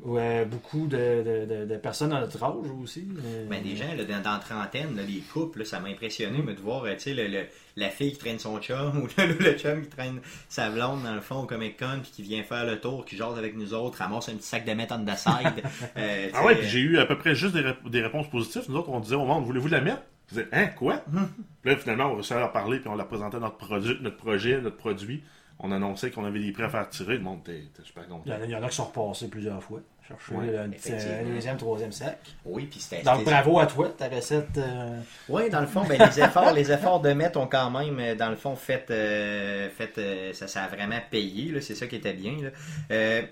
Ouais, 0.00 0.44
beaucoup 0.44 0.86
de, 0.86 0.96
de- 0.96 1.46
de- 1.52 1.64
de 1.64 1.76
personnes 1.76 2.12
à 2.12 2.20
notre 2.20 2.40
âge 2.40 2.70
aussi. 2.80 3.08
euh, 3.26 3.46
Ben, 3.50 3.60
des 3.60 3.74
gens 3.74 3.92
là, 3.96 4.04
dans, 4.04 4.22
dans 4.22 4.32
la 4.34 4.38
trentaine, 4.38 4.94
là, 4.94 5.02
les 5.02 5.18
couples, 5.32 5.58
là, 5.58 5.64
ça 5.64 5.80
m'a 5.80 5.88
impressionné 5.88 6.40
mais 6.40 6.54
de 6.54 6.60
voir 6.60 6.84
euh, 6.84 6.92
tu 6.94 7.00
sais, 7.00 7.14
le- 7.14 7.26
le- 7.26 7.46
la 7.74 7.88
fille 7.90 8.12
qui 8.12 8.18
traîne 8.18 8.38
son 8.38 8.60
chum 8.60 8.96
ou 9.02 9.08
le, 9.18 9.32
le 9.44 9.58
chum 9.58 9.82
qui 9.82 9.88
traîne 9.88 10.20
sa 10.48 10.70
blonde 10.70 11.02
dans 11.02 11.16
le 11.16 11.20
fond 11.20 11.40
au 11.42 11.46
Comic 11.46 11.76
Con 11.80 11.98
puis 12.00 12.12
qui 12.12 12.22
vient 12.22 12.44
faire 12.44 12.64
le 12.64 12.78
tour, 12.78 13.04
qui 13.04 13.16
jase 13.16 13.36
avec 13.36 13.56
nous 13.56 13.74
autres, 13.74 13.98
ramasse 13.98 14.28
un 14.28 14.34
petit 14.36 14.46
sac 14.46 14.64
de 14.64 14.72
meth 14.72 14.92
on 14.92 15.04
the 15.04 15.16
side. 15.16 15.64
Euh, 15.96 16.28
Ah 16.32 16.44
ouais, 16.46 16.54
puis 16.54 16.68
j'ai 16.68 16.78
eu 16.78 16.98
à 16.98 17.04
peu 17.06 17.18
près 17.18 17.34
juste 17.34 17.54
des, 17.54 17.62
rép- 17.62 17.90
des 17.90 18.00
réponses 18.00 18.30
positives. 18.30 18.62
Nous 18.68 18.76
autres, 18.76 18.90
on 18.90 19.00
disait 19.00 19.16
au 19.16 19.24
monde, 19.24 19.44
voulez-vous 19.46 19.66
la 19.66 19.80
mettre? 19.80 20.02
Ils 20.30 20.34
disaient, 20.34 20.48
hein, 20.52 20.66
quoi? 20.68 21.02
puis 21.62 21.70
là, 21.70 21.76
finalement, 21.76 22.06
on 22.06 22.14
réussit 22.14 22.32
à 22.32 22.38
leur 22.40 22.52
parler, 22.52 22.78
puis 22.80 22.88
on 22.88 22.94
leur 22.96 23.08
présentait 23.08 23.38
notre, 23.38 23.56
produit, 23.56 23.96
notre 24.00 24.16
projet, 24.16 24.60
notre 24.60 24.76
produit. 24.76 25.22
On 25.60 25.72
annonçait 25.72 26.10
qu'on 26.12 26.24
avait 26.24 26.38
des 26.38 26.52
prêts 26.52 26.64
à 26.64 26.68
faire 26.68 26.88
tirer. 26.88 27.14
Le 27.16 27.22
monde 27.24 27.40
était, 27.40 27.58
était 27.58 27.82
super 27.82 28.04
Il 28.04 28.06
y, 28.06 28.10
content. 28.10 28.30
en 28.30 28.34
a, 28.42 28.44
il 28.44 28.50
y 28.50 28.54
en 28.54 28.62
a 28.62 28.68
qui 28.68 28.76
sont 28.76 28.84
repassés 28.84 29.26
plusieurs 29.28 29.60
fois. 29.62 29.80
Chercher 30.06 30.34
Ouais, 30.34 30.46
le 30.46 30.70
petit- 30.70 30.88
effectivement. 30.90 31.14
euh, 31.20 31.34
deuxième, 31.34 31.56
troisième 31.56 31.92
sac. 31.92 32.18
Oui, 32.44 32.66
puis 32.70 32.78
c'était. 32.80 33.02
Donc 33.02 33.24
bravo 33.24 33.58
à 33.58 33.66
toi, 33.66 33.88
ta 33.88 34.08
recette. 34.08 34.56
euh, 34.56 35.00
Oui, 35.28 35.50
dans 35.50 35.60
le 35.60 35.66
fond, 35.66 35.82
ben, 35.84 35.98
les 35.98 36.20
efforts, 36.22 36.52
les 36.52 36.70
efforts 36.72 37.00
de 37.00 37.12
Met 37.12 37.36
ont 37.36 37.46
quand 37.48 37.70
même, 37.72 37.98
euh, 37.98 38.14
dans 38.14 38.30
le 38.30 38.36
fond, 38.36 38.54
fait, 38.54 38.86
euh, 38.90 39.68
fait 39.70 39.98
euh, 39.98 40.32
ça, 40.32 40.46
ça 40.46 40.62
a 40.62 40.68
vraiment 40.68 41.00
payé. 41.10 41.50
là, 41.50 41.60
C'est 41.60 41.74
ça 41.74 41.86
qui 41.88 41.96
était 41.96 42.14
bien. 42.14 42.36
là. 42.40 42.50
Euh, 42.92 43.22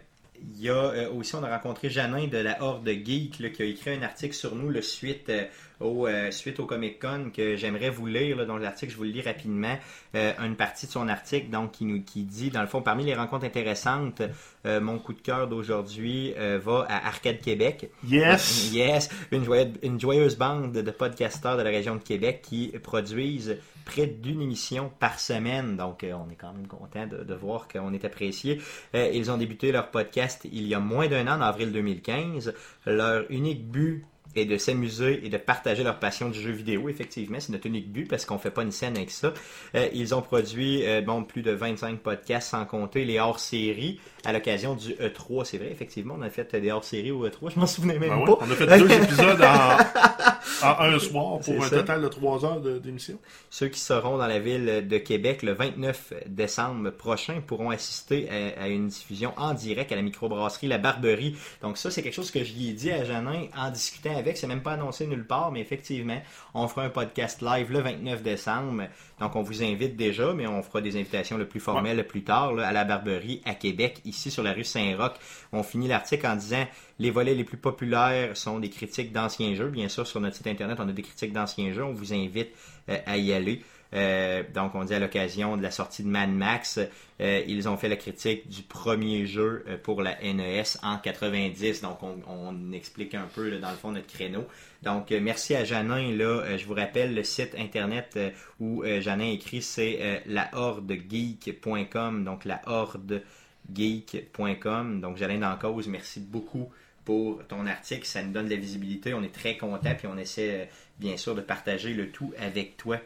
il 0.52 0.60
y 0.60 0.68
a 0.68 0.74
euh, 0.74 1.10
aussi, 1.12 1.34
on 1.34 1.42
a 1.44 1.48
rencontré 1.48 1.88
Janin 1.88 2.26
de 2.26 2.36
la 2.38 2.60
Horde 2.62 2.86
Geek 2.86 3.38
là, 3.38 3.48
qui 3.50 3.62
a 3.62 3.64
écrit 3.64 3.92
un 3.94 4.02
article 4.02 4.34
sur 4.34 4.54
nous 4.54 4.68
le 4.68 4.82
suite, 4.82 5.30
euh, 5.30 5.44
au, 5.80 6.06
euh, 6.06 6.30
suite 6.30 6.60
au 6.60 6.66
Comic 6.66 7.00
Con 7.00 7.30
que 7.34 7.56
j'aimerais 7.56 7.90
vous 7.90 8.06
lire. 8.06 8.36
Là, 8.36 8.44
donc 8.44 8.60
l'article, 8.60 8.92
je 8.92 8.96
vous 8.96 9.04
le 9.04 9.10
lis 9.10 9.22
rapidement. 9.22 9.78
Euh, 10.14 10.32
une 10.40 10.56
partie 10.56 10.86
de 10.86 10.92
son 10.92 11.08
article 11.08 11.50
donc, 11.50 11.72
qui, 11.72 11.84
nous, 11.84 12.02
qui 12.02 12.22
dit, 12.22 12.50
dans 12.50 12.62
le 12.62 12.66
fond, 12.66 12.82
parmi 12.82 13.04
les 13.04 13.14
rencontres 13.14 13.44
intéressantes, 13.44 14.22
euh, 14.66 14.80
mon 14.80 14.98
coup 14.98 15.12
de 15.12 15.20
cœur 15.20 15.48
d'aujourd'hui 15.48 16.34
va 16.36 16.86
à 16.88 17.06
Arcade 17.06 17.40
Québec. 17.40 17.90
Yes! 18.06 18.72
Yes, 18.72 19.10
une 19.30 19.44
joyeuse, 19.44 19.72
une 19.82 20.00
joyeuse 20.00 20.36
bande 20.36 20.72
de 20.72 20.90
podcasteurs 20.90 21.56
de 21.56 21.62
la 21.62 21.70
région 21.70 21.96
de 21.96 22.02
Québec 22.02 22.40
qui 22.42 22.72
produisent 22.82 23.56
près 23.86 24.06
d'une 24.06 24.42
émission 24.42 24.92
par 24.98 25.18
semaine. 25.18 25.76
Donc, 25.76 26.04
euh, 26.04 26.12
on 26.12 26.30
est 26.30 26.34
quand 26.34 26.52
même 26.52 26.66
content 26.66 27.06
de, 27.06 27.24
de 27.24 27.34
voir 27.34 27.68
qu'on 27.68 27.94
est 27.94 28.04
apprécié. 28.04 28.60
Euh, 28.94 29.10
ils 29.14 29.30
ont 29.30 29.38
débuté 29.38 29.72
leur 29.72 29.90
podcast 29.90 30.46
il 30.52 30.66
y 30.66 30.74
a 30.74 30.80
moins 30.80 31.08
d'un 31.08 31.26
an, 31.28 31.38
en 31.38 31.40
avril 31.40 31.72
2015. 31.72 32.52
Leur 32.84 33.24
unique 33.30 33.66
but 33.70 34.04
est 34.36 34.44
de 34.44 34.56
s'amuser 34.58 35.20
et 35.24 35.28
de 35.28 35.36
partager 35.36 35.82
leur 35.82 35.98
passion 35.98 36.28
du 36.28 36.40
jeu 36.40 36.50
vidéo. 36.50 36.88
Effectivement, 36.88 37.38
c'est 37.40 37.52
notre 37.52 37.66
unique 37.66 37.90
but 37.90 38.06
parce 38.08 38.24
qu'on 38.24 38.38
fait 38.38 38.50
pas 38.50 38.62
une 38.62 38.72
scène 38.72 38.96
avec 38.96 39.10
ça. 39.10 39.32
Euh, 39.74 39.88
ils 39.92 40.14
ont 40.14 40.22
produit 40.22 40.86
euh, 40.86 41.00
bon, 41.00 41.22
plus 41.24 41.42
de 41.42 41.52
25 41.52 42.00
podcasts 42.00 42.50
sans 42.50 42.64
compter 42.64 43.04
les 43.04 43.18
hors-séries 43.18 43.98
à 44.24 44.32
l'occasion 44.32 44.74
du 44.74 44.92
E3. 44.94 45.44
C'est 45.44 45.58
vrai, 45.58 45.68
effectivement, 45.70 46.16
on 46.18 46.22
a 46.22 46.30
fait 46.30 46.54
des 46.56 46.70
hors-séries 46.70 47.10
au 47.12 47.26
E3. 47.26 47.52
Je 47.54 47.60
m'en 47.60 47.66
souvenais 47.66 47.98
même 47.98 48.10
Ben 48.10 48.24
pas. 48.24 48.38
on 48.40 48.50
a 48.50 48.54
fait 48.54 48.66
deux 48.78 48.90
épisodes 49.02 49.42
en, 49.42 50.66
en 50.66 50.80
un 50.80 50.98
soir 50.98 51.38
pour 51.40 51.62
un 51.64 51.68
ça. 51.68 51.76
total 51.78 52.02
de 52.02 52.08
trois 52.08 52.44
heures 52.44 52.60
d'émission. 52.60 53.18
Ceux 53.50 53.68
qui 53.68 53.80
seront 53.80 54.18
dans 54.18 54.26
la 54.26 54.38
ville 54.38 54.86
de 54.88 54.98
Québec 54.98 55.42
le 55.42 55.52
29 55.52 56.12
décembre 56.26 56.90
prochain 56.90 57.40
pourront 57.46 57.70
assister 57.70 58.28
à, 58.58 58.64
à 58.64 58.68
une 58.68 58.88
diffusion 58.88 59.32
en 59.36 59.54
direct 59.54 59.92
à 59.92 59.96
la 59.96 60.02
microbrasserie 60.02 60.66
La 60.68 60.78
Barberie. 60.78 61.36
Donc 61.62 61.78
ça, 61.78 61.90
c'est 61.90 62.02
quelque 62.02 62.14
chose 62.14 62.30
que 62.30 62.42
j'y 62.42 62.70
ai 62.70 62.72
dit 62.72 62.90
à 62.90 63.04
Janin 63.04 63.44
en 63.56 63.70
discutant 63.70 64.16
avec. 64.16 64.25
C'est 64.34 64.46
même 64.46 64.62
pas 64.62 64.72
annoncé 64.72 65.06
nulle 65.06 65.26
part, 65.26 65.52
mais 65.52 65.60
effectivement, 65.60 66.20
on 66.54 66.66
fera 66.68 66.84
un 66.84 66.90
podcast 66.90 67.42
live 67.42 67.70
le 67.72 67.80
29 67.80 68.22
décembre. 68.22 68.84
Donc 69.20 69.36
on 69.36 69.42
vous 69.42 69.62
invite 69.62 69.96
déjà, 69.96 70.32
mais 70.34 70.46
on 70.46 70.62
fera 70.62 70.80
des 70.80 70.96
invitations 70.96 71.38
le 71.38 71.46
plus 71.46 71.60
formelles 71.60 72.06
plus 72.06 72.24
tard 72.24 72.58
à 72.58 72.72
la 72.72 72.84
Barberie 72.84 73.42
à 73.44 73.54
Québec, 73.54 74.00
ici 74.04 74.30
sur 74.30 74.42
la 74.42 74.52
rue 74.52 74.64
Saint-Roch. 74.64 75.14
On 75.52 75.62
finit 75.62 75.88
l'article 75.88 76.26
en 76.26 76.36
disant 76.36 76.66
les 76.98 77.10
volets 77.10 77.34
les 77.34 77.44
plus 77.44 77.58
populaires 77.58 78.36
sont 78.36 78.58
des 78.58 78.70
critiques 78.70 79.12
d'anciens 79.12 79.54
jeux. 79.54 79.68
Bien 79.68 79.88
sûr, 79.88 80.06
sur 80.06 80.20
notre 80.20 80.36
site 80.36 80.46
internet, 80.46 80.78
on 80.80 80.88
a 80.88 80.92
des 80.92 81.02
critiques 81.02 81.32
d'anciens 81.32 81.72
jeux. 81.72 81.84
On 81.84 81.92
vous 81.92 82.14
invite 82.14 82.48
euh, 82.88 82.98
à 83.06 83.16
y 83.16 83.32
aller. 83.32 83.62
Euh, 83.94 84.42
donc, 84.54 84.74
on 84.74 84.84
dit 84.84 84.94
à 84.94 84.98
l'occasion 84.98 85.56
de 85.56 85.62
la 85.62 85.70
sortie 85.70 86.02
de 86.02 86.08
Mad 86.08 86.30
Max, 86.30 86.80
euh, 87.20 87.42
ils 87.46 87.68
ont 87.68 87.76
fait 87.76 87.88
la 87.88 87.94
critique 87.96 88.48
du 88.48 88.62
premier 88.62 89.26
jeu 89.26 89.64
euh, 89.68 89.76
pour 89.80 90.02
la 90.02 90.16
NES 90.22 90.64
en 90.82 90.98
90. 90.98 91.82
Donc, 91.82 92.02
on, 92.02 92.72
explique 92.72 93.14
un 93.14 93.28
peu, 93.34 93.58
dans 93.58 93.70
le 93.70 93.76
fond, 93.76 93.92
notre 93.92 94.08
créneau. 94.08 94.44
Donc, 94.82 95.10
merci 95.10 95.54
à 95.54 95.64
Janin. 95.64 96.10
Là, 96.12 96.56
je 96.56 96.64
vous 96.66 96.74
rappelle, 96.74 97.14
le 97.14 97.22
site 97.24 97.54
internet 97.56 98.18
où 98.60 98.84
Janin 99.00 99.30
écrit, 99.30 99.62
c'est 99.62 100.22
lahordegeek.com. 100.26 102.24
Donc, 102.24 102.44
lahordegeek.com. 102.44 105.00
Donc, 105.00 105.16
Janin 105.16 105.38
dans 105.38 105.56
cause, 105.56 105.88
merci 105.88 106.20
beaucoup 106.20 106.68
pour 107.04 107.42
ton 107.46 107.66
article. 107.66 108.04
Ça 108.04 108.22
nous 108.22 108.32
donne 108.32 108.44
de 108.46 108.50
la 108.50 108.60
visibilité. 108.60 109.14
On 109.14 109.22
est 109.22 109.34
très 109.34 109.56
content 109.56 109.94
puis 109.96 110.06
on 110.06 110.18
essaie 110.18 110.68
bien 110.98 111.16
sûr 111.16 111.34
de 111.34 111.40
partager 111.40 111.94
le 111.94 112.10
tout 112.10 112.34
avec 112.38 112.76
toi. 112.76 112.98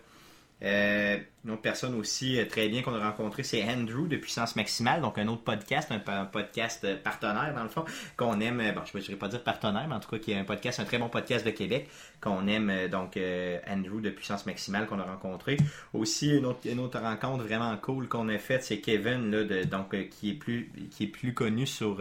Euh, 0.62 1.18
une 1.44 1.52
autre 1.52 1.62
personne 1.62 1.94
aussi 1.94 2.38
euh, 2.38 2.44
très 2.44 2.68
bien 2.68 2.82
qu'on 2.82 2.94
a 2.94 3.02
rencontré, 3.02 3.42
c'est 3.42 3.62
Andrew 3.64 4.06
de 4.06 4.16
Puissance 4.16 4.56
Maximale, 4.56 5.00
donc 5.00 5.16
un 5.16 5.26
autre 5.28 5.42
podcast, 5.42 5.90
un, 5.90 6.24
podcast 6.26 6.84
euh, 6.84 6.96
partenaire 6.96 7.54
dans 7.54 7.62
le 7.62 7.68
fond, 7.68 7.84
qu'on 8.16 8.40
aime, 8.40 8.60
euh, 8.60 8.72
bon 8.72 8.82
je 8.84 8.98
ne 8.98 9.02
vais 9.02 9.16
pas 9.16 9.28
dire 9.28 9.42
partenaire, 9.42 9.86
mais 9.88 9.94
en 9.94 10.00
tout 10.00 10.10
cas 10.10 10.18
qui 10.18 10.32
est 10.32 10.38
un 10.38 10.44
podcast, 10.44 10.80
un 10.80 10.84
très 10.84 10.98
bon 10.98 11.08
podcast 11.08 11.46
de 11.46 11.50
Québec, 11.50 11.88
qu'on 12.20 12.46
aime 12.46 12.88
donc 12.88 13.18
Andrew 13.66 14.00
de 14.02 14.10
Puissance 14.10 14.44
Maximale 14.44 14.86
qu'on 14.86 14.98
a 14.98 15.04
rencontré. 15.04 15.56
Aussi 15.94 16.36
une 16.36 16.44
autre, 16.44 16.60
une 16.66 16.78
autre 16.78 17.00
rencontre 17.00 17.44
vraiment 17.44 17.74
cool 17.78 18.08
qu'on 18.08 18.28
a 18.28 18.36
faite, 18.36 18.62
c'est 18.62 18.80
Kevin 18.80 19.30
là, 19.30 19.44
de, 19.44 19.64
donc 19.64 19.96
qui 20.10 20.30
est 20.30 20.34
plus 20.34 20.70
qui 20.90 21.04
est 21.04 21.06
plus 21.06 21.32
connu 21.32 21.66
sur 21.66 21.98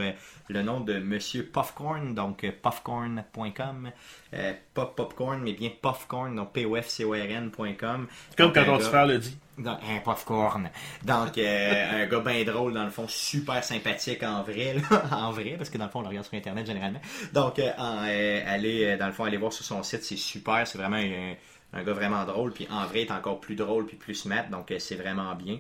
le 0.50 0.62
nom 0.62 0.82
de 0.82 1.00
Monsieur 1.00 1.46
Puffcorn, 1.46 2.14
donc 2.14 2.46
puffcorn.com, 2.62 3.92
euh, 4.34 4.54
pas 4.74 4.86
popcorn 4.86 5.42
mais 5.42 5.54
bien 5.54 5.70
puffcorn, 5.82 6.36
donc 6.36 6.54
p 6.54 6.66
o 6.66 6.76
f 6.76 6.88
c 6.88 7.04
o 7.04 7.14
r 7.14 7.16
n.com. 7.16 8.08
Comme 8.38 8.54
quand 8.54 8.66
on 8.68 8.80
se 8.80 8.90
fait 8.90 9.08
le 9.08 9.20
un 9.66 10.00
popcorn. 10.04 10.70
Donc, 11.04 11.38
euh, 11.38 12.04
un 12.04 12.06
gars 12.08 12.20
bien 12.20 12.44
drôle, 12.44 12.74
dans 12.74 12.84
le 12.84 12.90
fond, 12.90 13.08
super 13.08 13.64
sympathique 13.64 14.24
en 14.24 14.44
vrai, 14.44 14.76
en 15.12 15.32
vrai, 15.32 15.56
parce 15.58 15.70
que 15.70 15.78
dans 15.78 15.86
le 15.86 15.92
fond, 15.92 16.00
on 16.00 16.04
le 16.04 16.10
regarde 16.10 16.26
sur 16.26 16.38
Internet 16.38 16.66
généralement. 16.66 17.02
Donc, 17.34 17.60
euh, 17.60 17.70
euh, 17.80 18.42
allez, 18.46 18.98
dans 18.98 19.08
le 19.08 19.14
fond, 19.14 19.26
allez 19.26 19.38
voir 19.38 19.54
sur 19.54 19.66
son 19.66 19.84
site, 19.84 20.04
c'est 20.04 20.18
super, 20.18 20.66
c'est 20.68 20.78
vraiment 20.78 20.98
un, 20.98 21.84
gars 21.84 21.94
vraiment 21.94 22.26
drôle, 22.26 22.52
puis 22.54 22.68
en 22.72 22.86
vrai, 22.86 23.02
il 23.04 23.08
est 23.08 23.12
encore 23.12 23.40
plus 23.40 23.56
drôle, 23.56 23.86
puis 23.86 23.98
plus 23.98 24.16
smart, 24.16 24.50
donc 24.50 24.74
c'est 24.80 24.96
vraiment 24.96 25.36
bien. 25.36 25.60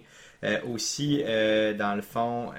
Aussi, 0.65 1.21
dans 1.23 1.95
le 1.95 2.01
fond, 2.01 2.51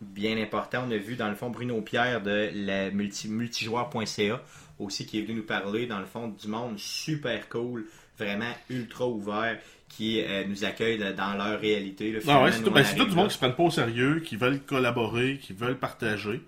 bien 0.00 0.36
important, 0.40 0.84
on 0.86 0.90
a 0.90 0.96
vu, 0.96 1.16
dans 1.16 1.28
le 1.28 1.34
fond, 1.34 1.50
Bruno 1.50 1.80
Pierre 1.80 2.20
de 2.20 2.50
la 2.54 2.90
multi, 2.90 3.28
multijoueur.ca, 3.28 4.40
aussi, 4.78 5.06
qui 5.06 5.18
est 5.18 5.22
venu 5.22 5.38
nous 5.38 5.46
parler, 5.46 5.86
dans 5.86 5.98
le 5.98 6.06
fond, 6.06 6.28
du 6.28 6.48
monde 6.48 6.78
super 6.78 7.48
cool, 7.48 7.86
vraiment 8.18 8.52
ultra 8.68 9.06
ouvert, 9.06 9.58
qui 9.96 10.22
euh, 10.22 10.44
nous 10.46 10.64
accueille 10.64 10.96
de- 10.98 11.12
dans 11.12 11.34
leur 11.34 11.60
réalité. 11.60 12.18
Finalement, 12.20 12.44
ouais, 12.44 12.52
c'est 12.52 12.62
tout, 12.62 12.70
ben, 12.70 12.84
tout 12.96 13.04
du 13.04 13.14
monde 13.14 13.28
qui 13.28 13.34
se 13.34 13.38
prennent 13.38 13.54
pas 13.54 13.62
au 13.64 13.70
sérieux, 13.70 14.20
qui 14.20 14.36
veulent 14.36 14.60
collaborer, 14.60 15.38
qui 15.38 15.52
veulent 15.52 15.78
partager. 15.78 16.40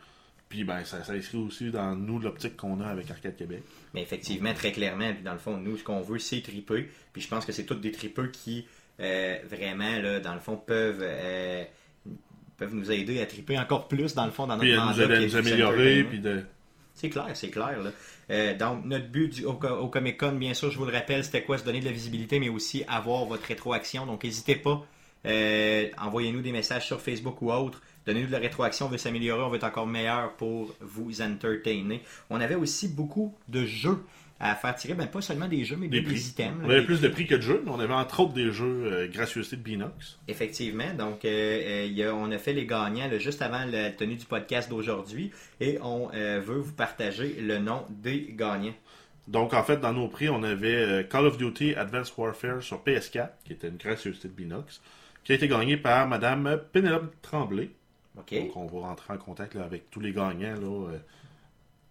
Puis 0.49 0.64
ben, 0.64 0.84
ça 0.84 1.03
s'inscrit 1.05 1.38
aussi 1.38 1.70
dans 1.70 1.95
nous 1.95 2.18
l'optique 2.18 2.57
qu'on 2.57 2.80
a 2.80 2.86
avec 2.86 3.11
Arcade 3.11 3.36
Québec. 3.36 3.62
Mais 3.92 4.03
effectivement, 4.03 4.55
très 4.55 4.72
clairement, 4.72 5.12
puis 5.12 5.22
dans 5.22 5.32
le 5.32 5.38
fond, 5.38 5.57
nous, 5.59 5.76
ce 5.76 5.84
qu'on 5.84 6.01
veut, 6.01 6.18
c'est 6.18 6.40
triper. 6.40 6.88
Puis 7.12 7.22
je 7.22 7.28
pense 7.28 7.45
que 7.45 7.53
c'est 7.53 7.64
tous 7.64 7.74
des 7.74 7.92
tripeux 7.92 8.28
qui, 8.28 8.66
euh, 9.01 9.36
vraiment, 9.51 9.99
là, 10.01 10.20
dans 10.20 10.34
le 10.34 10.40
fond, 10.40 10.57
peuvent, 10.57 11.03
euh, 11.03 11.64
peuvent 12.57 12.74
nous 12.74 12.90
aider 12.90 13.20
à 13.20 13.26
triper 13.26 13.59
encore 13.59 13.88
plus, 13.88 14.14
dans 14.14 14.24
le 14.26 14.30
fond, 14.30 14.47
dans 14.47 14.57
notre 14.57 14.68
Puis 14.68 14.76
mandat 14.76 15.07
nous 15.18 15.24
nous 15.26 15.36
améliorer, 15.36 16.05
puis 16.05 16.20
de... 16.20 16.45
C'est 16.95 17.11
clair, 17.11 17.28
c'est 17.34 17.51
clair. 17.51 17.80
Là. 17.80 17.90
Euh, 18.30 18.57
donc, 18.57 18.84
notre 18.84 19.09
but 19.09 19.45
au, 19.45 19.51
au 19.53 19.88
Comic 19.88 20.18
Con, 20.18 20.32
bien 20.32 20.55
sûr, 20.55 20.70
je 20.70 20.78
vous 20.78 20.84
le 20.86 20.92
rappelle, 20.92 21.24
c'était 21.24 21.42
quoi? 21.42 21.59
Se 21.59 21.64
donner 21.64 21.80
de 21.80 21.84
la 21.84 21.92
visibilité, 21.92 22.38
mais 22.38 22.49
aussi 22.49 22.84
avoir 22.88 23.24
votre 23.24 23.45
rétroaction. 23.45 24.07
Donc, 24.07 24.24
n'hésitez 24.24 24.57
pas. 24.57 24.86
Euh, 25.26 25.88
Envoyez-nous 25.99 26.40
des 26.40 26.53
messages 26.53 26.86
sur 26.86 27.01
Facebook 27.01 27.42
ou 27.42 27.51
autre. 27.53 27.82
Donnez-nous 28.07 28.26
de 28.26 28.32
la 28.32 28.38
rétroaction, 28.38 28.86
on 28.86 28.88
veut 28.90 28.99
s'améliorer, 28.99 29.42
on 29.42 29.49
veut 29.49 29.57
être 29.57 29.64
encore 29.64 29.86
meilleur 29.86 30.34
pour 30.34 30.74
vous 30.80 31.22
entertainer. 31.22 32.03
On 32.28 32.40
avait 32.40 32.55
aussi 32.55 32.88
beaucoup 32.88 33.34
de 33.49 33.64
jeux 33.64 34.05
à 34.41 34.55
faire 34.57 34.74
tirer, 34.74 34.95
ben, 34.95 35.07
pas 35.07 35.20
seulement 35.20 35.47
des 35.49 35.64
jeux, 35.64 35.76
mais 35.76 35.89
Des 35.89 36.01
items. 36.28 36.53
On 36.62 36.64
avait 36.68 36.80
des- 36.80 36.87
plus 36.87 37.01
de 37.01 37.09
prix 37.09 37.26
que 37.26 37.37
de 37.37 37.41
jeux, 37.41 37.62
mais 37.64 37.70
on 37.70 37.78
avait 37.80 37.95
entre 37.95 38.20
autres 38.20 38.32
des 38.35 38.51
jeux 38.51 38.82
euh, 38.85 39.09
gracieuseté 39.09 39.57
de 39.57 39.62
Binox. 39.62 40.18
Effectivement. 40.28 40.93
Donc, 40.99 41.24
euh, 41.24 41.28
euh, 41.28 41.85
il 41.87 41.93
y 41.93 42.03
a- 42.05 42.14
on 42.14 42.30
a 42.30 42.39
fait 42.39 42.53
les 42.53 42.66
gagnants 42.66 43.09
là, 43.09 43.18
juste 43.18 43.41
avant 43.43 43.64
la 43.64 43.91
tenue 43.91 44.16
du 44.16 44.26
podcast 44.26 44.68
d'aujourd'hui 44.68 45.30
et 45.61 45.78
on 45.82 46.11
euh, 46.14 46.41
veut 46.45 46.59
vous 46.59 46.72
partager 46.72 47.37
le 47.41 47.59
nom 47.59 47.85
des 47.91 48.35
gagnants. 48.37 48.74
Donc, 49.28 49.55
en 49.55 49.62
fait, 49.62 49.78
dans 49.80 49.93
nos 49.95 50.09
prix, 50.09 50.28
on 50.28 50.43
avait 50.43 51.07
Call 51.09 51.24
of 51.26 51.39
Duty 51.39 51.74
Advanced 51.76 52.12
Warfare 52.18 52.62
sur 52.62 52.82
PS4, 52.85 53.28
qui 53.45 53.53
était 53.55 53.68
une 53.68 53.76
gracieuseté 53.78 54.28
de 54.28 54.35
Binox, 54.35 54.82
qui 55.22 55.32
a 55.32 55.37
été 55.37 55.49
gagné 55.49 55.78
par 55.78 56.07
Madame 56.09 56.61
Pénélope 56.72 57.14
Tremblay. 57.22 57.70
Donc, 58.16 58.26
on 58.57 58.66
va 58.66 58.87
rentrer 58.89 59.14
en 59.14 59.16
contact 59.16 59.55
là, 59.55 59.64
avec 59.64 59.91
tous 59.91 60.01
les 60.01 60.12
gagnants 60.12 60.55
là, 60.61 60.91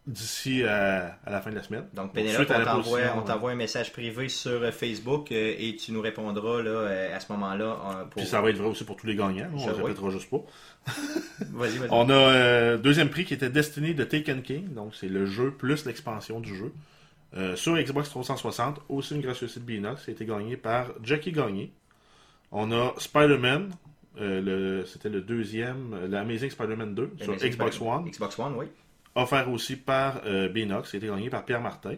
d'ici 0.05 0.63
à, 0.63 1.17
à 1.25 1.31
la 1.31 1.39
fin 1.41 1.49
de 1.49 1.55
la 1.55 1.63
semaine. 1.63 1.85
Donc, 1.93 2.13
Pénélope, 2.13 2.45
on 2.49 2.59
la 2.59 3.21
t'envoie, 3.23 3.51
un 3.51 3.55
message 3.55 3.93
privé 3.93 4.27
sur 4.27 4.61
euh, 4.61 4.71
Facebook 4.71 5.31
euh, 5.31 5.55
et 5.57 5.75
tu 5.77 5.91
nous 5.93 6.01
répondras 6.01 6.61
là, 6.61 6.69
euh, 6.69 7.15
à 7.15 7.19
ce 7.19 7.31
moment-là. 7.31 7.65
euh, 7.65 8.03
pour... 8.05 8.21
Puis 8.21 8.25
ça 8.25 8.41
va 8.41 8.49
être 8.49 8.57
vrai 8.57 8.67
aussi 8.67 8.83
pour 8.83 8.97
tous 8.97 9.07
les 9.07 9.15
gagnants. 9.15 9.49
on 9.55 9.65
ne 9.65 9.71
répétera 9.73 10.09
juste 10.09 10.29
pas. 10.29 10.41
Vas-y, 11.51 11.77
vas-y. 11.77 11.89
On 11.91 12.09
a 12.09 12.13
euh, 12.13 12.77
deuxième 12.77 13.09
prix 13.09 13.23
qui 13.23 13.33
était 13.33 13.49
Destiny 13.49 13.93
de 13.93 14.03
Taken 14.03 14.41
King. 14.41 14.73
Donc, 14.73 14.93
c'est 14.95 15.07
le 15.07 15.25
jeu 15.25 15.51
plus 15.51 15.85
l'expansion 15.85 16.41
du 16.41 16.53
jeu. 16.55 16.73
Euh, 17.35 17.55
sur 17.55 17.75
Xbox 17.77 18.09
360, 18.09 18.81
aussi 18.89 19.15
une 19.15 19.21
gracieuseté 19.21 19.59
de 19.61 19.65
Binox, 19.65 20.07
a 20.07 20.11
été 20.11 20.25
gagné 20.25 20.57
par 20.57 20.87
Jackie 21.01 21.31
Gagné. 21.31 21.71
On 22.51 22.71
a 22.71 22.93
Spider-Man, 22.97 23.71
euh, 24.21 24.83
c'était 24.85 25.09
le 25.09 25.21
deuxième, 25.21 25.93
euh, 25.93 26.07
l'Amazing 26.07 26.51
Spider-Man 26.51 26.93
2 26.93 27.11
sur 27.21 27.35
Xbox. 27.35 27.81
One, 27.81 28.07
Xbox 28.09 28.37
One, 28.37 28.53
oui. 28.55 28.65
Offert 29.15 29.49
aussi 29.51 29.75
par 29.75 30.21
euh, 30.25 30.49
Binox, 30.49 30.89
qui 30.89 30.95
a 30.95 30.99
été 30.99 31.07
gagné 31.07 31.29
par 31.29 31.45
Pierre 31.45 31.61
Martin. 31.61 31.95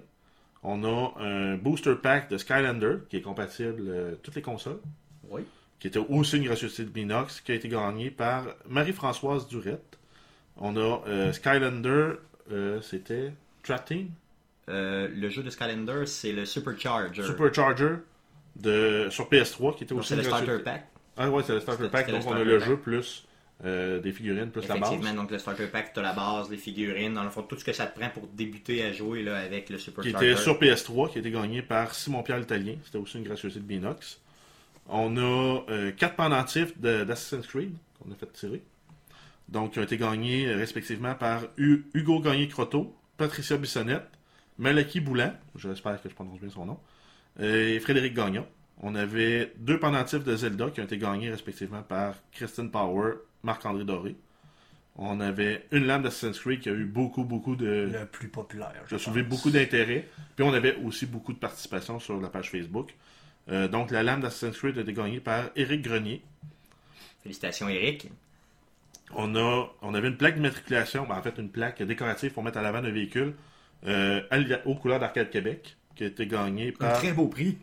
On 0.64 0.84
a 0.84 1.14
un 1.22 1.56
booster 1.58 1.96
pack 2.02 2.30
de 2.30 2.38
Skylander, 2.38 2.98
qui 3.10 3.18
est 3.18 3.22
compatible 3.22 3.84
euh, 3.88 4.16
toutes 4.24 4.36
les 4.36 4.42
consoles, 4.42 4.80
Oui. 5.30 5.44
qui 5.80 5.88
était 5.88 6.00
aussi 6.00 6.38
une 6.38 6.44
gracieuseté 6.46 6.84
de 6.84 6.90
Binox, 6.90 7.42
qui 7.42 7.52
a 7.52 7.56
été 7.56 7.68
gagné 7.70 8.10
par 8.10 8.46
Marie-Françoise 8.68 9.48
Durette. 9.48 9.98
On 10.58 10.76
a 10.78 11.02
euh, 11.08 11.32
Skylander, 11.34 12.14
euh, 12.52 12.82
c'était 12.82 13.32
Tracking, 13.64 14.10
Euh, 14.68 15.08
le 15.14 15.30
jeu 15.30 15.44
de 15.44 15.50
Skylander, 15.52 16.08
c'est 16.08 16.32
le 16.32 16.44
Supercharger. 16.46 17.22
Supercharger 17.24 17.98
de, 18.56 19.08
sur 19.12 19.30
PS3 19.30 19.76
qui 19.76 19.84
était 19.84 19.94
Donc, 19.94 20.00
aussi 20.00 20.10
c'est 20.10 20.16
le 20.16 20.24
starter 20.24 20.46
gratuité. 20.48 20.64
pack. 20.72 20.88
Ah 21.18 21.30
ouais, 21.30 21.44
c'est 21.46 21.54
le 21.54 21.60
starter 21.60 21.88
pack. 21.90 22.10
Donc 22.10 22.26
on 22.26 22.34
a 22.34 22.44
le 22.44 22.58
jeu 22.60 22.76
plus 22.78 23.28
euh, 23.64 24.00
des 24.02 24.12
figurines 24.12 24.50
plus 24.52 24.68
la 24.68 24.76
base. 24.78 24.90
Effectivement, 24.92 25.22
donc 25.22 25.32
le 25.32 25.38
starter 25.40 25.68
pack, 25.68 25.94
tu 25.94 26.00
as 26.00 26.04
la 26.04 26.14
base, 26.14 26.50
les 26.50 26.58
figurines, 26.58 27.14
dans 27.14 27.24
le 27.24 27.30
fond, 27.30 27.42
tout 27.44 27.58
ce 27.58 27.64
que 27.64 27.72
ça 27.74 27.86
te 27.88 27.98
prend 27.98 28.10
pour 28.10 28.28
débuter 28.28 28.84
à 28.84 28.92
jouer 28.92 29.24
là, 29.24 29.38
avec 29.38 29.70
le 29.70 29.78
Qui 29.78 29.84
Supercharger. 29.84 30.32
était 30.32 30.42
sur 30.42 30.60
PS3, 30.60 31.12
qui 31.12 31.18
a 31.18 31.22
été 31.22 31.32
gagné 31.32 31.62
par 31.62 31.96
Simon-Pierre 31.96 32.40
l'Italien. 32.40 32.76
C'était 32.84 32.98
aussi 32.98 33.18
une 33.18 33.24
gracieuseté 33.24 33.60
de 33.62 33.66
Binox. 33.66 34.20
On 34.88 35.16
a 35.18 35.64
euh, 35.70 35.92
quatre 35.94 36.16
pendentifs 36.16 36.78
de- 36.80 37.04
d'Assassin's 37.06 37.48
Creed 37.48 37.74
qu'on 38.00 38.12
a 38.12 38.16
fait 38.16 38.32
tirer. 38.34 38.62
Donc, 39.48 39.74
qui 39.74 39.80
ont 39.80 39.84
été 39.84 39.98
gagnés 39.98 40.48
euh, 40.48 40.58
respectivement 40.58 41.16
par 41.16 41.44
Hu- 41.58 41.86
Hugo 41.94 42.20
Gagné-Croteau, 42.20 42.96
Patricia 43.18 43.58
Bissonnette, 43.58 44.08
Malaki 44.58 45.00
Boulan, 45.00 45.34
j'espère 45.56 46.02
que 46.02 46.10
je 46.10 46.14
prononce 46.14 46.40
bien 46.40 46.50
son 46.50 46.66
nom, 46.66 46.80
et 47.40 47.80
Frédéric 47.80 48.14
Gagnon. 48.14 48.46
On 48.82 48.96
avait 48.96 49.54
deux 49.58 49.80
pendentifs 49.80 50.24
de 50.24 50.36
Zelda 50.36 50.70
qui 50.70 50.82
ont 50.82 50.84
été 50.84 50.98
gagnés 50.98 51.30
respectivement 51.30 51.82
par 51.82 52.16
Kristen 52.32 52.70
Power, 52.72 53.14
Marc-André 53.46 53.86
Doré. 53.86 54.16
On 54.98 55.20
avait 55.20 55.66
une 55.72 55.86
lame 55.86 56.04
d'Assassin's 56.04 56.40
Creed 56.40 56.62
qui 56.62 56.70
a 56.70 56.74
eu 56.74 56.86
beaucoup, 56.86 57.26
beaucoup 57.26 57.56
de, 57.56 57.90
Le 57.92 58.06
plus 58.06 58.30
populaire. 58.30 58.84
qui 58.88 58.96
a 58.96 58.98
soulevé 58.98 59.24
beaucoup 59.24 59.50
d'intérêt. 59.50 60.08
Puis 60.36 60.46
on 60.46 60.54
avait 60.54 60.76
aussi 60.78 61.06
beaucoup 61.06 61.34
de 61.34 61.38
participation 61.38 62.00
sur 62.00 62.20
la 62.20 62.30
page 62.30 62.50
Facebook. 62.50 62.94
Euh, 63.50 63.68
donc 63.68 63.92
la 63.92 64.04
lame 64.04 64.22
d'Assassin's 64.22 64.58
Creed 64.58 64.78
a 64.78 64.82
été 64.82 64.94
gagnée 64.94 65.20
par 65.20 65.50
Éric 65.56 65.82
Grenier. 65.82 66.22
Félicitations, 67.24 67.68
Eric. 67.70 68.10
On, 69.14 69.36
a, 69.36 69.70
on 69.82 69.94
avait 69.94 70.08
une 70.08 70.18
plaque 70.18 70.36
d'immatriculation, 70.36 71.06
ben, 71.08 71.18
en 71.18 71.22
fait 71.22 71.38
une 71.38 71.50
plaque 71.50 71.82
décorative 71.84 72.32
pour 72.32 72.44
mettre 72.44 72.58
à 72.58 72.62
l'avant 72.62 72.82
d'un 72.82 72.92
véhicule 72.92 73.36
euh, 73.86 74.22
aux 74.66 74.76
couleurs 74.76 75.00
d'Arcade 75.00 75.30
Québec, 75.30 75.78
qui 75.96 76.04
a 76.04 76.08
été 76.08 76.26
gagnée 76.26 76.70
Un 76.80 76.86
par 76.88 76.94
très 76.98 77.14
beau 77.14 77.28
prix. 77.28 77.58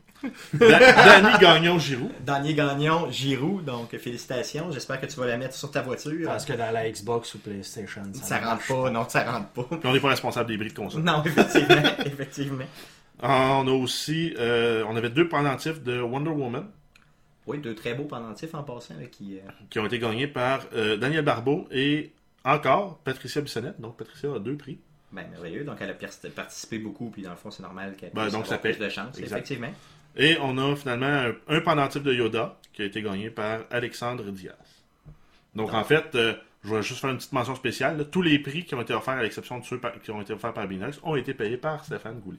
Da- 0.55 0.79
Danny 1.21 1.39
Gagnon-Giroux. 1.41 2.11
Daniel 2.21 2.55
Gagnon, 2.55 3.11
Giroud, 3.11 3.65
donc 3.65 3.97
félicitations. 3.97 4.71
J'espère 4.71 5.01
que 5.01 5.07
tu 5.07 5.17
vas 5.17 5.27
la 5.27 5.37
mettre 5.37 5.55
sur 5.55 5.71
ta 5.71 5.83
voiture. 5.83 6.27
Parce 6.27 6.45
que 6.45 6.53
dans 6.53 6.71
la 6.73 6.91
Xbox 6.91 7.35
ou 7.35 7.39
PlayStation, 7.39 8.03
ça, 8.15 8.23
ça 8.23 8.39
rentre 8.51 8.67
pas, 8.67 8.91
non, 8.91 9.09
ça 9.09 9.31
rentre 9.31 9.49
pas. 9.49 9.77
Puis 9.77 9.81
on 9.89 9.93
n'est 9.93 10.01
pas 10.01 10.09
responsable 10.11 10.49
des 10.49 10.57
bris 10.57 10.69
de 10.69 10.75
console. 10.75 11.03
Non, 11.03 11.23
effectivement, 11.25 11.83
effectivement. 12.07 12.65
Ah, 13.23 13.59
On 13.63 13.69
a 13.69 13.73
aussi, 13.73 14.35
euh, 14.39 14.85
on 14.89 14.97
avait 14.97 15.11
deux 15.11 15.29
pendentifs 15.29 15.83
de 15.83 16.01
Wonder 16.01 16.31
Woman 16.31 16.67
Oui, 17.47 17.59
deux 17.59 17.75
très 17.75 17.95
beaux 17.95 18.05
pendentifs 18.05 18.55
en 18.55 18.63
passant 18.63 18.95
là, 18.99 19.07
qui. 19.07 19.37
euh, 19.39 19.51
qui 19.71 19.79
ont 19.79 19.87
été 19.87 19.99
gagnés 19.99 20.27
par 20.27 20.61
euh, 20.75 20.97
Daniel 20.97 21.25
Barbeau 21.25 21.67
et 21.71 22.13
encore 22.45 22.99
Patricia 23.05 23.41
Bissonnette. 23.41 23.81
Donc 23.81 23.97
Patricia 23.97 24.35
a 24.35 24.39
deux 24.41 24.57
prix. 24.57 24.79
Ben, 25.13 25.27
merveilleux. 25.31 25.65
Donc, 25.65 25.77
elle 25.81 25.91
a 25.91 26.31
participé 26.31 26.79
beaucoup, 26.79 27.11
puis 27.11 27.23
dans 27.23 27.31
le 27.31 27.37
fond, 27.37 27.51
c'est 27.51 27.63
normal 27.63 27.95
qu'elle 27.97 28.13
Ben, 28.13 28.29
donc, 28.31 28.47
ça 28.47 28.59
plus 28.59 28.79
de 28.79 28.89
chance. 28.89 29.19
Exact. 29.19 29.37
Effectivement. 29.37 29.73
Et 30.17 30.37
on 30.41 30.57
a 30.59 30.75
finalement 30.77 31.07
un, 31.07 31.33
un 31.49 31.61
pendentif 31.61 32.03
de 32.03 32.13
Yoda 32.13 32.59
qui 32.73 32.83
a 32.83 32.85
été 32.87 33.01
gagné 33.03 33.31
par 33.31 33.61
Alexandre 33.71 34.25
Diaz. 34.31 34.55
Donc 35.55 35.73
en 35.75 35.85
fait, 35.85 36.15
euh, 36.15 36.35
je 36.65 36.75
vais 36.75 36.83
juste 36.83 37.01
faire 37.01 37.11
une 37.11 37.17
petite 37.17 37.33
mention 37.33 37.55
spéciale. 37.55 37.99
là. 37.99 38.05
Tous 38.05 38.23
les 38.23 38.39
prix 38.39 38.65
qui 38.65 38.75
ont 38.75 38.81
été 38.83 38.95
offerts, 38.95 39.15
à 39.15 39.23
l'exception 39.23 39.59
de 39.59 39.65
ceux 39.65 39.79
par- 39.79 40.01
qui 40.01 40.11
ont 40.11 40.21
été 40.21 40.33
offerts 40.33 40.53
par 40.55 40.67
Binox, 40.67 40.99
ont 41.03 41.17
été 41.17 41.35
payés 41.35 41.57
par 41.57 41.85
Stéphane 41.85 42.21
Goulet. 42.21 42.39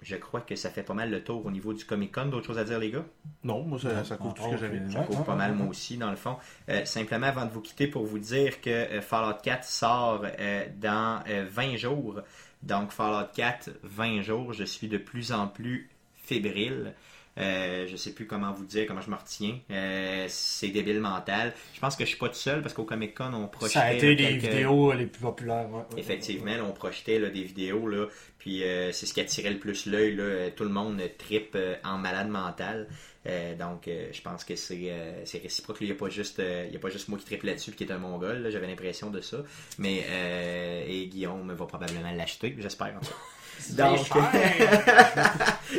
je 0.03 0.15
crois 0.15 0.41
que 0.41 0.55
ça 0.55 0.69
fait 0.69 0.83
pas 0.83 0.93
mal 0.93 1.09
le 1.09 1.23
tour 1.23 1.45
au 1.45 1.51
niveau 1.51 1.73
du 1.73 1.85
Comic 1.85 2.13
Con 2.13 2.25
d'autres 2.25 2.47
choses 2.47 2.57
à 2.57 2.63
dire 2.63 2.79
les 2.79 2.91
gars? 2.91 3.05
Non, 3.43 3.63
moi 3.63 3.79
ça, 3.79 4.03
ça 4.03 4.17
couvre 4.17 4.33
tout 4.33 4.43
ce 4.43 4.49
que 4.49 4.57
j'avais. 4.57 4.79
Ouais, 4.79 4.89
je 4.89 4.97
couvre 4.99 5.19
ouais, 5.19 5.25
pas 5.25 5.35
mal 5.35 5.51
ouais, 5.51 5.57
moi 5.57 5.67
aussi 5.67 5.97
dans 5.97 6.09
le 6.09 6.15
fond. 6.15 6.37
Euh, 6.69 6.85
simplement 6.85 7.27
avant 7.27 7.45
de 7.45 7.51
vous 7.51 7.61
quitter 7.61 7.87
pour 7.87 8.05
vous 8.05 8.19
dire 8.19 8.61
que 8.61 8.69
euh, 8.69 9.01
Fallout 9.01 9.37
4 9.41 9.63
sort 9.63 10.25
euh, 10.39 10.65
dans 10.77 11.23
euh, 11.27 11.45
20 11.49 11.77
jours. 11.77 12.21
Donc 12.61 12.91
Fallout 12.91 13.27
4, 13.33 13.69
20 13.83 14.21
jours, 14.21 14.53
je 14.53 14.63
suis 14.63 14.87
de 14.87 14.97
plus 14.97 15.31
en 15.31 15.47
plus 15.47 15.89
fébrile. 16.15 16.93
Euh, 17.39 17.87
je 17.89 17.95
sais 17.95 18.11
plus 18.13 18.27
comment 18.27 18.51
vous 18.53 18.65
dire, 18.65 18.85
comment 18.87 19.01
je 19.01 19.09
me 19.09 19.15
retiens. 19.15 19.57
Euh, 19.71 20.25
c'est 20.29 20.67
débile 20.67 20.99
mental. 20.99 21.53
Je 21.73 21.79
pense 21.79 21.95
que 21.95 22.03
je 22.03 22.09
suis 22.09 22.17
pas 22.19 22.29
tout 22.29 22.35
seul 22.35 22.61
parce 22.61 22.75
qu'au 22.75 22.83
Comic 22.83 23.15
Con 23.15 23.33
on 23.33 23.47
projetait 23.47 23.73
Ça 23.79 23.81
a 23.85 23.93
été 23.93 24.15
là, 24.15 24.29
quelques- 24.29 24.41
vidéos 24.43 24.91
les 24.93 25.07
plus 25.07 25.21
populaires. 25.21 25.67
ouais, 25.71 25.77
ouais, 25.77 25.99
Effectivement, 25.99 26.55
là, 26.55 26.63
on 26.63 26.73
projetait 26.73 27.17
là, 27.17 27.29
des 27.29 27.43
vidéos, 27.43 27.87
là, 27.87 28.05
puis 28.37 28.63
euh, 28.63 28.91
c'est 28.91 29.07
ce 29.07 29.13
qui 29.15 29.21
attirait 29.21 29.49
le 29.49 29.57
plus 29.57 29.87
l'œil. 29.87 30.15
là. 30.15 30.23
Euh, 30.23 30.49
Tout 30.55 30.63
le 30.63 30.69
monde 30.69 31.01
euh, 31.01 31.07
tripe 31.17 31.53
euh, 31.55 31.75
en 31.83 31.97
malade 31.97 32.29
mental. 32.29 32.87
Euh, 33.25 33.55
donc, 33.55 33.87
euh, 33.87 34.09
je 34.11 34.21
pense 34.21 34.43
que 34.43 34.55
c'est 34.55 34.77
euh, 34.91 35.23
réciproque. 35.41 35.77
Il 35.81 35.87
n'y 35.87 35.93
a, 35.93 35.95
pas 35.95 36.09
juste, 36.09 36.39
euh, 36.39 36.65
il 36.67 36.73
y 36.73 36.75
a 36.75 36.79
pas 36.79 36.89
juste 36.89 37.07
moi 37.07 37.17
qui 37.17 37.25
tripe 37.25 37.43
là-dessus 37.43 37.71
qui 37.71 37.85
est 37.85 37.91
un 37.91 37.97
mongol. 37.97 38.49
J'avais 38.51 38.67
l'impression 38.67 39.09
de 39.09 39.21
ça. 39.21 39.37
Mais 39.79 40.03
euh, 40.09 40.83
et 40.87 41.07
Guillaume 41.07 41.51
va 41.53 41.65
probablement 41.65 42.11
l'acheter, 42.11 42.53
j'espère. 42.59 42.93
en 42.95 42.99
tout 42.99 43.07
cas. 43.07 43.15
Donc, 43.71 43.99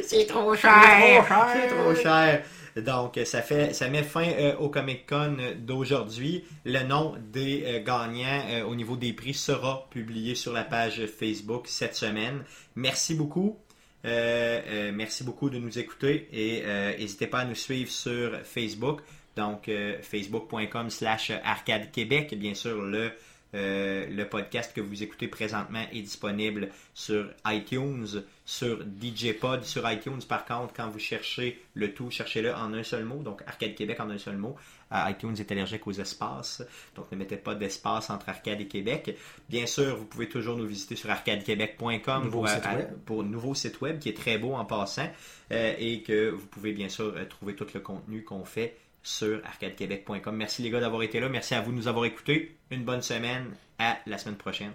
c'est 0.02 0.26
trop 0.26 0.54
cher! 0.56 1.24
C'est 1.52 1.68
trop 1.68 1.94
cher! 1.94 2.42
Donc, 2.76 3.20
ça, 3.24 3.40
fait, 3.40 3.72
ça 3.72 3.88
met 3.88 4.02
fin 4.02 4.28
euh, 4.28 4.56
au 4.56 4.68
Comic 4.68 5.06
Con 5.06 5.36
d'aujourd'hui. 5.58 6.44
Le 6.64 6.82
nom 6.82 7.14
des 7.32 7.62
euh, 7.66 7.84
gagnants 7.84 8.42
euh, 8.48 8.64
au 8.64 8.74
niveau 8.74 8.96
des 8.96 9.12
prix 9.12 9.34
sera 9.34 9.86
publié 9.90 10.34
sur 10.34 10.52
la 10.52 10.64
page 10.64 11.06
Facebook 11.06 11.66
cette 11.68 11.94
semaine. 11.94 12.42
Merci 12.74 13.14
beaucoup. 13.14 13.58
Euh, 14.04 14.60
euh, 14.66 14.92
merci 14.94 15.24
beaucoup 15.24 15.48
de 15.48 15.58
nous 15.58 15.78
écouter 15.78 16.28
et 16.32 16.62
euh, 16.64 16.96
n'hésitez 16.98 17.26
pas 17.26 17.38
à 17.40 17.44
nous 17.44 17.54
suivre 17.54 17.90
sur 17.90 18.38
Facebook. 18.44 19.00
Donc, 19.36 19.68
euh, 19.68 19.96
facebook.com 20.02 20.90
slash 20.90 21.32
arcade 21.42 21.90
québec, 21.90 22.34
bien 22.38 22.54
sûr, 22.54 22.82
le 22.82 23.12
Euh, 23.54 24.06
le 24.08 24.28
podcast 24.28 24.74
que 24.74 24.80
vous 24.80 25.02
écoutez 25.02 25.28
présentement 25.28 25.84
est 25.92 26.02
disponible 26.02 26.70
sur 26.92 27.30
iTunes, 27.46 28.24
sur 28.44 28.80
DJ 28.82 29.32
Pod, 29.38 29.64
sur 29.64 29.88
iTunes. 29.90 30.20
Par 30.28 30.44
contre, 30.44 30.74
quand 30.74 30.88
vous 30.88 30.98
cherchez 30.98 31.62
le 31.74 31.94
tout, 31.94 32.10
cherchez-le 32.10 32.52
en 32.52 32.74
un 32.74 32.82
seul 32.82 33.04
mot, 33.04 33.22
donc 33.22 33.42
Arcade 33.46 33.74
Québec 33.74 34.00
en 34.00 34.10
un 34.10 34.18
seul 34.18 34.36
mot. 34.36 34.56
Euh, 34.92 35.10
iTunes 35.10 35.34
est 35.38 35.50
allergique 35.50 35.86
aux 35.86 35.92
espaces, 35.92 36.62
donc 36.94 37.10
ne 37.10 37.16
mettez 37.16 37.36
pas 37.36 37.54
d'espace 37.54 38.10
entre 38.10 38.28
Arcade 38.28 38.60
et 38.60 38.68
Québec. 38.68 39.16
Bien 39.48 39.66
sûr, 39.66 39.96
vous 39.96 40.04
pouvez 40.04 40.28
toujours 40.28 40.56
nous 40.56 40.66
visiter 40.66 40.96
sur 40.96 41.10
arcadequebec.com 41.10 42.30
pour, 42.30 43.20
un 43.20 43.24
nouveau 43.24 43.54
site 43.54 43.80
web 43.80 43.98
qui 43.98 44.10
est 44.10 44.16
très 44.16 44.38
beau 44.38 44.54
en 44.54 44.64
passant 44.64 45.08
euh, 45.52 45.74
et 45.78 46.02
que 46.02 46.30
vous 46.30 46.46
pouvez 46.46 46.72
bien 46.72 46.88
sûr 46.88 47.14
euh, 47.16 47.24
trouver 47.24 47.54
tout 47.54 47.66
le 47.72 47.80
contenu 47.80 48.24
qu'on 48.24 48.44
fait 48.44 48.76
sur 49.04 49.40
arcadequebec.com. 49.44 50.34
Merci 50.34 50.62
les 50.62 50.70
gars 50.70 50.80
d'avoir 50.80 51.02
été 51.02 51.20
là. 51.20 51.28
Merci 51.28 51.54
à 51.54 51.60
vous 51.60 51.70
de 51.70 51.76
nous 51.76 51.86
avoir 51.88 52.06
écoutés. 52.06 52.56
Une 52.72 52.84
bonne 52.84 53.02
semaine. 53.02 53.54
À 53.78 53.98
la 54.06 54.18
semaine 54.18 54.36
prochaine. 54.36 54.72